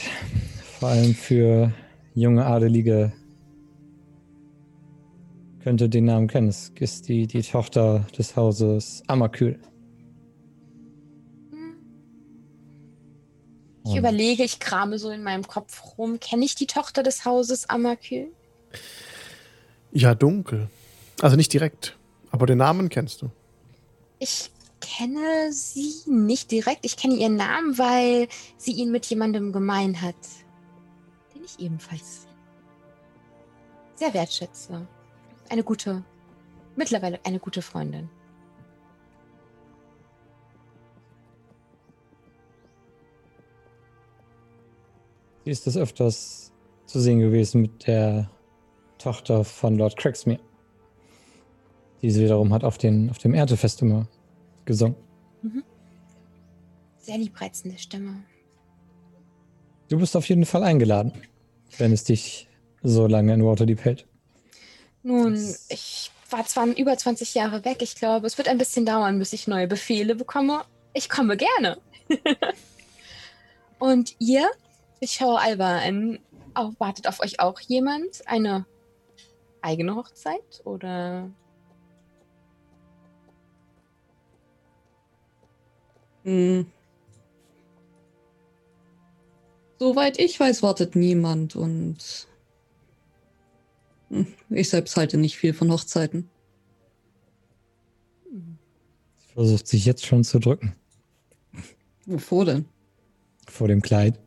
Vor 0.80 0.90
allem 0.90 1.14
für 1.14 1.72
junge 2.14 2.46
Adelige. 2.46 3.14
Könnte 5.64 5.90
den 5.90 6.06
Namen 6.06 6.28
kennen. 6.28 6.50
Es 6.50 6.72
ist 6.80 7.08
die, 7.10 7.28
die 7.28 7.42
Tochter 7.42 8.06
des 8.18 8.36
Hauses 8.36 9.04
Amakül. 9.08 9.60
Ich 13.86 13.92
Und 13.92 13.98
überlege, 14.00 14.44
ich 14.44 14.60
krame 14.60 15.00
so 15.00 15.10
in 15.10 15.24
meinem 15.24 15.48
Kopf 15.48 15.98
rum. 15.98 16.20
Kenne 16.20 16.44
ich 16.44 16.56
die 16.56 16.68
Tochter 16.68 17.04
des 17.04 17.26
Hauses 17.26 17.70
Amakül? 17.70 18.28
ja, 19.92 20.14
dunkel. 20.14 20.70
Also 21.22 21.36
nicht 21.36 21.52
direkt, 21.54 21.98
aber 22.32 22.46
den 22.46 22.58
Namen 22.60 22.90
kennst 22.90 23.22
du. 23.22 23.32
Ich 24.20 24.52
kenne 24.80 25.52
sie 25.52 25.94
nicht 26.06 26.52
direkt. 26.52 26.86
Ich 26.86 26.98
kenne 26.98 27.16
ihren 27.16 27.36
Namen, 27.36 27.78
weil 27.78 28.28
sie 28.58 28.72
ihn 28.72 28.92
mit 28.92 29.06
jemandem 29.06 29.52
gemein 29.52 30.02
hat, 30.02 30.16
den 31.34 31.44
ich 31.44 31.60
ebenfalls 31.60 32.28
sehr 33.96 34.14
wertschätze. 34.14 34.88
Eine 35.50 35.64
gute, 35.64 36.04
mittlerweile 36.76 37.20
eine 37.26 37.40
gute 37.40 37.62
Freundin. 37.62 38.10
Sie 45.46 45.52
ist 45.52 45.66
des 45.66 45.78
Öfters 45.78 46.52
zu 46.86 47.00
sehen 47.00 47.20
gewesen 47.20 47.62
mit 47.62 47.88
der 47.88 48.30
Tochter 48.98 49.44
von 49.46 49.78
Lord 49.78 49.96
Cragsmere. 49.96 50.40
Diese 52.02 52.22
wiederum 52.24 52.54
hat 52.54 52.64
auf, 52.64 52.78
den, 52.78 53.10
auf 53.10 53.18
dem 53.18 53.34
Erntefest 53.34 53.82
immer 53.82 54.08
gesungen. 54.66 54.96
Sehr 57.00 57.18
liebreizende 57.18 57.78
Stimme. 57.78 58.24
Du 59.90 59.98
bist 59.98 60.16
auf 60.18 60.28
jeden 60.28 60.46
Fall 60.46 60.64
eingeladen, 60.64 61.14
wenn 61.78 61.94
es 61.94 62.04
dich 62.04 62.50
so 62.84 63.08
lange 63.08 63.34
in 63.34 63.46
Waterdeep 63.46 63.84
hält. 63.86 64.06
Nun, 65.04 65.34
Das- 65.34 65.68
ich 65.70 66.12
war 66.30 66.46
zwar 66.46 66.68
über 66.68 66.98
20 66.98 67.34
Jahre 67.34 67.64
weg. 67.64 67.78
Ich 67.82 67.96
glaube, 67.96 68.28
es 68.28 68.38
wird 68.38 68.50
ein 68.50 68.58
bisschen 68.58 68.86
dauern, 68.86 69.18
bis 69.20 69.32
ich 69.32 69.48
neue 69.48 69.68
Befehle 69.68 70.16
bekomme. 70.16 70.64
Ich 70.94 71.08
komme 71.10 71.38
gerne. 71.38 71.78
Und 73.80 74.16
ihr? 74.20 74.50
Ich 75.00 75.12
schaue 75.14 75.40
Alba 75.40 75.78
an. 75.80 76.20
Auch, 76.54 76.74
wartet 76.80 77.08
auf 77.08 77.20
euch 77.22 77.40
auch 77.40 77.60
jemand? 77.62 78.22
Eine 78.28 78.66
eigene 79.62 79.96
Hochzeit? 79.96 80.62
Oder 80.66 81.30
Hm. 86.28 86.66
Soweit 89.80 90.20
ich 90.20 90.38
weiß, 90.38 90.62
wartet 90.62 90.98
niemand 90.98 91.56
und 91.56 92.28
hm, 94.10 94.28
ich 94.50 94.70
selbst 94.70 94.98
halte 94.98 95.18
nicht 95.18 95.38
viel 95.38 95.54
von 95.54 95.72
Hochzeiten. 95.72 96.30
Sie 98.30 99.34
versucht 99.34 99.68
sich 99.68 99.86
jetzt 99.86 100.06
schon 100.06 100.26
zu 100.26 100.40
drücken 100.40 100.76
Wovor 102.06 102.44
denn? 102.44 102.66
vor 103.48 103.70
dem 103.70 103.82
Kleid. 103.82 104.20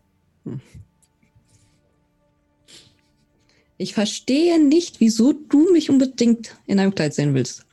Ich 3.77 3.93
verstehe 3.93 4.59
nicht, 4.65 5.01
wieso 5.01 5.35
du 5.35 5.71
mich 5.73 5.91
unbedingt 5.91 6.57
in 6.67 6.79
einem 6.79 6.95
Kleid 6.95 7.13
sehen 7.13 7.35
willst. 7.35 7.67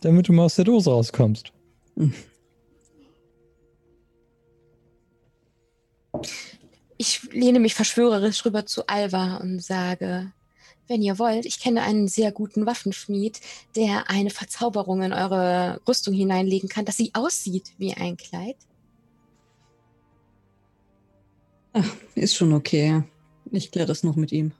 Damit 0.00 0.26
du 0.26 0.32
mal 0.32 0.46
aus 0.46 0.56
der 0.56 0.64
Dose 0.64 0.90
rauskommst. 0.90 1.52
Ich 6.96 7.22
lehne 7.32 7.60
mich 7.60 7.74
verschwörerisch 7.74 8.44
rüber 8.44 8.66
zu 8.66 8.86
Alva 8.86 9.36
und 9.38 9.62
sage, 9.62 10.32
wenn 10.86 11.02
ihr 11.02 11.18
wollt, 11.18 11.46
ich 11.46 11.60
kenne 11.60 11.82
einen 11.82 12.08
sehr 12.08 12.30
guten 12.30 12.66
Waffenschmied, 12.66 13.40
der 13.74 14.10
eine 14.10 14.30
Verzauberung 14.30 15.02
in 15.02 15.12
eure 15.12 15.80
Rüstung 15.88 16.14
hineinlegen 16.14 16.68
kann, 16.68 16.84
dass 16.84 16.96
sie 16.96 17.10
aussieht 17.14 17.72
wie 17.78 17.94
ein 17.94 18.16
Kleid. 18.16 18.56
Ach, 21.72 21.90
ist 22.14 22.36
schon 22.36 22.52
okay. 22.52 23.02
Ich 23.50 23.70
kläre 23.70 23.86
das 23.86 24.04
noch 24.04 24.16
mit 24.16 24.30
ihm. 24.30 24.52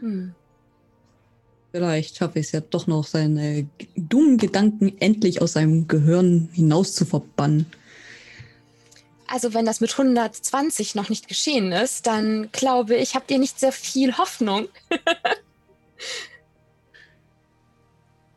Hm. 0.00 0.34
Vielleicht 1.72 2.16
schaffe 2.16 2.40
ich 2.40 2.46
es 2.46 2.52
ja 2.52 2.60
doch 2.60 2.88
noch, 2.88 3.06
seine 3.06 3.68
dummen 3.94 4.38
Gedanken 4.38 4.98
endlich 4.98 5.40
aus 5.40 5.52
seinem 5.52 5.86
Gehirn 5.86 6.48
hinaus 6.52 6.94
zu 6.94 7.04
verbannen. 7.04 7.66
Also 9.32 9.54
wenn 9.54 9.64
das 9.64 9.80
mit 9.80 9.92
120 9.92 10.96
noch 10.96 11.08
nicht 11.08 11.28
geschehen 11.28 11.70
ist, 11.70 12.08
dann 12.08 12.50
glaube 12.50 12.96
ich, 12.96 13.14
habt 13.14 13.30
ihr 13.30 13.38
nicht 13.38 13.60
sehr 13.60 13.70
viel 13.70 14.18
Hoffnung. 14.18 14.66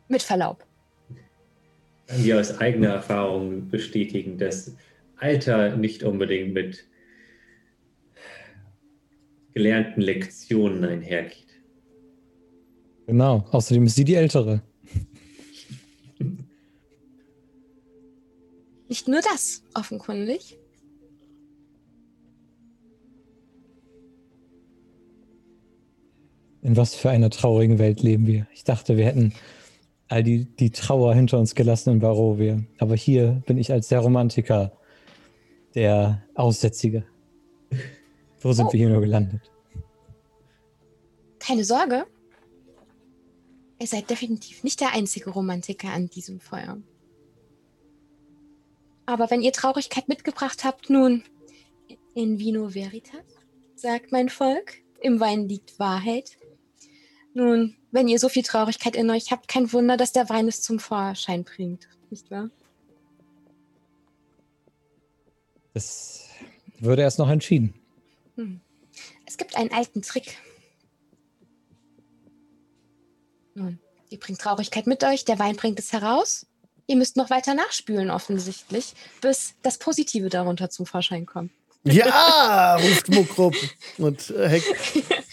mit 0.08 0.22
Verlaub. 0.22 0.64
kann 2.06 2.22
dir 2.22 2.38
aus 2.38 2.58
eigener 2.58 2.90
Erfahrung 2.90 3.68
bestätigen, 3.68 4.38
dass 4.38 4.76
Alter 5.16 5.76
nicht 5.76 6.04
unbedingt 6.04 6.54
mit 6.54 6.84
gelernten 9.52 10.00
Lektionen 10.00 10.84
einhergeht. 10.84 11.60
Genau. 13.08 13.44
Außerdem 13.50 13.86
ist 13.86 13.96
sie 13.96 14.04
die 14.04 14.14
Ältere. 14.14 14.62
Nicht 18.88 19.08
nur 19.08 19.22
das, 19.22 19.64
offenkundig. 19.74 20.56
In 26.64 26.78
was 26.78 26.94
für 26.94 27.10
einer 27.10 27.28
traurigen 27.28 27.78
Welt 27.78 28.02
leben 28.02 28.26
wir? 28.26 28.46
Ich 28.54 28.64
dachte, 28.64 28.96
wir 28.96 29.04
hätten 29.04 29.34
all 30.08 30.22
die, 30.22 30.46
die 30.46 30.70
Trauer 30.70 31.14
hinter 31.14 31.38
uns 31.38 31.54
gelassen 31.54 31.90
in 31.92 31.98
Barovia. 32.00 32.58
Aber 32.78 32.96
hier 32.96 33.42
bin 33.46 33.58
ich 33.58 33.70
als 33.70 33.88
der 33.88 34.00
Romantiker, 34.00 34.72
der 35.74 36.22
Aussätzige. 36.34 37.04
Wo 38.40 38.52
sind 38.52 38.68
Oh. 38.68 38.72
wir 38.72 38.78
hier 38.80 38.88
nur 38.88 39.02
gelandet? 39.02 39.42
Keine 41.38 41.64
Sorge. 41.64 42.06
Ihr 43.78 43.86
seid 43.86 44.08
definitiv 44.08 44.64
nicht 44.64 44.80
der 44.80 44.94
einzige 44.94 45.28
Romantiker 45.30 45.88
an 45.90 46.08
diesem 46.08 46.40
Feuer. 46.40 46.78
Aber 49.04 49.30
wenn 49.30 49.42
ihr 49.42 49.52
Traurigkeit 49.52 50.08
mitgebracht 50.08 50.64
habt, 50.64 50.88
nun, 50.88 51.24
in 52.14 52.38
vino 52.38 52.74
veritas, 52.74 53.20
sagt 53.74 54.12
mein 54.12 54.30
Volk, 54.30 54.76
im 55.02 55.20
Wein 55.20 55.46
liegt 55.46 55.78
Wahrheit. 55.78 56.38
Nun, 57.34 57.76
wenn 57.90 58.06
ihr 58.06 58.20
so 58.20 58.28
viel 58.28 58.44
Traurigkeit 58.44 58.94
in 58.94 59.10
euch 59.10 59.32
habt, 59.32 59.48
kein 59.48 59.72
Wunder, 59.72 59.96
dass 59.96 60.12
der 60.12 60.28
Wein 60.28 60.46
es 60.46 60.62
zum 60.62 60.78
Vorschein 60.78 61.42
bringt, 61.42 61.88
nicht 62.08 62.30
wahr? 62.30 62.48
Das 65.74 66.28
würde 66.78 67.02
erst 67.02 67.18
noch 67.18 67.28
entschieden. 67.28 67.74
Hm. 68.36 68.60
Es 69.26 69.36
gibt 69.36 69.56
einen 69.56 69.72
alten 69.72 70.02
Trick. 70.02 70.38
Nun, 73.54 73.80
ihr 74.10 74.20
bringt 74.20 74.40
Traurigkeit 74.40 74.86
mit 74.86 75.02
euch, 75.02 75.24
der 75.24 75.40
Wein 75.40 75.56
bringt 75.56 75.80
es 75.80 75.92
heraus. 75.92 76.46
Ihr 76.86 76.96
müsst 76.96 77.16
noch 77.16 77.30
weiter 77.30 77.54
nachspülen, 77.54 78.10
offensichtlich, 78.10 78.94
bis 79.20 79.54
das 79.62 79.78
Positive 79.78 80.28
darunter 80.28 80.70
zum 80.70 80.86
Vorschein 80.86 81.26
kommt. 81.26 81.50
Ja, 81.86 82.76
ruft 82.76 83.10
Muckrup 83.10 83.54
und 83.98 84.30
äh, 84.30 84.48
heck, 84.48 84.62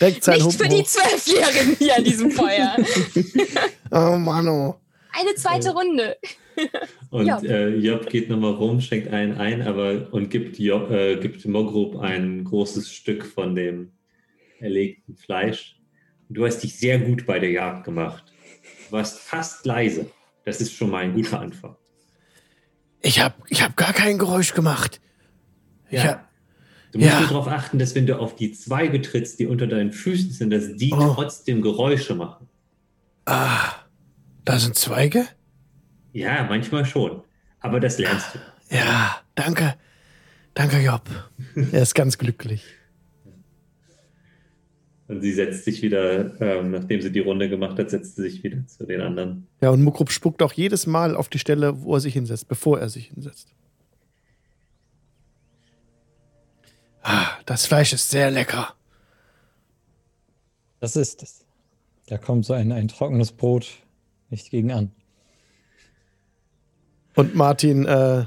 reckt 0.01 0.23
sein 0.23 0.43
Nicht 0.43 0.61
für 0.61 0.67
die. 0.67 0.83
Zwölfjährigen 0.83 1.75
hier 1.77 1.95
an 1.95 2.03
diesem 2.03 2.31
Feuer. 2.31 2.75
Oh 3.93 4.17
Mann, 4.17 4.47
oh. 4.47 4.79
Eine 5.11 5.35
zweite 5.35 5.71
Runde. 5.71 6.15
Und 7.09 7.27
Job. 7.27 7.43
äh, 7.43 7.75
Job 7.75 8.09
geht 8.09 8.29
nochmal 8.29 8.53
rum, 8.53 8.79
schenkt 8.79 9.09
einen 9.09 9.37
ein, 9.37 9.61
aber 9.61 10.07
und 10.11 10.29
gibt, 10.29 10.57
Job, 10.59 10.89
äh, 10.91 11.17
gibt 11.17 11.45
Mogrub 11.45 11.99
ein 11.99 12.45
großes 12.45 12.89
Stück 12.93 13.25
von 13.25 13.53
dem 13.53 13.91
erlegten 14.59 15.17
Fleisch. 15.17 15.77
Und 16.29 16.35
du 16.35 16.45
hast 16.45 16.59
dich 16.59 16.79
sehr 16.79 16.99
gut 16.99 17.25
bei 17.25 17.39
der 17.39 17.51
Jagd 17.51 17.83
gemacht. 17.83 18.31
Du 18.87 18.93
warst 18.93 19.19
fast 19.19 19.65
leise. 19.65 20.09
Das 20.45 20.61
ist 20.61 20.73
schon 20.73 20.89
mal 20.89 21.03
ein 21.03 21.13
guter 21.13 21.41
Anfang. 21.41 21.75
Ich 23.01 23.19
hab, 23.19 23.35
ich 23.49 23.61
hab 23.61 23.75
gar 23.75 23.93
kein 23.93 24.17
Geräusch 24.17 24.53
gemacht. 24.53 25.01
Ich 25.89 26.05
hab, 26.05 26.30
Du 26.91 26.99
musst 26.99 27.09
Ja. 27.11 27.19
nur 27.21 27.29
darauf 27.29 27.47
achten, 27.47 27.79
dass 27.79 27.95
wenn 27.95 28.05
du 28.05 28.19
auf 28.19 28.35
die 28.35 28.51
Zweige 28.51 29.01
trittst, 29.01 29.39
die 29.39 29.47
unter 29.47 29.67
deinen 29.67 29.91
Füßen 29.93 30.31
sind, 30.31 30.49
dass 30.51 30.75
die 30.75 30.91
Oh. 30.93 31.13
trotzdem 31.13 31.61
Geräusche 31.61 32.15
machen. 32.15 32.47
ah, 33.25 33.73
da 34.43 34.59
sind 34.59 34.75
Zweige? 34.75 35.25
Ja, 36.13 36.45
manchmal 36.49 36.85
schon. 36.85 37.21
Aber 37.61 37.79
das 37.79 37.97
lernst 37.99 38.27
du. 38.35 38.75
Ja, 38.75 39.17
danke. 39.35 39.75
Danke, 40.53 40.79
Job. 40.79 41.03
Er 41.71 41.83
ist 41.83 41.93
ganz 41.95 42.17
glücklich. 42.17 42.63
Und 45.07 45.21
sie 45.21 45.33
setzt 45.33 45.65
sich 45.65 45.81
wieder, 45.81 46.39
ähm, 46.41 46.71
nachdem 46.71 47.01
sie 47.01 47.11
die 47.11 47.19
Runde 47.19 47.49
gemacht 47.49 47.77
hat, 47.77 47.89
setzt 47.89 48.15
sie 48.15 48.21
sich 48.23 48.43
wieder 48.43 48.65
zu 48.67 48.85
den 48.85 49.01
anderen. 49.01 49.47
Ja, 49.61 49.69
und 49.69 49.83
Muckrup 49.83 50.09
spuckt 50.11 50.41
auch 50.41 50.53
jedes 50.53 50.87
Mal 50.87 51.15
auf 51.17 51.27
die 51.27 51.39
Stelle, 51.39 51.81
wo 51.83 51.95
er 51.95 51.99
sich 51.99 52.13
hinsetzt, 52.13 52.47
bevor 52.47 52.79
er 52.79 52.87
sich 52.89 53.07
hinsetzt. 53.07 53.53
Das 57.45 57.65
Fleisch 57.65 57.93
ist 57.93 58.09
sehr 58.09 58.31
lecker. 58.31 58.73
Das 60.79 60.95
ist 60.95 61.21
es. 61.23 61.45
Da 62.07 62.17
kommt 62.17 62.45
so 62.45 62.53
ein, 62.53 62.71
ein 62.71 62.87
trockenes 62.87 63.31
Brot 63.31 63.67
nicht 64.29 64.49
gegen 64.49 64.71
an. 64.71 64.91
Und 67.15 67.35
Martin 67.35 67.85
äh, 67.85 68.25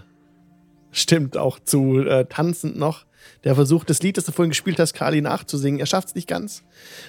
stimmt 0.91 1.37
auch 1.37 1.59
zu, 1.59 2.01
äh, 2.01 2.27
tanzend 2.27 2.77
noch. 2.77 3.07
Der 3.43 3.55
versucht, 3.55 3.89
das 3.89 4.03
Lied, 4.03 4.19
das 4.19 4.25
du 4.25 4.33
vorhin 4.33 4.51
gespielt 4.51 4.79
hast, 4.79 4.93
Kali 4.93 5.23
nachzusingen. 5.23 5.81
Er 5.81 5.87
schafft 5.87 6.09
es 6.09 6.15
nicht 6.15 6.29
ganz, 6.29 6.63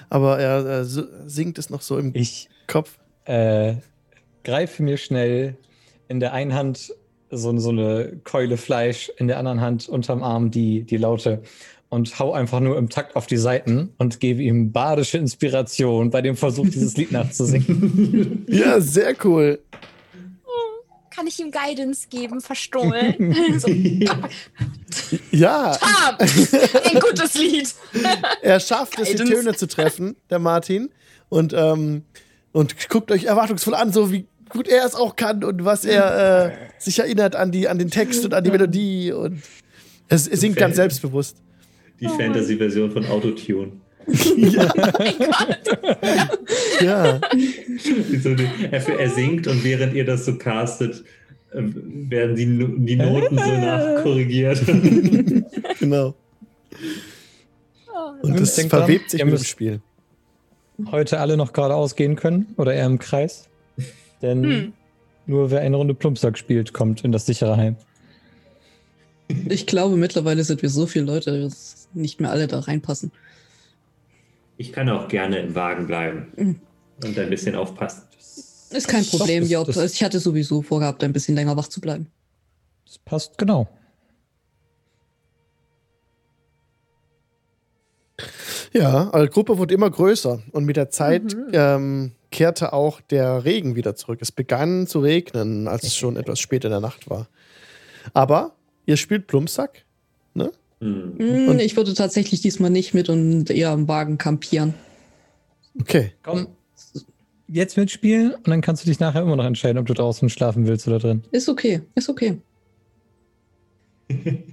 aber 0.10 0.40
er 0.40 0.82
äh, 0.82 0.86
singt 0.86 1.58
es 1.58 1.70
noch 1.70 1.82
so 1.82 1.98
im 1.98 2.12
Ich 2.16 2.50
Kopf. 2.68 2.98
äh, 3.26 3.76
greife 4.44 4.82
mir 4.82 4.98
schnell 4.98 5.58
in 6.08 6.20
der 6.20 6.34
einen 6.34 6.54
Hand 6.54 6.94
so, 7.38 7.58
so 7.58 7.70
eine 7.70 8.20
Keule 8.24 8.58
Fleisch, 8.58 9.12
in 9.18 9.28
der 9.28 9.38
anderen 9.38 9.62
Hand 9.62 9.90
unterm 9.90 10.24
Arm 10.24 10.52
die, 10.52 10.84
die 10.84 10.98
Laute 10.98 11.42
und 11.90 12.20
hau 12.20 12.34
einfach 12.34 12.60
nur 12.60 12.78
im 12.78 12.90
Takt 12.90 13.16
auf 13.16 13.28
die 13.28 13.38
Seiten 13.38 13.94
und 13.98 14.20
gebe 14.20 14.42
ihm 14.42 14.72
badische 14.72 15.18
Inspiration 15.18 16.10
bei 16.10 16.22
dem 16.22 16.36
Versuch, 16.36 16.66
dieses 16.66 16.98
Lied 16.98 17.12
nachzusingen. 17.12 18.46
Ja, 18.50 18.80
sehr 18.82 19.16
cool. 19.24 19.60
Kann 21.10 21.28
ich 21.28 21.40
ihm 21.40 21.52
Guidance 21.52 22.08
geben, 22.10 22.42
verstohlen? 22.42 23.34
so, 23.60 23.70
Ja, 25.32 25.78
ah, 25.80 26.18
ein 26.20 27.00
gutes 27.00 27.36
Lied. 27.36 27.74
er 28.42 28.60
schafft 28.60 29.00
es, 29.00 29.10
die 29.10 29.16
Guidance. 29.16 29.34
Töne 29.34 29.56
zu 29.56 29.68
treffen, 29.68 30.16
der 30.30 30.40
Martin. 30.40 30.90
Und, 31.30 31.54
ähm, 31.54 32.04
und 32.52 32.90
guckt 32.90 33.12
euch 33.12 33.26
erwartungsvoll 33.26 33.76
an, 33.76 33.94
so 33.94 34.12
wie 34.12 34.26
gut 34.56 34.68
er 34.68 34.86
es 34.86 34.96
auch 34.96 35.16
kann 35.16 35.44
und 35.44 35.64
was 35.66 35.86
er 35.86 36.46
äh, 36.46 36.52
sich 36.80 36.98
erinnert 37.00 37.36
an, 37.36 37.52
die, 37.52 37.68
an 37.68 37.78
den 37.78 37.92
Text 37.92 38.24
und 38.26 38.34
an 38.34 38.44
die 38.44 38.52
Melodie. 38.52 39.12
Und 39.12 39.42
es, 40.10 40.28
er 40.28 40.38
singt 40.38 40.56
ganz 40.56 40.78
selbstbewusst. 40.78 41.38
Die 42.00 42.08
Fantasy-Version 42.08 42.92
von 42.92 43.06
Autotune. 43.06 43.72
Ja, 44.38 44.72
Mein 44.76 45.14
Gott. 45.18 46.80
ja. 46.80 47.20
Wie 47.34 48.18
so 48.18 48.36
die- 48.36 48.48
er, 48.70 49.00
er 49.00 49.10
singt 49.10 49.48
und 49.48 49.64
während 49.64 49.94
ihr 49.96 50.06
das 50.06 50.26
so 50.26 50.38
castet, 50.38 51.04
äh, 51.52 51.62
werden 51.64 52.36
die, 52.36 52.46
die 52.86 52.96
Noten 52.98 53.36
so 53.36 53.52
nachkorrigiert. 53.52 54.62
genau. 55.80 56.14
Oh, 57.88 58.12
Und 58.28 58.40
das 58.40 58.60
verwebt 58.62 59.10
sich 59.10 59.24
mit 59.26 59.34
dem 59.40 59.44
Spiel. 59.44 59.82
Heute 60.92 61.20
alle 61.20 61.36
noch 61.38 61.52
geradeaus 61.54 61.96
gehen 61.96 62.16
können 62.16 62.54
oder 62.58 62.74
eher 62.76 62.86
im 62.86 63.00
Kreis. 63.00 63.48
Denn 64.22 64.44
Hm. 64.44 64.74
nur 65.26 65.52
wer 65.52 65.62
eine 65.62 65.76
Runde 65.76 65.94
Plumpsack 65.94 66.38
spielt, 66.38 66.74
kommt 66.74 67.04
in 67.04 67.12
das 67.12 67.26
sichere 67.26 67.58
Heim. 67.58 67.76
Ich 69.50 69.66
glaube, 69.66 69.98
mittlerweile 69.98 70.44
sind 70.44 70.62
wir 70.62 70.70
so 70.70 70.86
viele 70.86 71.06
Leute, 71.06 71.42
dass 71.42 71.88
nicht 71.94 72.22
mehr 72.22 72.32
alle 72.32 72.48
da 72.48 72.60
reinpassen. 72.60 73.12
Ich 74.58 74.72
kann 74.72 74.88
auch 74.90 75.08
gerne 75.08 75.40
im 75.40 75.56
Wagen 75.56 75.88
bleiben 75.88 76.28
Mhm. 76.36 76.60
und 77.04 77.18
ein 77.20 77.30
bisschen 77.30 77.56
aufpassen. 77.56 78.04
Ist 78.70 78.88
kein 78.88 79.06
Problem, 79.06 79.44
das- 79.44 79.52
Job. 79.52 79.68
das- 79.68 79.94
Ich 79.94 80.04
hatte 80.04 80.20
sowieso 80.20 80.62
vorgehabt, 80.62 81.04
ein 81.04 81.14
bisschen 81.14 81.36
länger 81.36 81.56
wach 81.58 81.68
zu 81.68 81.82
bleiben. 81.82 82.08
Das 82.86 82.98
passt 83.00 83.38
genau. 83.38 83.68
Ja, 88.76 89.10
eure 89.14 89.30
Gruppe 89.30 89.58
wurde 89.58 89.74
immer 89.74 89.90
größer 89.90 90.42
und 90.52 90.66
mit 90.66 90.76
der 90.76 90.90
Zeit 90.90 91.34
Mhm. 91.34 91.48
ähm, 91.54 92.12
kehrte 92.30 92.74
auch 92.74 93.00
der 93.00 93.46
Regen 93.46 93.76
wieder 93.78 93.96
zurück. 93.96 94.20
Es 94.22 94.34
begann 94.34 94.86
zu 94.86 95.00
regnen, 95.00 95.70
als 95.70 95.84
es 95.84 95.96
schon 95.96 96.18
etwas 96.18 96.40
spät 96.40 96.66
in 96.66 96.72
der 96.72 96.82
Nacht 96.82 97.10
war. 97.10 97.28
Aber 98.14 98.54
ihr 98.86 98.98
spielt 98.98 99.28
Plumpsack? 99.28 99.84
Hm. 100.82 101.14
Hm, 101.18 101.48
Und- 101.48 101.62
ich 101.62 101.78
würde 101.78 101.94
tatsächlich 101.94 102.42
diesmal 102.42 102.70
nicht 102.70 102.94
mit 102.94 103.08
und 103.08 103.50
eher 103.50 103.70
am 103.70 103.88
Wagen 103.88 104.18
kampieren. 104.18 104.74
Okay. 105.80 106.12
Komm, 106.22 106.48
jetzt 107.48 107.78
mitspielen 107.78 108.34
und 108.36 108.48
dann 108.50 108.60
kannst 108.60 108.84
du 108.84 108.88
dich 108.90 109.00
nachher 109.00 109.22
immer 109.22 109.38
noch 109.38 109.46
entscheiden, 109.46 109.78
ob 109.78 109.86
du 109.86 109.94
draußen 109.94 110.28
schlafen 110.30 110.68
willst 110.68 110.86
oder 110.90 111.00
drin. 111.00 111.24
Ist 111.32 111.48
okay, 111.48 111.82
ist 111.96 112.10
okay. 112.10 112.38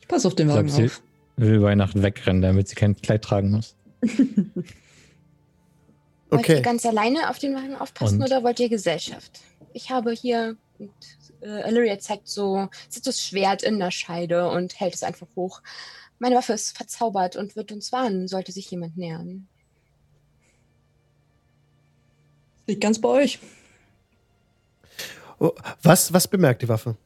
Ich 0.00 0.08
passe 0.08 0.26
auf 0.26 0.34
den 0.34 0.48
Wagen 0.48 0.66
glaub, 0.68 0.76
sie 0.80 0.86
auf. 0.86 1.02
Will 1.38 1.54
über 1.54 1.66
Weihnachten 1.66 2.02
wegrennen, 2.02 2.42
damit 2.42 2.68
sie 2.68 2.74
kein 2.74 2.96
Kleid 2.96 3.22
tragen 3.22 3.50
muss. 3.50 3.74
Wollt 6.30 6.42
Okay. 6.42 6.56
ihr 6.56 6.62
ganz 6.62 6.84
alleine 6.84 7.30
auf 7.30 7.38
den 7.38 7.54
Wagen 7.54 7.74
aufpassen 7.76 8.20
Und? 8.20 8.26
oder 8.26 8.42
wollt 8.44 8.60
ihr 8.60 8.68
Gesellschaft? 8.68 9.40
Ich 9.72 9.90
habe 9.90 10.12
hier, 10.12 10.56
und, 10.78 10.90
äh, 11.40 11.66
Illyria 11.68 11.98
zeigt 11.98 12.28
so, 12.28 12.68
sieht 12.88 13.06
das 13.06 13.22
Schwert 13.24 13.62
in 13.62 13.78
der 13.78 13.90
Scheide 13.90 14.50
und 14.50 14.78
hält 14.78 14.94
es 14.94 15.02
einfach 15.02 15.26
hoch. 15.36 15.62
Meine 16.18 16.36
Waffe 16.36 16.52
ist 16.52 16.76
verzaubert 16.76 17.36
und 17.36 17.56
wird 17.56 17.72
uns 17.72 17.92
warnen, 17.92 18.28
sollte 18.28 18.52
sich 18.52 18.70
jemand 18.70 18.96
nähern. 18.98 19.46
Liegt 22.66 22.82
ganz 22.82 23.00
bei 23.00 23.08
euch. 23.08 23.38
Oh, 25.38 25.52
was, 25.82 26.12
was 26.12 26.28
bemerkt 26.28 26.60
die 26.62 26.68
Waffe? 26.68 26.96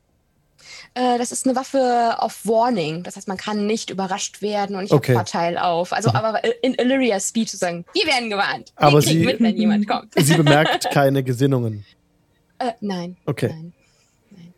Äh, 0.94 1.16
das 1.16 1.32
ist 1.32 1.46
eine 1.46 1.56
Waffe 1.56 2.16
auf 2.18 2.46
Warning. 2.46 3.02
Das 3.02 3.16
heißt, 3.16 3.26
man 3.26 3.38
kann 3.38 3.66
nicht 3.66 3.88
überrascht 3.90 4.42
werden 4.42 4.76
und 4.76 4.84
ich 4.84 4.92
Okay. 4.92 5.14
habe 5.14 5.24
Vorteil 5.26 5.56
auf. 5.56 5.92
Also 5.92 6.10
aber 6.12 6.42
in 6.62 6.74
Illyria's 6.74 7.28
Speed 7.28 7.48
zu 7.48 7.56
sagen, 7.56 7.84
wir 7.94 8.06
werden 8.06 8.28
gewarnt. 8.28 8.72
Wir 8.76 8.86
Aber 8.88 9.00
kriegen 9.00 9.20
sie- 9.20 9.24
mit, 9.24 9.40
wenn 9.40 9.56
jemand 9.56 9.88
kommt. 9.88 10.12
Sie 10.18 10.34
bemerkt 10.34 10.90
keine 10.90 11.22
Gesinnungen. 11.24 11.84
Äh, 12.58 12.72
nein. 12.80 13.16
Okay. 13.24 13.48
Nein. 13.48 13.72
Nein. 14.30 14.54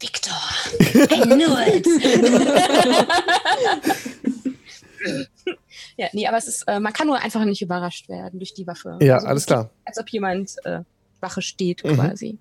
Victor, 0.00 0.34
I 0.94 1.20
knew 1.22 1.56
it. 1.66 1.86
ja, 5.96 6.08
nee, 6.12 6.26
aber 6.26 6.36
es 6.36 6.48
ist, 6.48 6.62
äh, 6.66 6.80
man 6.80 6.92
kann 6.92 7.06
nur 7.06 7.18
einfach 7.20 7.44
nicht 7.44 7.62
überrascht 7.62 8.08
werden 8.08 8.38
durch 8.40 8.54
die 8.54 8.66
Waffe. 8.66 8.98
Ja, 9.00 9.14
Also, 9.16 9.26
alles 9.28 9.46
klar. 9.46 9.70
Als 9.84 9.98
ob 9.98 10.08
jemand 10.08 10.54
äh, 10.64 10.80
Wache 11.20 11.42
steht, 11.42 11.84
Mhm. 11.84 11.94
quasi. 11.94 12.38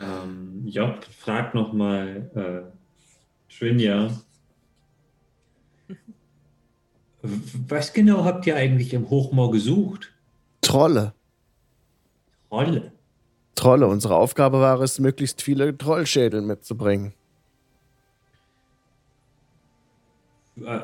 Ähm, 0.00 0.66
Job 0.66 1.04
fragt 1.04 1.54
nochmal 1.54 2.30
äh, 2.34 3.52
Trinja. 3.52 4.10
Was 7.22 7.92
genau 7.92 8.24
habt 8.24 8.46
ihr 8.46 8.56
eigentlich 8.56 8.92
im 8.94 9.08
Hochmoor 9.10 9.50
gesucht? 9.50 10.12
Trolle. 10.60 11.14
Rolle. 12.50 12.92
Trolle. 13.54 13.86
Unsere 13.88 14.16
Aufgabe 14.16 14.60
war 14.60 14.80
es, 14.80 14.98
möglichst 14.98 15.42
viele 15.42 15.76
Trollschädel 15.76 16.42
mitzubringen. 16.42 17.14
Äh, 20.62 20.80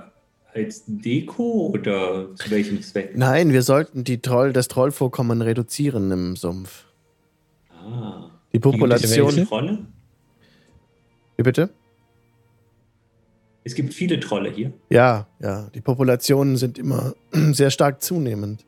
als 0.54 0.84
Deko 0.86 1.70
oder 1.72 2.34
zu 2.34 2.50
welchem 2.50 2.82
Zweck? 2.82 3.16
Nein, 3.16 3.52
wir 3.52 3.62
sollten 3.62 4.04
die 4.04 4.20
Troll, 4.20 4.52
das 4.52 4.68
Trollvorkommen 4.68 5.42
reduzieren 5.42 6.10
im 6.10 6.36
Sumpf. 6.36 6.86
Ah. 7.70 8.31
Die 8.52 8.58
Population. 8.58 9.48
Wie 11.36 11.42
bitte? 11.42 11.70
Es 13.64 13.74
gibt 13.74 13.94
viele 13.94 14.18
Trolle 14.20 14.50
hier. 14.50 14.72
Ja, 14.90 15.28
ja. 15.40 15.70
Die 15.70 15.80
Populationen 15.80 16.56
sind 16.56 16.78
immer 16.78 17.14
sehr 17.32 17.70
stark 17.70 18.02
zunehmend. 18.02 18.66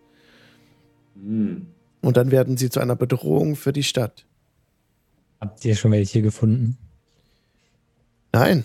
Hm. 1.14 1.66
Und 2.00 2.16
dann 2.16 2.30
werden 2.30 2.56
sie 2.56 2.70
zu 2.70 2.80
einer 2.80 2.96
Bedrohung 2.96 3.56
für 3.56 3.72
die 3.72 3.82
Stadt. 3.82 4.26
Habt 5.40 5.64
ihr 5.64 5.74
schon 5.74 5.90
welche 5.92 6.22
gefunden? 6.22 6.78
Nein. 8.32 8.64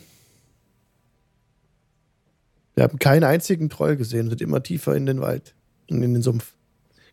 Wir 2.75 2.83
haben 2.83 2.99
keinen 2.99 3.23
einzigen 3.23 3.69
Troll 3.69 3.97
gesehen, 3.97 4.29
sind 4.29 4.41
immer 4.41 4.63
tiefer 4.63 4.95
in 4.95 5.05
den 5.05 5.19
Wald 5.19 5.55
und 5.89 6.01
in 6.01 6.13
den 6.13 6.21
Sumpf 6.21 6.55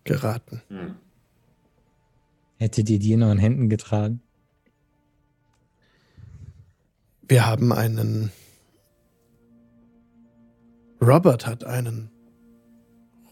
geraten. 0.05 0.63
Hm. 0.69 0.95
Hättet 2.59 2.89
ihr 2.89 2.99
die 2.99 3.13
in 3.13 3.23
euren 3.23 3.39
Händen 3.39 3.69
getragen? 3.69 4.23
Wir 7.29 7.47
haben 7.47 7.73
einen. 7.73 8.31
Robert 11.01 11.47
hat 11.47 11.65
einen 11.65 12.11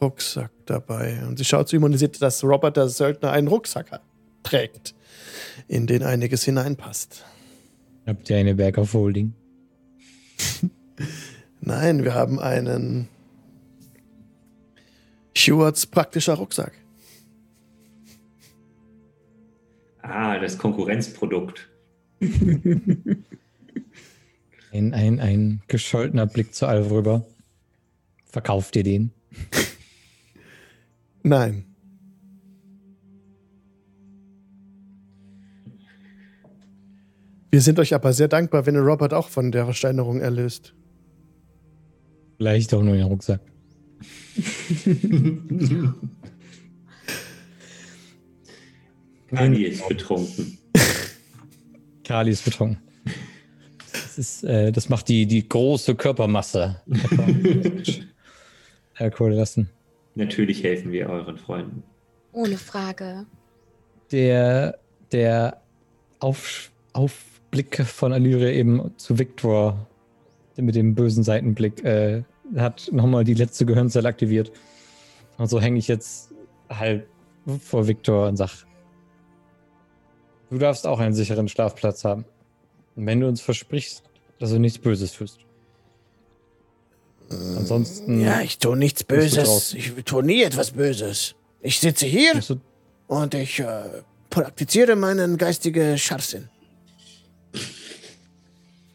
Rucksack 0.00 0.50
dabei. 0.66 1.24
Und 1.26 1.38
sie 1.38 1.44
schaut 1.44 1.68
zu 1.68 1.76
ihm 1.76 1.82
und 1.82 1.96
sieht, 1.96 2.20
dass 2.20 2.44
Robert, 2.44 2.76
der 2.76 2.88
Söldner, 2.88 3.30
einen 3.30 3.48
Rucksack 3.48 3.90
hat, 3.90 4.02
trägt, 4.42 4.94
in 5.66 5.86
den 5.86 6.02
einiges 6.02 6.44
hineinpasst. 6.44 7.24
Habt 8.06 8.28
ihr 8.28 8.36
eine 8.36 8.54
Bag 8.54 8.76
of 8.76 8.92
Holding? 8.92 9.32
Nein, 11.60 12.04
wir 12.04 12.14
haben 12.14 12.38
einen 12.38 13.08
Stewards 15.34 15.86
praktischer 15.86 16.34
Rucksack. 16.34 16.72
Ah, 20.06 20.38
das 20.38 20.58
Konkurrenzprodukt. 20.58 21.70
Ein, 24.70 24.92
ein, 24.92 25.20
ein 25.20 25.62
gescholtener 25.68 26.26
Blick 26.26 26.52
zu 26.52 26.66
Alv 26.66 26.90
rüber. 26.90 27.24
Verkauft 28.24 28.74
ihr 28.74 28.82
den? 28.82 29.12
Nein. 31.22 31.64
Wir 37.52 37.60
sind 37.60 37.78
euch 37.78 37.94
aber 37.94 38.12
sehr 38.12 38.26
dankbar, 38.26 38.66
wenn 38.66 38.74
ihr 38.74 38.80
Robert 38.80 39.14
auch 39.14 39.28
von 39.28 39.52
der 39.52 39.64
Versteinerung 39.64 40.20
erlöst. 40.20 40.74
Vielleicht 42.36 42.74
auch 42.74 42.82
nur 42.82 42.96
den 42.96 43.04
Rucksack. 43.04 43.42
Kali 49.34 49.64
ist 49.64 49.88
betrunken. 49.88 50.58
Kali 52.04 52.30
ist 52.30 52.44
betrunken. 52.44 52.78
Das, 53.92 54.18
ist, 54.18 54.44
äh, 54.44 54.72
das 54.72 54.88
macht 54.88 55.08
die, 55.08 55.26
die 55.26 55.48
große 55.48 55.94
Körpermasse. 55.94 56.80
Alkohol 58.94 59.32
lassen. 59.32 59.70
Natürlich 60.14 60.62
helfen 60.62 60.92
wir 60.92 61.08
euren 61.08 61.36
Freunden. 61.38 61.82
Ohne 62.32 62.56
Frage. 62.56 63.26
Der, 64.12 64.78
der 65.12 65.60
Auf, 66.20 66.70
Aufblick 66.92 67.82
von 67.84 68.12
Alyria 68.12 68.50
eben 68.50 68.92
zu 68.96 69.18
Victor 69.18 69.88
mit 70.56 70.74
dem 70.74 70.94
bösen 70.94 71.24
Seitenblick 71.24 71.84
äh, 71.84 72.22
hat 72.56 72.90
nochmal 72.92 73.24
die 73.24 73.34
letzte 73.34 73.66
Gehirnzelle 73.66 74.08
aktiviert. 74.08 74.52
Und 75.38 75.48
so 75.48 75.60
hänge 75.60 75.78
ich 75.78 75.88
jetzt 75.88 76.32
halb 76.68 77.08
vor 77.60 77.88
Victor 77.88 78.28
und 78.28 78.36
sag, 78.36 78.66
du 80.54 80.58
darfst 80.60 80.86
auch 80.86 81.00
einen 81.00 81.14
sicheren 81.14 81.48
Schlafplatz 81.48 82.04
haben. 82.04 82.24
Und 82.94 83.06
wenn 83.06 83.20
du 83.20 83.26
uns 83.26 83.40
versprichst, 83.40 84.04
dass 84.38 84.50
du 84.50 84.58
nichts 84.58 84.78
Böses 84.78 85.12
tust. 85.12 85.40
Ansonsten 87.28 88.20
Ja, 88.20 88.40
ich 88.40 88.58
tue 88.58 88.76
nichts 88.76 89.02
Böses. 89.02 89.74
Ich 89.74 89.92
tue 90.04 90.22
nie 90.22 90.42
etwas 90.42 90.70
Böses. 90.70 91.34
Ich 91.60 91.80
sitze 91.80 92.06
hier 92.06 92.40
und 93.08 93.34
ich 93.34 93.58
äh, 93.58 93.82
praktiziere 94.30 94.94
meinen 94.94 95.38
geistigen 95.38 95.98
Scharfsinn. 95.98 96.48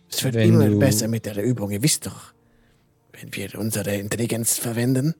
Es 0.10 0.24
wird 0.24 0.36
Wenn 0.36 0.54
immer 0.62 0.80
besser 0.80 1.08
mit 1.08 1.26
der 1.26 1.44
Übung. 1.44 1.72
Ihr 1.72 1.82
wisst 1.84 2.06
doch, 2.06 2.34
wenn 3.12 3.36
wir 3.36 3.60
unsere 3.60 3.96
Intelligenz 3.96 4.58
verwenden, 4.58 5.16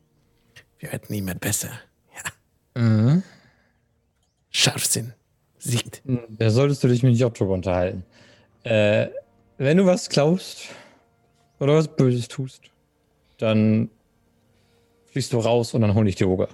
wir 0.78 0.92
werden 0.92 1.14
immer 1.14 1.36
besser. 1.36 1.72
Ja, 2.16 2.82
Mhm. 2.82 3.24
Scharfsinn 4.52 5.14
siegt. 5.60 6.02
Da 6.30 6.50
solltest 6.50 6.84
du 6.84 6.88
dich 6.88 7.04
mit 7.04 7.16
Job 7.18 7.36
drüber 7.36 7.54
unterhalten. 7.54 8.04
Äh, 8.64 9.08
wenn 9.58 9.78
du 9.78 9.86
was 9.86 10.10
klaust 10.10 10.70
oder 11.60 11.76
was 11.76 11.96
Böses 11.96 12.28
tust, 12.28 12.62
dann 13.38 13.90
fliegst 15.08 15.34
du 15.34 15.40
raus 15.40 15.74
und 15.74 15.82
dann 15.82 15.94
hol 15.94 16.08
ich 16.08 16.16
die 16.16 16.26
Oger. 16.26 16.50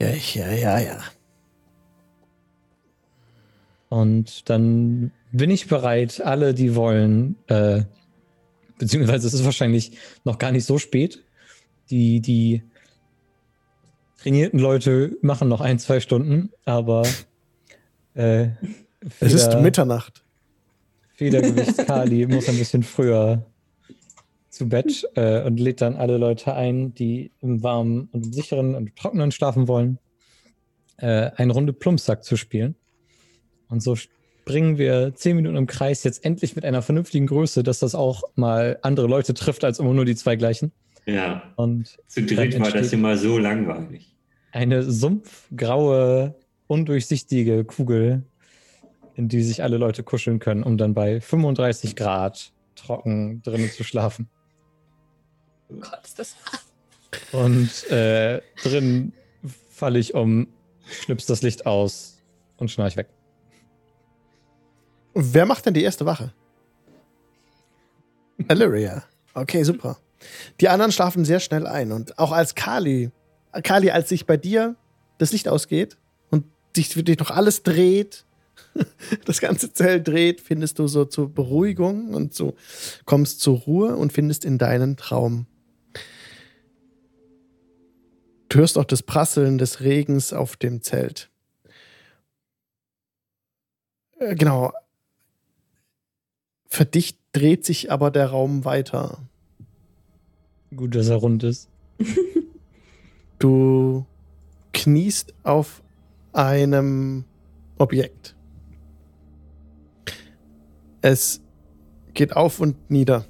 Ja, 0.00 0.10
ich, 0.10 0.34
ja, 0.34 0.50
ja, 0.52 0.78
ja. 0.78 1.02
Und 3.88 4.48
dann 4.50 5.12
bin 5.32 5.50
ich 5.50 5.66
bereit, 5.66 6.20
alle, 6.20 6.54
die 6.54 6.74
wollen, 6.74 7.36
äh, 7.46 7.82
beziehungsweise 8.78 9.26
es 9.26 9.34
ist 9.34 9.44
wahrscheinlich 9.44 9.92
noch 10.24 10.38
gar 10.38 10.52
nicht 10.52 10.64
so 10.64 10.78
spät. 10.78 11.24
Die, 11.90 12.20
die 12.20 12.62
trainierten 14.20 14.58
Leute 14.58 15.16
machen 15.22 15.48
noch 15.48 15.60
ein, 15.60 15.78
zwei 15.78 16.00
Stunden, 16.00 16.50
aber 16.64 17.02
äh, 18.18 18.48
Es 19.20 19.32
ist 19.32 19.44
Feder- 19.46 19.60
Mitternacht. 19.62 20.24
Federgewicht 21.14 21.78
Kali 21.86 22.26
muss 22.26 22.48
ein 22.48 22.58
bisschen 22.58 22.82
früher 22.82 23.44
zu 24.50 24.68
Bett 24.68 25.04
äh, 25.14 25.42
und 25.44 25.58
lädt 25.58 25.80
dann 25.80 25.96
alle 25.96 26.16
Leute 26.16 26.54
ein, 26.54 26.94
die 26.94 27.30
im 27.40 27.62
warmen 27.62 28.08
und 28.12 28.26
im 28.26 28.32
sicheren 28.32 28.74
und 28.74 28.94
trockenen 28.96 29.30
schlafen 29.32 29.68
wollen, 29.68 29.98
äh, 30.98 31.30
eine 31.36 31.52
Runde 31.52 31.72
Plumpsack 31.72 32.24
zu 32.24 32.36
spielen. 32.36 32.74
Und 33.68 33.82
so 33.82 33.94
springen 33.96 34.78
wir 34.78 35.14
zehn 35.14 35.36
Minuten 35.36 35.56
im 35.56 35.66
Kreis 35.66 36.02
jetzt 36.04 36.24
endlich 36.24 36.56
mit 36.56 36.64
einer 36.64 36.82
vernünftigen 36.82 37.26
Größe, 37.26 37.62
dass 37.62 37.80
das 37.80 37.94
auch 37.94 38.22
mal 38.34 38.78
andere 38.82 39.06
Leute 39.06 39.34
trifft 39.34 39.64
als 39.64 39.78
immer 39.78 39.92
nur 39.94 40.04
die 40.04 40.16
zwei 40.16 40.36
gleichen. 40.36 40.72
Ja. 41.06 41.42
Und 41.56 41.96
Zu 42.06 42.22
dritt 42.24 42.58
war 42.60 42.70
das 42.70 42.92
immer 42.92 43.16
so 43.16 43.38
langweilig. 43.38 44.14
eine 44.52 44.82
sumpfgraue, 44.82 46.34
undurchsichtige 46.68 47.64
Kugel, 47.64 48.22
in 49.14 49.28
die 49.28 49.42
sich 49.42 49.64
alle 49.64 49.78
Leute 49.78 50.04
kuscheln 50.04 50.38
können, 50.38 50.62
um 50.62 50.78
dann 50.78 50.94
bei 50.94 51.20
35 51.20 51.96
Grad 51.96 52.52
trocken 52.76 53.42
drinnen 53.42 53.70
zu 53.70 53.82
schlafen. 53.82 54.28
Oh 55.68 55.74
Gott, 55.80 56.00
ist 56.04 56.18
das 56.18 56.36
Und 57.32 57.90
äh, 57.90 58.40
drin 58.62 59.12
falle 59.70 59.98
ich 59.98 60.14
um, 60.14 60.46
schnips 60.86 61.26
das 61.26 61.42
Licht 61.42 61.66
aus 61.66 62.22
und 62.58 62.70
schnarch 62.70 62.96
weg. 62.96 63.08
Wer 65.14 65.46
macht 65.46 65.66
denn 65.66 65.74
die 65.74 65.82
erste 65.82 66.06
Wache? 66.06 66.32
Illyria. 68.48 69.02
Okay, 69.34 69.64
super. 69.64 69.98
Die 70.60 70.68
anderen 70.68 70.92
schlafen 70.92 71.24
sehr 71.24 71.40
schnell 71.40 71.66
ein. 71.66 71.92
Und 71.92 72.18
auch 72.18 72.32
als 72.32 72.54
Kali, 72.54 73.10
Kali, 73.62 73.90
als 73.90 74.08
sich 74.08 74.26
bei 74.26 74.36
dir 74.36 74.76
das 75.18 75.32
Licht 75.32 75.48
ausgeht 75.48 75.96
sich 76.86 77.04
dich 77.04 77.18
noch 77.18 77.30
alles 77.30 77.62
dreht, 77.62 78.24
das 79.24 79.40
ganze 79.40 79.72
Zelt 79.72 80.08
dreht, 80.08 80.40
findest 80.40 80.78
du 80.78 80.86
so 80.86 81.04
zur 81.04 81.32
Beruhigung 81.32 82.14
und 82.14 82.34
so 82.34 82.54
kommst 83.04 83.40
zur 83.40 83.58
Ruhe 83.58 83.96
und 83.96 84.12
findest 84.12 84.44
in 84.44 84.58
deinen 84.58 84.96
Traum. 84.96 85.46
Du 88.48 88.60
hörst 88.60 88.78
auch 88.78 88.84
das 88.84 89.02
Prasseln 89.02 89.58
des 89.58 89.80
Regens 89.80 90.32
auf 90.32 90.56
dem 90.56 90.82
Zelt. 90.82 91.30
Äh, 94.18 94.34
Genau. 94.34 94.72
Für 96.70 96.84
dich 96.84 97.18
dreht 97.32 97.64
sich 97.64 97.90
aber 97.90 98.10
der 98.10 98.26
Raum 98.26 98.66
weiter. 98.66 99.22
Gut, 100.76 100.94
dass 100.94 101.08
er 101.08 101.16
rund 101.16 101.42
ist. 101.42 101.68
Du 103.38 104.04
kniest 104.74 105.32
auf 105.44 105.82
einem 106.38 107.24
Objekt. 107.78 108.36
Es 111.00 111.40
geht 112.14 112.36
auf 112.36 112.60
und 112.60 112.90
nieder. 112.90 113.24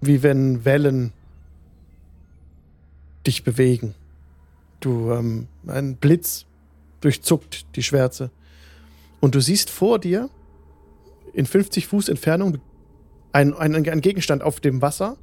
Wie 0.00 0.22
wenn 0.22 0.64
Wellen 0.64 1.12
dich 3.26 3.42
bewegen. 3.42 3.96
Du, 4.78 5.10
ähm, 5.10 5.48
ein 5.66 5.96
Blitz 5.96 6.46
durchzuckt 7.00 7.66
die 7.74 7.82
Schwärze. 7.82 8.30
Und 9.18 9.34
du 9.34 9.40
siehst 9.40 9.70
vor 9.70 9.98
dir, 9.98 10.30
in 11.32 11.44
50 11.44 11.88
Fuß 11.88 12.08
Entfernung, 12.08 12.58
ein, 13.32 13.52
ein, 13.52 13.74
ein 13.74 14.00
Gegenstand 14.00 14.44
auf 14.44 14.60
dem 14.60 14.80
Wasser, 14.80 15.16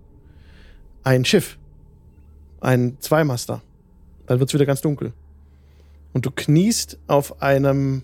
ein 1.03 1.23
Schiff, 1.23 1.57
ein 2.59 2.97
Zweimaster. 2.99 3.61
Dann 4.25 4.39
wird 4.39 4.49
es 4.49 4.53
wieder 4.53 4.65
ganz 4.65 4.81
dunkel. 4.81 5.13
Und 6.13 6.25
du 6.25 6.31
kniest 6.31 6.99
auf 7.07 7.41
einem, 7.41 8.03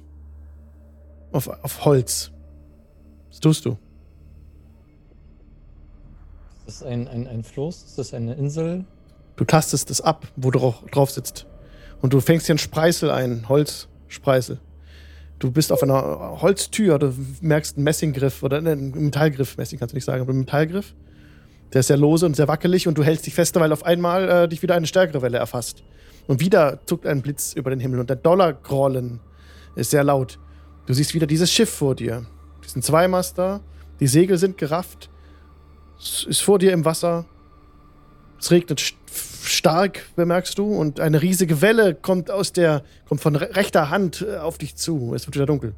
auf, 1.31 1.47
auf 1.47 1.85
Holz. 1.85 2.31
Was 3.29 3.39
tust 3.39 3.65
du? 3.65 3.77
Ist 6.65 6.81
das 6.81 6.83
ein, 6.83 7.07
ein, 7.07 7.27
ein 7.27 7.43
Floß? 7.43 7.83
Ist 7.83 7.97
das 7.97 8.13
eine 8.13 8.33
Insel? 8.33 8.85
Du 9.35 9.45
tastest 9.45 9.89
es 9.89 10.01
ab, 10.01 10.27
wo 10.35 10.51
du 10.51 10.73
drauf- 10.91 11.11
sitzt. 11.11 11.45
Und 12.01 12.13
du 12.13 12.19
fängst 12.19 12.45
hier 12.47 12.53
einen 12.53 12.59
Spreißel 12.59 13.09
ein, 13.11 13.47
Holzspreißel. 13.47 14.59
Du 15.39 15.51
bist 15.51 15.71
auf 15.71 15.81
einer 15.83 16.41
Holztür, 16.41 16.99
du 16.99 17.13
merkst 17.41 17.77
einen 17.77 17.85
Messinggriff 17.85 18.43
oder 18.43 18.59
ne, 18.59 18.71
einen 18.71 18.91
Metallgriff, 18.91 19.55
Messing 19.57 19.79
kannst 19.79 19.93
du 19.93 19.95
nicht 19.97 20.03
sagen, 20.05 20.21
aber 20.21 20.31
einen 20.31 20.41
Metallgriff. 20.41 20.93
Der 21.71 21.79
ist 21.79 21.87
sehr 21.87 21.97
lose 21.97 22.25
und 22.25 22.35
sehr 22.35 22.47
wackelig 22.47 22.87
und 22.87 22.97
du 22.97 23.03
hältst 23.03 23.25
dich 23.25 23.33
fest, 23.33 23.55
weil 23.55 23.71
auf 23.71 23.85
einmal 23.85 24.29
äh, 24.29 24.47
dich 24.49 24.61
wieder 24.61 24.75
eine 24.75 24.87
stärkere 24.87 25.21
Welle 25.21 25.37
erfasst. 25.37 25.83
Und 26.30 26.41
wieder 26.41 26.85
zuckt 26.85 27.07
ein 27.07 27.23
Blitz 27.23 27.53
über 27.53 27.72
den 27.72 27.80
Himmel 27.80 27.99
und 27.99 28.07
der 28.07 28.15
Dollargrollen 28.15 29.19
ist 29.73 29.89
sehr 29.89 30.03
laut. 30.03 30.38
Du 30.85 30.93
siehst 30.93 31.15
wieder 31.15 31.26
dieses 31.26 31.51
Schiff 31.51 31.72
vor 31.72 31.95
dir. 31.95 32.23
Diesen 32.64 32.84
Zweimaster, 32.84 33.61
die 33.99 34.06
Segel 34.06 34.38
sind 34.38 34.60
gerafft, 34.60 35.10
es 35.97 36.27
ist 36.30 36.41
vor 36.41 36.60
dir 36.60 36.72
im 36.72 36.85
Wasser, 36.85 37.26
es 38.39 38.51
regnet 38.51 38.80
st- 38.80 38.93
stark, 39.43 40.06
bemerkst 40.15 40.60
du, 40.60 40.72
und 40.72 40.99
eine 40.99 41.19
riesige 41.23 41.64
Welle 41.64 41.95
kommt 41.95 42.30
aus 42.30 42.53
der, 42.53 42.84
kommt 43.07 43.22
von 43.22 43.35
re 43.35 43.56
rechter 43.56 43.89
Hand 43.89 44.22
äh, 44.22 44.38
auf 44.38 44.60
dich 44.60 44.76
zu. 44.76 45.15
Es 45.15 45.26
wird 45.26 45.34
wieder 45.34 45.47
dunkel. 45.47 45.73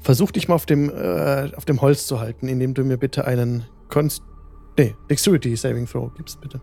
Versuch 0.00 0.30
dich 0.30 0.48
mal 0.48 0.54
auf 0.54 0.64
dem, 0.64 0.88
äh, 0.88 1.52
auf 1.54 1.66
dem 1.66 1.82
Holz 1.82 2.06
zu 2.06 2.18
halten, 2.18 2.48
indem 2.48 2.72
du 2.72 2.82
mir 2.82 2.96
bitte 2.96 3.26
einen 3.26 3.66
Const 3.90 4.22
nee, 4.76 4.96
Dexterity 5.08 5.56
Saving 5.56 5.86
Throw 5.86 6.10
gibst, 6.16 6.40
bitte. 6.40 6.60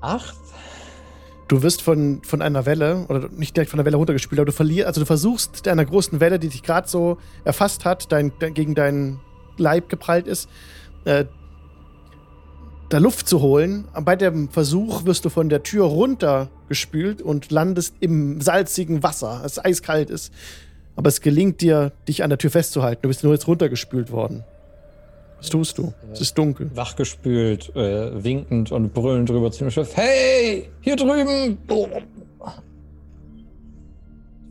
Acht? 0.00 0.36
Du 1.48 1.62
wirst 1.62 1.82
von, 1.82 2.22
von 2.22 2.42
einer 2.42 2.66
Welle, 2.66 3.06
oder 3.08 3.28
nicht 3.28 3.56
direkt 3.56 3.70
von 3.70 3.78
der 3.78 3.84
Welle 3.84 3.96
runtergespült, 3.96 4.38
aber 4.38 4.46
du 4.46 4.52
verlierst, 4.52 4.86
also 4.86 5.00
du 5.00 5.06
versuchst 5.06 5.68
einer 5.68 5.84
großen 5.84 6.20
Welle, 6.20 6.38
die 6.38 6.48
dich 6.48 6.62
gerade 6.62 6.88
so 6.88 7.18
erfasst 7.44 7.84
hat, 7.84 8.10
dein, 8.12 8.32
gegen 8.38 8.74
deinen 8.74 9.20
Leib 9.56 9.88
geprallt 9.88 10.26
ist, 10.26 10.48
äh, 11.04 11.26
da 12.88 12.98
Luft 12.98 13.28
zu 13.28 13.40
holen. 13.40 13.86
Bei 14.02 14.16
dem 14.16 14.48
Versuch 14.48 15.04
wirst 15.04 15.24
du 15.24 15.28
von 15.28 15.48
der 15.48 15.62
Tür 15.62 15.86
runtergespült 15.86 17.22
und 17.22 17.50
landest 17.50 17.96
im 18.00 18.40
salzigen 18.40 19.02
Wasser, 19.02 19.40
das 19.42 19.64
eiskalt 19.64 20.10
ist. 20.10 20.32
Aber 20.96 21.08
es 21.08 21.20
gelingt 21.20 21.60
dir, 21.60 21.92
dich 22.06 22.22
an 22.22 22.30
der 22.30 22.38
Tür 22.38 22.50
festzuhalten. 22.50 23.02
Du 23.02 23.08
bist 23.08 23.24
nur 23.24 23.32
jetzt 23.32 23.48
runtergespült 23.48 24.12
worden. 24.12 24.44
Was 25.38 25.50
tust 25.50 25.78
du? 25.78 25.92
Es 26.12 26.20
ist 26.20 26.38
dunkel. 26.38 26.70
Wachgespült, 26.74 27.74
äh, 27.76 28.22
winkend 28.22 28.72
und 28.72 28.94
brüllend 28.94 29.28
drüber 29.28 29.50
zu 29.50 29.64
dem 29.64 29.70
Schiff. 29.70 29.96
Hey, 29.96 30.70
hier 30.80 30.96
drüben! 30.96 31.58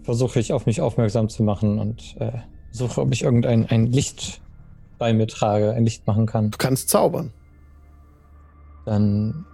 Versuche 0.03 0.39
ich 0.39 0.51
auf 0.51 0.65
mich 0.65 0.81
aufmerksam 0.81 1.29
zu 1.29 1.43
machen 1.43 1.79
und 1.79 2.15
äh, 2.19 2.31
suche, 2.71 3.01
ob 3.01 3.13
ich 3.13 3.23
irgendein 3.23 3.65
ein 3.67 3.87
Licht 3.87 4.41
bei 4.99 5.13
mir 5.13 5.27
trage, 5.27 5.71
ein 5.71 5.85
Licht 5.85 6.05
machen 6.05 6.25
kann. 6.25 6.51
Du 6.51 6.57
kannst 6.57 6.89
zaubern. 6.89 7.31
Dann 8.85 9.45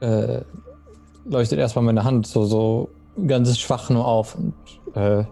äh, 0.00 0.42
leuchtet 1.24 1.58
erstmal 1.58 1.84
meine 1.84 2.04
Hand 2.04 2.26
so, 2.26 2.44
so 2.44 2.90
ganz 3.26 3.58
schwach 3.58 3.90
nur 3.90 4.06
auf 4.06 4.34
und 4.34 4.54
äh, 4.94 5.24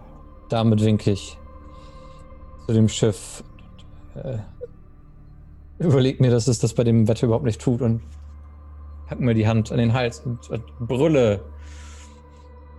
damit 0.49 0.85
winke 0.85 1.11
ich 1.11 1.39
zu 2.67 2.73
dem 2.73 2.89
Schiff. 2.89 3.43
Und, 4.15 4.23
äh, 4.23 4.39
überleg 5.79 6.21
mir, 6.21 6.31
dass 6.31 6.49
es 6.49 6.59
das 6.59 6.75
bei 6.75 6.85
dem 6.85 7.09
Wetter 7.09 7.27
überhaupt 7.27 7.45
nicht 7.45 7.61
tut 7.61 7.83
und 7.83 8.03
pack 9.07 9.21
mir 9.21 9.35
die 9.35 9.47
Hand 9.47 9.73
an 9.73 9.79
den 9.79 9.93
Hals 9.93 10.21
und, 10.21 10.51
und 10.51 10.63
brülle 10.81 11.41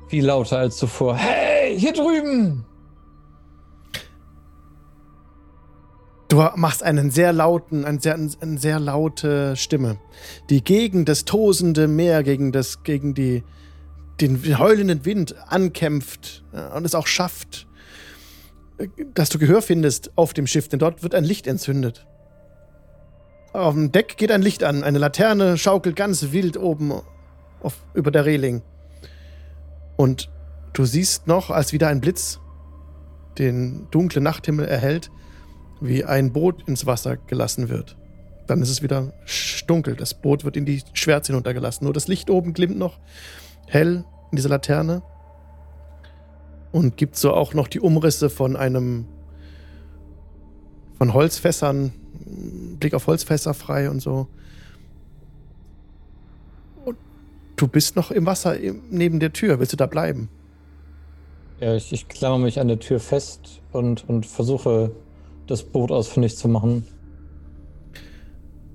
viel 0.08 0.26
lauter 0.26 0.60
als 0.60 0.78
zuvor. 0.78 1.16
Hey, 1.16 1.80
hier 1.80 1.94
drüben! 1.94 2.66
Du 6.30 6.48
machst 6.56 6.84
einen 6.84 7.10
sehr 7.10 7.34
lauten, 7.34 7.86
eine 7.86 8.00
sehr, 8.00 8.14
eine 8.14 8.60
sehr 8.60 8.80
laute 8.80 9.56
Stimme, 9.56 9.98
die 10.52 10.64
gegen 10.64 11.04
das 11.04 11.26
tosende 11.26 11.88
Meer, 11.88 12.22
gegen, 12.22 12.52
das, 12.52 12.84
gegen 12.84 13.16
die, 13.16 13.44
den 14.22 14.60
heulenden 14.60 15.06
Wind 15.06 15.36
ankämpft 15.48 16.44
ja, 16.54 16.72
und 16.76 16.86
es 16.86 16.94
auch 16.94 17.08
schafft, 17.08 17.68
äh, 18.78 18.88
dass 19.16 19.30
du 19.30 19.40
Gehör 19.40 19.64
findest 19.64 20.12
auf 20.16 20.36
dem 20.36 20.46
Schiff, 20.46 20.68
denn 20.68 20.78
dort 20.78 21.02
wird 21.02 21.16
ein 21.16 21.24
Licht 21.24 21.48
entzündet. 21.48 22.06
Auf 23.52 23.74
dem 23.74 23.92
Deck 23.92 24.16
geht 24.18 24.32
ein 24.32 24.44
Licht 24.44 24.64
an, 24.64 24.84
eine 24.84 25.00
Laterne 25.00 25.58
schaukelt 25.58 25.96
ganz 25.96 26.32
wild 26.32 26.58
oben 26.58 26.92
auf, 27.64 27.74
über 27.96 28.12
der 28.12 28.26
Reling. 28.26 28.62
Und 29.98 30.30
du 30.74 30.86
siehst 30.86 31.26
noch, 31.26 31.50
als 31.50 31.74
wieder 31.74 31.88
ein 31.88 32.02
Blitz 32.02 32.40
den 33.40 33.88
dunklen 33.90 34.24
Nachthimmel 34.24 34.68
erhellt, 34.68 35.10
wie 35.82 36.04
ein 36.04 36.34
Boot 36.34 36.68
ins 36.68 36.86
Wasser 36.86 37.18
gelassen 37.18 37.70
wird. 37.70 37.98
Dann 38.48 38.62
ist 38.62 38.70
es 38.70 38.82
wieder 38.82 39.14
dunkel. 39.68 39.96
Das 39.96 40.14
Boot 40.14 40.44
wird 40.44 40.58
in 40.58 40.66
die 40.66 40.82
Schwärze 40.94 41.32
hinuntergelassen. 41.32 41.86
Nur 41.86 41.94
das 41.94 42.08
Licht 42.08 42.30
oben 42.30 42.54
glimmt 42.54 42.78
noch 42.78 43.00
hell 43.68 44.04
in 44.32 44.36
dieser 44.36 44.50
Laterne 44.50 45.04
und 46.72 46.98
gibt 46.98 47.16
so 47.16 47.34
auch 47.34 47.54
noch 47.54 47.68
die 47.68 47.80
Umrisse 47.80 48.30
von 48.30 48.56
einem 48.56 49.06
von 50.98 51.14
Holzfässern, 51.14 51.94
Blick 52.80 52.94
auf 52.94 53.08
Holzfässer 53.08 53.54
frei 53.54 53.90
und 53.90 54.02
so. 54.02 54.28
Du 57.56 57.68
bist 57.68 57.96
noch 57.96 58.12
im 58.12 58.26
Wasser 58.26 58.56
neben 58.90 59.20
der 59.20 59.34
Tür. 59.34 59.60
Willst 59.60 59.74
du 59.74 59.78
da 59.78 59.86
bleiben? 59.86 60.30
Ja, 61.60 61.76
ich, 61.76 61.92
ich 61.92 62.08
klammer 62.08 62.38
mich 62.38 62.60
an 62.60 62.70
der 62.70 62.80
Tür 62.80 63.00
fest 63.00 63.62
und, 63.72 64.08
und 64.08 64.26
versuche, 64.26 64.92
das 65.50 65.64
Boot 65.64 65.92
ausfindig 65.92 66.38
zu 66.38 66.48
machen, 66.48 66.86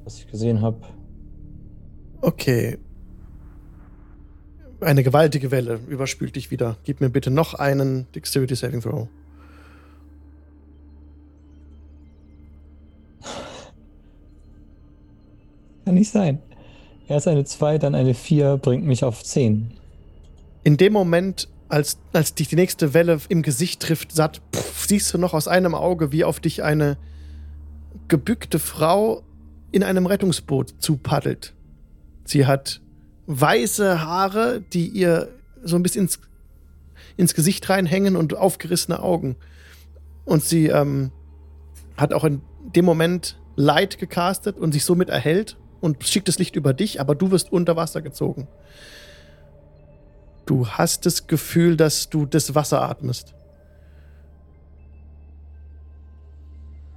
was 0.05 0.19
ich 0.19 0.27
gesehen 0.27 0.61
habe. 0.61 0.79
Okay. 2.21 2.79
Eine 4.81 5.03
gewaltige 5.03 5.51
Welle 5.51 5.79
überspült 5.89 6.37
dich 6.37 6.51
wieder. 6.51 6.77
Gib 6.85 7.01
mir 7.01 7.11
bitte 7.11 7.31
noch 7.31 7.55
einen 7.55 8.07
Dexterity 8.15 8.55
Saving 8.57 8.81
Throw. 8.81 9.09
Kann 15.85 15.95
nicht 15.95 16.11
sein. 16.11 16.41
Erst 17.07 17.29
eine 17.29 17.45
2, 17.45 17.79
dann 17.79 17.95
eine 17.95 18.15
4, 18.15 18.57
bringt 18.57 18.85
mich 18.85 19.05
auf 19.05 19.23
10. 19.23 19.73
In 20.65 20.77
dem 20.79 20.93
Moment, 20.95 21.49
als, 21.69 21.99
als 22.12 22.35
dich 22.35 22.49
die 22.49 22.57
nächste 22.57 22.95
Welle 22.95 23.19
im 23.28 23.43
Gesicht 23.43 23.81
trifft, 23.81 24.12
satt, 24.12 24.43
pff, 24.55 24.86
siehst 24.86 25.12
du 25.12 25.19
noch 25.19 25.35
aus 25.35 25.49
einem 25.49 25.74
Auge, 25.74 26.12
wie 26.12 26.24
auf 26.24 26.41
dich 26.41 26.62
eine 26.62 26.97
gebückte 28.09 28.59
Frau 28.59 29.23
in 29.73 29.82
einem 29.82 30.07
Rettungsboot 30.07 30.74
zupaddelt. 30.78 31.55
Sie 32.24 32.47
hat 32.47 32.81
weiße 33.27 34.03
Haare, 34.03 34.62
die 34.73 34.89
ihr 34.89 35.28
so 35.62 35.77
ein 35.77 35.82
bisschen 35.82 36.03
ins, 36.03 36.20
ins 37.16 37.35
Gesicht 37.35 37.69
reinhängen 37.69 38.16
und 38.16 38.36
aufgerissene 38.36 39.01
Augen. 39.01 39.36
Und 40.24 40.45
sie 40.45 40.69
ähm, 40.69 41.11
hat 41.97 42.12
auch 42.12 42.24
in 42.24 42.43
dem 42.74 42.85
Moment 42.85 43.39
Light 43.57 43.99
gecastet 43.99 44.59
und 44.59 44.73
sich 44.73 44.85
somit 44.85 45.09
erhellt 45.09 45.57
und 45.81 46.05
schickt 46.05 46.28
das 46.28 46.39
Licht 46.39 46.57
über 46.57 46.73
dich, 46.73 47.01
aber 47.01 47.15
du 47.15 47.31
wirst 47.31 47.53
unter 47.53 47.77
Wasser 47.77 48.03
gezogen. 48.03 48.49
Du 50.47 50.66
hast 50.66 51.07
das 51.07 51.27
Gefühl, 51.27 51.77
dass 51.77 52.11
du 52.11 52.27
das 52.27 52.55
Wasser 52.55 52.83
atmest. 52.83 53.35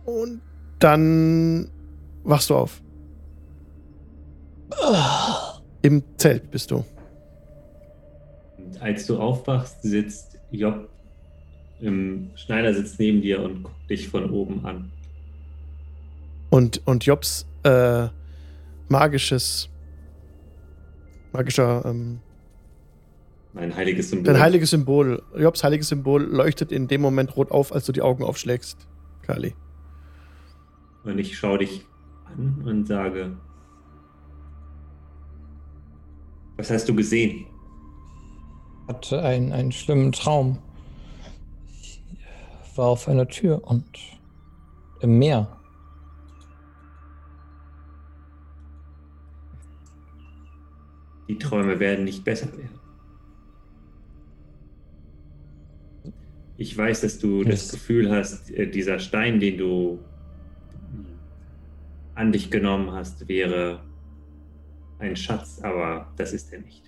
Und 0.06 0.42
dann 0.80 1.70
wachst 2.24 2.50
du 2.50 2.56
auf. 2.56 2.82
Im 5.82 6.04
Zelt 6.18 6.52
bist 6.52 6.72
du. 6.72 6.84
Und 8.58 8.82
als 8.82 9.06
du 9.06 9.18
aufwachst, 9.18 9.82
sitzt 9.82 10.38
Job 10.52 10.90
im 11.80 12.32
Schneidersitz 12.36 12.98
neben 13.00 13.22
dir 13.22 13.42
und 13.42 13.64
guckt 13.64 13.90
dich 13.90 14.08
von 14.08 14.30
oben 14.30 14.66
an. 14.66 14.92
Und, 16.50 16.82
und 16.86 17.06
Jobs 17.06 17.46
äh, 17.64 18.08
magisches, 18.88 19.70
magischer, 21.34 21.84
ähm, 21.86 22.20
Mein 23.58 23.76
heiliges 23.76 24.12
Symbol. 24.12 24.24
dein 24.24 24.40
heiliges 24.40 24.70
Symbol, 24.70 25.24
Jobs 25.36 25.64
heiliges 25.64 25.90
Symbol 25.90 26.24
leuchtet 26.24 26.72
in 26.72 26.88
dem 26.88 27.02
Moment 27.02 27.36
rot 27.36 27.52
auf, 27.52 27.74
als 27.74 27.86
du 27.86 27.92
die 27.92 28.02
Augen 28.02 28.24
aufschlägst, 28.24 28.88
Kali. 29.24 29.56
Und 31.04 31.18
ich 31.18 31.38
schaue 31.38 31.58
dich 31.58 31.86
an 32.26 32.62
und 32.66 32.88
sage, 32.88 33.36
was 36.56 36.70
hast 36.70 36.88
du 36.88 36.96
gesehen? 36.96 37.46
hatte 38.88 39.22
einen, 39.22 39.52
einen 39.52 39.72
schlimmen 39.72 40.12
Traum. 40.12 40.60
Ich 41.74 42.02
war 42.78 42.88
auf 42.88 43.08
einer 43.08 43.28
Tür 43.28 43.62
und 43.66 43.86
im 45.02 45.20
Meer. 45.20 45.48
Die 51.28 51.38
Träume 51.38 51.80
werden 51.80 52.06
nicht 52.06 52.24
besser 52.24 52.48
werden. 52.58 52.77
Ich 56.58 56.76
weiß, 56.76 57.02
dass 57.02 57.20
du 57.20 57.44
das. 57.44 57.72
Gefühl 57.72 58.12
hast, 58.12 58.52
äh, 58.52 58.70
dieser 58.70 59.00
Stein, 59.00 59.40
den 59.40 59.58
du 59.58 60.00
an 62.16 62.32
dich 62.32 62.50
genommen 62.50 62.92
hast, 62.92 63.28
wäre 63.28 63.84
ein 65.00 65.16
Schatz, 65.16 65.60
aber 65.62 66.12
das 66.18 66.34
ist 66.34 66.52
er 66.52 66.62
nicht. 66.62 66.84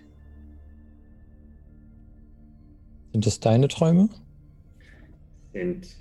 Sind 3.14 3.28
es 3.28 3.40
deine 3.40 3.68
Träume? 3.68 4.10
sind 5.54 5.96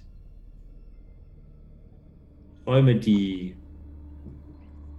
Träume, 2.64 2.96
die 2.96 3.56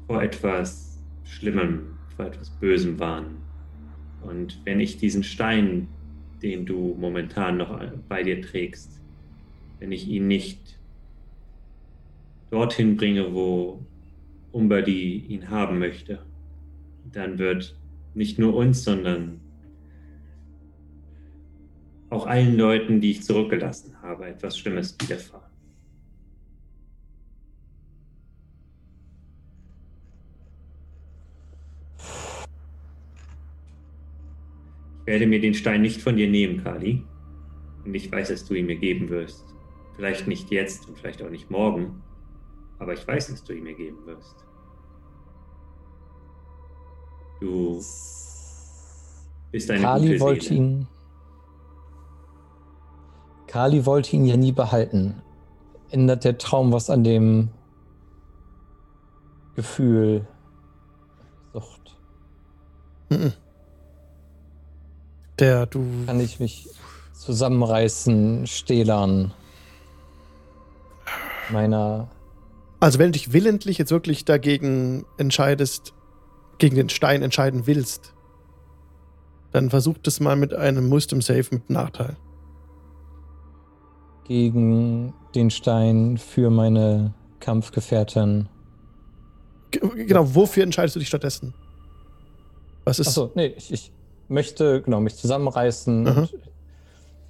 vor 0.08 0.24
etwas 0.24 1.00
Schlimmem, 1.24 1.98
vor 2.16 2.26
etwas 2.26 2.50
Bösem 2.50 3.00
waren. 3.00 3.38
Und 4.24 4.60
wenn 4.66 4.80
ich 4.80 4.98
diesen 4.98 5.24
Stein, 5.24 5.88
den 6.42 6.66
du 6.66 6.96
momentan 7.00 7.58
noch 7.58 7.80
bei 8.08 8.24
dir 8.24 8.42
trägst, 8.42 9.02
wenn 9.80 9.92
ich 9.92 10.08
ihn 10.08 10.28
nicht 10.28 10.80
dorthin 12.50 12.98
bringe, 12.98 13.34
wo 13.34 13.86
Umbadi 14.52 15.26
ihn 15.28 15.50
haben 15.50 15.80
möchte, 15.80 16.26
dann 17.12 17.38
wird 17.38 17.78
nicht 18.14 18.40
nur 18.40 18.56
uns, 18.56 18.84
sondern 18.84 19.40
auch 22.10 22.26
allen 22.26 22.58
Leuten, 22.58 23.02
die 23.02 23.12
ich 23.12 23.24
zurückgelassen 23.24 24.02
habe, 24.02 24.26
etwas 24.26 24.58
Schlimmes 24.58 24.96
widerfahren. 25.00 25.49
Werde 35.10 35.26
mir 35.26 35.42
den 35.42 35.56
Stein 35.56 35.82
nicht 35.82 36.04
von 36.04 36.18
dir 36.18 36.30
nehmen, 36.30 36.64
Kali. 36.64 37.04
Und 37.84 37.96
ich 37.96 38.12
weiß, 38.12 38.28
dass 38.28 38.46
du 38.46 38.54
ihn 38.54 38.68
mir 38.68 38.76
geben 38.76 39.10
wirst. 39.10 39.44
Vielleicht 39.96 40.28
nicht 40.28 40.52
jetzt 40.52 40.88
und 40.88 41.00
vielleicht 41.00 41.24
auch 41.24 41.32
nicht 41.32 41.50
morgen, 41.50 42.04
aber 42.78 42.94
ich 42.94 43.08
weiß, 43.08 43.30
dass 43.30 43.44
du 43.44 43.54
ihn 43.54 43.64
mir 43.64 43.74
geben 43.74 44.06
wirst. 44.06 44.46
Du 47.42 47.78
bist 49.52 49.72
eine 49.72 49.82
Kali 49.82 50.08
gute 50.10 50.20
wollte 50.20 50.46
Seele. 50.46 50.56
ihn. 50.56 50.88
Kali 53.48 53.88
wollte 53.88 54.16
ihn 54.16 54.26
ja 54.28 54.38
nie 54.38 54.52
behalten. 54.52 55.24
Ändert 55.90 56.24
der 56.24 56.38
Traum 56.38 56.72
was 56.72 56.92
an 56.92 57.04
dem 57.04 57.50
Gefühl 59.56 60.28
Sucht? 61.52 61.98
Mhm. 63.10 63.34
Der, 65.40 65.66
du. 65.66 65.86
Kann 66.06 66.20
ich 66.20 66.40
mich 66.40 66.70
zusammenreißen, 67.14 68.46
stählern 68.48 69.34
meiner 71.50 72.10
Also, 72.80 73.00
wenn 73.00 73.08
du 73.08 73.12
dich 73.14 73.34
willentlich 73.34 73.78
jetzt 73.78 73.92
wirklich 73.92 74.26
dagegen 74.26 75.06
entscheidest, 75.18 75.94
gegen 76.58 76.76
den 76.76 76.90
Stein 76.90 77.22
entscheiden 77.24 77.68
willst, 77.68 78.14
dann 79.52 79.70
versuch 79.70 79.98
das 80.04 80.20
mal 80.20 80.36
mit 80.36 80.54
einem 80.54 80.92
Wisdom 80.92 81.22
Save 81.22 81.46
mit 81.52 81.70
Nachteil. 81.70 82.18
gegen 84.30 85.14
den 85.34 85.50
Stein 85.50 86.20
für 86.20 86.52
meine 86.52 87.16
Kampfgefährtin. 87.40 88.48
G 89.72 89.80
genau, 90.06 90.36
wofür 90.36 90.64
entscheidest 90.64 90.96
du 90.96 91.00
dich 91.00 91.08
stattdessen? 91.08 91.56
Was 92.86 93.00
ist. 93.00 93.08
Achso, 93.08 93.32
nee, 93.34 93.48
ich, 93.58 93.74
ich 93.74 93.92
möchte 94.30 94.82
genau 94.82 95.00
mich 95.00 95.16
zusammenreißen. 95.16 96.04
Mhm. 96.04 96.08
Und 96.08 96.30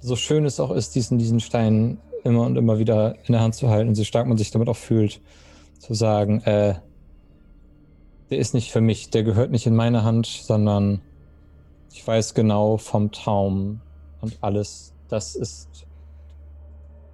so 0.00 0.16
schön 0.16 0.44
es 0.44 0.60
auch 0.60 0.70
ist, 0.70 0.94
diesen, 0.94 1.18
diesen 1.18 1.40
Stein 1.40 1.98
immer 2.24 2.42
und 2.42 2.56
immer 2.56 2.78
wieder 2.78 3.16
in 3.26 3.32
der 3.32 3.40
Hand 3.40 3.54
zu 3.54 3.68
halten, 3.68 3.94
so 3.94 4.04
stark 4.04 4.26
man 4.26 4.36
sich 4.36 4.50
damit 4.50 4.68
auch 4.68 4.76
fühlt, 4.76 5.20
zu 5.78 5.94
sagen, 5.94 6.40
äh, 6.42 6.74
der 8.30 8.38
ist 8.38 8.54
nicht 8.54 8.70
für 8.70 8.80
mich, 8.80 9.10
der 9.10 9.24
gehört 9.24 9.50
nicht 9.50 9.66
in 9.66 9.74
meine 9.74 10.04
Hand, 10.04 10.26
sondern 10.26 11.00
ich 11.92 12.06
weiß 12.06 12.34
genau 12.34 12.76
vom 12.76 13.10
Traum 13.10 13.80
und 14.20 14.38
alles, 14.40 14.94
das 15.08 15.34
ist 15.34 15.86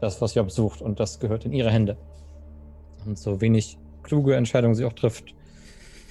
das, 0.01 0.21
was 0.21 0.35
Job 0.35 0.51
sucht 0.51 0.83
und 0.83 1.01
das 1.01 1.19
gehört 1.19 1.45
in 1.45 1.53
ihre 1.53 1.71
Hände. 1.71 1.97
Und 3.07 3.19
so 3.19 3.41
wenig 3.41 3.79
kluge 4.03 4.37
Entscheidungen 4.37 4.75
sie 4.75 4.85
auch 4.85 4.93
trifft, 4.93 5.35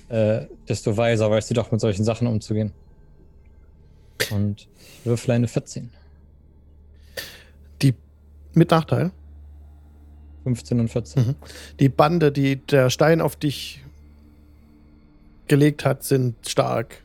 äh, 0.10 0.46
desto 0.68 0.98
weiser 0.98 1.30
weiß 1.30 1.48
sie 1.48 1.54
doch 1.54 1.72
mit 1.72 1.82
solchen 1.82 2.04
Sachen 2.04 2.28
umzugehen. 2.28 2.74
Und 4.32 4.68
ich 5.00 5.06
würfel 5.06 5.32
eine 5.32 5.48
14. 5.48 5.92
Die 7.82 7.94
mit 8.54 8.72
Nachteil. 8.72 9.12
15 10.44 10.80
und 10.80 10.90
14. 10.90 11.28
Mhm. 11.28 11.36
Die 11.80 11.90
Bande, 11.90 12.32
die 12.32 12.58
der 12.58 12.90
Stein 12.90 13.20
auf 13.20 13.36
dich 13.36 13.84
gelegt 15.48 15.86
hat, 15.86 16.04
sind 16.04 16.48
stark. 16.48 17.04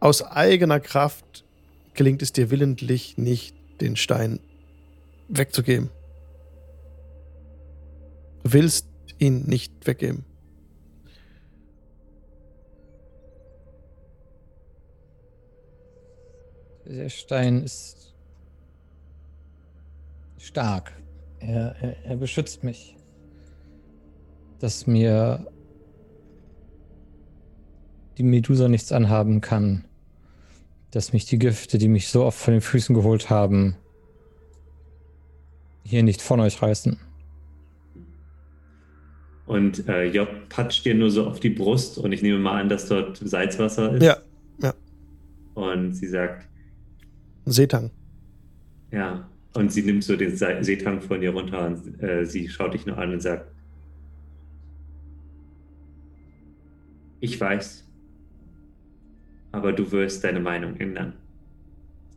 Aus 0.00 0.22
eigener 0.22 0.80
Kraft 0.80 1.44
gelingt 1.94 2.22
es 2.22 2.32
dir 2.32 2.50
willentlich 2.50 3.18
nicht, 3.18 3.54
den 3.80 3.96
Stein 3.96 4.40
wegzugeben. 5.28 5.90
Du 8.44 8.52
willst 8.52 8.86
ihn 9.18 9.44
nicht 9.46 9.86
weggeben. 9.86 10.24
Der 16.84 17.08
Stein 17.08 17.62
ist 17.62 18.14
stark. 20.38 20.92
Er, 21.38 21.76
er, 21.80 22.04
er 22.04 22.16
beschützt 22.16 22.64
mich. 22.64 22.96
Dass 24.58 24.86
mir 24.86 25.46
die 28.18 28.22
Medusa 28.22 28.68
nichts 28.68 28.92
anhaben 28.92 29.40
kann. 29.40 29.84
Dass 30.90 31.12
mich 31.12 31.24
die 31.24 31.38
Gifte, 31.38 31.78
die 31.78 31.88
mich 31.88 32.08
so 32.08 32.24
oft 32.24 32.38
von 32.38 32.52
den 32.52 32.60
Füßen 32.60 32.94
geholt 32.94 33.30
haben, 33.30 33.76
hier 35.84 36.02
nicht 36.02 36.22
von 36.22 36.40
euch 36.40 36.62
reißen. 36.62 36.98
Und 39.46 39.88
äh, 39.88 40.04
Job 40.04 40.28
patscht 40.48 40.84
dir 40.84 40.94
nur 40.94 41.10
so 41.10 41.26
auf 41.26 41.40
die 41.40 41.50
Brust 41.50 41.98
und 41.98 42.12
ich 42.12 42.22
nehme 42.22 42.38
mal 42.38 42.60
an, 42.60 42.68
dass 42.68 42.88
dort 42.88 43.16
Salzwasser 43.16 43.94
ist. 43.94 44.02
Ja, 44.02 44.16
ja. 44.60 44.74
Und 45.54 45.94
sie 45.94 46.06
sagt, 46.06 46.46
Seetang. 47.46 47.90
ja. 48.90 49.28
Und 49.54 49.70
sie 49.70 49.82
nimmt 49.82 50.02
so 50.02 50.16
den 50.16 50.34
Se- 50.34 50.64
Seetank 50.64 51.02
von 51.02 51.20
dir 51.20 51.30
runter 51.34 51.66
und 51.66 52.02
äh, 52.02 52.24
sie 52.24 52.48
schaut 52.48 52.72
dich 52.72 52.86
nur 52.86 52.96
an 52.96 53.12
und 53.12 53.20
sagt, 53.20 53.52
ich 57.20 57.38
weiß, 57.38 57.86
aber 59.52 59.72
du 59.74 59.92
wirst 59.92 60.24
deine 60.24 60.40
Meinung 60.40 60.76
ändern. 60.76 61.12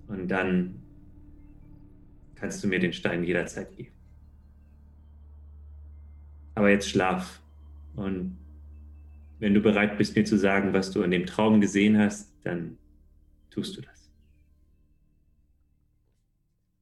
Und 0.08 0.30
dann 0.30 0.76
kannst 2.36 2.64
du 2.64 2.70
mir 2.70 2.80
den 2.80 2.94
Stein 2.94 3.24
jederzeit 3.26 3.76
geben. 3.76 3.92
Aber 6.56 6.70
jetzt 6.70 6.90
schlaf. 6.90 7.42
Und 7.98 8.38
wenn 9.40 9.54
du 9.54 9.60
bereit 9.62 9.98
bist, 9.98 10.16
mir 10.16 10.24
zu 10.24 10.38
sagen, 10.38 10.72
was 10.72 10.90
du 10.92 11.02
in 11.02 11.12
dem 11.12 11.26
Traum 11.26 11.60
gesehen 11.60 11.98
hast, 11.98 12.32
dann 12.44 12.78
tust 13.50 13.76
du 13.76 13.82
das. 13.82 13.95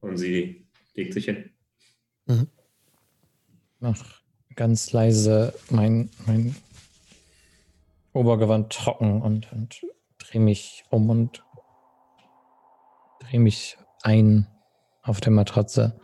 Und 0.04 0.18
sie 0.18 0.68
legt 0.96 1.14
sich 1.14 1.26
hin. 1.26 1.50
Mach 3.80 4.22
ganz 4.56 4.92
leise 4.92 5.54
mein, 5.70 6.10
mein 6.28 6.56
Obergewand 8.12 8.72
trocken 8.72 9.22
und, 9.22 9.52
und 9.54 9.86
drehe 10.18 10.42
mich 10.42 10.84
um 10.90 11.10
und 11.10 11.44
drehe 13.22 13.40
mich 13.40 13.78
ein 14.02 14.48
auf 15.02 15.22
der 15.22 15.32
Matratze. 15.32 16.00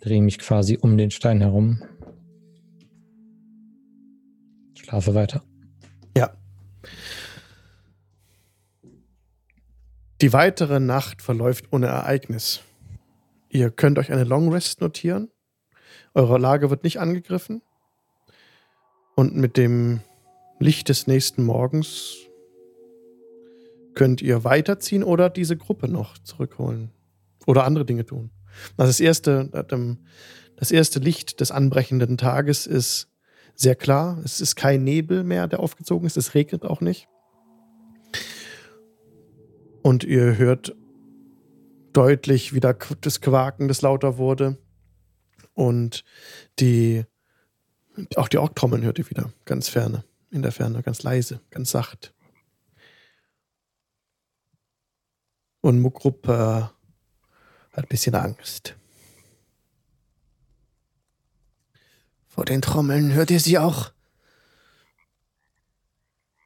Drehe 0.00 0.22
mich 0.22 0.38
quasi 0.38 0.78
um 0.80 0.96
den 0.96 1.10
Stein 1.10 1.42
herum. 1.42 1.82
Schlafe 4.74 5.14
weiter. 5.14 5.42
Ja. 6.16 6.34
Die 10.20 10.32
weitere 10.32 10.78
Nacht 10.80 11.22
verläuft 11.22 11.72
ohne 11.72 11.86
Ereignis. 11.86 12.60
Ihr 13.48 13.70
könnt 13.70 13.98
euch 13.98 14.12
eine 14.12 14.24
Long 14.24 14.52
Rest 14.52 14.80
notieren. 14.80 15.30
Eure 16.14 16.38
Lage 16.38 16.70
wird 16.70 16.84
nicht 16.84 17.00
angegriffen. 17.00 17.62
Und 19.16 19.34
mit 19.34 19.56
dem 19.56 20.00
Licht 20.58 20.88
des 20.88 21.06
nächsten 21.06 21.44
Morgens 21.44 22.16
könnt 23.94 24.22
ihr 24.22 24.44
weiterziehen 24.44 25.04
oder 25.04 25.30
diese 25.30 25.56
Gruppe 25.56 25.88
noch 25.88 26.18
zurückholen. 26.18 26.90
Oder 27.46 27.64
andere 27.64 27.84
Dinge 27.84 28.06
tun. 28.06 28.30
Also 28.76 28.88
das 28.88 29.00
erste, 29.00 29.48
das 30.56 30.70
erste 30.70 30.98
Licht 31.00 31.40
des 31.40 31.50
anbrechenden 31.50 32.16
Tages 32.16 32.66
ist 32.66 33.08
sehr 33.54 33.74
klar. 33.74 34.20
Es 34.24 34.40
ist 34.40 34.56
kein 34.56 34.84
Nebel 34.84 35.24
mehr, 35.24 35.48
der 35.48 35.60
aufgezogen 35.60 36.06
ist. 36.06 36.16
Es 36.16 36.34
regnet 36.34 36.64
auch 36.64 36.80
nicht. 36.80 37.08
Und 39.84 40.02
ihr 40.02 40.38
hört 40.38 40.74
deutlich, 41.92 42.54
wie 42.54 42.60
da 42.60 42.72
das 42.72 43.20
Quaken, 43.20 43.68
das 43.68 43.82
lauter 43.82 44.16
wurde. 44.16 44.56
Und 45.52 46.04
die, 46.58 47.04
auch 48.16 48.28
die 48.28 48.38
Orktrommeln 48.38 48.82
hört 48.82 48.98
ihr 48.98 49.10
wieder, 49.10 49.30
ganz 49.44 49.68
ferne, 49.68 50.02
in 50.30 50.40
der 50.40 50.52
Ferne, 50.52 50.82
ganz 50.82 51.02
leise, 51.02 51.42
ganz 51.50 51.70
sacht. 51.70 52.14
Und 55.60 55.80
Mukrup 55.80 56.28
äh, 56.28 56.30
hat 56.30 56.72
ein 57.74 57.88
bisschen 57.90 58.14
Angst. 58.14 58.76
Vor 62.26 62.46
den 62.46 62.62
Trommeln 62.62 63.12
hört 63.12 63.30
ihr 63.30 63.38
sie 63.38 63.58
auch? 63.58 63.92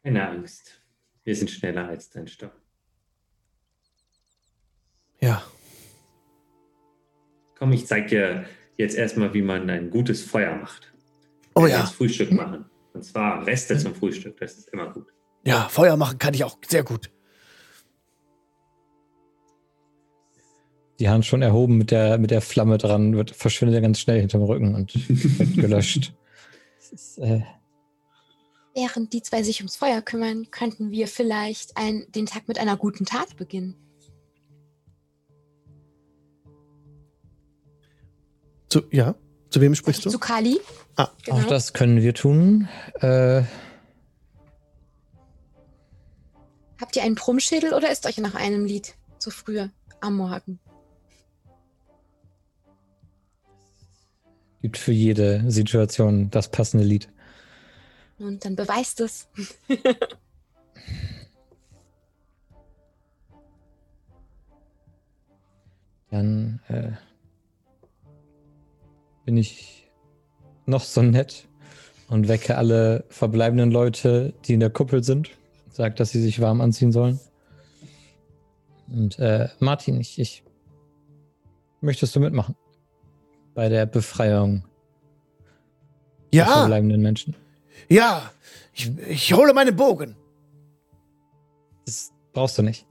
Keine 0.02 0.28
Angst. 0.28 0.82
Wir 1.22 1.36
sind 1.36 1.52
schneller 1.52 1.86
als 1.86 2.10
dein 2.10 2.26
Sturm. 2.26 2.50
Ja, 5.20 5.42
Komm, 7.58 7.72
ich 7.72 7.86
zeig 7.86 8.08
dir 8.08 8.44
jetzt 8.76 8.96
erstmal, 8.96 9.34
wie 9.34 9.42
man 9.42 9.68
ein 9.68 9.90
gutes 9.90 10.22
Feuer 10.22 10.54
macht. 10.56 10.92
Oh 11.54 11.66
ja. 11.66 11.80
Das 11.80 11.92
Frühstück 11.92 12.30
machen. 12.30 12.66
Und 12.92 13.04
zwar 13.04 13.44
Reste 13.46 13.76
zum 13.76 13.94
Frühstück. 13.94 14.38
Das 14.38 14.54
ist 14.54 14.68
immer 14.68 14.92
gut. 14.92 15.06
Ja, 15.44 15.68
Feuer 15.68 15.96
machen 15.96 16.18
kann 16.18 16.34
ich 16.34 16.44
auch 16.44 16.58
sehr 16.66 16.84
gut. 16.84 17.10
Die 21.00 21.08
Hand 21.08 21.26
schon 21.26 21.42
erhoben 21.42 21.78
mit 21.78 21.90
der, 21.90 22.18
mit 22.18 22.30
der 22.30 22.40
Flamme 22.40 22.76
dran, 22.76 23.14
wird, 23.16 23.30
verschwindet 23.30 23.76
er 23.76 23.82
ganz 23.82 24.00
schnell 24.00 24.20
hinterm 24.20 24.42
Rücken 24.42 24.74
und 24.74 24.94
wird 25.08 25.54
gelöscht. 25.54 26.12
Ist, 26.92 27.18
äh, 27.18 27.42
Während 28.74 29.12
die 29.12 29.22
zwei 29.22 29.42
sich 29.42 29.60
ums 29.60 29.76
Feuer 29.76 30.02
kümmern, 30.02 30.50
könnten 30.50 30.90
wir 30.90 31.06
vielleicht 31.08 31.76
ein, 31.76 32.06
den 32.14 32.26
Tag 32.26 32.48
mit 32.48 32.58
einer 32.58 32.76
guten 32.76 33.04
Tat 33.04 33.36
beginnen. 33.36 33.76
Zu, 38.68 38.82
ja. 38.90 39.14
Zu 39.50 39.60
wem 39.60 39.74
sprichst 39.74 40.04
du? 40.04 40.10
Zu 40.10 40.18
Kali. 40.18 40.60
Ah, 40.96 41.08
Genau. 41.24 41.38
Auch 41.38 41.44
das 41.44 41.72
können 41.72 42.02
wir 42.02 42.14
tun. 42.14 42.68
Äh, 43.00 43.42
Habt 46.80 46.96
ihr 46.96 47.02
einen 47.02 47.14
Brummschädel 47.14 47.72
oder 47.74 47.90
ist 47.90 48.06
euch 48.06 48.18
nach 48.18 48.34
einem 48.34 48.64
Lied 48.64 48.94
zu 49.18 49.30
früh 49.30 49.68
am 50.00 50.16
Morgen? 50.16 50.60
gibt 54.60 54.76
für 54.76 54.92
jede 54.92 55.50
Situation 55.50 56.30
das 56.30 56.50
passende 56.50 56.84
Lied. 56.84 57.08
Und 58.18 58.44
dann 58.44 58.56
beweist 58.56 59.00
es. 59.00 59.28
Dann 66.10 66.60
äh, 66.68 66.92
bin 69.28 69.36
ich 69.36 69.86
noch 70.64 70.80
so 70.84 71.02
nett 71.02 71.46
und 72.08 72.28
wecke 72.28 72.56
alle 72.56 73.04
verbleibenden 73.10 73.70
Leute, 73.70 74.32
die 74.46 74.54
in 74.54 74.60
der 74.60 74.70
Kuppel 74.70 75.04
sind. 75.04 75.28
Sag, 75.70 75.96
dass 75.96 76.08
sie 76.12 76.22
sich 76.22 76.40
warm 76.40 76.62
anziehen 76.62 76.92
sollen. 76.92 77.20
Und 78.90 79.18
äh, 79.18 79.50
Martin, 79.60 80.00
ich, 80.00 80.18
ich 80.18 80.44
möchtest 81.82 82.16
du 82.16 82.20
mitmachen 82.20 82.56
bei 83.52 83.68
der 83.68 83.84
Befreiung 83.84 84.64
der 86.32 86.38
Ja, 86.46 86.46
verbleibenden 86.60 87.02
Menschen? 87.02 87.36
ja. 87.90 88.30
Ich, 88.72 88.90
ich 89.10 89.34
hole 89.34 89.52
meinen 89.52 89.76
Bogen. 89.76 90.16
Das 91.84 92.12
brauchst 92.32 92.56
du 92.56 92.62
nicht. 92.62 92.86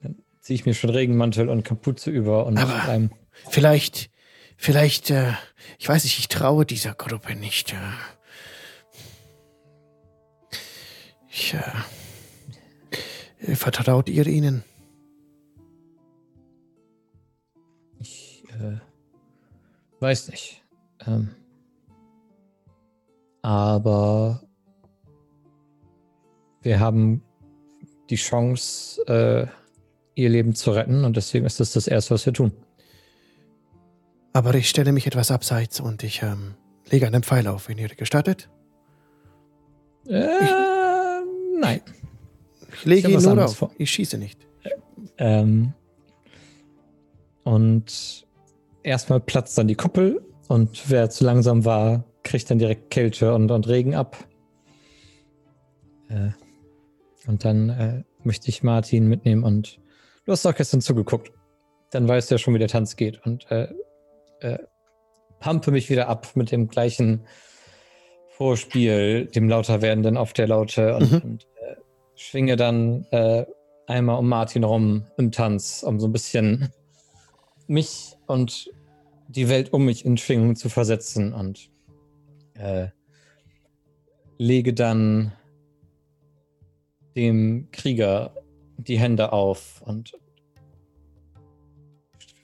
Dann 0.00 0.16
ziehe 0.40 0.54
ich 0.54 0.64
mir 0.64 0.72
schon 0.72 0.88
Regenmantel 0.88 1.50
und 1.50 1.64
Kapuze 1.64 2.10
über 2.10 2.46
und 2.46 2.56
Aber- 2.56 2.88
einem 2.88 3.10
Vielleicht, 3.50 4.08
vielleicht, 4.56 5.10
äh, 5.10 5.32
ich 5.78 5.88
weiß 5.88 6.04
nicht, 6.04 6.18
ich 6.18 6.28
traue 6.28 6.66
dieser 6.66 6.94
Gruppe 6.94 7.36
nicht. 7.36 7.72
Äh. 7.72 7.76
Ich, 11.28 11.54
äh, 11.54 11.60
vertraut 13.54 14.08
ihr 14.08 14.26
ihnen? 14.26 14.64
Ich 17.98 18.44
äh, 18.58 18.78
weiß 20.00 20.28
nicht. 20.28 20.62
Ähm, 21.06 21.34
aber 23.42 24.42
wir 26.62 26.80
haben 26.80 27.22
die 28.10 28.16
Chance, 28.16 29.02
äh, 29.06 29.46
ihr 30.14 30.30
Leben 30.30 30.54
zu 30.54 30.70
retten 30.70 31.04
und 31.04 31.16
deswegen 31.16 31.44
ist 31.44 31.60
das 31.60 31.72
das 31.72 31.86
Erste, 31.86 32.14
was 32.14 32.24
wir 32.24 32.32
tun. 32.32 32.52
Aber 34.36 34.54
ich 34.54 34.68
stelle 34.68 34.92
mich 34.92 35.06
etwas 35.06 35.30
abseits 35.30 35.80
und 35.80 36.02
ich 36.02 36.22
ähm, 36.22 36.56
lege 36.90 37.06
einen 37.06 37.22
Pfeil 37.22 37.46
auf, 37.46 37.70
wenn 37.70 37.78
ihr 37.78 37.88
gestattet. 37.88 38.50
Äh, 40.06 40.28
nein. 41.58 41.80
Ich 42.70 42.84
lege 42.84 43.08
Ich 43.08 43.14
hab 43.16 43.22
ihn 43.22 43.34
nur 43.34 43.44
auf. 43.46 43.56
vor. 43.56 43.70
Ich 43.78 43.90
schieße 43.90 44.18
nicht. 44.18 44.46
Ähm, 45.16 45.72
und 47.44 48.26
erstmal 48.82 49.20
platzt 49.20 49.56
dann 49.56 49.68
die 49.68 49.74
Kuppel 49.74 50.20
und 50.48 50.90
wer 50.90 51.08
zu 51.08 51.24
langsam 51.24 51.64
war, 51.64 52.04
kriegt 52.22 52.50
dann 52.50 52.58
direkt 52.58 52.90
Kälte 52.90 53.32
und, 53.32 53.50
und 53.50 53.66
Regen 53.66 53.94
ab. 53.94 54.18
Äh, 56.10 56.28
und 57.26 57.42
dann 57.46 57.70
äh, 57.70 58.02
möchte 58.22 58.50
ich 58.50 58.62
Martin 58.62 59.06
mitnehmen 59.06 59.44
und 59.44 59.80
du 60.26 60.32
hast 60.32 60.44
doch 60.44 60.54
gestern 60.54 60.82
zugeguckt. 60.82 61.32
Dann 61.90 62.06
weißt 62.06 62.30
du 62.30 62.34
ja 62.34 62.38
schon, 62.38 62.52
wie 62.52 62.58
der 62.58 62.68
Tanz 62.68 62.96
geht. 62.96 63.24
Und 63.24 63.50
äh, 63.50 63.68
äh, 64.46 64.58
pumpe 65.40 65.70
mich 65.70 65.90
wieder 65.90 66.08
ab 66.08 66.28
mit 66.34 66.50
dem 66.50 66.68
gleichen 66.68 67.26
Vorspiel, 68.30 69.26
dem 69.26 69.48
lauter 69.48 69.82
werdenden 69.82 70.16
auf 70.16 70.32
der 70.32 70.48
Laute 70.48 70.96
und, 70.96 71.12
Mhm. 71.12 71.20
und 71.22 71.44
äh, 71.44 71.76
schwinge 72.14 72.56
dann 72.56 73.04
äh, 73.10 73.46
einmal 73.86 74.18
um 74.18 74.28
Martin 74.28 74.64
rum 74.64 75.06
im 75.16 75.32
Tanz, 75.32 75.82
um 75.82 76.00
so 76.00 76.08
ein 76.08 76.12
bisschen 76.12 76.70
mich 77.66 78.16
und 78.26 78.70
die 79.28 79.48
Welt 79.48 79.72
um 79.72 79.84
mich 79.84 80.04
in 80.04 80.16
Schwingung 80.16 80.54
zu 80.54 80.68
versetzen 80.68 81.32
und 81.32 81.70
äh, 82.54 82.88
lege 84.38 84.72
dann 84.74 85.32
dem 87.16 87.68
Krieger 87.72 88.34
die 88.76 88.98
Hände 88.98 89.32
auf 89.32 89.82
und 89.84 90.12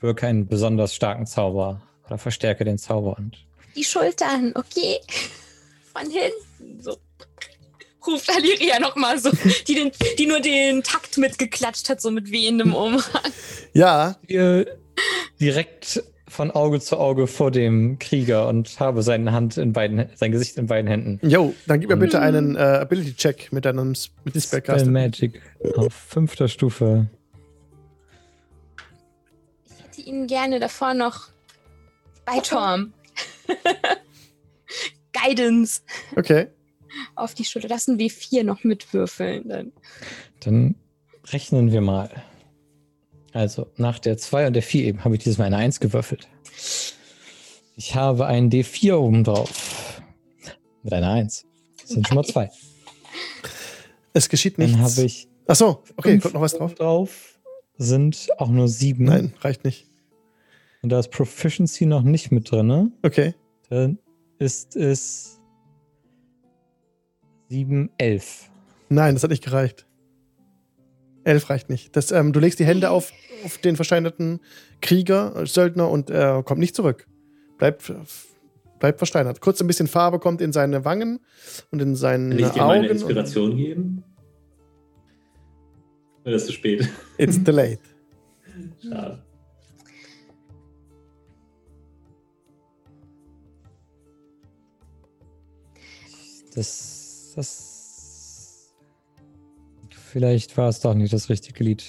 wirke 0.00 0.26
einen 0.26 0.46
besonders 0.46 0.94
starken 0.94 1.26
Zauber 1.26 1.82
oder 2.12 2.18
verstärke 2.18 2.64
den 2.64 2.78
Zauber 2.78 3.16
und 3.18 3.38
Die 3.74 3.84
Schultern, 3.84 4.52
okay. 4.54 5.00
Von 5.94 6.10
hinten. 6.10 6.80
So. 6.82 6.96
Ruft 8.06 8.28
Aliria 8.30 8.80
nochmal 8.80 9.18
so, 9.18 9.30
die, 9.68 9.74
den, 9.74 9.92
die 10.18 10.26
nur 10.26 10.40
den 10.40 10.82
Takt 10.82 11.18
mitgeklatscht 11.18 11.88
hat, 11.88 12.00
so 12.00 12.10
mit 12.10 12.30
wehendem 12.32 12.74
Umhang. 12.74 13.02
Ja, 13.74 14.16
stehe 14.24 14.78
direkt 15.40 16.02
von 16.28 16.50
Auge 16.50 16.80
zu 16.80 16.96
Auge 16.98 17.26
vor 17.26 17.50
dem 17.50 17.98
Krieger 17.98 18.48
und 18.48 18.80
habe 18.80 19.02
seine 19.02 19.32
Hand 19.32 19.56
in 19.56 19.72
beiden, 19.72 20.08
sein 20.16 20.32
Gesicht 20.32 20.56
in 20.56 20.66
beiden 20.66 20.88
Händen. 20.88 21.20
jo, 21.28 21.54
dann 21.66 21.78
gib 21.80 21.90
mir 21.90 21.96
bitte 21.96 22.16
Mhm. 22.18 22.22
einen 22.22 22.56
äh, 22.56 22.58
Ability-Check 22.58 23.52
mit 23.52 23.64
deinem 23.66 23.88
mit 23.88 23.98
dem 24.34 24.40
Spell 24.40 24.40
Spellcaster. 24.60 24.90
Magic 24.90 25.40
auf 25.76 25.92
fünfter 25.92 26.48
Stufe. 26.48 27.06
Ich 29.66 29.84
hätte 29.84 30.00
ihn 30.08 30.26
gerne 30.26 30.58
davor 30.58 30.94
noch 30.94 31.28
bei 32.24 32.38
Torm. 32.40 32.92
Guidance 35.12 35.82
Okay. 36.16 36.48
auf 37.14 37.34
die 37.34 37.44
Schulter. 37.44 37.68
Das 37.68 37.84
sind 37.84 38.00
W4 38.00 38.42
noch 38.44 38.64
mitwürfeln. 38.64 39.48
Dann. 39.48 39.72
Dann 40.40 40.74
rechnen 41.26 41.72
wir 41.72 41.80
mal. 41.80 42.10
Also 43.32 43.70
nach 43.76 43.98
der 43.98 44.18
2 44.18 44.46
und 44.48 44.52
der 44.54 44.62
4 44.62 44.84
eben 44.84 45.04
habe 45.04 45.14
ich 45.16 45.22
dieses 45.22 45.38
Mal 45.38 45.44
eine 45.46 45.56
1 45.56 45.80
gewürfelt. 45.80 46.28
Ich 47.76 47.94
habe 47.94 48.26
einen 48.26 48.50
D4 48.50 48.94
oben 48.96 49.24
drauf. 49.24 50.02
Mit 50.82 50.92
einer 50.92 51.10
1. 51.12 51.46
Das 51.80 51.90
sind 51.90 52.06
schon 52.06 52.16
mal 52.16 52.24
zwei. 52.24 52.50
Es 54.12 54.28
geschieht 54.28 54.58
nichts. 54.58 54.74
Dann 54.76 54.82
habe 54.82 55.02
ich 55.02 55.28
Ach 55.46 55.56
so, 55.56 55.82
okay, 55.96 56.18
kommt 56.18 56.34
noch 56.34 56.40
was 56.40 56.54
drauf? 56.56 56.74
drauf. 56.74 57.38
Sind 57.78 58.28
auch 58.38 58.48
nur 58.48 58.68
sieben. 58.68 59.04
Nein, 59.04 59.34
reicht 59.40 59.64
nicht. 59.64 59.86
Und 60.82 60.88
da 60.90 60.98
ist 60.98 61.10
Proficiency 61.10 61.86
noch 61.86 62.02
nicht 62.02 62.32
mit 62.32 62.50
drin. 62.50 62.66
Ne? 62.66 62.90
Okay. 63.02 63.34
Dann 63.70 63.98
ist 64.38 64.74
es 64.76 65.40
7, 67.48 67.90
11. 67.98 68.50
Nein, 68.88 69.14
das 69.14 69.22
hat 69.22 69.30
nicht 69.30 69.44
gereicht. 69.44 69.86
Elf 71.24 71.48
reicht 71.50 71.70
nicht. 71.70 71.94
Das, 71.94 72.10
ähm, 72.10 72.32
du 72.32 72.40
legst 72.40 72.58
die 72.58 72.64
Hände 72.64 72.90
auf, 72.90 73.12
auf 73.44 73.58
den 73.58 73.76
versteinerten 73.76 74.40
Krieger, 74.80 75.36
äh, 75.36 75.46
Söldner 75.46 75.88
und 75.88 76.10
er 76.10 76.42
kommt 76.42 76.58
nicht 76.58 76.74
zurück. 76.74 77.06
Bleibt, 77.58 77.92
bleibt 78.80 78.98
versteinert. 78.98 79.40
Kurz 79.40 79.60
ein 79.60 79.68
bisschen 79.68 79.86
Farbe 79.86 80.18
kommt 80.18 80.40
in 80.40 80.52
seine 80.52 80.84
Wangen 80.84 81.20
und 81.70 81.80
in 81.80 81.94
seine 81.94 82.30
Kann 82.34 82.38
ich 82.46 82.50
dir 82.52 82.62
Augen. 82.62 82.68
meine 82.68 82.84
und- 82.86 82.90
Inspiration 82.90 83.56
geben? 83.56 84.04
Oder 86.24 86.34
ist 86.34 86.42
es 86.42 86.46
zu 86.48 86.52
spät? 86.54 86.88
It's 87.18 87.42
delayed. 87.42 87.78
Schade. 88.82 89.22
Das, 96.54 97.32
das. 97.36 98.72
Vielleicht 100.10 100.56
war 100.56 100.68
es 100.68 100.80
doch 100.80 100.94
nicht 100.94 101.12
das 101.12 101.28
richtige 101.28 101.64
Lied. 101.64 101.84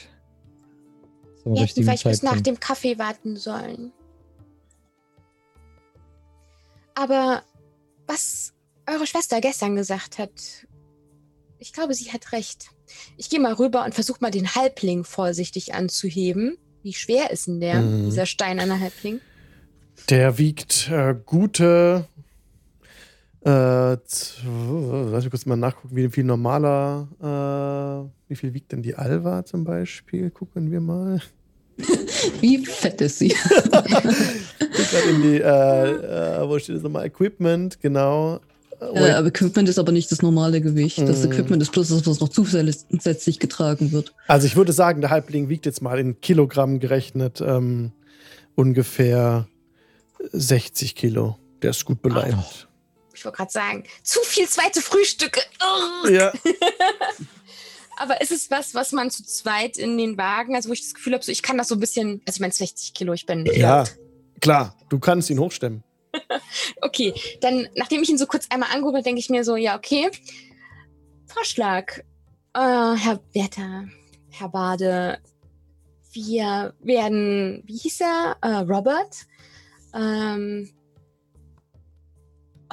Zum 1.41 1.55
Wir 1.55 1.63
hätten 1.63 1.83
vielleicht 1.83 2.03
bis 2.05 2.23
nach 2.23 2.39
dem 2.39 2.59
Kaffee 2.59 2.97
warten 2.97 3.35
sollen. 3.35 3.91
Aber 6.95 7.43
was 8.07 8.53
eure 8.87 9.07
Schwester 9.07 9.41
gestern 9.41 9.75
gesagt 9.75 10.19
hat, 10.19 10.31
ich 11.59 11.73
glaube, 11.73 11.93
sie 11.93 12.11
hat 12.11 12.31
recht. 12.31 12.67
Ich 13.17 13.29
gehe 13.29 13.39
mal 13.39 13.53
rüber 13.53 13.83
und 13.83 13.93
versuche 13.95 14.19
mal 14.21 14.31
den 14.31 14.55
Halbling 14.55 15.03
vorsichtig 15.03 15.73
anzuheben. 15.73 16.57
Wie 16.83 16.93
schwer 16.93 17.31
ist 17.31 17.47
denn 17.47 17.59
der, 17.59 17.81
Mhm. 17.81 18.05
dieser 18.05 18.25
steinerne 18.25 18.79
Halbling? 18.79 19.21
Der 20.09 20.37
wiegt 20.37 20.89
äh, 20.89 21.15
gute. 21.25 22.07
Äh, 23.45 23.97
lass 23.97 25.23
mich 25.23 25.29
kurz 25.29 25.45
mal 25.45 25.57
nachgucken, 25.57 25.95
wie 25.95 26.09
viel 26.09 26.23
normaler. 26.23 27.07
Äh, 27.19 28.29
wie 28.29 28.35
viel 28.35 28.53
wiegt 28.53 28.71
denn 28.71 28.81
die 28.81 28.95
Alva 28.95 29.43
zum 29.45 29.63
Beispiel? 29.63 30.29
Gucken 30.29 30.71
wir 30.71 30.81
mal. 30.81 31.21
Wie 32.39 32.63
fett 32.65 33.01
ist 33.01 33.17
sie? 33.19 33.29
In 35.09 35.21
die, 35.23 35.41
äh, 35.41 36.41
äh, 36.41 36.47
wo 36.47 36.59
steht 36.59 36.75
das 36.75 36.83
nochmal? 36.83 37.05
Equipment, 37.07 37.81
genau. 37.81 38.39
Äh, 38.79 39.11
aber 39.11 39.27
Equipment 39.27 39.67
ist 39.67 39.79
aber 39.79 39.91
nicht 39.91 40.11
das 40.11 40.21
normale 40.21 40.61
Gewicht. 40.61 40.99
Das 40.99 41.23
Mhm. 41.25 41.31
Equipment 41.31 41.61
ist 41.63 41.71
bloß 41.71 41.89
das, 41.89 42.05
was 42.05 42.19
noch 42.19 42.29
zusätzlich 42.29 43.39
getragen 43.39 43.91
wird. 43.91 44.13
Also 44.27 44.45
ich 44.45 44.55
würde 44.55 44.71
sagen, 44.71 45.01
der 45.01 45.09
Halbling 45.09 45.49
wiegt 45.49 45.65
jetzt 45.65 45.81
mal 45.81 45.97
in 45.99 46.21
Kilogramm 46.21 46.79
gerechnet 46.79 47.41
ähm, 47.41 47.91
ungefähr 48.55 49.47
60 50.31 50.95
Kilo. 50.95 51.37
Der 51.63 51.71
ist 51.71 51.85
gut 51.85 52.01
beleimt. 52.01 52.67
Ich 53.23 53.25
wollte 53.25 53.37
gerade 53.37 53.51
sagen, 53.53 53.83
zu 54.03 54.19
viel 54.19 54.49
zweite 54.49 54.81
Frühstücke. 54.81 55.39
Ja, 56.09 56.33
Aber 57.97 58.19
ist 58.19 58.33
es 58.33 58.51
was, 58.51 58.75
was 58.75 58.91
man 58.91 59.11
zu 59.11 59.23
zweit 59.23 59.77
in 59.77 59.97
den 59.97 60.17
Wagen, 60.17 60.55
also 60.55 60.67
wo 60.67 60.73
ich 60.73 60.81
das 60.81 60.93
Gefühl 60.93 61.13
habe, 61.13 61.23
so 61.23 61.31
ich 61.31 61.41
kann 61.41 61.57
das 61.57 61.69
so 61.69 61.75
ein 61.75 61.79
bisschen, 61.79 62.21
also 62.27 62.35
ich 62.35 62.39
meine 62.41 62.51
60 62.51 62.93
Kilo, 62.93 63.13
ich 63.13 63.25
bin 63.25 63.45
ja, 63.45 63.85
klar. 64.41 64.75
Du 64.89 64.99
kannst 64.99 65.29
ihn 65.29 65.39
hochstemmen. 65.39 65.83
Okay, 66.81 67.13
dann, 67.39 67.69
nachdem 67.75 68.03
ich 68.03 68.09
ihn 68.09 68.17
so 68.17 68.27
kurz 68.27 68.47
einmal 68.49 68.69
angehoben 68.71 68.97
habe, 68.97 69.03
denke 69.03 69.19
ich 69.19 69.29
mir 69.29 69.45
so, 69.45 69.55
ja, 69.55 69.77
okay. 69.77 70.11
Vorschlag. 71.25 71.99
Äh, 72.53 72.59
Herr 72.59 73.21
Werther, 73.31 73.85
Herr 74.31 74.49
Bade, 74.49 75.19
wir 76.11 76.73
werden, 76.81 77.63
wie 77.65 77.77
hieß 77.77 78.01
er? 78.01 78.35
Äh, 78.41 78.57
Robert, 78.69 79.25
ähm, 79.95 80.69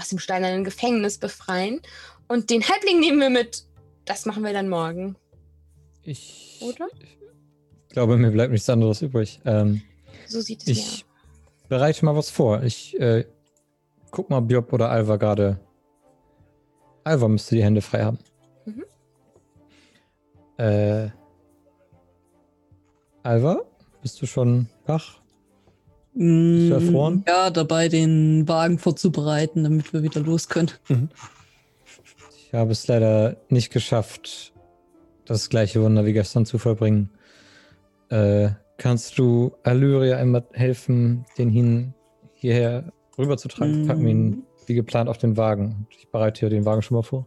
aus 0.00 0.08
dem 0.08 0.18
steinernen 0.18 0.64
Gefängnis 0.64 1.18
befreien. 1.18 1.80
Und 2.28 2.50
den 2.50 2.66
Halbling 2.68 3.00
nehmen 3.00 3.20
wir 3.20 3.30
mit. 3.30 3.64
Das 4.04 4.24
machen 4.26 4.42
wir 4.42 4.52
dann 4.52 4.68
morgen, 4.68 5.16
Ich 6.02 6.58
oder? 6.62 6.88
glaube, 7.90 8.16
mir 8.16 8.30
bleibt 8.30 8.52
nichts 8.52 8.68
anderes 8.70 9.02
übrig. 9.02 9.40
Ähm, 9.44 9.82
So 10.26 10.40
sieht 10.40 10.62
es 10.62 10.68
ich 10.68 11.04
bereite 11.68 12.04
mal 12.04 12.16
was 12.16 12.30
vor. 12.30 12.62
Ich 12.62 12.98
äh, 12.98 13.24
guck 14.10 14.30
mal, 14.30 14.40
Bjob 14.40 14.72
oder 14.72 14.90
Alva 14.90 15.16
gerade. 15.16 15.60
Alva 17.04 17.28
müsste 17.28 17.54
die 17.56 17.62
Hände 17.62 17.82
frei 17.82 18.04
haben. 18.04 18.18
Mhm. 18.64 18.84
Äh, 20.58 21.10
Alva, 23.22 23.62
bist 24.02 24.20
du 24.22 24.26
schon 24.26 24.68
wach? 24.86 25.19
Mm, 26.14 26.72
erfroren? 26.72 27.24
Ja, 27.26 27.50
dabei 27.50 27.88
den 27.88 28.48
Wagen 28.48 28.78
vorzubereiten, 28.78 29.62
damit 29.64 29.92
wir 29.92 30.02
wieder 30.02 30.20
los 30.20 30.48
können. 30.48 30.70
Ich 32.46 32.52
habe 32.52 32.72
es 32.72 32.86
leider 32.88 33.36
nicht 33.48 33.72
geschafft, 33.72 34.52
das 35.24 35.48
gleiche 35.48 35.82
Wunder 35.82 36.04
wie 36.04 36.12
gestern 36.12 36.46
zu 36.46 36.58
vollbringen. 36.58 37.10
Äh, 38.08 38.50
kannst 38.76 39.18
du 39.18 39.52
Allyria 39.62 40.16
einmal 40.16 40.44
helfen, 40.52 41.24
den 41.38 41.48
hin 41.48 41.94
hierher 42.34 42.92
rüberzutragen? 43.16 43.84
Mm. 43.84 43.86
Packen 43.86 44.04
wir 44.04 44.10
ihn 44.10 44.42
wie 44.66 44.74
geplant 44.74 45.08
auf 45.08 45.18
den 45.18 45.36
Wagen. 45.36 45.86
Und 45.88 45.96
Ich 45.96 46.08
bereite 46.08 46.40
hier 46.40 46.50
den 46.50 46.64
Wagen 46.64 46.82
schon 46.82 46.96
mal 46.96 47.02
vor. 47.02 47.26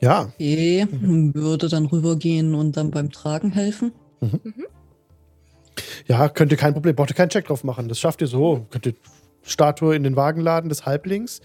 Ja, 0.00 0.32
Okay, 0.34 0.86
würde 0.90 1.68
dann 1.68 1.86
rübergehen 1.86 2.54
und 2.54 2.76
dann 2.76 2.90
beim 2.90 3.10
Tragen 3.10 3.52
helfen. 3.52 3.92
Ja, 6.06 6.28
könnt 6.28 6.52
ihr 6.52 6.58
kein 6.58 6.72
Problem, 6.72 6.94
braucht 6.94 7.10
ihr 7.10 7.16
keinen 7.16 7.30
Check 7.30 7.46
drauf 7.46 7.64
machen. 7.64 7.88
Das 7.88 7.98
schafft 7.98 8.20
ihr 8.20 8.26
so. 8.26 8.66
Könnt 8.70 8.86
ihr 8.86 8.94
Statue 9.42 9.94
in 9.94 10.02
den 10.02 10.16
Wagen 10.16 10.40
laden 10.40 10.68
des 10.68 10.86
Halblings. 10.86 11.40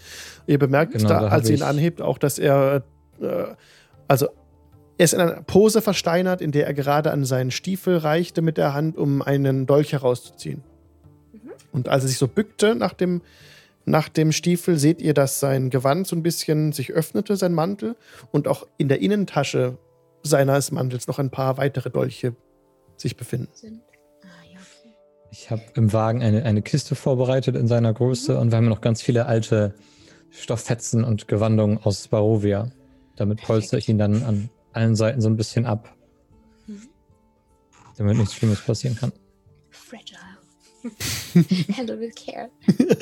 Ihr 0.46 0.58
bemerkt 0.58 0.92
Genau, 0.92 1.08
da, 1.08 1.28
als 1.28 1.48
ihr 1.50 1.56
ihn 1.56 1.62
anhebt, 1.62 2.00
auch, 2.00 2.18
dass 2.18 2.38
er, 2.38 2.82
äh, 3.20 3.26
also 4.08 4.28
er 4.96 5.04
ist 5.04 5.14
in 5.14 5.20
einer 5.20 5.42
Pose 5.42 5.80
versteinert, 5.80 6.40
in 6.40 6.52
der 6.52 6.66
er 6.66 6.74
gerade 6.74 7.10
an 7.10 7.24
seinen 7.24 7.50
Stiefel 7.50 7.96
reichte 7.96 8.42
mit 8.42 8.58
der 8.58 8.74
Hand, 8.74 8.96
um 8.98 9.22
einen 9.22 9.66
Dolch 9.66 9.92
herauszuziehen. 9.92 10.62
Und 11.72 11.88
als 11.88 12.04
er 12.04 12.08
sich 12.08 12.18
so 12.18 12.28
bückte 12.28 12.74
nach 12.74 12.92
dem, 12.92 13.22
nach 13.84 14.08
dem 14.08 14.32
Stiefel, 14.32 14.78
seht 14.78 15.00
ihr, 15.00 15.14
dass 15.14 15.40
sein 15.40 15.70
Gewand 15.70 16.06
so 16.06 16.16
ein 16.16 16.22
bisschen 16.22 16.72
sich 16.72 16.92
öffnete, 16.92 17.36
sein 17.36 17.54
Mantel, 17.54 17.96
und 18.30 18.48
auch 18.48 18.66
in 18.76 18.88
der 18.88 19.00
Innentasche 19.00 19.78
seines 20.22 20.70
Mantels 20.70 21.06
noch 21.06 21.18
ein 21.18 21.30
paar 21.30 21.56
weitere 21.56 21.90
Dolche 21.90 22.34
sich 22.96 23.16
befinden. 23.16 23.48
Sind. 23.54 23.80
Ich 25.32 25.50
habe 25.50 25.62
im 25.74 25.92
Wagen 25.92 26.22
eine, 26.22 26.44
eine 26.44 26.62
Kiste 26.62 26.94
vorbereitet 26.94 27.56
in 27.56 27.68
seiner 27.68 27.92
Größe 27.92 28.38
und 28.38 28.50
wir 28.50 28.56
haben 28.56 28.68
noch 28.68 28.80
ganz 28.80 29.00
viele 29.02 29.26
alte 29.26 29.74
Stofffetzen 30.30 31.04
und 31.04 31.28
Gewandungen 31.28 31.78
aus 31.78 32.08
Barovia. 32.08 32.70
Damit 33.16 33.42
polster 33.42 33.78
ich 33.78 33.88
ihn 33.88 33.98
dann 33.98 34.22
an 34.24 34.50
allen 34.72 34.96
Seiten 34.96 35.20
so 35.20 35.28
ein 35.28 35.36
bisschen 35.36 35.66
ab, 35.66 35.94
Mhm. 36.66 36.88
damit 37.96 38.16
nichts 38.16 38.34
Schlimmes 38.34 38.60
passieren 38.60 38.96
kann. 38.96 39.12
Fragile. 39.70 40.18
Handle 41.76 42.00
with 42.00 42.14
care. 42.14 42.48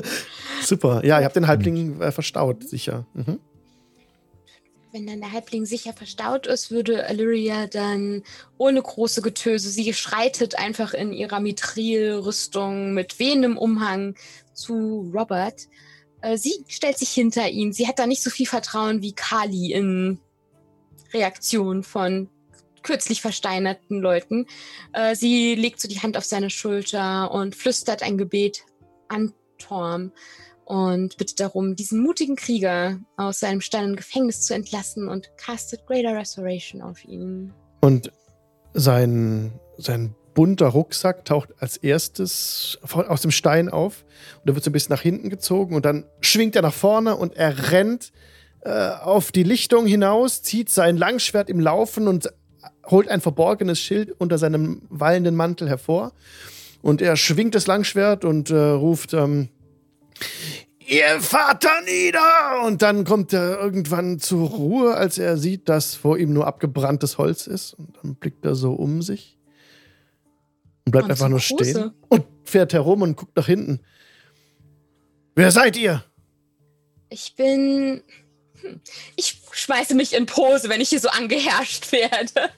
Super. 0.62 1.04
Ja, 1.04 1.18
ihr 1.20 1.24
habt 1.24 1.36
den 1.36 1.46
Halbling 1.46 2.00
äh, 2.00 2.10
verstaut, 2.12 2.64
sicher. 2.68 3.06
Mhm. 3.14 3.38
Wenn 4.90 5.06
dann 5.06 5.20
der 5.20 5.32
Halbling 5.32 5.66
sicher 5.66 5.92
verstaut 5.92 6.46
ist, 6.46 6.70
würde 6.70 7.06
Illyria 7.10 7.66
dann 7.66 8.22
ohne 8.56 8.80
große 8.80 9.20
Getöse, 9.20 9.68
sie 9.68 9.92
schreitet 9.92 10.58
einfach 10.58 10.94
in 10.94 11.12
ihrer 11.12 11.40
Mithril-Rüstung 11.40 12.94
mit 12.94 13.18
wehendem 13.18 13.58
Umhang 13.58 14.14
zu 14.54 15.10
Robert. 15.14 15.68
Äh, 16.22 16.38
sie 16.38 16.64
stellt 16.68 16.96
sich 16.96 17.10
hinter 17.10 17.48
ihn. 17.50 17.74
Sie 17.74 17.86
hat 17.86 17.98
da 17.98 18.06
nicht 18.06 18.22
so 18.22 18.30
viel 18.30 18.46
Vertrauen 18.46 19.02
wie 19.02 19.12
Kali 19.12 19.72
in 19.72 20.20
Reaktion 21.12 21.82
von 21.82 22.30
kürzlich 22.82 23.20
versteinerten 23.20 24.00
Leuten. 24.00 24.46
Äh, 24.94 25.14
sie 25.14 25.54
legt 25.54 25.80
so 25.80 25.88
die 25.88 26.00
Hand 26.00 26.16
auf 26.16 26.24
seine 26.24 26.48
Schulter 26.48 27.30
und 27.30 27.54
flüstert 27.54 28.02
ein 28.02 28.16
Gebet 28.16 28.64
an 29.08 29.34
Torm 29.58 30.12
und 30.68 31.16
bittet 31.16 31.40
darum, 31.40 31.76
diesen 31.76 32.02
mutigen 32.02 32.36
Krieger 32.36 32.98
aus 33.16 33.40
seinem 33.40 33.62
steinernen 33.62 33.96
Gefängnis 33.96 34.42
zu 34.42 34.54
entlassen 34.54 35.08
und 35.08 35.30
castet 35.38 35.86
Greater 35.86 36.14
Restoration 36.14 36.82
auf 36.82 37.02
ihn. 37.06 37.54
Und 37.80 38.12
sein, 38.74 39.52
sein 39.78 40.14
bunter 40.34 40.66
Rucksack 40.66 41.24
taucht 41.24 41.54
als 41.58 41.78
erstes 41.78 42.78
aus 42.82 43.22
dem 43.22 43.30
Stein 43.30 43.70
auf. 43.70 44.04
Und 44.42 44.50
er 44.50 44.54
wird 44.56 44.64
so 44.64 44.68
ein 44.68 44.74
bisschen 44.74 44.92
nach 44.92 45.00
hinten 45.00 45.30
gezogen 45.30 45.74
und 45.74 45.86
dann 45.86 46.04
schwingt 46.20 46.54
er 46.54 46.60
nach 46.60 46.74
vorne 46.74 47.16
und 47.16 47.34
er 47.34 47.72
rennt 47.72 48.12
äh, 48.60 48.90
auf 48.90 49.32
die 49.32 49.44
Lichtung 49.44 49.86
hinaus, 49.86 50.42
zieht 50.42 50.68
sein 50.68 50.98
Langschwert 50.98 51.48
im 51.48 51.60
Laufen 51.60 52.08
und 52.08 52.28
holt 52.86 53.08
ein 53.08 53.22
verborgenes 53.22 53.80
Schild 53.80 54.12
unter 54.20 54.36
seinem 54.36 54.82
wallenden 54.90 55.34
Mantel 55.34 55.66
hervor. 55.66 56.12
Und 56.82 57.00
er 57.00 57.16
schwingt 57.16 57.54
das 57.54 57.66
Langschwert 57.66 58.26
und 58.26 58.50
äh, 58.50 58.54
ruft, 58.54 59.14
ähm, 59.14 59.48
Ihr 60.86 61.20
Vater 61.20 61.82
nieder! 61.84 62.64
Und 62.64 62.80
dann 62.82 63.04
kommt 63.04 63.32
er 63.34 63.60
irgendwann 63.60 64.18
zur 64.20 64.48
Ruhe, 64.48 64.94
als 64.94 65.18
er 65.18 65.36
sieht, 65.36 65.68
dass 65.68 65.94
vor 65.94 66.16
ihm 66.18 66.32
nur 66.32 66.46
abgebranntes 66.46 67.18
Holz 67.18 67.46
ist. 67.46 67.74
Und 67.74 67.96
dann 68.02 68.14
blickt 68.14 68.44
er 68.44 68.54
so 68.54 68.72
um 68.72 69.02
sich 69.02 69.38
und 70.86 70.92
bleibt 70.92 71.04
Und 71.06 71.10
einfach 71.10 71.28
nur 71.28 71.40
große. 71.40 71.64
stehen 71.64 71.90
und 72.08 72.24
fährt 72.44 72.72
herum 72.72 73.02
und 73.02 73.16
guckt 73.16 73.36
nach 73.36 73.46
hinten. 73.46 73.80
Wer 75.34 75.50
seid 75.52 75.76
ihr? 75.76 76.02
Ich 77.10 77.34
bin. 77.36 78.02
Hm, 78.62 78.80
Ich 79.16 79.42
schmeiße 79.58 79.94
mich 79.94 80.14
in 80.14 80.26
Pose, 80.26 80.68
wenn 80.68 80.80
ich 80.80 80.88
hier 80.88 81.00
so 81.00 81.08
angeherrscht 81.08 81.92
werde. 81.92 82.50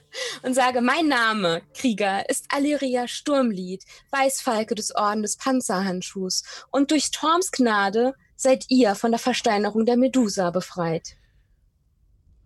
Und 0.43 0.53
sage: 0.53 0.81
Mein 0.81 1.07
Name, 1.07 1.61
Krieger, 1.73 2.29
ist 2.29 2.45
Alyria 2.49 3.07
Sturmlied, 3.07 3.83
Weißfalke 4.11 4.75
des 4.75 4.95
Orden 4.95 5.21
des 5.21 5.37
Panzerhandschuhs. 5.37 6.43
Und 6.71 6.91
durch 6.91 7.11
Torms 7.11 7.51
Gnade 7.51 8.13
seid 8.35 8.65
ihr 8.69 8.95
von 8.95 9.11
der 9.11 9.19
Versteinerung 9.19 9.85
der 9.85 9.97
Medusa 9.97 10.49
befreit. 10.51 11.15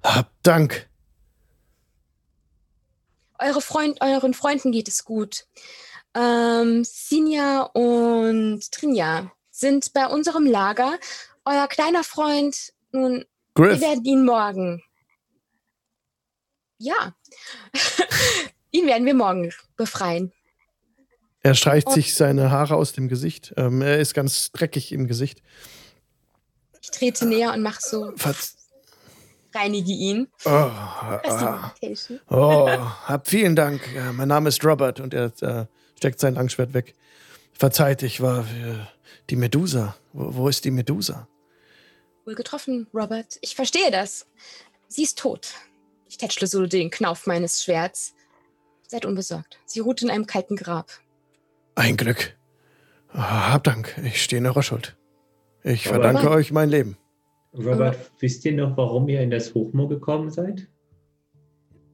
Hab 0.03 0.31
Dank. 0.43 0.89
Eure 3.39 3.61
Freund, 3.61 4.01
euren 4.01 4.33
Freunden 4.33 4.71
geht 4.71 4.87
es 4.87 5.03
gut. 5.03 5.45
Ähm, 6.13 6.83
Sinja 6.85 7.61
und 7.61 8.71
Trinja 8.71 9.31
sind 9.51 9.93
bei 9.93 10.07
unserem 10.07 10.45
Lager. 10.45 10.97
Euer 11.43 11.67
kleiner 11.67 12.03
Freund, 12.03 12.73
nun, 12.91 13.25
wir 13.55 13.69
Griff, 13.69 13.81
werden 13.81 14.05
ihn 14.05 14.25
morgen. 14.25 14.83
Ja. 16.77 17.15
ihn 18.71 18.85
werden 18.87 19.05
wir 19.05 19.13
morgen 19.13 19.53
befreien. 19.77 20.31
er 21.41 21.55
streicht 21.55 21.89
sich 21.91 22.15
seine 22.15 22.51
Haare 22.51 22.75
aus 22.75 22.93
dem 22.93 23.07
Gesicht. 23.07 23.53
Ähm, 23.57 23.81
er 23.81 23.99
ist 23.99 24.13
ganz 24.13 24.51
dreckig 24.51 24.91
im 24.91 25.07
Gesicht. 25.07 25.41
Ich 26.81 26.91
trete 26.91 27.25
näher 27.25 27.53
und 27.53 27.61
mache 27.61 27.79
so, 27.81 28.11
Verz 28.15 28.55
reinige 29.55 29.91
ihn. 29.91 30.27
oh, 30.43 30.49
ah, 30.49 31.21
Prestidigitation. 31.23 32.19
oh, 32.29 32.67
hab 33.05 33.27
vielen 33.27 33.55
Dank. 33.55 33.81
Ja, 33.95 34.11
mein 34.11 34.27
Name 34.27 34.49
ist 34.49 34.63
Robert 34.65 34.99
und 34.99 35.13
er 35.13 35.31
äh, 35.41 35.65
steckt 35.97 36.19
sein 36.19 36.35
Langschwert 36.35 36.73
weg. 36.73 36.93
Verzeiht, 37.53 38.03
ich 38.03 38.21
war 38.21 38.41
äh, 38.41 38.75
die 39.29 39.37
Medusa. 39.37 39.95
Wo, 40.13 40.35
wo 40.35 40.47
ist 40.49 40.65
die 40.65 40.71
Medusa? 40.71 41.27
Wohl 42.25 42.35
getroffen, 42.35 42.87
Robert. 42.93 43.37
Ich 43.41 43.55
verstehe 43.55 43.91
das. 43.91 44.27
Sie 44.87 45.03
ist 45.03 45.19
tot. 45.19 45.53
Ich 46.07 46.17
tätschle 46.17 46.47
so 46.47 46.65
den 46.65 46.89
Knauf 46.89 47.27
meines 47.27 47.63
Schwerts. 47.63 48.15
Seid 48.87 49.05
unbesorgt. 49.05 49.59
Sie 49.65 49.79
ruht 49.79 50.01
in 50.01 50.09
einem 50.09 50.25
kalten 50.25 50.55
Grab. 50.55 50.89
Ein 51.75 51.97
Glück. 51.97 52.37
Ah, 53.09 53.51
hab 53.53 53.63
Dank. 53.63 53.99
Ich 54.03 54.23
stehe 54.23 54.39
in 54.39 54.45
eurer 54.45 54.63
Schuld. 54.63 54.97
Ich 55.63 55.87
Aber- 55.87 56.01
verdanke 56.01 56.29
euch 56.29 56.51
mein 56.51 56.69
Leben. 56.69 56.97
Robert, 57.53 58.11
wisst 58.19 58.43
ihr 58.45 58.53
noch, 58.53 58.75
warum 58.75 59.07
ihr 59.07 59.21
in 59.21 59.31
das 59.31 59.53
Hochmoor 59.53 59.87
gekommen 59.87 60.29
seid? 60.29 60.67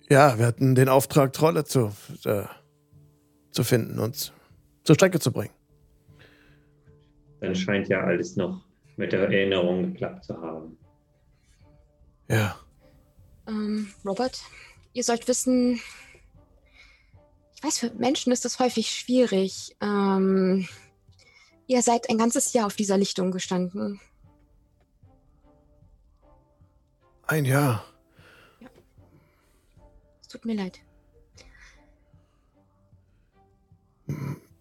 Ja, 0.10 0.38
wir 0.40 0.45
hatten 0.48 0.74
den 0.76 0.90
Auftrag, 0.90 1.34
Trolle 1.34 1.64
zu, 1.66 1.91
äh, 2.26 2.45
zu 3.52 3.64
finden 3.64 3.99
und 3.99 4.34
zur 4.84 4.95
Strecke 4.95 5.20
zu 5.20 5.32
bringen. 5.32 5.53
Dann 7.41 7.53
scheint 7.56 7.90
ja 7.90 8.02
alles 8.02 8.36
noch 8.36 8.64
mit 9.02 9.11
der 9.11 9.23
Erinnerung 9.23 9.94
geklappt 9.94 10.26
zu 10.26 10.40
haben. 10.40 10.78
Ja. 12.30 12.56
Ähm, 13.48 13.91
Robert, 14.06 14.41
ihr 14.94 15.03
sollt 15.03 15.28
wissen, 15.28 15.82
ich 17.56 17.64
weiß, 17.64 17.80
für 17.80 17.90
Menschen 17.95 18.32
ist 18.32 18.45
das 18.45 18.60
häufig 18.60 18.91
schwierig. 18.91 19.76
Ähm, 19.82 20.68
ihr 21.68 21.82
seid 21.82 22.10
ein 22.10 22.18
ganzes 22.18 22.53
Jahr 22.53 22.68
auf 22.68 22.76
dieser 22.76 22.98
Lichtung 22.98 23.32
gestanden. 23.32 23.99
Ein 27.26 27.45
Jahr. 27.45 27.84
Es 30.22 30.28
tut 30.28 30.45
mir 30.45 30.56
leid. 30.56 30.80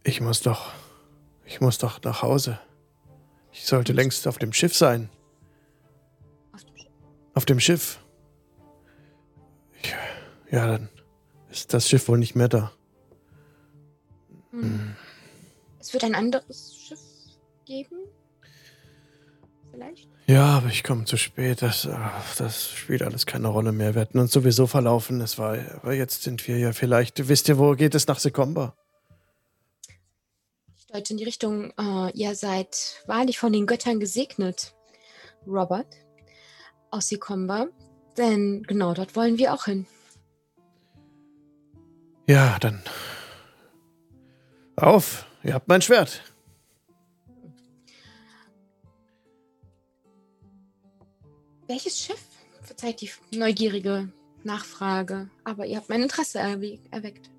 Ich 0.02 0.20
muss 0.20 0.40
doch. 0.40 0.72
Ich 1.44 1.60
muss 1.60 1.78
doch 1.78 2.00
nach 2.02 2.22
Hause. 2.22 2.58
Ich 3.52 3.64
sollte 3.66 3.93
längst 3.93 4.27
auf 4.28 4.39
dem 4.39 4.52
Schiff 4.52 4.74
sein. 4.77 5.09
Auf 6.52 6.64
dem 6.64 6.77
Schiff. 6.77 6.90
Auf 7.35 7.44
dem 7.44 7.60
Schiff. 7.60 8.01
Ich, 9.82 9.94
ja, 10.51 10.66
dann 10.66 10.89
ist 11.51 11.74
das 11.74 11.89
Schiff 11.89 12.09
wohl 12.09 12.18
nicht 12.18 12.36
mehr 12.36 12.48
da. 12.48 12.72
Hm. 14.51 14.94
Es 15.78 15.93
wird 15.93 16.05
ein 16.05 16.14
anderes 16.14 16.77
Schiff 16.77 17.01
geben? 17.64 17.97
Vielleicht? 19.70 20.09
Ja, 20.27 20.59
aber 20.59 20.68
ich 20.68 20.85
komme 20.85 21.05
zu 21.05 21.16
spät. 21.16 21.62
Das, 21.62 21.86
äh, 21.86 21.97
das 22.39 22.70
spielt 22.70 23.02
alles 23.02 23.27
keine 23.27 23.48
Rolle 23.48 23.72
mehr. 23.72 23.94
Wir 23.94 24.02
hatten 24.02 24.18
uns 24.18 24.32
sowieso 24.32 24.66
verlaufen. 24.66 25.20
Es 25.20 25.39
war, 25.39 25.59
aber 25.82 25.94
jetzt 25.94 26.22
sind 26.22 26.47
wir 26.47 26.59
ja 26.59 26.72
vielleicht. 26.72 27.28
Wisst 27.28 27.48
ihr, 27.48 27.59
wo 27.59 27.74
geht 27.74 27.94
es 27.94 28.06
nach 28.06 28.18
Sekomba? 28.18 28.74
Ich 30.90 30.94
deute 30.94 31.12
in 31.12 31.18
die 31.18 31.24
Richtung, 31.24 31.72
äh, 31.78 32.10
ihr 32.14 32.34
seid 32.34 33.04
wahrlich 33.06 33.38
von 33.38 33.52
den 33.52 33.66
Göttern 33.68 34.00
gesegnet, 34.00 34.74
Robert, 35.46 35.86
aus 36.90 37.06
Sikomba. 37.06 37.68
Denn 38.18 38.64
genau 38.64 38.92
dort 38.92 39.14
wollen 39.14 39.38
wir 39.38 39.54
auch 39.54 39.66
hin. 39.66 39.86
Ja, 42.26 42.58
dann. 42.58 42.82
Auf, 44.74 45.26
ihr 45.44 45.54
habt 45.54 45.68
mein 45.68 45.80
Schwert. 45.80 46.24
Welches 51.68 52.00
Schiff? 52.00 52.24
Verzeiht 52.62 53.00
die 53.00 53.10
neugierige 53.30 54.12
Nachfrage. 54.42 55.30
Aber 55.44 55.66
ihr 55.66 55.76
habt 55.76 55.88
mein 55.88 56.02
Interesse 56.02 56.40
erwe 56.40 56.80
erweckt. 56.90 57.30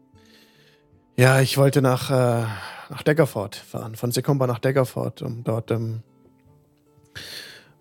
Ja, 1.21 1.39
ich 1.39 1.55
wollte 1.59 1.83
nach, 1.83 2.09
äh, 2.09 2.47
nach 2.89 3.03
Daggerford 3.03 3.55
fahren, 3.55 3.93
von 3.93 4.11
Sekomba 4.11 4.47
nach 4.47 4.57
Daggerford, 4.57 5.21
um 5.21 5.43
dort 5.43 5.69
ähm, 5.69 6.01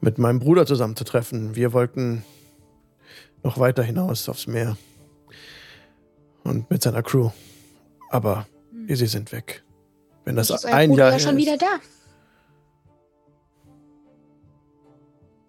mit 0.03 0.19
meinem 0.19 0.41
Bruder 0.41 0.67
zusammenzutreffen. 0.67 1.57
Wir 1.57 1.73
wollten 1.73 2.23
noch 3.43 3.57
weiter 3.57 3.83
hinaus 3.83 4.29
aufs 4.29 4.47
Meer. 4.47 4.77
Und 6.45 6.71
mit 6.71 6.83
seiner 6.83 7.03
Crew. 7.03 7.31
Aber 8.11 8.47
Hm. 8.73 8.95
sie 8.95 9.07
sind 9.07 9.33
weg. 9.33 9.65
Wenn 10.27 10.37
das 10.37 10.51
Und 10.51 10.57
ist 10.57 10.67
ein 10.67 10.91
Bruder 10.91 11.05
Jahr 11.05 11.13
ja 11.13 11.19
schon 11.19 11.39
wieder 11.39 11.57
da. 11.57 11.79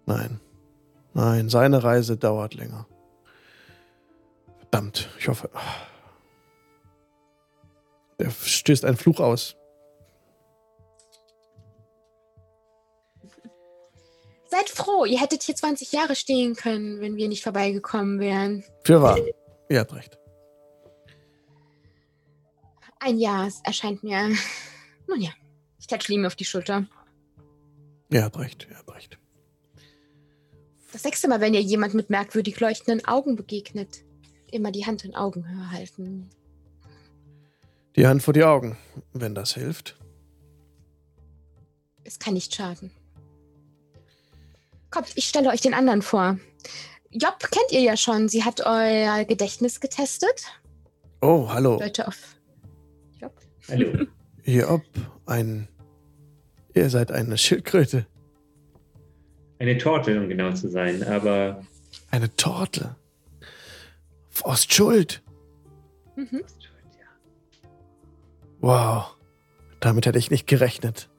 Nein. 0.06 0.40
Nein, 1.12 1.50
seine 1.50 1.84
Reise 1.84 2.16
dauert 2.16 2.54
länger. 2.54 2.86
Verdammt, 4.60 5.10
ich 5.18 5.28
hoffe. 5.28 5.50
Er 8.22 8.30
stößt 8.30 8.84
einen 8.84 8.96
Fluch 8.96 9.18
aus. 9.18 9.56
Seid 14.48 14.68
froh, 14.68 15.04
ihr 15.04 15.20
hättet 15.20 15.42
hier 15.42 15.56
20 15.56 15.90
Jahre 15.90 16.14
stehen 16.14 16.54
können, 16.54 17.00
wenn 17.00 17.16
wir 17.16 17.26
nicht 17.26 17.42
vorbeigekommen 17.42 18.20
wären. 18.20 18.62
Für 18.84 19.02
wahr. 19.02 19.18
Ihr 19.68 19.80
habt 19.80 19.92
recht. 19.92 20.18
Ein 23.00 23.18
Jahr 23.18 23.48
es 23.48 23.60
erscheint 23.64 24.04
mir. 24.04 24.28
Nun 25.08 25.20
ja, 25.20 25.30
ich 25.80 25.88
tätschle 25.88 26.14
ihm 26.14 26.24
auf 26.24 26.36
die 26.36 26.44
Schulter. 26.44 26.86
Ihr 28.10 28.22
habt 28.22 28.38
recht, 28.38 28.68
ihr 28.70 28.76
habt 28.76 28.94
recht. 28.94 29.18
Das 30.92 31.02
nächste 31.02 31.26
Mal, 31.26 31.40
wenn 31.40 31.54
ihr 31.54 31.62
jemand 31.62 31.94
mit 31.94 32.10
merkwürdig 32.10 32.60
leuchtenden 32.60 33.04
Augen 33.04 33.34
begegnet, 33.34 34.04
immer 34.52 34.70
die 34.70 34.86
Hand 34.86 35.04
in 35.04 35.16
Augenhöhe 35.16 35.72
halten. 35.72 36.30
Die 37.96 38.06
Hand 38.06 38.22
vor 38.22 38.32
die 38.34 38.44
Augen, 38.44 38.76
wenn 39.12 39.34
das 39.34 39.54
hilft. 39.54 39.96
Es 42.04 42.18
kann 42.18 42.34
nicht 42.34 42.54
schaden. 42.54 42.90
Kommt, 44.90 45.12
ich 45.14 45.26
stelle 45.26 45.50
euch 45.50 45.60
den 45.60 45.74
anderen 45.74 46.02
vor. 46.02 46.38
Job 47.10 47.38
kennt 47.40 47.70
ihr 47.70 47.80
ja 47.80 47.96
schon. 47.96 48.28
Sie 48.28 48.44
hat 48.44 48.64
euer 48.64 49.24
Gedächtnis 49.24 49.80
getestet. 49.80 50.44
Oh, 51.20 51.48
hallo. 51.48 51.78
Leute 51.78 52.08
auf 52.08 52.16
Job. 53.20 53.32
Hallo. 53.68 54.06
Job, 54.44 54.82
ein. 55.26 55.68
Ihr 56.74 56.88
seid 56.88 57.12
eine 57.12 57.36
Schildkröte. 57.36 58.06
Eine 59.58 59.78
Torte, 59.78 60.18
um 60.18 60.28
genau 60.28 60.52
zu 60.52 60.68
sein, 60.68 61.02
aber 61.04 61.62
Eine 62.10 62.34
Torte. 62.36 62.96
Aus 64.42 64.64
Schuld. 64.64 65.22
Mhm. 66.16 66.42
Wow. 68.62 69.16
Damit 69.80 70.06
hätte 70.06 70.18
ich 70.18 70.30
nicht 70.30 70.46
gerechnet. 70.46 71.10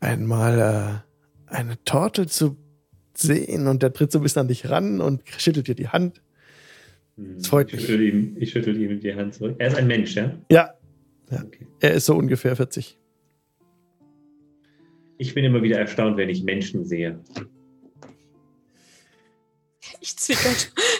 Einmal 0.00 1.04
äh, 1.48 1.54
eine 1.54 1.82
Torte 1.84 2.26
zu 2.26 2.56
sehen 3.14 3.68
und 3.68 3.82
der 3.82 3.92
tritt 3.92 4.10
so 4.12 4.18
ein 4.18 4.22
bisschen 4.22 4.40
an 4.40 4.48
dich 4.48 4.68
ran 4.68 5.00
und 5.00 5.22
schüttelt 5.38 5.68
dir 5.68 5.74
die 5.76 5.88
Hand. 5.88 6.20
Das 7.16 7.46
freut 7.46 7.68
ich 7.68 7.74
mich. 7.74 7.86
schüttel 7.86 8.02
ihm, 8.02 8.36
ich 8.40 8.50
schüttel 8.50 8.76
ihm 8.80 8.98
die 9.00 9.14
Hand 9.14 9.34
zurück. 9.34 9.54
Er 9.58 9.68
ist 9.68 9.76
ein 9.76 9.86
Mensch, 9.86 10.14
ja? 10.16 10.34
Ja, 10.50 10.74
Okay. 11.30 11.66
er 11.80 11.92
ist 11.94 12.06
so 12.06 12.14
ungefähr 12.16 12.56
40. 12.56 12.98
Ich 15.18 15.34
bin 15.34 15.44
immer 15.44 15.62
wieder 15.62 15.78
erstaunt, 15.78 16.16
wenn 16.16 16.28
ich 16.28 16.42
Menschen 16.42 16.84
sehe. 16.84 17.20
Ich 20.00 20.16
zwickel. 20.16 20.50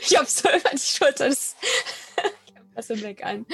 Job 0.08 0.26
so 0.26 0.48
über 0.48 0.70
die 0.72 0.78
Schulter. 0.78 1.28
Das 1.28 1.56
ich 2.46 2.54
hab 2.54 2.64
was 2.76 2.90
im 2.90 3.00
Blick 3.00 3.24
an. 3.24 3.44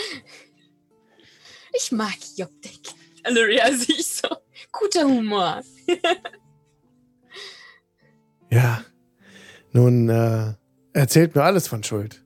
Ich 1.76 1.92
mag 1.92 2.16
Job, 2.36 2.50
denkt 2.62 2.94
Aluria 3.24 3.72
sich 3.72 4.04
so. 4.04 4.28
Guter 4.72 5.04
Humor. 5.04 5.62
Ja. 8.50 8.82
Nun, 9.72 10.08
äh, 10.08 10.54
erzählt 10.94 11.34
mir 11.34 11.42
alles 11.42 11.68
von 11.68 11.82
Schuld. 11.82 12.24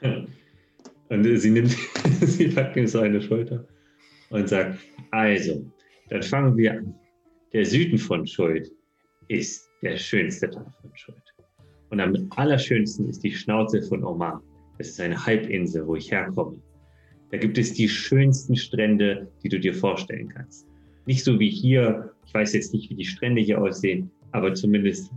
Und 1.08 1.38
sie 1.38 1.50
nimmt, 1.50 1.76
sie 2.20 2.48
packt 2.48 2.76
ihm 2.76 2.86
so 2.86 3.00
eine 3.00 3.20
Schulter 3.20 3.66
und 4.30 4.48
sagt, 4.48 4.78
also, 5.10 5.68
dann 6.08 6.22
fangen 6.22 6.56
wir 6.56 6.74
an. 6.74 6.94
Der 7.52 7.66
Süden 7.66 7.98
von 7.98 8.24
Schuld 8.24 8.70
ist 9.26 9.68
der 9.82 9.96
schönste 9.96 10.48
Teil 10.48 10.72
von 10.80 10.92
Schuld. 10.94 11.22
Und 11.90 11.98
am 11.98 12.28
allerschönsten 12.36 13.08
ist 13.08 13.24
die 13.24 13.32
Schnauze 13.32 13.82
von 13.82 14.04
Omar. 14.04 14.40
Das 14.78 14.90
ist 14.90 15.00
eine 15.00 15.26
Halbinsel, 15.26 15.84
wo 15.84 15.96
ich 15.96 16.12
herkomme. 16.12 16.62
Da 17.30 17.38
gibt 17.38 17.58
es 17.58 17.72
die 17.72 17.88
schönsten 17.88 18.56
Strände, 18.56 19.28
die 19.42 19.48
du 19.48 19.60
dir 19.60 19.74
vorstellen 19.74 20.28
kannst. 20.28 20.66
Nicht 21.06 21.24
so 21.24 21.38
wie 21.38 21.50
hier, 21.50 22.12
ich 22.26 22.34
weiß 22.34 22.52
jetzt 22.54 22.74
nicht, 22.74 22.90
wie 22.90 22.94
die 22.94 23.04
Strände 23.04 23.40
hier 23.40 23.60
aussehen, 23.60 24.10
aber 24.32 24.54
zumindest 24.54 25.10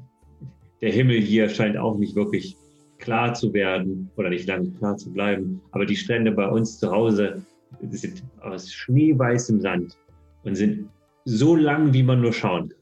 der 0.81 0.91
Himmel 0.91 1.19
hier 1.22 1.49
scheint 1.49 1.77
auch 1.77 1.98
nicht 1.98 2.15
wirklich 2.15 2.56
klar 2.99 3.34
zu 3.34 3.53
werden 3.53 4.10
oder 4.15 4.30
nicht 4.30 4.48
lange 4.48 4.69
klar 4.72 4.98
zu 4.98 5.11
bleiben. 5.11 5.61
Aber 5.72 5.85
die 5.85 5.95
Strände 5.95 6.31
bei 6.31 6.48
uns 6.48 6.80
zu 6.80 6.91
Hause 6.91 7.44
sind 7.90 8.23
aus 8.41 8.72
schneeweißem 8.72 9.60
Sand 9.61 9.98
und 10.44 10.56
sind 10.56 10.90
so 11.26 11.56
lang, 11.56 11.94
wie 11.94 12.03
man 12.03 12.22
nur 12.22 12.34
schauen 12.34 12.69
kann. 12.69 12.80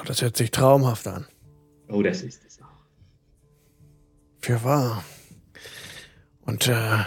Oh, 0.00 0.04
das 0.04 0.22
hört 0.22 0.36
sich 0.36 0.50
traumhaft 0.50 1.06
an. 1.06 1.26
Oh, 1.88 2.02
das 2.02 2.22
ist 2.22 2.44
es 2.44 2.60
auch. 2.60 2.66
Für 4.40 4.64
wahr. 4.64 5.04
Und, 6.42 6.68
äh, 6.68 6.98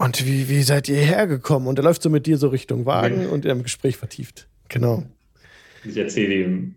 und 0.00 0.26
wie, 0.26 0.48
wie 0.48 0.62
seid 0.62 0.88
ihr 0.88 0.96
hergekommen? 0.96 1.68
Und 1.68 1.78
er 1.78 1.84
läuft 1.84 2.02
so 2.02 2.10
mit 2.10 2.26
dir 2.26 2.36
so 2.38 2.48
Richtung 2.48 2.86
Wagen 2.86 3.22
Ja. 3.22 3.28
und 3.28 3.44
im 3.46 3.62
Gespräch 3.62 3.96
vertieft. 3.96 4.48
Genau. 4.68 5.04
Ich 5.84 5.96
erzähle 5.96 6.34
ihm 6.34 6.74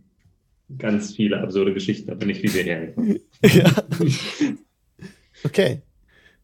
ganz 0.77 1.15
viele 1.15 1.39
absurde 1.41 1.73
Geschichten, 1.73 2.09
aber 2.11 2.25
nicht, 2.25 2.41
wie 2.43 2.53
wir 2.53 2.63
herkommen. 2.63 3.19
ja. 3.43 3.71
Okay. 5.43 5.81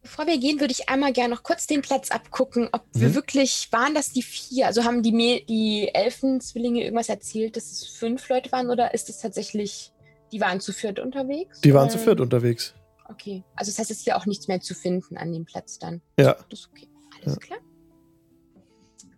Bevor 0.01 0.27
wir 0.27 0.37
gehen, 0.39 0.59
würde 0.59 0.71
ich 0.71 0.87
einmal 0.89 1.11
gerne 1.11 1.33
noch 1.35 1.43
kurz 1.43 1.67
den 1.67 1.81
Platz 1.81 2.09
abgucken, 2.09 2.69
ob 2.71 2.83
wir 2.93 3.09
Mhm. 3.09 3.15
wirklich, 3.15 3.67
waren 3.71 3.93
das 3.93 4.11
die 4.13 4.21
vier? 4.21 4.67
Also 4.67 4.83
haben 4.85 5.03
die, 5.03 5.11
Me 5.11 5.41
die 5.47 5.89
Elfenzwillinge 5.93 6.83
irgendwas 6.83 7.09
erzählt, 7.09 7.57
dass 7.57 7.71
es 7.71 7.85
fünf 7.87 8.27
Leute 8.29 8.51
waren 8.51 8.69
oder 8.69 8.93
ist 8.93 9.09
es 9.09 9.19
tatsächlich, 9.19 9.91
die 10.31 10.39
waren 10.39 10.61
zu 10.61 10.71
viert 10.73 10.99
unterwegs? 10.99 11.59
Die 11.61 11.73
waren 11.73 11.89
zu 11.89 11.97
viert 11.97 12.21
unterwegs. 12.21 12.73
Okay, 13.09 13.43
also 13.55 13.71
das 13.71 13.79
heißt, 13.79 13.91
es 13.91 13.97
ist 13.97 14.03
hier 14.03 14.15
auch 14.17 14.25
nichts 14.25 14.47
mehr 14.47 14.61
zu 14.61 14.73
finden 14.75 15.17
an 15.17 15.33
dem 15.33 15.45
Platz 15.45 15.79
dann. 15.79 16.01
Ja. 16.19 16.35
Das 16.49 16.59
ist 16.59 16.69
okay. 16.71 16.87
Alles 17.21 17.33
Ja. 17.35 17.39
klar. 17.39 17.59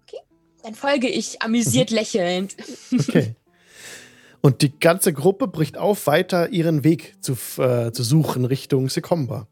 Okay, 0.04 0.20
dann 0.64 0.76
folge 0.76 1.08
ich 1.10 1.42
amüsiert 1.42 1.92
Mhm. 1.92 1.96
lächelnd. 1.98 2.56
Okay. 2.98 3.36
Und 4.44 4.64
die 4.64 4.80
ganze 4.80 5.14
Gruppe 5.14 5.48
bricht 5.48 5.78
auf, 5.78 6.08
weiter 6.08 6.50
ihren 6.50 6.84
Weg 6.84 7.14
zu, 7.22 7.34
äh, 7.62 7.92
zu 7.92 8.02
suchen 8.02 8.44
Richtung 8.46 8.90
Sekomba. 8.90 9.48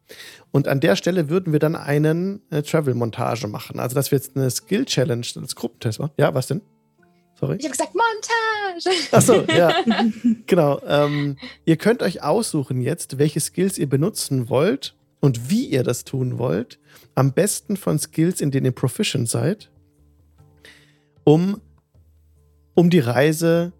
Und 0.50 0.66
an 0.66 0.80
der 0.80 0.96
Stelle 0.96 1.28
würden 1.28 1.52
wir 1.52 1.60
dann 1.60 1.76
einen 1.76 2.42
äh, 2.50 2.62
Travel-Montage 2.62 3.46
machen. 3.46 3.78
Also, 3.78 3.94
dass 3.94 4.10
wir 4.10 4.18
jetzt 4.18 4.34
eine 4.36 4.50
Skill-Challenge 4.50 5.24
als 5.36 5.54
Gruppentest 5.54 6.00
machen. 6.00 6.10
Ja, 6.18 6.34
was 6.34 6.48
denn? 6.48 6.62
Sorry. 7.40 7.56
Ich 7.58 7.64
habe 7.64 7.72
gesagt, 7.72 7.94
Montage! 7.94 9.12
Achso, 9.12 9.44
ja. 9.50 9.74
genau. 10.46 10.80
Ähm, 10.86 11.36
ihr 11.64 11.76
könnt 11.76 12.02
euch 12.02 12.22
aussuchen 12.22 12.82
jetzt, 12.82 13.18
welche 13.18 13.40
Skills 13.40 13.78
ihr 13.78 13.88
benutzen 13.88 14.50
wollt 14.50 14.94
und 15.20 15.50
wie 15.50 15.66
ihr 15.66 15.82
das 15.82 16.04
tun 16.04 16.38
wollt. 16.38 16.78
Am 17.14 17.32
besten 17.32 17.78
von 17.78 17.98
Skills, 17.98 18.42
in 18.42 18.50
denen 18.50 18.66
ihr 18.66 18.72
proficient 18.72 19.28
seid, 19.28 19.70
um, 21.24 21.60
um 22.74 22.90
die 22.90 23.00
Reise 23.00 23.72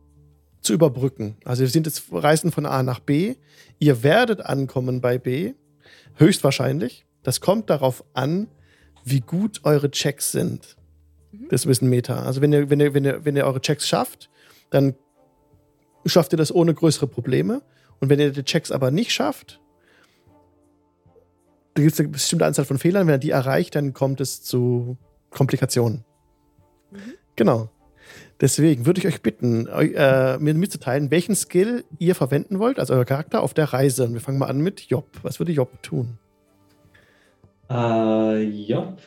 zu 0.62 0.72
überbrücken. 0.72 1.36
Also 1.44 1.60
wir 1.62 1.68
sind 1.68 1.86
jetzt 1.86 2.04
reisen 2.12 2.52
von 2.52 2.64
A 2.64 2.82
nach 2.82 3.00
B. 3.00 3.36
Ihr 3.78 4.02
werdet 4.02 4.40
ankommen 4.40 5.02
bei 5.02 5.18
B, 5.18 5.52
höchstwahrscheinlich. 6.16 7.04
Das 7.22 7.40
kommt 7.42 7.68
darauf 7.68 8.04
an, 8.14 8.48
wie 9.04 9.20
gut 9.20 9.60
eure 9.64 9.90
Checks 9.90 10.32
sind. 10.32 10.76
Das 11.48 11.60
ist 11.60 11.66
ein 11.66 11.68
bisschen 11.68 11.88
Meta. 11.90 12.22
Also 12.22 12.40
wenn 12.40 12.52
ihr, 12.52 12.70
wenn 12.70 12.80
ihr, 12.80 12.92
wenn 12.94 13.04
ihr, 13.04 13.24
wenn 13.24 13.36
ihr 13.36 13.44
eure 13.46 13.60
Checks 13.60 13.86
schafft, 13.88 14.30
dann 14.70 14.94
schafft 16.06 16.32
ihr 16.32 16.36
das 16.36 16.52
ohne 16.54 16.74
größere 16.74 17.06
Probleme. 17.06 17.62
Und 18.00 18.08
wenn 18.08 18.18
ihr 18.18 18.30
die 18.32 18.42
Checks 18.44 18.70
aber 18.72 18.90
nicht 18.90 19.12
schafft, 19.12 19.60
da 21.74 21.82
gibt 21.82 21.92
es 21.94 22.00
eine 22.00 22.08
bestimmte 22.08 22.46
Anzahl 22.46 22.64
von 22.64 22.78
Fehlern. 22.78 23.06
Wenn 23.06 23.14
ihr 23.14 23.18
die 23.18 23.30
erreicht, 23.30 23.74
dann 23.76 23.92
kommt 23.92 24.20
es 24.20 24.42
zu 24.42 24.96
Komplikationen. 25.30 26.04
Genau. 27.36 27.70
Deswegen 28.40 28.86
würde 28.86 29.00
ich 29.00 29.06
euch 29.06 29.22
bitten, 29.22 29.68
eu- 29.68 29.92
äh, 29.94 30.38
mir 30.38 30.54
mitzuteilen, 30.54 31.10
welchen 31.10 31.36
Skill 31.36 31.84
ihr 31.98 32.14
verwenden 32.14 32.58
wollt, 32.58 32.78
also 32.80 32.94
euer 32.94 33.04
Charakter 33.04 33.42
auf 33.42 33.54
der 33.54 33.66
Reise. 33.66 34.04
Und 34.04 34.14
wir 34.14 34.20
fangen 34.20 34.38
mal 34.38 34.46
an 34.48 34.60
mit 34.60 34.80
Job. 34.80 35.06
Was 35.22 35.38
würde 35.38 35.52
Job 35.52 35.80
tun? 35.82 36.18
Äh, 37.70 38.42
Job. 38.42 38.98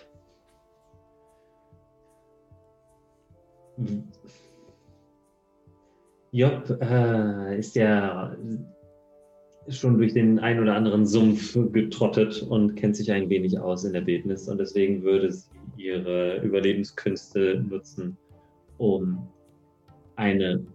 Job 6.32 6.78
äh, 6.82 7.60
ist 7.60 7.76
ja 7.76 8.36
schon 9.70 9.98
durch 9.98 10.14
den 10.14 10.40
ein 10.40 10.60
oder 10.60 10.76
anderen 10.76 11.06
Sumpf 11.06 11.58
getrottet 11.72 12.42
und 12.44 12.76
kennt 12.76 12.96
sich 12.96 13.12
ein 13.12 13.30
wenig 13.30 13.58
aus 13.60 13.86
in 13.86 13.94
der 13.94 14.06
Wildnis. 14.06 14.48
Und 14.48 14.58
deswegen 14.58 15.04
würde 15.04 15.32
sie 15.32 15.50
ihre 15.78 16.42
Überlebenskünste 16.42 17.64
nutzen, 17.70 18.18
um 18.78 19.28
eine 20.16 20.66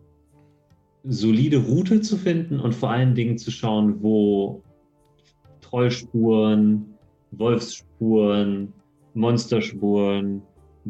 solide 1.04 1.58
Route 1.58 2.00
zu 2.00 2.16
finden 2.16 2.60
und 2.60 2.74
vor 2.74 2.90
allen 2.90 3.14
Dingen 3.14 3.38
zu 3.38 3.50
schauen, 3.50 4.02
wo 4.02 4.62
Trollspuren, 5.60 6.94
Wolfsspuren, 7.32 8.72
Monsterspuren, 9.14 10.42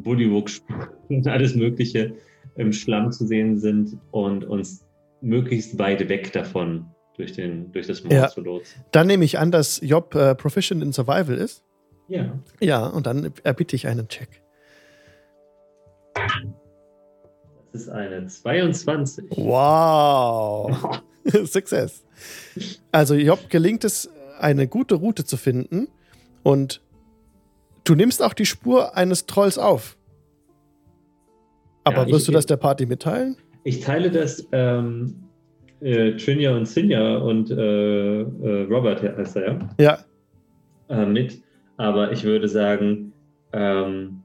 Bullywug-Spuren 0.03 0.89
und 1.09 1.27
alles 1.27 1.55
Mögliche 1.55 2.15
im 2.57 2.73
Schlamm 2.73 3.13
zu 3.13 3.27
sehen 3.27 3.59
sind 3.59 3.99
und 4.11 4.45
uns 4.45 4.85
möglichst 5.21 5.79
weit 5.79 6.09
weg 6.09 6.33
davon 6.33 6.87
durch, 7.17 7.33
den, 7.33 7.73
durch 7.73 7.87
das 7.87 8.05
Moor 8.05 8.13
Ja. 8.13 8.29
zu 8.29 8.41
lotsen. 8.41 8.85
Dann 8.93 9.07
nehme 9.07 9.25
ich 9.25 9.39
an, 9.39 9.51
dass 9.51 9.81
Job 9.83 10.15
äh, 10.15 10.35
proficient 10.35 10.83
in 10.83 10.93
Survival 10.93 11.37
ist. 11.37 11.65
Ja. 12.09 12.39
Ja, 12.61 12.87
und 12.87 13.07
dann 13.07 13.33
erbitte 13.45 13.77
ich 13.77 13.87
einen 13.87 14.09
Check. 14.09 14.43
Das 17.73 17.83
ist 17.83 17.89
eine 17.91 18.27
22. 18.27 19.27
Wow. 19.31 21.01
Success. 21.45 22.03
Also 22.91 23.15
Job 23.15 23.51
gelingt 23.51 23.85
es, 23.85 24.09
eine 24.41 24.69
gute 24.69 24.95
Route 24.95 25.25
zu 25.25 25.37
finden 25.37 25.89
und 26.43 26.81
du 27.89 27.95
nimmst 27.95 28.23
auch 28.23 28.35
die 28.35 28.47
Spur 28.47 28.97
eines 28.97 29.27
Trolls 29.27 29.59
auf. 29.59 29.97
Aber 31.85 31.99
Ja, 31.99 32.07
ich- 32.07 32.13
wirst 32.13 32.29
du 32.29 32.33
das 32.33 32.47
der 32.47 32.57
Party 32.57 32.87
mitteilen? 32.87 33.37
Ich 33.65 33.81
teile 33.81 34.11
das 34.11 34.47
ähm, 34.53 35.15
äh, 35.81 36.13
Trinja 36.17 36.55
und 36.57 36.67
Sinja 36.67 37.17
und 37.19 37.51
äh, 37.51 38.21
äh, 38.23 38.63
Robert 38.65 39.03
heißt 39.03 39.37
er 39.37 39.47
ja, 39.53 39.69
Ja. 39.81 39.99
äh, 41.03 41.07
mit. 41.07 41.43
Aber 41.77 42.13
ich 42.13 42.25
würde 42.25 42.49
sagen, 42.49 43.13
ähm, 43.53 44.23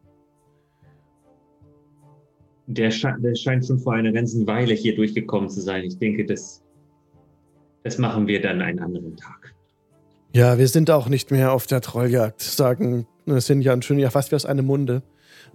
der, 2.68 2.92
sche 2.92 3.14
der 3.20 3.36
scheint 3.36 3.66
schon 3.66 3.80
vor 3.80 3.94
einer 3.94 4.12
ganzen 4.12 4.48
Weile 4.48 4.74
hier 4.74 4.96
durchgekommen 4.96 5.50
zu 5.50 5.62
sein. 5.62 5.84
Ich 5.84 5.98
denke, 5.98 6.26
das, 6.26 6.64
das 7.84 7.98
machen 7.98 8.28
wir 8.28 8.42
dann 8.42 8.62
einen 8.62 8.80
anderen 8.80 9.16
Tag. 9.18 9.53
Ja, 10.36 10.58
wir 10.58 10.68
sind 10.68 10.90
auch 10.90 11.10
nicht 11.10 11.30
mehr 11.30 11.54
auf 11.54 11.68
der 11.68 11.80
Trolljagd, 11.80 12.42
sagen 12.42 13.06
äh, 13.28 13.40
Sinja 13.40 13.72
und 13.72 13.86
Shinja 13.86 14.10
fast 14.10 14.32
wie 14.32 14.36
aus 14.36 14.48
einem 14.48 14.66
Munde. 14.66 15.04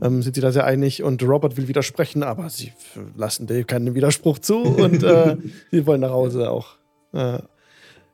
Ähm, 0.00 0.22
sind 0.22 0.36
sie 0.36 0.40
da 0.40 0.52
sehr 0.52 0.66
einig 0.66 1.02
und 1.02 1.20
Robert 1.24 1.56
will 1.56 1.66
widersprechen, 1.66 2.22
aber 2.22 2.48
sie 2.48 2.72
lassen 3.16 3.48
Dave 3.48 3.64
keinen 3.64 3.96
Widerspruch 3.96 4.38
zu 4.38 4.62
und 4.62 5.02
äh, 5.02 5.36
sie 5.72 5.84
wollen 5.84 6.02
nach 6.02 6.12
Hause 6.12 6.48
auch. 6.48 6.76
Äh, 7.12 7.40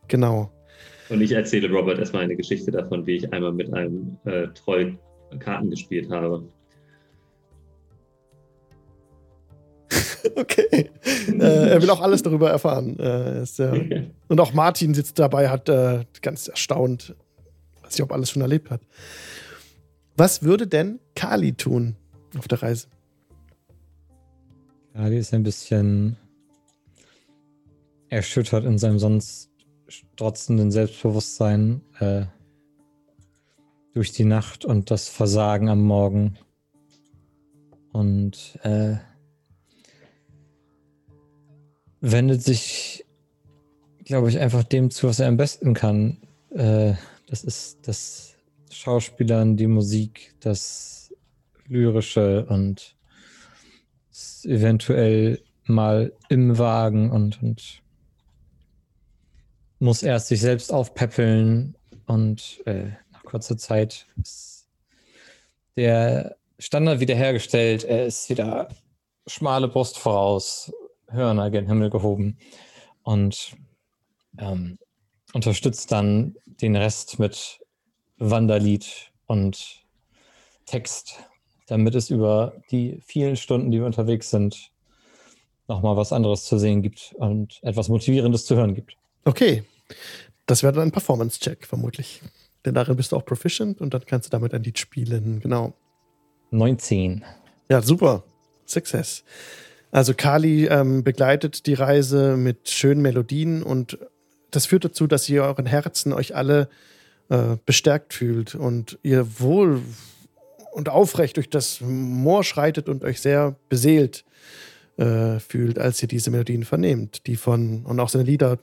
genau. 0.08 0.50
Und 1.10 1.20
ich 1.20 1.32
erzähle 1.32 1.70
Robert 1.70 1.98
erstmal 1.98 2.22
eine 2.22 2.34
Geschichte 2.34 2.70
davon, 2.70 3.06
wie 3.06 3.16
ich 3.16 3.30
einmal 3.30 3.52
mit 3.52 3.74
einem 3.74 4.16
äh, 4.24 4.48
Troll 4.54 4.98
Karten 5.40 5.68
gespielt 5.68 6.10
habe. 6.10 6.48
Okay. 10.36 10.90
äh, 11.28 11.70
er 11.70 11.82
will 11.82 11.90
auch 11.90 12.00
alles 12.00 12.22
darüber 12.22 12.50
erfahren. 12.50 12.98
Äh, 12.98 13.42
ist, 13.42 13.60
äh, 13.60 14.10
und 14.28 14.40
auch 14.40 14.52
Martin 14.52 14.94
sitzt 14.94 15.18
dabei, 15.18 15.48
hat 15.48 15.68
äh, 15.68 16.04
ganz 16.22 16.48
erstaunt, 16.48 17.14
was 17.82 17.96
Job 17.98 18.12
alles 18.12 18.30
schon 18.30 18.42
erlebt 18.42 18.70
hat. 18.70 18.80
Was 20.16 20.42
würde 20.42 20.66
denn 20.66 21.00
Kali 21.14 21.54
tun 21.54 21.96
auf 22.38 22.48
der 22.48 22.62
Reise? 22.62 22.88
Kali 24.94 25.18
ist 25.18 25.34
ein 25.34 25.42
bisschen 25.42 26.16
erschüttert 28.08 28.64
in 28.64 28.78
seinem 28.78 28.98
sonst 28.98 29.50
strotzenden 29.88 30.70
Selbstbewusstsein 30.70 31.82
äh, 31.98 32.26
durch 33.92 34.12
die 34.12 34.24
Nacht 34.24 34.64
und 34.64 34.90
das 34.90 35.08
Versagen 35.08 35.68
am 35.68 35.82
Morgen. 35.82 36.38
Und 37.92 38.58
äh, 38.62 38.96
wendet 42.04 42.42
sich, 42.42 43.06
glaube 44.04 44.28
ich, 44.28 44.38
einfach 44.38 44.62
dem 44.62 44.90
zu, 44.90 45.08
was 45.08 45.20
er 45.20 45.28
am 45.28 45.38
besten 45.38 45.72
kann. 45.72 46.18
Äh, 46.50 46.94
das 47.26 47.44
ist 47.44 47.88
das 47.88 48.34
Schauspielern, 48.70 49.56
die 49.56 49.66
Musik, 49.66 50.34
das 50.40 51.14
Lyrische 51.66 52.44
und 52.46 52.94
eventuell 54.44 55.42
mal 55.64 56.12
im 56.28 56.58
Wagen 56.58 57.10
und, 57.10 57.42
und 57.42 57.82
muss 59.78 60.02
erst 60.02 60.28
sich 60.28 60.40
selbst 60.40 60.72
aufpäppeln 60.72 61.76
und 62.06 62.60
äh, 62.66 62.90
nach 63.12 63.24
kurzer 63.24 63.56
Zeit 63.56 64.06
ist 64.20 64.68
der 65.76 66.36
Standard 66.58 67.00
wiederhergestellt. 67.00 67.84
Er 67.84 68.06
ist 68.06 68.28
wieder 68.28 68.68
schmale 69.26 69.68
Brust 69.68 69.98
voraus, 69.98 70.70
Hörner 71.14 71.50
gen 71.50 71.66
Himmel 71.66 71.90
gehoben 71.90 72.38
und 73.02 73.56
ähm, 74.38 74.78
unterstützt 75.32 75.92
dann 75.92 76.34
den 76.46 76.76
Rest 76.76 77.18
mit 77.18 77.60
Wanderlied 78.18 79.12
und 79.26 79.84
Text, 80.66 81.18
damit 81.66 81.94
es 81.94 82.10
über 82.10 82.54
die 82.70 83.00
vielen 83.04 83.36
Stunden, 83.36 83.70
die 83.70 83.78
wir 83.78 83.86
unterwegs 83.86 84.30
sind, 84.30 84.70
nochmal 85.68 85.96
was 85.96 86.12
anderes 86.12 86.44
zu 86.44 86.58
sehen 86.58 86.82
gibt 86.82 87.14
und 87.18 87.58
etwas 87.62 87.88
Motivierendes 87.88 88.46
zu 88.46 88.56
hören 88.56 88.74
gibt. 88.74 88.96
Okay. 89.24 89.64
Das 90.46 90.62
wäre 90.62 90.74
dann 90.74 90.88
ein 90.88 90.92
Performance-Check, 90.92 91.66
vermutlich. 91.66 92.20
Denn 92.64 92.74
darin 92.74 92.96
bist 92.96 93.12
du 93.12 93.16
auch 93.16 93.24
proficient 93.24 93.80
und 93.80 93.94
dann 93.94 94.04
kannst 94.06 94.26
du 94.26 94.30
damit 94.30 94.54
ein 94.54 94.62
Lied 94.62 94.78
spielen. 94.78 95.40
Genau. 95.40 95.74
19. 96.50 97.24
Ja, 97.68 97.82
super. 97.82 98.24
Success. 98.66 99.24
Also 99.94 100.12
Kali 100.12 100.66
ähm, 100.66 101.04
begleitet 101.04 101.66
die 101.66 101.74
Reise 101.74 102.36
mit 102.36 102.68
schönen 102.68 103.00
Melodien 103.00 103.62
und 103.62 103.96
das 104.50 104.66
führt 104.66 104.84
dazu, 104.84 105.06
dass 105.06 105.28
ihr 105.28 105.44
euren 105.44 105.66
Herzen 105.66 106.12
euch 106.12 106.34
alle 106.34 106.68
äh, 107.28 107.56
bestärkt 107.64 108.12
fühlt 108.12 108.56
und 108.56 108.98
ihr 109.04 109.38
wohl 109.38 109.82
und 110.72 110.88
aufrecht 110.88 111.36
durch 111.36 111.48
das 111.48 111.80
Moor 111.80 112.42
schreitet 112.42 112.88
und 112.88 113.04
euch 113.04 113.20
sehr 113.20 113.54
beseelt 113.68 114.24
äh, 114.96 115.38
fühlt, 115.38 115.78
als 115.78 116.02
ihr 116.02 116.08
diese 116.08 116.32
Melodien 116.32 116.64
vernehmt, 116.64 117.28
die 117.28 117.36
von 117.36 117.86
und 117.86 118.00
auch 118.00 118.08
seine 118.08 118.24
Lieder, 118.24 118.58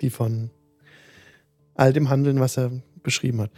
die 0.00 0.10
von 0.10 0.50
all 1.76 1.92
dem 1.92 2.10
handeln, 2.10 2.40
was 2.40 2.58
er 2.58 2.72
beschrieben 3.04 3.42
hat. 3.42 3.52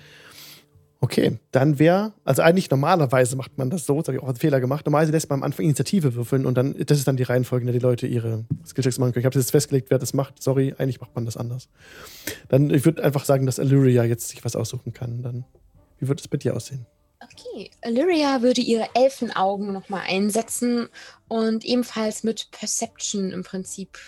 Okay, 1.01 1.39
dann 1.53 1.79
wäre, 1.79 2.12
also 2.25 2.43
eigentlich 2.43 2.70
normalerweise 2.70 3.37
macht 3.37 3.57
man 3.57 3.70
das 3.70 3.87
so, 3.87 3.99
das 3.99 4.09
habe 4.09 4.16
ich 4.16 4.23
auch 4.23 4.29
einen 4.29 4.37
Fehler 4.37 4.61
gemacht. 4.61 4.85
Normalerweise 4.85 5.12
lässt 5.12 5.31
man 5.31 5.39
am 5.39 5.43
Anfang 5.45 5.65
Initiative 5.65 6.15
würfeln 6.15 6.45
und 6.45 6.57
dann, 6.57 6.75
das 6.87 6.99
ist 6.99 7.07
dann 7.07 7.16
die 7.16 7.23
Reihenfolge, 7.23 7.62
in 7.62 7.66
der 7.69 7.75
die 7.75 7.85
Leute 7.85 8.09
ihre 8.09 8.45
Skillchecks 8.66 8.99
machen 8.99 9.12
können. 9.12 9.20
Ich 9.23 9.27
habe 9.27 9.39
jetzt 9.39 9.53
festgelegt, 9.53 9.91
wer 9.91 9.99
das 9.99 10.12
macht. 10.12 10.43
Sorry, 10.43 10.75
eigentlich 10.77 11.01
macht 11.01 11.15
man 11.15 11.25
das 11.25 11.37
anders. 11.37 11.69
Dann, 12.49 12.70
ich 12.70 12.85
würde 12.85 13.05
einfach 13.05 13.25
sagen, 13.25 13.47
dass 13.47 13.59
Illyria 13.59 14.03
jetzt 14.03 14.29
sich 14.29 14.45
was 14.45 14.57
aussuchen 14.57 14.93
kann. 14.93 15.23
Dann, 15.23 15.45
wie 16.01 16.09
wird 16.09 16.20
es 16.20 16.27
bei 16.27 16.37
dir 16.37 16.57
aussehen? 16.57 16.85
Okay, 17.23 17.70
Illyria 17.85 18.43
würde 18.43 18.61
ihre 18.61 18.89
Elfenaugen 18.95 19.73
nochmal 19.73 20.03
einsetzen 20.09 20.89
und 21.29 21.65
ebenfalls 21.65 22.25
mit 22.25 22.51
Perception 22.51 23.31
im 23.31 23.45
Prinzip 23.45 23.99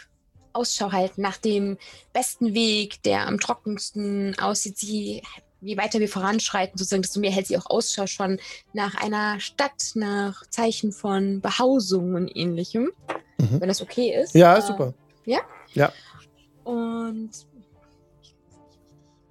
Ausschau 0.52 0.90
halten 0.90 1.22
nach 1.22 1.36
dem 1.36 1.78
besten 2.12 2.54
Weg, 2.54 3.02
der 3.04 3.28
am 3.28 3.38
trockensten 3.38 4.36
aussieht. 4.38 4.78
Sie, 4.78 5.22
je 5.60 5.76
weiter 5.76 6.00
wir 6.00 6.08
voranschreiten, 6.08 6.78
sozusagen, 6.78 7.02
desto 7.02 7.20
mehr 7.20 7.30
hält 7.30 7.46
sie 7.46 7.56
auch 7.58 7.66
Ausschau 7.66 8.06
schon 8.06 8.38
nach 8.72 8.94
einer 8.94 9.38
Stadt, 9.40 9.92
nach 9.94 10.44
Zeichen 10.48 10.92
von 10.92 11.40
Behausung 11.40 12.14
und 12.14 12.28
ähnlichem, 12.34 12.90
Mhm. 13.38 13.60
wenn 13.60 13.68
das 13.68 13.80
okay 13.82 14.14
ist. 14.22 14.34
Ja, 14.34 14.56
Äh, 14.58 14.62
super. 14.62 14.94
Und 16.64 17.30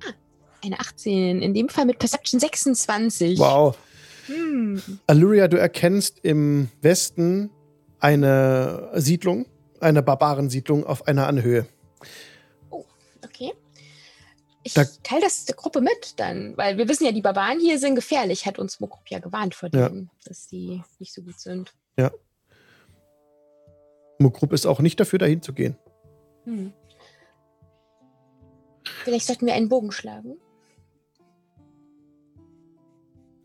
ah, 0.02 0.14
eine 0.66 0.80
18, 0.80 1.42
in 1.42 1.54
dem 1.54 1.70
Fall 1.70 1.86
mit 1.86 2.00
Perception 2.00 2.40
26. 2.40 3.40
Wow. 3.40 3.78
Hm. 4.26 4.82
Illyria, 5.08 5.48
du 5.48 5.58
erkennst 5.58 6.20
im 6.24 6.70
Westen 6.82 7.50
eine 8.00 8.92
Siedlung, 8.96 9.46
eine 9.80 10.02
Barbarensiedlung 10.04 10.86
auf 10.86 11.08
einer 11.08 11.28
Anhöhe. 11.28 11.66
Okay. 13.24 13.54
Ich 14.70 14.76
Da- 14.76 14.86
teile 15.04 15.22
das 15.22 15.46
der 15.46 15.56
Gruppe 15.56 15.82
mit 15.82 16.20
dann, 16.20 16.56
weil 16.56 16.78
wir 16.78 16.88
wissen 16.88 17.04
ja, 17.06 17.12
die 17.12 17.22
Barbaren 17.24 17.60
hier 17.60 17.80
sind 17.80 17.96
gefährlich, 17.96 18.46
hat 18.46 18.60
uns 18.60 18.80
Mokrup 18.80 19.08
ja 19.10 19.18
gewarnt 19.18 19.56
vor 19.56 19.70
Ja. 19.74 19.90
denen, 19.90 20.12
dass 20.26 20.48
die 20.48 20.84
nicht 21.00 21.12
so 21.14 21.24
gut 21.24 21.40
sind. 21.40 21.74
Mugrup 24.20 24.52
ist 24.54 24.66
auch 24.66 24.80
nicht 24.82 25.00
dafür, 25.00 25.18
dahin 25.18 25.42
zu 25.42 25.54
gehen. 25.54 25.78
Hm. 26.44 26.74
Vielleicht 29.06 29.26
sollten 29.28 29.46
wir 29.46 29.54
einen 29.54 29.70
Bogen 29.70 29.92
schlagen. 29.94 30.36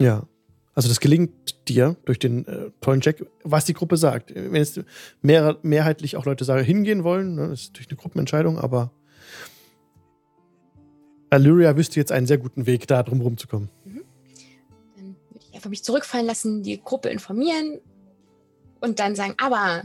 Ja. 0.01 0.27
Also 0.75 0.89
das 0.89 0.99
gelingt 0.99 1.69
dir 1.69 1.97
durch 2.05 2.19
den 2.19 2.45
äh, 2.49 2.71
tollen 2.81 3.01
Check, 3.01 3.25
was 3.45 3.65
die 3.65 3.75
Gruppe 3.75 3.97
sagt. 3.97 4.35
Wenn 4.35 4.57
jetzt 4.57 4.81
mehr, 5.23 5.57
mehrheitlich 5.63 6.17
auch 6.17 6.25
Leute 6.27 6.45
sagen, 6.45 6.65
hingehen 6.65 7.05
wollen, 7.05 7.37
ne, 7.37 7.49
das 7.51 7.61
ist 7.63 7.77
durch 7.77 7.89
eine 7.89 7.97
Gruppenentscheidung, 7.97 8.59
aber 8.59 8.91
Illyria 11.37 11.77
wüsste 11.77 12.01
jetzt 12.01 12.13
einen 12.13 12.27
sehr 12.27 12.39
guten 12.39 12.67
Weg, 12.67 12.87
da 12.87 13.03
drum 13.03 13.21
rumzukommen. 13.21 13.69
Dann 13.85 15.17
würde 15.31 15.45
ich 15.49 15.55
einfach 15.55 15.71
mich 15.71 15.85
zurückfallen 15.85 16.27
lassen, 16.27 16.63
die 16.63 16.81
Gruppe 16.81 17.09
informieren 17.09 17.81
und 18.81 18.99
dann 18.99 19.15
sagen, 19.17 19.35
aber 19.39 19.85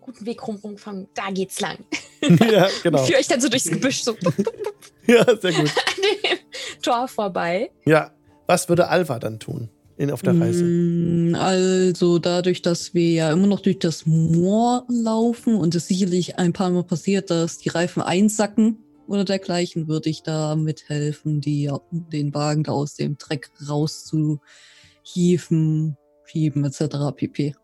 guten 0.00 0.26
Weg 0.26 0.46
rum, 0.46 0.56
rumfangen, 0.56 1.08
da 1.14 1.30
geht's 1.30 1.60
lang. 1.60 1.78
ja, 2.22 2.68
genau. 2.82 3.04
Führe 3.04 3.18
euch 3.18 3.28
dann 3.28 3.40
so 3.40 3.48
durchs 3.48 3.70
Gebüsch 3.70 4.02
so 4.02 4.12
an 4.12 4.34
Ja, 5.06 5.24
sehr 5.24 5.52
gut. 5.52 5.70
dem 5.70 6.38
Tor 6.82 7.08
vorbei. 7.08 7.70
Ja, 7.84 8.12
was 8.46 8.68
würde 8.68 8.88
Alva 8.88 9.18
dann 9.18 9.38
tun 9.38 9.68
in, 9.96 10.10
auf 10.10 10.22
der 10.22 10.38
Reise? 10.38 10.64
Mm, 10.64 11.34
Also 11.34 12.18
dadurch, 12.18 12.62
dass 12.62 12.94
wir 12.94 13.10
ja 13.10 13.32
immer 13.32 13.46
noch 13.46 13.60
durch 13.60 13.78
das 13.78 14.06
Moor 14.06 14.84
laufen 14.88 15.54
und 15.54 15.74
es 15.74 15.88
sicherlich 15.88 16.38
ein 16.38 16.52
paar 16.52 16.70
Mal 16.70 16.84
passiert, 16.84 17.30
dass 17.30 17.58
die 17.58 17.68
Reifen 17.70 18.02
einsacken 18.02 18.78
oder 19.10 19.24
dergleichen, 19.24 19.88
würde 19.88 20.08
ich 20.08 20.22
da 20.22 20.54
mithelfen, 20.54 21.40
die, 21.40 21.68
den 21.90 22.32
Wagen 22.32 22.62
da 22.62 22.70
aus 22.70 22.94
dem 22.94 23.18
Dreck 23.18 23.50
rauszuhieven, 23.68 25.96
schieben 26.24 26.64
etc. 26.64 26.82
pp. 27.16 27.56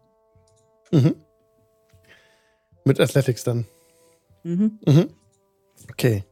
Mhm. 0.90 1.14
Mit 2.84 2.98
Athletics 2.98 3.44
dann. 3.44 3.64
Mhm. 4.42 4.80
Mhm. 4.84 5.06
Okay. 5.92 6.24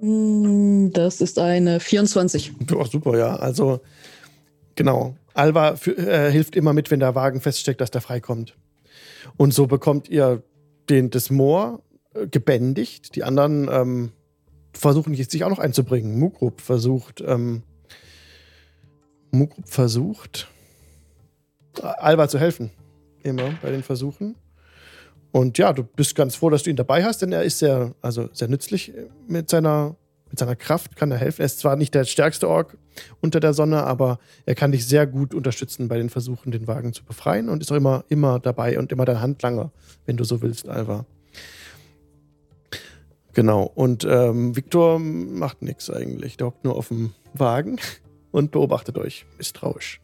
Mm, 0.00 0.88
Das 0.92 1.20
ist 1.20 1.38
eine 1.38 1.80
24. 1.80 2.54
Oh, 2.74 2.84
super, 2.84 3.18
ja. 3.18 3.36
Also, 3.36 3.82
genau. 4.74 5.16
Alva 5.34 5.74
äh, 5.84 6.30
hilft 6.30 6.56
immer 6.56 6.72
mit, 6.72 6.90
wenn 6.90 7.00
der 7.00 7.14
Wagen 7.14 7.42
feststeckt, 7.42 7.82
dass 7.82 7.90
der 7.90 8.00
freikommt. 8.00 8.56
Und 9.36 9.52
so 9.52 9.66
bekommt 9.66 10.08
ihr 10.08 10.42
den, 10.88 11.10
das 11.10 11.30
Moor 11.30 11.82
äh, 12.14 12.26
gebändigt. 12.26 13.14
Die 13.14 13.24
anderen 13.24 13.68
ähm, 13.70 14.12
versuchen 14.72 15.14
jetzt 15.14 15.30
sich 15.32 15.44
auch 15.44 15.50
noch 15.50 15.58
einzubringen. 15.58 16.18
Mugrup 16.18 16.60
versucht, 16.60 17.22
ähm, 17.26 17.62
Mugrup 19.30 19.68
versucht, 19.68 20.48
äh, 21.78 21.82
Alva 21.82 22.28
zu 22.28 22.38
helfen. 22.38 22.70
Immer 23.22 23.54
bei 23.62 23.70
den 23.70 23.82
Versuchen. 23.82 24.34
Und 25.30 25.56
ja, 25.56 25.72
du 25.72 25.82
bist 25.82 26.14
ganz 26.14 26.36
froh, 26.36 26.50
dass 26.50 26.62
du 26.62 26.70
ihn 26.70 26.76
dabei 26.76 27.04
hast, 27.04 27.22
denn 27.22 27.32
er 27.32 27.42
ist 27.42 27.58
sehr, 27.58 27.94
also 28.02 28.28
sehr 28.32 28.48
nützlich 28.48 28.92
mit 29.26 29.48
seiner, 29.48 29.96
mit 30.32 30.38
seiner 30.38 30.56
Kraft, 30.56 30.96
kann 30.96 31.10
er 31.10 31.18
helfen. 31.18 31.42
Er 31.42 31.46
ist 31.46 31.58
zwar 31.60 31.76
nicht 31.76 31.94
der 31.94 32.04
stärkste 32.04 32.48
Ork 32.48 32.78
unter 33.20 33.38
der 33.38 33.52
Sonne, 33.52 33.84
aber 33.84 34.18
er 34.46 34.54
kann 34.54 34.72
dich 34.72 34.86
sehr 34.86 35.06
gut 35.06 35.34
unterstützen 35.34 35.88
bei 35.88 35.98
den 35.98 36.08
Versuchen, 36.08 36.50
den 36.50 36.66
Wagen 36.66 36.94
zu 36.94 37.04
befreien 37.04 37.50
und 37.50 37.62
ist 37.62 37.70
auch 37.70 37.76
immer, 37.76 38.04
immer 38.08 38.40
dabei 38.40 38.78
und 38.78 38.90
immer 38.92 39.04
dein 39.04 39.20
Handlanger, 39.20 39.70
wenn 40.06 40.16
du 40.16 40.24
so 40.24 40.40
willst, 40.40 40.68
Alva. 40.68 41.04
Genau. 43.34 43.70
Und 43.74 44.06
ähm, 44.08 44.56
Viktor 44.56 44.98
macht 44.98 45.60
nichts 45.60 45.90
eigentlich. 45.90 46.38
Der 46.38 46.46
hockt 46.46 46.64
nur 46.64 46.76
auf 46.76 46.88
dem 46.88 47.12
Wagen 47.34 47.78
und 48.30 48.52
beobachtet 48.52 48.96
euch 48.96 49.26
misstrauisch. 49.36 50.00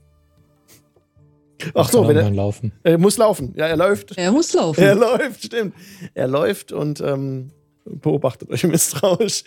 Ach 1.75 1.91
so, 1.91 2.07
wenn 2.07 2.17
er, 2.17 2.31
laufen. 2.31 2.73
er 2.83 2.99
muss 2.99 3.17
laufen. 3.17 3.55
Ja, 3.57 3.67
er 3.67 3.77
läuft. 3.77 4.17
Er 4.17 4.31
muss 4.31 4.53
laufen. 4.53 4.81
Er 4.81 4.95
läuft, 4.95 5.45
stimmt. 5.45 5.75
Er 6.15 6.29
läuft 6.29 6.71
und 6.71 7.01
ähm, 7.01 7.51
beobachtet 7.91 8.51
euch 8.51 8.65
misstrauisch. 8.65 9.45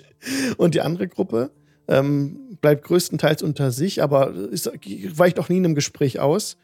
Und 0.57 0.75
die 0.75 0.81
andere 0.81 1.07
Gruppe 1.07 1.51
ähm, 1.87 2.57
bleibt 2.61 2.83
größtenteils 2.85 3.43
unter 3.43 3.71
sich, 3.71 4.01
aber 4.03 4.31
ist, 4.33 4.69
weicht 5.17 5.39
auch 5.39 5.49
nie 5.49 5.57
in 5.57 5.65
einem 5.65 5.75
Gespräch 5.75 6.19
aus. 6.19 6.57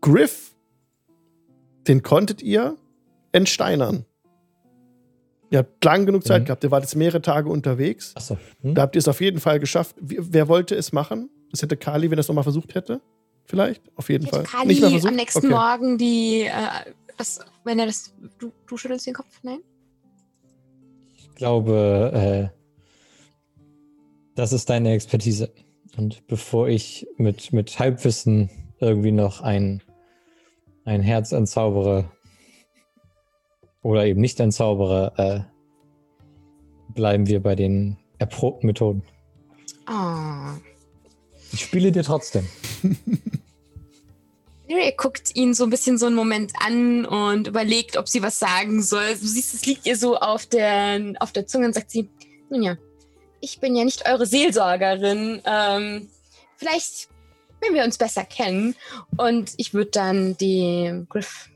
Griff, 0.00 0.54
den 1.88 2.02
konntet 2.02 2.42
ihr 2.42 2.76
entsteinern. 3.32 4.04
Ihr 5.50 5.58
habt 5.58 5.84
lang 5.84 6.06
genug 6.06 6.24
Zeit 6.24 6.42
Mhm. 6.42 6.46
gehabt. 6.46 6.64
Ihr 6.64 6.70
wart 6.70 6.82
jetzt 6.82 6.96
mehrere 6.96 7.20
Tage 7.20 7.48
unterwegs. 7.50 8.12
Achso. 8.16 8.38
Hm? 8.62 8.74
Da 8.74 8.82
habt 8.82 8.96
ihr 8.96 9.00
es 9.00 9.08
auf 9.08 9.20
jeden 9.20 9.38
Fall 9.38 9.60
geschafft. 9.60 9.96
Wer 10.00 10.48
wollte 10.48 10.74
es 10.74 10.92
machen? 10.92 11.28
Das 11.50 11.60
hätte 11.62 11.76
Kali, 11.76 12.10
wenn 12.10 12.18
er 12.18 12.20
es 12.20 12.28
nochmal 12.28 12.44
versucht 12.44 12.74
hätte. 12.74 13.00
Vielleicht? 13.44 13.82
Auf 13.96 14.08
jeden 14.08 14.24
Ich 14.24 14.30
Fall. 14.30 14.40
hätte 14.40 14.50
Kali 14.50 14.66
Nicht 14.68 14.80
mehr 14.80 14.90
versucht? 14.90 15.10
am 15.10 15.16
nächsten 15.16 15.38
Okay. 15.38 15.48
Morgen 15.50 15.98
die, 15.98 16.42
äh, 16.44 16.50
was, 17.18 17.40
wenn 17.64 17.78
er 17.78 17.86
das, 17.86 18.14
du, 18.38 18.50
du 18.66 18.76
schüttelst 18.78 19.06
den 19.06 19.14
Kopf, 19.14 19.40
nein? 19.42 19.58
Ich 21.42 21.44
glaube, 21.44 22.52
äh, 22.54 22.56
das 24.36 24.52
ist 24.52 24.70
deine 24.70 24.92
Expertise. 24.92 25.52
Und 25.96 26.24
bevor 26.28 26.68
ich 26.68 27.04
mit, 27.16 27.52
mit 27.52 27.80
Halbwissen 27.80 28.48
irgendwie 28.78 29.10
noch 29.10 29.40
ein, 29.40 29.82
ein 30.84 31.02
Herz 31.02 31.32
entzaubere 31.32 32.12
oder 33.82 34.06
eben 34.06 34.20
nicht 34.20 34.38
entzaubere, 34.38 35.12
äh, 35.16 36.94
bleiben 36.94 37.26
wir 37.26 37.42
bei 37.42 37.56
den 37.56 37.96
erprobten 38.20 38.68
Methoden. 38.68 39.02
Oh. 39.90 40.60
Ich 41.50 41.62
spiele 41.62 41.90
dir 41.90 42.04
trotzdem. 42.04 42.46
Mary 44.74 44.94
guckt 44.96 45.34
ihn 45.34 45.54
so 45.54 45.64
ein 45.64 45.70
bisschen 45.70 45.98
so 45.98 46.06
einen 46.06 46.14
Moment 46.16 46.52
an 46.58 47.04
und 47.04 47.46
überlegt, 47.48 47.96
ob 47.96 48.08
sie 48.08 48.22
was 48.22 48.38
sagen 48.38 48.82
soll. 48.82 49.14
Du 49.14 49.26
siehst, 49.26 49.54
es 49.54 49.66
liegt 49.66 49.86
ihr 49.86 49.96
so 49.96 50.16
auf 50.18 50.46
der, 50.46 51.14
auf 51.20 51.32
der 51.32 51.46
Zunge 51.46 51.66
und 51.66 51.74
sagt 51.74 51.90
sie, 51.90 52.08
nun 52.50 52.62
ja, 52.62 52.76
ich 53.40 53.60
bin 53.60 53.74
ja 53.76 53.84
nicht 53.84 54.08
eure 54.08 54.26
Seelsorgerin. 54.26 55.42
Ähm, 55.44 56.08
vielleicht, 56.56 57.08
wenn 57.60 57.74
wir 57.74 57.84
uns 57.84 57.98
besser 57.98 58.24
kennen. 58.24 58.74
Und 59.16 59.52
ich 59.56 59.74
würde 59.74 59.90
dann 59.90 60.36
den 60.36 61.08
Griff, 61.08 61.48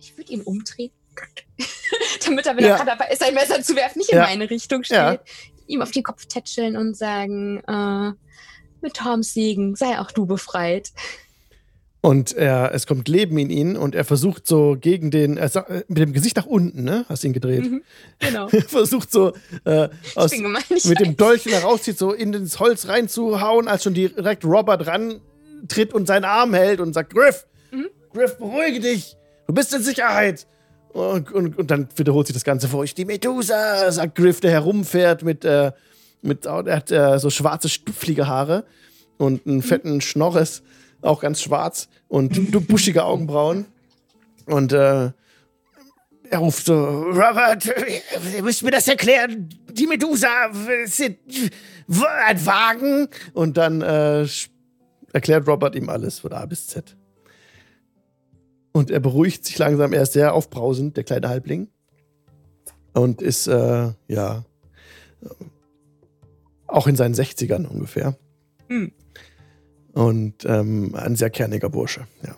ich 0.00 0.16
würde 0.16 0.32
ihn 0.32 0.42
umdrehen. 0.42 0.90
Damit 2.24 2.46
er, 2.46 2.56
wenn 2.56 2.64
Ja. 2.64 2.70
er 2.70 2.76
gerade 2.84 2.90
dabei 2.98 3.10
ist, 3.12 3.22
ein 3.22 3.34
Messer 3.34 3.62
zu 3.62 3.74
werfen, 3.74 3.98
nicht 3.98 4.10
in 4.10 4.18
Ja. 4.18 4.24
meine 4.24 4.48
Richtung 4.48 4.84
steht. 4.84 4.96
Ja. 4.96 5.18
Ihm 5.66 5.82
auf 5.82 5.90
den 5.90 6.02
Kopf 6.02 6.26
tätscheln 6.26 6.76
und 6.76 6.96
sagen, 6.96 7.58
äh, 7.66 8.12
mit 8.80 8.94
Toms 8.94 9.34
Segen 9.34 9.74
sei 9.74 9.98
auch 9.98 10.12
du 10.12 10.26
befreit. 10.26 10.92
Und 12.00 12.32
er, 12.32 12.72
es 12.74 12.86
kommt 12.86 13.08
Leben 13.08 13.36
in 13.38 13.50
ihn 13.50 13.76
und 13.76 13.96
er 13.96 14.04
versucht 14.04 14.46
so 14.46 14.76
gegen 14.80 15.10
den, 15.10 15.36
er 15.36 15.48
sa- 15.48 15.66
äh, 15.68 15.82
mit 15.88 15.98
dem 15.98 16.12
Gesicht 16.12 16.36
nach 16.36 16.46
unten, 16.46 16.84
ne? 16.84 17.04
Hast 17.08 17.24
ihn 17.24 17.32
gedreht. 17.32 17.64
Mhm, 17.68 17.82
genau. 18.20 18.48
Er 18.52 18.62
versucht 18.62 19.10
so 19.10 19.32
äh, 19.64 19.88
Ich 20.04 20.16
aus, 20.16 20.30
gemein, 20.30 20.62
ich 20.70 20.84
mit 20.84 21.00
dem 21.00 21.08
weiß. 21.08 21.16
Dolch, 21.16 21.42
den 21.42 21.54
er 21.54 21.62
rauszieht, 21.62 21.98
so 21.98 22.12
in 22.12 22.32
ins 22.32 22.60
Holz 22.60 22.86
reinzuhauen, 22.86 23.66
als 23.66 23.82
schon 23.82 23.94
direkt 23.94 24.44
Robert 24.44 24.86
rantritt 24.86 25.92
und 25.92 26.06
seinen 26.06 26.24
Arm 26.24 26.54
hält 26.54 26.78
und 26.80 26.92
sagt: 26.94 27.14
Griff, 27.14 27.46
Mhm. 27.72 27.88
Griff, 28.14 28.38
beruhige 28.38 28.78
dich, 28.80 29.16
du 29.48 29.52
bist 29.54 29.74
in 29.74 29.82
Sicherheit. 29.82 30.46
Und, 30.90 31.30
und, 31.32 31.58
und 31.58 31.70
dann 31.70 31.88
wiederholt 31.96 32.28
sich 32.28 32.34
das 32.34 32.44
Ganze 32.44 32.66
vor 32.68 32.80
euch. 32.80 32.94
Die 32.94 33.04
Medusa, 33.04 33.90
sagt 33.92 34.14
Griff, 34.14 34.40
der 34.40 34.52
herumfährt 34.52 35.22
mit, 35.22 35.44
äh, 35.44 35.72
mit 36.22 36.46
er 36.46 36.76
hat 36.76 36.90
äh, 36.90 37.18
so 37.18 37.28
schwarze 37.28 37.68
Stupfliegerhaare 37.68 38.64
und 39.18 39.46
einen 39.46 39.62
fetten 39.62 40.00
Schnorres, 40.00 40.62
auch 41.02 41.20
ganz 41.20 41.40
schwarz 41.42 41.88
und 42.08 42.36
du- 42.52 42.60
buschige 42.60 43.04
Augenbrauen. 43.04 43.66
Und 44.46 44.72
äh, 44.72 45.10
er 46.30 46.38
ruft 46.38 46.66
so, 46.66 46.74
Robert, 46.74 47.66
ihr 48.36 48.42
müsst 48.42 48.62
mir 48.62 48.70
das 48.70 48.88
erklären. 48.88 49.48
Die 49.72 49.86
Medusa 49.86 50.28
sind 50.84 51.18
ein 51.88 52.46
Wagen. 52.46 53.08
Und 53.32 53.56
dann 53.56 53.82
äh, 53.82 54.26
erklärt 55.12 55.46
Robert 55.46 55.74
ihm 55.74 55.88
alles 55.88 56.18
von 56.18 56.32
A 56.32 56.44
bis 56.46 56.66
Z. 56.66 56.96
Und 58.72 58.90
er 58.90 59.00
beruhigt 59.00 59.44
sich 59.44 59.58
langsam. 59.58 59.92
Er 59.92 60.02
ist 60.02 60.12
sehr 60.12 60.34
aufbrausend, 60.34 60.96
der 60.96 61.04
kleine 61.04 61.28
Halbling. 61.28 61.68
Und 62.92 63.22
ist, 63.22 63.46
äh, 63.46 63.92
ja, 64.08 64.44
auch 66.66 66.86
in 66.86 66.96
seinen 66.96 67.14
60ern 67.14 67.66
ungefähr. 67.66 68.16
Hm. 68.68 68.92
Und 69.98 70.44
ähm, 70.44 70.94
ein 70.94 71.16
sehr 71.16 71.28
kerniger 71.28 71.68
Bursche, 71.70 72.06
ja. 72.22 72.36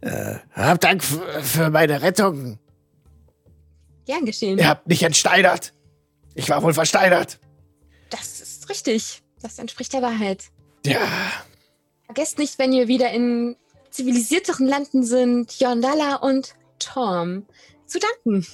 Äh, 0.00 0.38
hab 0.52 0.80
Dank 0.80 1.04
für 1.04 1.70
meine 1.70 2.02
Rettung. 2.02 2.58
Gern 4.04 4.24
geschehen. 4.24 4.58
Ihr 4.58 4.66
habt 4.68 4.88
mich 4.88 5.04
entsteinert. 5.04 5.74
Ich 6.34 6.48
war 6.48 6.60
wohl 6.64 6.74
versteinert. 6.74 7.38
Das 8.10 8.40
ist 8.40 8.68
richtig. 8.68 9.22
Das 9.42 9.60
entspricht 9.60 9.92
der 9.92 10.02
Wahrheit. 10.02 10.46
Ja, 10.84 11.06
Vergesst 12.06 12.38
nicht, 12.38 12.58
wenn 12.58 12.72
wir 12.72 12.88
wieder 12.88 13.12
in 13.12 13.54
zivilisierteren 13.90 14.66
Landen 14.66 15.04
sind, 15.04 15.60
Yondala 15.60 16.16
und 16.16 16.54
Torm 16.80 17.46
zu 17.86 18.00
danken. 18.00 18.44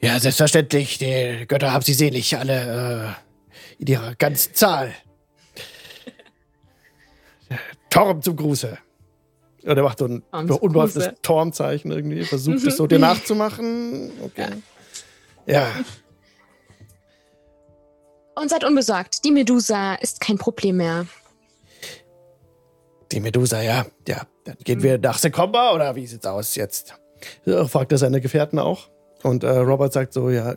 ja, 0.00 0.20
selbstverständlich. 0.20 0.98
Die 0.98 1.46
Götter 1.48 1.72
haben 1.72 1.82
sie 1.82 1.94
selig 1.94 2.36
alle 2.36 3.16
äh, 3.78 3.82
in 3.82 3.86
ihrer 3.86 4.14
ganzen 4.16 4.52
Zahl. 4.54 4.92
Torm 7.94 8.22
zum 8.22 8.36
Gruße. 8.36 8.78
Ja, 9.62 9.74
der 9.74 9.82
macht 9.84 9.98
so 9.98 10.06
ein 10.06 10.22
Gruße. 10.46 11.14
Tormzeichen 11.22 11.90
irgendwie, 11.90 12.24
versucht 12.24 12.66
es 12.66 12.76
so 12.76 12.86
dir 12.86 12.98
nachzumachen. 13.00 14.10
Okay. 14.22 14.48
Ja. 15.46 15.68
Und 18.34 18.50
seid 18.50 18.64
unbesorgt. 18.64 19.24
Die 19.24 19.30
Medusa 19.30 19.94
ist 19.94 20.20
kein 20.20 20.36
Problem 20.36 20.78
mehr. 20.78 21.06
Die 23.12 23.20
Medusa, 23.20 23.62
ja. 23.62 23.86
Ja, 24.08 24.22
dann 24.44 24.56
gehen 24.64 24.82
wir 24.82 24.98
nach 24.98 25.18
Sekomba 25.18 25.72
oder 25.72 25.94
wie 25.94 26.06
sieht's 26.06 26.26
aus 26.26 26.56
jetzt? 26.56 26.94
ja. 27.44 27.64
Fragt 27.66 27.92
er 27.92 27.98
seine 27.98 28.20
Gefährten 28.20 28.58
auch. 28.58 28.90
Und 29.22 29.44
äh, 29.44 29.48
Robert 29.48 29.92
sagt 29.92 30.12
so, 30.12 30.28
ja, 30.30 30.56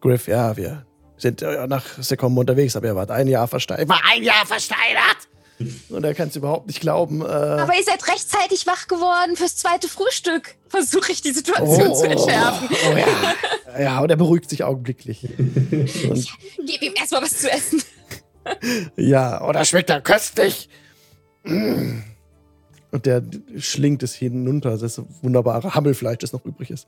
Griff, 0.00 0.26
ja, 0.26 0.56
wir 0.56 0.86
sind 1.16 1.42
äh, 1.42 1.66
nach 1.66 1.84
Secom 2.02 2.36
unterwegs, 2.36 2.74
aber 2.74 2.88
er 2.88 2.96
war 2.96 3.08
ein 3.10 3.28
Jahr 3.28 3.46
versteinert. 3.46 3.88
War 3.88 4.00
ein 4.12 4.22
Jahr 4.22 4.44
versteinert. 4.44 5.28
Und 5.88 6.04
er 6.04 6.14
kann 6.14 6.28
es 6.28 6.36
überhaupt 6.36 6.66
nicht 6.66 6.80
glauben. 6.80 7.20
Äh, 7.22 7.24
Aber 7.24 7.74
ihr 7.76 7.84
seid 7.84 8.06
rechtzeitig 8.08 8.66
wach 8.66 8.86
geworden 8.88 9.36
fürs 9.36 9.56
zweite 9.56 9.88
Frühstück. 9.88 10.54
Versuche 10.68 11.12
ich 11.12 11.22
die 11.22 11.32
Situation 11.32 11.94
zu 11.94 12.04
entschärfen. 12.06 12.68
oh 12.92 12.96
ja. 12.96 13.80
ja, 13.80 14.00
und 14.00 14.10
er 14.10 14.16
beruhigt 14.16 14.50
sich 14.50 14.64
augenblicklich. 14.64 15.28
Und, 15.38 16.28
Gib 16.66 16.82
ihm 16.82 16.94
erstmal 16.98 17.22
was 17.22 17.38
zu 17.38 17.50
essen. 17.50 17.82
ja, 18.96 19.42
Oh, 19.46 19.52
das 19.52 19.68
schmeckt 19.68 19.90
ja 19.90 20.00
köstlich. 20.00 20.68
und 21.44 23.06
der 23.06 23.22
schlingt 23.58 24.02
es 24.02 24.14
hinunter. 24.14 24.78
Das 24.78 25.00
wunderbare 25.22 25.74
Hammelfleisch, 25.74 26.18
das 26.18 26.32
noch 26.32 26.44
übrig 26.44 26.70
ist. 26.70 26.86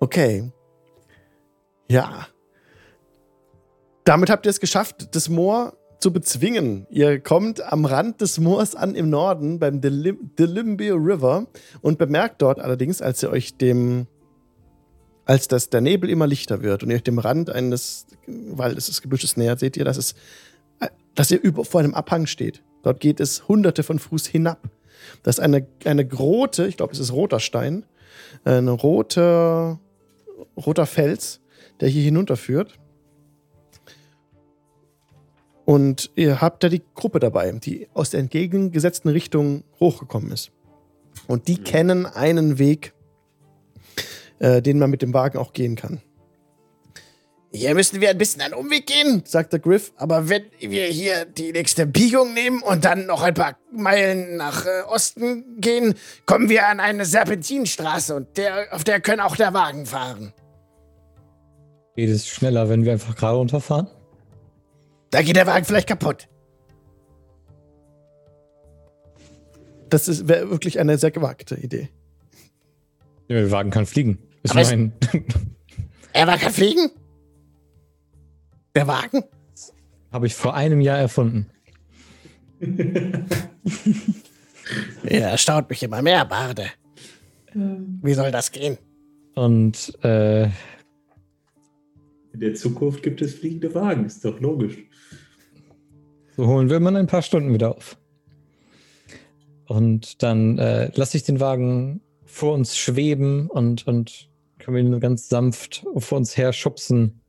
Okay. 0.00 0.50
Ja. 1.88 2.26
Damit 4.04 4.30
habt 4.30 4.46
ihr 4.46 4.50
es 4.50 4.60
geschafft, 4.60 5.14
das 5.14 5.28
Moor 5.28 5.74
zu 6.00 6.12
bezwingen. 6.12 6.86
Ihr 6.90 7.20
kommt 7.20 7.60
am 7.62 7.84
Rand 7.84 8.20
des 8.22 8.40
Moors 8.40 8.74
an 8.74 8.94
im 8.94 9.10
Norden 9.10 9.58
beim 9.58 9.80
Delim 9.80 10.30
Delimbio 10.38 10.96
River 10.96 11.46
und 11.82 11.98
bemerkt 11.98 12.40
dort 12.42 12.58
allerdings, 12.58 13.02
als 13.02 13.22
ihr 13.22 13.30
euch 13.30 13.56
dem, 13.56 14.06
als 15.26 15.46
das, 15.46 15.68
der 15.68 15.82
Nebel 15.82 16.08
immer 16.08 16.26
lichter 16.26 16.62
wird 16.62 16.82
und 16.82 16.90
ihr 16.90 16.96
euch 16.96 17.02
dem 17.02 17.18
Rand 17.18 17.50
eines 17.50 18.06
Waldes, 18.26 18.86
des 18.86 19.02
Gebüsches 19.02 19.36
nähert, 19.36 19.60
seht 19.60 19.76
ihr, 19.76 19.84
dass 19.84 19.98
es, 19.98 20.14
dass 21.14 21.30
ihr 21.30 21.40
über, 21.40 21.64
vor 21.66 21.80
einem 21.80 21.94
Abhang 21.94 22.26
steht. 22.26 22.62
Dort 22.82 23.00
geht 23.00 23.20
es 23.20 23.46
hunderte 23.46 23.82
von 23.82 23.98
Fuß 23.98 24.26
hinab. 24.26 24.70
Das 25.22 25.36
ist 25.36 25.44
eine, 25.44 25.66
eine 25.84 26.06
grote, 26.06 26.66
ich 26.66 26.78
glaube, 26.78 26.94
es 26.94 26.98
ist 26.98 27.12
roter 27.12 27.40
Stein, 27.40 27.84
ein 28.44 28.68
roter, 28.68 29.78
roter 30.56 30.86
Fels, 30.86 31.40
der 31.80 31.90
hier 31.90 32.02
hinunterführt. 32.02 32.79
Und 35.70 36.10
ihr 36.16 36.40
habt 36.40 36.64
da 36.64 36.68
die 36.68 36.82
Gruppe 36.96 37.20
dabei, 37.20 37.52
die 37.52 37.86
aus 37.94 38.10
der 38.10 38.18
entgegengesetzten 38.18 39.08
Richtung 39.08 39.62
hochgekommen 39.78 40.32
ist. 40.32 40.50
Und 41.28 41.46
die 41.46 41.58
kennen 41.58 42.06
einen 42.06 42.58
Weg, 42.58 42.92
äh, 44.40 44.62
den 44.62 44.80
man 44.80 44.90
mit 44.90 45.00
dem 45.00 45.14
Wagen 45.14 45.38
auch 45.38 45.52
gehen 45.52 45.76
kann. 45.76 46.02
Hier 47.52 47.72
müssen 47.76 48.00
wir 48.00 48.10
ein 48.10 48.18
bisschen 48.18 48.42
einen 48.42 48.54
Umweg 48.54 48.88
gehen. 48.88 49.22
Sagt 49.24 49.52
der 49.52 49.60
Griff. 49.60 49.92
Aber 49.94 50.28
wenn 50.28 50.42
wir 50.58 50.86
hier 50.86 51.24
die 51.24 51.52
nächste 51.52 51.86
Biegung 51.86 52.34
nehmen 52.34 52.62
und 52.62 52.84
dann 52.84 53.06
noch 53.06 53.22
ein 53.22 53.34
paar 53.34 53.56
Meilen 53.70 54.38
nach 54.38 54.66
äh, 54.66 54.82
Osten 54.88 55.60
gehen, 55.60 55.94
kommen 56.26 56.48
wir 56.48 56.66
an 56.66 56.80
eine 56.80 57.04
Serpentinstraße 57.04 58.16
und 58.16 58.36
der, 58.38 58.74
auf 58.74 58.82
der 58.82 59.00
können 59.00 59.20
auch 59.20 59.36
der 59.36 59.54
Wagen 59.54 59.86
fahren. 59.86 60.32
Geht 61.94 62.10
es 62.10 62.26
schneller, 62.26 62.68
wenn 62.68 62.84
wir 62.84 62.90
einfach 62.90 63.14
gerade 63.14 63.36
runterfahren? 63.36 63.86
Da 65.10 65.22
geht 65.22 65.36
der 65.36 65.46
Wagen 65.46 65.64
vielleicht 65.64 65.88
kaputt. 65.88 66.28
Das 69.88 70.28
wäre 70.28 70.50
wirklich 70.50 70.78
eine 70.78 70.98
sehr 70.98 71.10
gewagte 71.10 71.56
Idee. 71.56 71.88
Ja, 73.28 73.36
der 73.36 73.50
Wagen 73.50 73.70
kann 73.70 73.86
fliegen. 73.86 74.18
Ist 74.42 74.52
Aber 74.52 74.62
mein. 74.64 74.92
Er 76.12 76.26
war 76.26 76.38
kann 76.38 76.52
fliegen? 76.52 76.90
Der 78.74 78.86
Wagen? 78.86 79.24
Habe 80.12 80.26
ich 80.26 80.34
vor 80.34 80.54
einem 80.54 80.80
Jahr 80.80 80.98
erfunden. 80.98 81.50
Ja, 85.04 85.30
erstaunt 85.30 85.68
mich 85.70 85.82
immer 85.82 86.02
mehr, 86.02 86.24
Barde. 86.24 86.66
Wie 87.54 88.14
soll 88.14 88.30
das 88.30 88.52
gehen? 88.52 88.78
Und 89.34 89.92
äh, 90.04 90.44
In 90.44 90.50
der 92.34 92.54
Zukunft 92.54 93.02
gibt 93.02 93.20
es 93.22 93.34
fliegende 93.34 93.74
Wagen, 93.74 94.04
ist 94.04 94.24
doch 94.24 94.38
logisch. 94.40 94.78
So 96.36 96.46
holen 96.46 96.70
wir 96.70 96.76
in 96.76 96.96
ein 96.96 97.06
paar 97.06 97.22
Stunden 97.22 97.52
wieder 97.52 97.76
auf. 97.76 97.96
Und 99.66 100.22
dann 100.22 100.58
äh, 100.58 100.90
lasse 100.94 101.16
ich 101.16 101.22
den 101.22 101.38
Wagen 101.40 102.00
vor 102.24 102.54
uns 102.54 102.76
schweben 102.76 103.48
und, 103.48 103.86
und 103.86 104.28
können 104.58 104.76
wir 104.76 104.82
ihn 104.82 104.90
nur 104.90 105.00
ganz 105.00 105.28
sanft 105.28 105.84
vor 105.96 106.18
uns 106.18 106.36
her 106.36 106.52
schubsen 106.52 107.20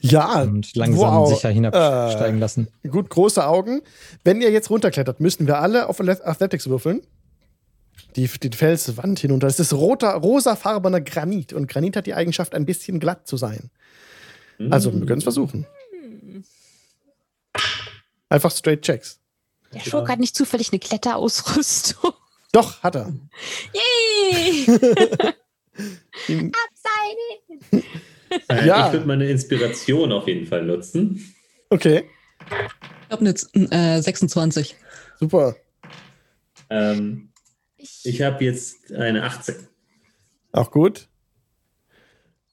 Ja, 0.00 0.42
und 0.42 0.74
langsam 0.76 1.14
wow. 1.14 1.28
sicher 1.28 1.48
hinabsteigen 1.48 2.36
Äh, 2.36 2.40
lassen. 2.40 2.68
gut, 2.90 3.08
große 3.08 3.46
Augen. 3.46 3.80
Wenn 4.22 4.42
ihr 4.42 4.50
jetzt 4.50 4.68
runterklettert, 4.70 5.20
müssen 5.20 5.46
wir 5.46 5.58
alle 5.60 5.88
auf 5.88 6.00
Athletics 6.00 6.68
würfeln. 6.68 7.00
Die, 8.16 8.26
die 8.28 8.50
Felswand 8.56 9.18
hinunter. 9.18 9.46
Das 9.46 9.58
ist 9.58 9.72
roter, 9.72 10.10
rosafarbener 10.14 11.00
Granit. 11.00 11.52
Und 11.52 11.68
Granit 11.68 11.96
hat 11.96 12.06
die 12.06 12.14
Eigenschaft, 12.14 12.54
ein 12.54 12.66
bisschen 12.66 13.00
glatt 13.00 13.26
zu 13.26 13.36
sein. 13.36 13.70
Also, 14.70 14.92
wir 14.92 15.04
können 15.06 15.18
es 15.18 15.24
versuchen. 15.24 15.66
Einfach 18.28 18.50
straight 18.50 18.82
checks. 18.82 19.20
Der 19.72 19.80
Schurk 19.80 20.08
hat 20.08 20.20
nicht 20.20 20.36
zufällig 20.36 20.70
eine 20.72 20.78
Kletterausrüstung. 20.78 22.12
Doch, 22.52 22.82
hat 22.82 22.94
er. 22.96 23.12
Yay! 23.72 24.66
Abseits! 26.28 27.86
Äh, 28.48 28.66
Ja. 28.66 28.86
Ich 28.86 28.92
würde 28.92 29.06
meine 29.06 29.28
Inspiration 29.28 30.12
auf 30.12 30.26
jeden 30.28 30.46
Fall 30.46 30.64
nutzen. 30.64 31.34
Okay, 31.70 32.08
Ich 33.06 33.10
habe 33.10 33.34
eine 33.52 33.96
äh, 33.96 34.00
26. 34.00 34.76
super. 35.18 35.56
Ähm, 36.70 37.30
ich 37.76 38.22
habe 38.22 38.44
jetzt 38.44 38.92
eine 38.92 39.24
18. 39.24 39.68
Auch 40.52 40.70
gut. 40.70 41.08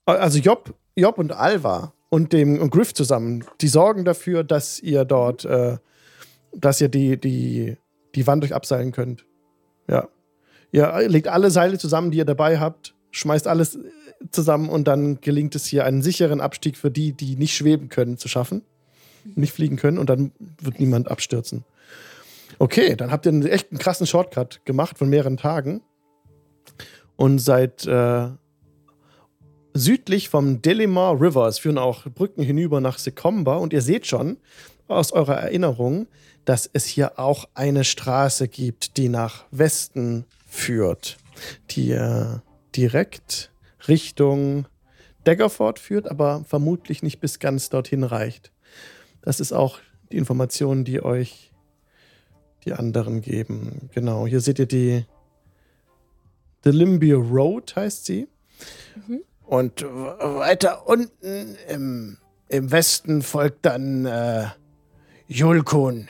Also 0.06 0.40
Job, 0.40 0.74
Job 0.96 1.18
und 1.20 1.32
Alva 1.32 1.94
und 2.12 2.34
dem 2.34 2.60
und 2.60 2.72
Griff 2.72 2.94
zusammen, 2.94 3.46
die 3.62 3.70
sorgen 3.70 4.04
dafür, 4.04 4.44
dass 4.44 4.80
ihr 4.82 5.06
dort, 5.06 5.46
äh, 5.46 5.78
dass 6.54 6.82
ihr 6.82 6.90
die, 6.90 7.18
die, 7.18 7.78
die 8.14 8.28
Wand 8.28 8.44
euch 8.44 8.54
abseilen 8.54 8.92
könnt. 8.92 9.26
Ja. 9.88 10.10
Ihr 10.74 11.08
legt 11.08 11.30
alle 11.30 11.52
Seile 11.52 11.78
zusammen, 11.78 12.12
die 12.12 12.18
ihr 12.18 12.26
dabei 12.26 12.60
habt, 12.60 12.96
schmeißt 13.12 13.48
alles 13.48 13.80
zusammen 14.30 14.70
und 14.70 14.88
dann 14.88 15.22
gelingt 15.22 15.56
es 15.56 15.66
hier, 15.66 15.86
einen 15.86 16.02
sicheren 16.02 16.42
Abstieg 16.42 16.78
für 16.78 16.92
die, 16.92 17.14
die 17.14 17.38
nicht 17.38 17.56
schweben 17.56 17.88
können, 17.88 18.18
zu 18.18 18.28
schaffen. 18.28 18.64
Nicht 19.36 19.54
fliegen 19.54 19.78
können 19.78 19.98
und 19.98 20.10
dann 20.10 20.32
wird 20.62 20.80
niemand 20.80 21.10
abstürzen. 21.10 21.64
Okay, 22.60 22.96
dann 22.96 23.12
habt 23.12 23.26
ihr 23.26 23.32
einen 23.32 23.46
echt 23.46 23.72
einen 23.72 23.80
krassen 23.80 24.06
Shortcut 24.06 24.62
gemacht 24.66 24.98
von 24.98 25.10
mehreren 25.10 25.38
Tagen 25.38 25.82
und 27.16 27.40
seid 27.40 27.86
äh, 27.86 28.30
südlich 29.74 30.30
vom 30.30 30.62
Delimar 30.62 31.20
River. 31.22 31.48
Es 31.48 31.60
führen 31.60 31.78
auch 31.78 32.06
Brücken 32.06 32.44
hinüber 32.44 32.82
nach 32.82 32.98
Secomba 32.98 33.56
und 33.56 33.74
ihr 33.74 33.82
seht 33.82 34.08
schon 34.08 34.38
aus 34.88 35.12
eurer 35.12 35.36
Erinnerung, 35.36 36.08
dass 36.46 36.70
es 36.72 36.86
hier 36.86 37.20
auch 37.20 37.48
eine 37.54 37.84
Straße 37.84 38.48
gibt, 38.48 38.98
die 38.98 39.10
nach 39.10 39.46
Westen 39.52 40.26
führt, 40.46 41.18
die 41.72 41.92
äh, 41.92 42.40
direkt 42.76 43.52
Richtung 43.88 44.66
Daggerford 45.24 45.80
führt, 45.80 46.10
aber 46.10 46.44
vermutlich 46.48 47.04
nicht 47.04 47.20
bis 47.20 47.40
ganz 47.40 47.70
dorthin 47.70 48.04
reicht. 48.04 48.52
Das 49.22 49.40
ist 49.40 49.54
auch 49.54 49.80
die 50.12 50.18
Information, 50.18 50.84
die 50.84 51.04
euch 51.04 51.52
die 52.66 52.74
anderen 52.74 53.22
geben. 53.22 53.90
Genau, 53.94 54.28
hier 54.28 54.42
seht 54.42 54.60
ihr 54.60 54.66
die 54.66 55.06
The 56.64 56.72
Limbia 56.72 57.16
Road 57.16 57.76
heißt 57.76 58.06
sie. 58.06 58.28
Und 59.52 59.84
weiter 59.84 60.88
unten 60.88 61.58
im, 61.68 62.18
im 62.48 62.72
Westen 62.72 63.22
folgt 63.22 63.66
dann 63.66 64.06
äh, 64.06 64.46
Julkun. 65.28 66.08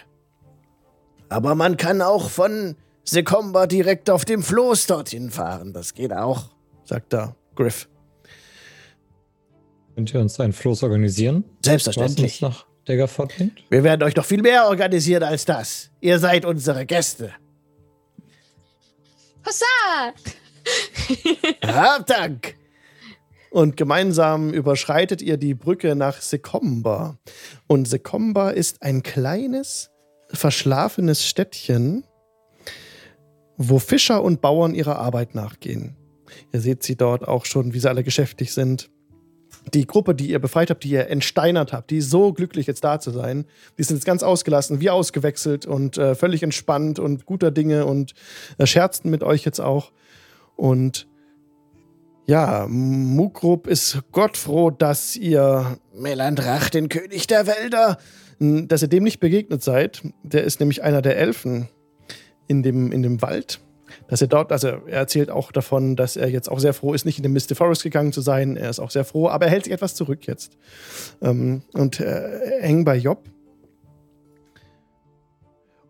Aber 1.27 1.55
man 1.55 1.75
kann 1.75 2.03
auch 2.03 2.29
von 2.29 2.75
Sekomba 3.03 3.65
direkt 3.65 4.11
auf 4.11 4.25
dem 4.25 4.43
Floß 4.43 4.85
dorthin 4.85 5.31
fahren. 5.31 5.73
Das 5.73 5.95
geht 5.95 6.13
auch. 6.13 6.51
sagt 6.83 7.13
da 7.13 7.35
Griff. 7.55 7.89
Könnt 9.95 10.13
ihr 10.13 10.19
uns 10.19 10.39
einen 10.39 10.53
Floß 10.53 10.83
organisieren, 10.83 11.37
was 11.37 11.49
uns 11.49 11.65
Selbstverständlich. 11.65 12.41
nach 12.41 12.67
Daggerford 12.85 13.35
bringt? 13.35 13.63
Wir 13.71 13.83
werden 13.83 14.03
euch 14.03 14.13
doch 14.13 14.25
viel 14.25 14.43
mehr 14.43 14.67
organisieren 14.67 15.23
als 15.23 15.45
das. 15.45 15.89
Ihr 15.99 16.19
seid 16.19 16.45
unsere 16.45 16.85
Gäste. 16.85 17.33
Hossa! 19.43 20.13
Hab 21.65 22.05
Dank. 22.05 22.60
Und 23.51 23.75
gemeinsam 23.75 24.53
überschreitet 24.53 25.21
ihr 25.21 25.35
die 25.35 25.53
Brücke 25.53 25.93
nach 25.93 26.21
Sekomba. 26.21 27.17
Und 27.67 27.85
Sekomba 27.85 28.51
ist 28.51 28.81
ein 28.81 29.03
kleines, 29.03 29.91
verschlafenes 30.29 31.25
Städtchen, 31.27 32.05
wo 33.57 33.77
Fischer 33.77 34.23
und 34.23 34.39
Bauern 34.39 34.73
ihrer 34.73 34.99
Arbeit 34.99 35.35
nachgehen. 35.35 35.97
Ihr 36.53 36.61
seht 36.61 36.81
sie 36.83 36.95
dort 36.95 37.27
auch 37.27 37.43
schon, 37.43 37.73
wie 37.73 37.79
sie 37.79 37.89
alle 37.89 38.05
geschäftig 38.05 38.53
sind. 38.53 38.89
Die 39.73 39.85
Gruppe, 39.85 40.15
die 40.15 40.29
ihr 40.29 40.39
befreit 40.39 40.69
habt, 40.69 40.85
die 40.85 40.91
ihr 40.91 41.09
entsteinert 41.09 41.73
habt, 41.73 41.91
die 41.91 41.97
ist 41.97 42.09
so 42.09 42.31
glücklich, 42.31 42.67
jetzt 42.67 42.85
da 42.85 43.01
zu 43.01 43.11
sein. 43.11 43.43
Die 43.77 43.83
sind 43.83 43.97
jetzt 43.97 44.05
ganz 44.05 44.23
ausgelassen, 44.23 44.79
wie 44.79 44.89
ausgewechselt 44.89 45.65
und 45.65 45.97
äh, 45.97 46.15
völlig 46.15 46.41
entspannt 46.41 46.99
und 46.99 47.25
guter 47.25 47.51
Dinge 47.51 47.85
und 47.85 48.13
äh, 48.57 48.65
scherzten 48.65 49.11
mit 49.11 49.23
euch 49.23 49.43
jetzt 49.43 49.59
auch. 49.59 49.91
Und 50.55 51.10
ja, 52.25 52.65
Mukrub 52.67 53.67
ist 53.67 53.99
gottfroh, 54.11 54.69
dass 54.69 55.15
ihr 55.15 55.77
Melandrach, 55.93 56.69
den 56.69 56.89
König 56.89 57.27
der 57.27 57.47
Wälder, 57.47 57.97
dass 58.39 58.81
ihr 58.81 58.87
dem 58.87 59.03
nicht 59.03 59.19
begegnet 59.19 59.63
seid. 59.63 60.01
Der 60.23 60.43
ist 60.43 60.59
nämlich 60.59 60.83
einer 60.83 61.01
der 61.01 61.17
Elfen 61.17 61.67
in 62.47 62.63
dem, 62.63 62.91
in 62.91 63.03
dem 63.03 63.21
Wald. 63.21 63.59
Dass 64.07 64.21
er 64.21 64.27
dort, 64.27 64.51
also 64.51 64.67
er 64.67 64.99
erzählt 64.99 65.29
auch 65.29 65.51
davon, 65.51 65.95
dass 65.95 66.15
er 66.15 66.29
jetzt 66.29 66.49
auch 66.49 66.59
sehr 66.59 66.73
froh 66.73 66.93
ist, 66.93 67.05
nicht 67.05 67.17
in 67.17 67.23
den 67.23 67.33
Misty 67.33 67.55
Forest 67.55 67.83
gegangen 67.83 68.13
zu 68.13 68.21
sein. 68.21 68.55
Er 68.55 68.69
ist 68.69 68.79
auch 68.79 68.91
sehr 68.91 69.05
froh, 69.05 69.27
aber 69.27 69.45
er 69.45 69.51
hält 69.51 69.65
sich 69.65 69.73
etwas 69.73 69.95
zurück 69.95 70.25
jetzt. 70.27 70.57
Ähm, 71.21 71.63
und 71.73 71.99
äh, 71.99 72.59
eng 72.59 72.85
bei 72.85 72.97
Job. 72.97 73.23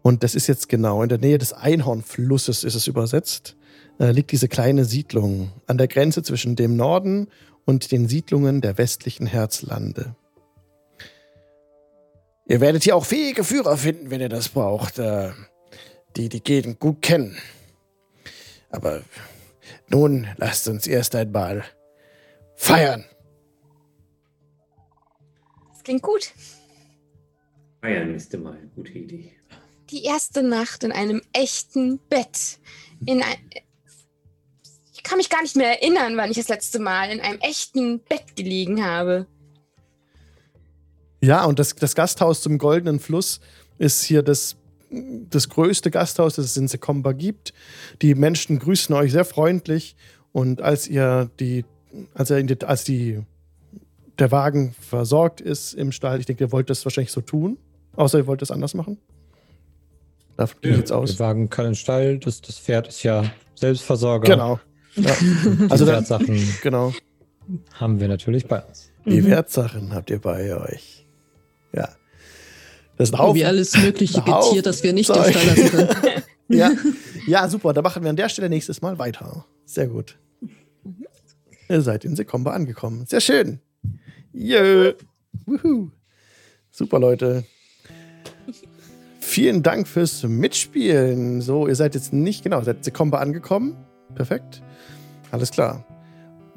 Und 0.01 0.24
das 0.24 0.34
ist 0.34 0.48
jetzt 0.48 0.68
genau 0.68 1.03
in 1.03 1.10
der 1.10 1.19
Nähe 1.19 1.38
des 1.38 1.53
Einhornflusses 1.53 2.64
ist 2.64 2.76
es 2.76 2.88
übersetzt. 2.88 3.56
Äh, 4.01 4.13
liegt 4.13 4.31
diese 4.31 4.47
kleine 4.47 4.83
Siedlung 4.83 5.51
an 5.67 5.77
der 5.77 5.88
Grenze 5.88 6.23
zwischen 6.23 6.55
dem 6.55 6.75
Norden 6.75 7.27
und 7.65 7.91
den 7.91 8.07
Siedlungen 8.07 8.59
der 8.59 8.80
westlichen 8.80 9.27
Herzlande. 9.27 10.15
Ihr 12.47 12.61
werdet 12.61 12.83
hier 12.83 12.95
auch 12.95 13.05
fähige 13.05 13.43
Führer 13.43 13.77
finden, 13.77 14.09
wenn 14.09 14.19
ihr 14.19 14.27
das 14.27 14.49
braucht, 14.49 14.97
äh, 14.97 15.30
die 16.15 16.30
die 16.30 16.41
Gegend 16.41 16.80
gut 16.80 17.03
kennen. 17.03 17.38
Aber 18.71 19.03
nun 19.88 20.27
lasst 20.38 20.67
uns 20.67 20.88
erst 20.88 21.13
einmal 21.13 21.63
feiern. 22.55 23.05
Das 25.73 25.83
klingt 25.83 26.01
gut. 26.01 26.33
Feiern 27.81 28.15
ist 28.15 28.33
immer 28.33 28.53
eine 28.53 28.67
gute 28.69 28.93
Idee. 28.93 29.31
Die 29.91 30.05
erste 30.05 30.41
Nacht 30.41 30.83
in 30.83 30.91
einem 30.91 31.21
echten 31.33 31.99
Bett. 32.09 32.57
In 33.05 33.21
ein 33.21 33.38
ich 35.01 35.09
kann 35.09 35.17
mich 35.17 35.30
gar 35.30 35.41
nicht 35.41 35.55
mehr 35.55 35.81
erinnern, 35.81 36.15
wann 36.15 36.30
ich 36.30 36.38
das 36.38 36.47
letzte 36.47 36.77
Mal 36.77 37.09
in 37.09 37.19
einem 37.21 37.39
echten 37.39 37.99
Bett 38.01 38.35
gelegen 38.35 38.85
habe. 38.85 39.25
Ja, 41.21 41.45
und 41.45 41.57
das, 41.57 41.75
das 41.75 41.95
Gasthaus 41.95 42.41
zum 42.41 42.59
Goldenen 42.59 42.99
Fluss 42.99 43.39
ist 43.80 44.03
hier 44.03 44.21
das, 44.21 44.57
das 44.91 45.49
größte 45.49 45.89
Gasthaus, 45.89 46.35
das 46.35 46.45
es 46.45 46.57
in 46.57 46.67
Sekomba 46.67 47.13
gibt. 47.13 47.51
Die 48.03 48.13
Menschen 48.13 48.59
grüßen 48.59 48.93
euch 48.93 49.11
sehr 49.11 49.25
freundlich 49.25 49.95
und 50.33 50.61
als 50.61 50.88
ihr 50.88 51.31
die, 51.39 51.65
als 52.13 52.30
er 52.30 52.38
in 52.38 52.45
die, 52.45 52.63
als 52.63 52.83
die, 52.83 53.23
der 54.19 54.31
Wagen 54.31 54.75
versorgt 54.80 55.41
ist 55.41 55.73
im 55.73 55.91
Stall, 55.91 56.19
ich 56.19 56.27
denke, 56.27 56.43
ihr 56.43 56.51
wollt 56.51 56.69
das 56.69 56.85
wahrscheinlich 56.85 57.11
so 57.11 57.21
tun. 57.21 57.57
Außer 57.95 58.19
ihr 58.19 58.27
wollt 58.27 58.43
das 58.43 58.51
anders 58.51 58.75
machen. 58.75 58.99
Davon 60.38 60.61
gehe 60.61 60.71
ich 60.71 60.77
jetzt 60.77 60.89
Der 60.91 60.97
aus. 60.97 61.19
Wagen 61.19 61.49
kann 61.49 61.65
in 61.65 61.71
den 61.71 61.75
Stall, 61.75 62.19
das, 62.19 62.39
das 62.41 62.57
Pferd 62.59 62.88
ist 62.88 63.01
ja 63.01 63.23
Selbstversorger. 63.55 64.30
Genau. 64.30 64.59
Ja. 64.95 65.15
Also 65.69 65.85
die 65.85 65.91
Wertsachen 65.91 66.39
genau. 66.61 66.93
haben 67.73 67.99
wir 67.99 68.07
natürlich 68.07 68.47
bei 68.47 68.61
uns. 68.61 68.91
Die 69.05 69.21
Mhm. 69.21 69.27
Wertsachen 69.27 69.93
habt 69.93 70.09
ihr 70.09 70.19
bei 70.19 70.55
euch. 70.55 71.05
Ja. 71.73 71.89
Das 72.97 73.09
ist 73.09 73.15
ein 73.15 73.19
Wie 73.19 73.21
Haufen, 73.23 73.43
alles 73.45 73.77
Mögliche 73.77 74.17
Haufen 74.25 74.49
Getier, 74.49 74.61
das 74.61 74.83
wir 74.83 74.93
nicht 74.93 75.09
im 75.09 75.15
Zeug. 75.15 75.31
Stall 75.35 75.45
lassen 75.47 75.69
können. 75.69 76.23
ja. 76.49 76.71
ja, 77.25 77.47
super. 77.49 77.73
Da 77.73 77.81
machen 77.81 78.03
wir 78.03 78.09
an 78.09 78.15
der 78.15 78.29
Stelle 78.29 78.49
nächstes 78.49 78.81
Mal 78.81 78.99
weiter. 78.99 79.45
Sehr 79.65 79.87
gut. 79.87 80.17
Ihr 81.69 81.81
seid 81.81 82.03
in 82.05 82.15
Sekomba 82.15 82.51
angekommen. 82.51 83.05
Sehr 83.07 83.21
schön. 83.21 83.59
Jö. 84.33 84.93
Wuhu. 85.45 85.89
Super, 86.69 86.99
Leute. 86.99 87.45
Vielen 89.19 89.63
Dank 89.63 89.87
fürs 89.87 90.23
Mitspielen. 90.23 91.41
So, 91.41 91.67
ihr 91.67 91.75
seid 91.75 91.95
jetzt 91.95 92.11
nicht, 92.11 92.43
genau, 92.43 92.61
seid 92.61 92.83
Sekomba 92.83 93.19
angekommen. 93.19 93.77
Perfekt. 94.15 94.61
Alles 95.32 95.51
klar. 95.51 95.85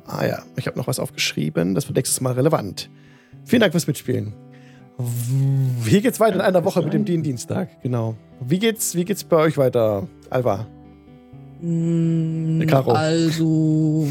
Ah 0.07 0.27
ja, 0.27 0.43
ich 0.57 0.67
habe 0.67 0.77
noch 0.79 0.87
was 0.87 0.99
aufgeschrieben. 0.99 1.75
Das 1.75 1.87
wird 1.89 1.97
nächstes 1.97 2.21
Mal 2.21 2.33
relevant. 2.35 2.91
Vielen 3.45 3.61
Dank 3.61 3.73
fürs 3.73 3.87
Mitspielen. 3.87 4.35
Hier 5.85 6.01
geht's 6.03 6.21
weiter 6.21 6.37
in 6.37 6.41
einer 6.41 6.65
Woche 6.65 6.83
mit 6.83 6.93
dem 6.93 7.05
Dienstag. 7.05 7.83
Genau. 7.83 8.15
Wie 8.41 8.59
geht's, 8.59 8.95
wie 8.95 9.05
geht's 9.05 9.25
bei 9.25 9.37
euch 9.39 9.57
weiter, 9.57 10.07
Alva? 10.31 10.67
Mm, 11.61 12.61
Caro. 12.67 12.93
Also. 12.93 14.07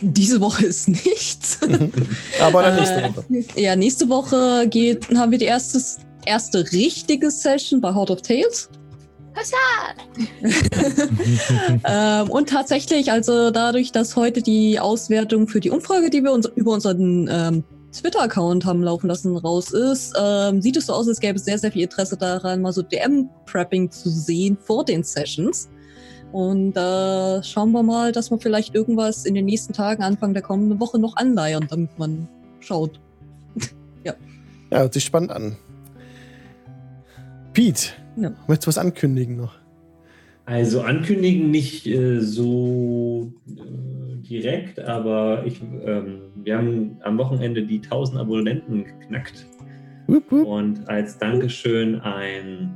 Diese 0.00 0.40
Woche 0.40 0.64
ist 0.66 0.88
nichts. 0.88 1.58
Aber 2.40 2.62
dann 2.62 2.76
nächste 2.76 3.02
Äh, 3.02 3.08
Woche. 3.16 3.24
Ja, 3.60 3.76
nächste 3.76 4.08
Woche 4.08 4.66
geht, 4.68 5.08
haben 5.16 5.30
wir 5.32 5.38
die 5.38 5.44
erste, 5.46 5.80
erste 6.24 6.72
richtige 6.72 7.30
Session 7.30 7.80
bei 7.80 7.92
Heart 7.94 8.10
of 8.10 8.22
Tales. 8.22 8.70
ähm, 11.84 12.30
und 12.30 12.48
tatsächlich, 12.48 13.12
also 13.12 13.50
dadurch, 13.50 13.92
dass 13.92 14.16
heute 14.16 14.42
die 14.42 14.80
Auswertung 14.80 15.48
für 15.48 15.60
die 15.60 15.70
Umfrage, 15.70 16.10
die 16.10 16.22
wir 16.22 16.32
uns 16.32 16.46
über 16.56 16.72
unseren 16.72 17.28
ähm, 17.30 17.64
Twitter-Account 17.92 18.64
haben 18.64 18.82
laufen 18.82 19.08
lassen, 19.08 19.36
raus 19.36 19.72
ist, 19.72 20.14
ähm, 20.18 20.60
sieht 20.60 20.76
es 20.76 20.86
so 20.86 20.92
aus, 20.92 21.08
als 21.08 21.20
gäbe 21.20 21.36
es 21.36 21.44
sehr, 21.44 21.58
sehr 21.58 21.72
viel 21.72 21.82
Interesse 21.82 22.16
daran, 22.16 22.62
mal 22.62 22.72
so 22.72 22.82
DM-Prepping 22.82 23.90
zu 23.90 24.10
sehen 24.10 24.58
vor 24.60 24.84
den 24.84 25.02
Sessions. 25.02 25.68
Und 26.32 26.76
äh, 26.76 27.42
schauen 27.42 27.72
wir 27.72 27.82
mal, 27.82 28.12
dass 28.12 28.30
wir 28.30 28.38
vielleicht 28.38 28.74
irgendwas 28.74 29.24
in 29.24 29.34
den 29.34 29.46
nächsten 29.46 29.72
Tagen, 29.72 30.02
Anfang 30.02 30.34
der 30.34 30.42
kommenden 30.42 30.78
Woche 30.78 30.98
noch 30.98 31.16
anleiern, 31.16 31.66
damit 31.68 31.98
man 31.98 32.28
schaut. 32.60 33.00
Ja, 34.70 34.80
hört 34.80 34.92
sich 34.92 35.04
spannend 35.04 35.32
an. 35.32 35.56
Pete, 37.54 37.88
Ja. 38.18 38.30
möchtest 38.48 38.66
du 38.66 38.68
was 38.68 38.78
ankündigen 38.78 39.36
noch? 39.36 39.54
Also 40.44 40.80
ankündigen 40.80 41.50
nicht 41.50 41.86
äh, 41.86 42.20
so 42.20 43.32
äh, 43.46 44.16
direkt, 44.16 44.80
aber 44.80 45.44
ich, 45.44 45.60
ähm, 45.84 46.20
wir 46.36 46.56
haben 46.56 46.96
am 47.02 47.18
Wochenende 47.18 47.66
die 47.66 47.82
1000 47.82 48.18
Abonnenten 48.18 48.84
geknackt 48.84 49.46
Wupp, 50.06 50.24
wupp. 50.30 50.46
und 50.46 50.88
als 50.88 51.18
Dankeschön 51.18 52.00
ein, 52.00 52.74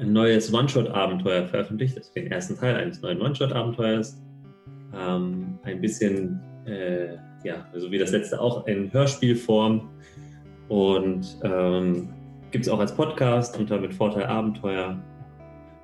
neues 0.00 0.52
One-Shot-Abenteuer 0.52 1.46
veröffentlicht. 1.46 1.96
Das 1.96 2.06
ist 2.06 2.16
den 2.16 2.30
ersten 2.32 2.56
Teil 2.56 2.76
eines 2.76 3.00
neuen 3.02 3.20
One-Shot-Abenteuers. 3.20 4.20
Ähm, 4.94 5.58
ein 5.62 5.80
bisschen, 5.80 6.40
äh, 6.66 7.14
ja, 7.44 7.66
so 7.76 7.90
wie 7.90 7.98
das 7.98 8.10
letzte 8.10 8.40
auch 8.40 8.66
in 8.66 8.92
Hörspielform 8.92 9.88
und 10.68 11.38
ähm, 11.42 12.08
gibt 12.52 12.66
es 12.66 12.70
auch 12.70 12.78
als 12.78 12.94
Podcast 12.94 13.58
unter 13.58 13.80
mit 13.80 13.94
Vorteil 13.94 14.26
Abenteuer. 14.26 15.02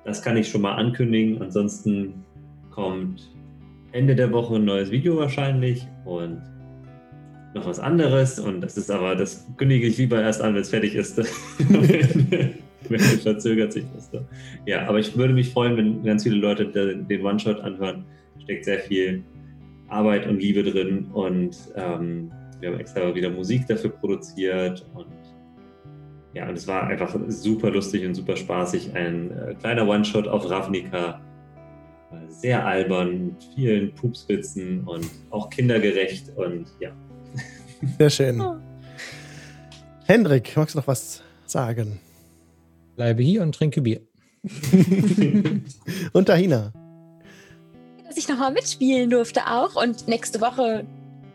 Das 0.05 0.21
kann 0.21 0.37
ich 0.37 0.47
schon 0.47 0.61
mal 0.61 0.75
ankündigen. 0.75 1.41
Ansonsten 1.41 2.23
kommt 2.69 3.27
Ende 3.91 4.15
der 4.15 4.31
Woche 4.31 4.55
ein 4.55 4.65
neues 4.65 4.91
Video 4.91 5.17
wahrscheinlich 5.17 5.87
und 6.05 6.41
noch 7.55 7.65
was 7.65 7.79
anderes. 7.79 8.39
Und 8.39 8.61
das 8.61 8.77
ist 8.77 8.91
aber, 8.91 9.15
das 9.15 9.47
kündige 9.57 9.87
ich 9.87 9.97
lieber 9.97 10.21
erst 10.21 10.41
an, 10.41 10.53
wenn 10.55 10.61
es 10.61 10.69
fertig 10.69 10.95
ist. 10.95 11.19
verzögert 13.23 13.73
sich 13.73 13.85
das. 13.95 14.11
So. 14.11 14.21
Ja, 14.67 14.87
aber 14.87 14.99
ich 14.99 15.17
würde 15.17 15.33
mich 15.33 15.51
freuen, 15.51 15.75
wenn 15.75 16.03
ganz 16.03 16.23
viele 16.23 16.35
Leute 16.35 16.67
den 16.67 17.07
den 17.07 17.25
One-Shot 17.25 17.59
anhören. 17.61 18.05
Steckt 18.43 18.65
sehr 18.65 18.79
viel 18.79 19.23
Arbeit 19.87 20.27
und 20.27 20.39
Liebe 20.39 20.63
drin 20.63 21.07
und 21.13 21.57
ähm, 21.75 22.31
wir 22.59 22.69
haben 22.69 22.79
extra 22.79 23.13
wieder 23.15 23.29
Musik 23.29 23.65
dafür 23.67 23.89
produziert 23.89 24.85
und 24.93 25.07
ja, 26.33 26.47
und 26.47 26.55
es 26.55 26.67
war 26.67 26.87
einfach 26.87 27.15
super 27.27 27.71
lustig 27.71 28.05
und 28.05 28.13
super 28.13 28.35
spaßig. 28.35 28.95
Ein 28.95 29.31
äh, 29.31 29.55
kleiner 29.55 29.87
One-Shot 29.87 30.27
auf 30.27 30.49
Ravnica. 30.49 31.21
Äh, 32.11 32.29
Sehr 32.29 32.65
albern, 32.65 33.27
mit 33.27 33.43
vielen 33.55 33.93
Pupswitzen 33.95 34.83
und 34.83 35.09
auch 35.31 35.49
kindergerecht 35.49 36.31
und 36.35 36.67
ja. 36.79 36.91
Sehr 37.97 38.09
schön. 38.09 38.41
Oh. 38.41 38.57
Hendrik, 40.05 40.55
magst 40.55 40.75
du 40.75 40.79
noch 40.79 40.87
was 40.87 41.23
sagen? 41.45 41.99
Bleibe 42.95 43.23
hier 43.23 43.41
und 43.41 43.55
trinke 43.55 43.81
Bier. 43.81 44.01
Und 46.13 46.25
Tahina. 46.27 46.71
Dass 48.07 48.17
ich 48.17 48.27
nochmal 48.29 48.53
mitspielen 48.53 49.09
durfte 49.09 49.41
auch 49.47 49.75
und 49.75 50.07
nächste 50.07 50.39
Woche 50.39 50.85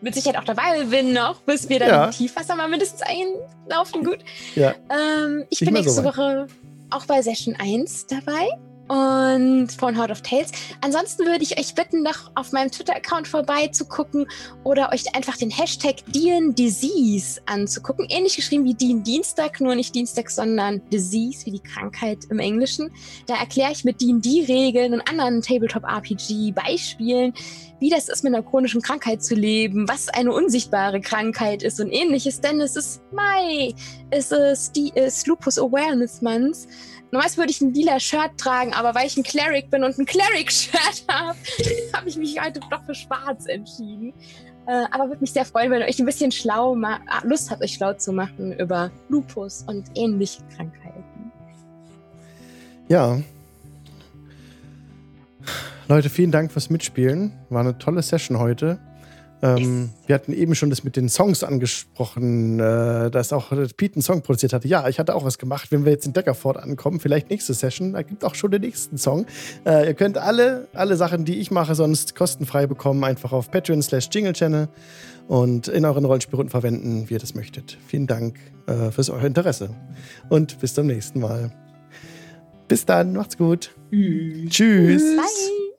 mit 0.05 0.15
Sicherheit 0.15 0.39
auch 0.39 0.45
dabei 0.45 0.85
bin 0.85 1.13
noch, 1.13 1.41
bis 1.41 1.69
wir 1.69 1.79
dann 1.81 1.89
Ja. 1.89 2.05
im 2.07 2.11
Tiefwasser 2.13 2.55
mal 2.55 2.69
mindestens 2.69 3.01
einlaufen. 3.03 4.05
Gut. 4.05 4.19
Ja. 4.55 4.75
Ähm, 4.91 5.45
ich 5.51 5.61
Nicht 5.61 5.73
bin 5.73 5.83
so 5.83 5.83
nächste 5.83 6.05
weit. 6.05 6.17
Woche 6.17 6.47
auch 6.91 7.07
bei 7.07 7.23
Session 7.23 7.57
1 7.59 8.07
dabei 8.07 8.49
und 8.87 9.69
von 9.73 9.97
Heart 9.99 10.11
of 10.11 10.21
Tales. 10.21 10.53
Ansonsten 10.83 11.25
würde 11.25 11.43
ich 11.43 11.59
euch 11.59 11.75
bitten, 11.75 12.03
noch 12.03 12.31
auf 12.35 12.53
meinem 12.53 12.71
Twitter-Account 12.71 13.27
vorbeizugucken 13.27 14.27
oder 14.63 14.93
euch 14.93 15.17
einfach 15.17 15.39
den 15.39 15.49
Hashtag 15.51 15.97
Dean 16.09 16.55
Disease 16.55 17.41
anzugucken. 17.47 18.07
Ähnlich 18.11 18.37
geschrieben 18.37 18.65
wie 18.67 18.75
Dean 18.75 19.03
Dienstag, 19.03 19.59
nur 19.63 19.75
nicht 19.75 19.95
Dienstag, 19.95 20.29
sondern 20.31 20.83
Disease, 20.91 21.47
wie 21.47 21.53
die 21.53 21.61
Krankheit 21.63 22.27
im 22.29 22.39
Englischen. 22.39 22.91
Da 23.27 23.37
erkläre 23.37 23.73
ich 23.73 23.85
mit 23.85 24.03
D&D-Regeln 24.03 24.93
und 24.93 25.01
anderen 25.09 25.41
Tabletop-RPG-Beispielen, 25.41 27.33
wie 27.85 27.91
das 27.91 28.09
ist, 28.09 28.25
mit 28.25 28.33
einer 28.33 28.43
chronischen 28.43 28.81
Krankheit 28.81 29.23
zu 29.23 29.35
leben, 29.35 29.87
was 29.87 30.09
eine 30.09 30.33
unsichtbare 30.33 31.03
Krankheit 31.03 31.63
ist 31.63 31.79
und 31.81 31.91
ähnliches, 31.91 32.41
denn 32.41 32.59
es 32.63 32.77
ist 32.77 33.03
Mai, 33.13 33.75
es 34.09 34.33
ist, 34.33 34.75
die, 34.75 34.91
ist 34.95 35.27
Lupus 35.27 35.59
Awareness 35.59 36.23
Month. 36.23 36.67
Normalerweise 37.13 37.37
würde 37.37 37.51
ich 37.51 37.61
ein 37.61 37.75
lila 37.75 38.01
Shirt 38.01 38.39
tragen, 38.39 38.73
aber 38.73 38.95
weil 38.95 39.07
ich 39.07 39.19
ein 39.19 39.23
Cleric 39.23 39.71
bin 39.71 39.85
und 39.85 39.99
ein 39.99 40.07
Cleric-Shirt 40.07 41.05
habe, 41.11 41.37
habe 41.95 42.09
ich 42.09 42.17
mich 42.17 42.43
heute 42.43 42.59
doch 42.71 42.83
für 42.87 42.95
schwarz 42.95 43.45
entschieden. 43.45 44.15
Äh, 44.67 44.87
aber 44.91 45.09
würde 45.09 45.21
mich 45.21 45.35
sehr 45.35 45.45
freuen, 45.45 45.71
wenn 45.71 45.83
ihr 45.83 45.87
euch 45.87 45.99
ein 45.99 46.07
bisschen 46.07 46.33
schlau 46.33 46.75
ah, 46.83 46.99
Lust 47.25 47.51
habt, 47.51 47.63
euch 47.63 47.75
schlau 47.75 47.93
zu 47.93 48.13
machen 48.13 48.59
über 48.59 48.91
Lupus 49.11 49.63
und 49.69 49.85
ähnliche 49.95 50.43
Krankheiten. 50.57 51.05
Ja. 52.89 53.19
Leute, 55.89 56.09
vielen 56.09 56.31
Dank 56.31 56.51
fürs 56.51 56.71
Mitspielen. 56.71 57.33
War 57.51 57.61
eine 57.61 57.79
tolle 57.79 58.03
Session 58.03 58.39
heute. 58.39 58.79
Ähm, 59.43 59.91
wir 60.07 60.15
hatten 60.15 60.33
eben 60.33 60.55
schon 60.55 60.71
das 60.71 60.85
mit 60.85 60.97
den 60.97 61.11
Songs 61.11 61.45
angesprochen, 61.45 62.59
äh, 62.59 63.11
dass 63.11 63.33
auch 63.35 63.51
Pete 63.77 63.97
einen 63.97 64.03
Song 64.03 64.23
produziert 64.23 64.55
hatte. 64.55 64.67
Ja, 64.67 64.89
ich 64.89 64.99
hatte 64.99 65.15
auch 65.15 65.25
was 65.25 65.37
gemacht. 65.37 65.71
Wenn 65.71 65.85
wir 65.85 65.93
jetzt 65.93 66.07
in 66.07 66.15
Deckerford 66.15 66.57
ankommen, 66.57 67.01
vielleicht 67.01 67.29
nächste 67.29 67.53
Session, 67.53 67.93
da 67.93 68.01
gibt 68.01 68.25
auch 68.25 68.35
schon 68.35 68.51
den 68.51 68.63
nächsten 68.63 68.97
Song. 68.97 69.27
Äh, 69.67 69.89
ihr 69.89 69.95
könnt 69.95 70.17
alle, 70.17 70.69
alle 70.73 70.97
Sachen, 70.97 71.27
die 71.27 71.41
ich 71.41 71.51
mache, 71.51 71.75
sonst 71.75 72.15
kostenfrei 72.15 72.67
bekommen, 72.67 73.05
einfach 73.05 73.33
auf 73.33 73.51
Patreon 73.51 73.83
slash 73.83 74.09
Jingle 74.11 74.33
Channel 74.33 74.69
und 75.29 75.69
in 75.69 75.85
euren 75.85 76.07
Rollenspielrunden 76.07 76.51
verwenden, 76.51 77.11
wie 77.11 77.15
ihr 77.15 77.21
das 77.21 77.35
möchtet. 77.35 77.77
Vielen 77.87 78.07
Dank 78.07 78.39
äh, 78.67 78.91
fürs 78.91 79.11
eure 79.11 79.27
Interesse 79.27 79.69
und 80.31 80.59
bis 80.61 80.73
zum 80.73 80.87
nächsten 80.87 81.21
Mal. 81.21 81.53
Bis 82.67 82.87
dann, 82.87 83.13
macht's 83.13 83.37
gut. 83.37 83.75
Tschüss. 83.91 85.03
Bye! 85.17 85.74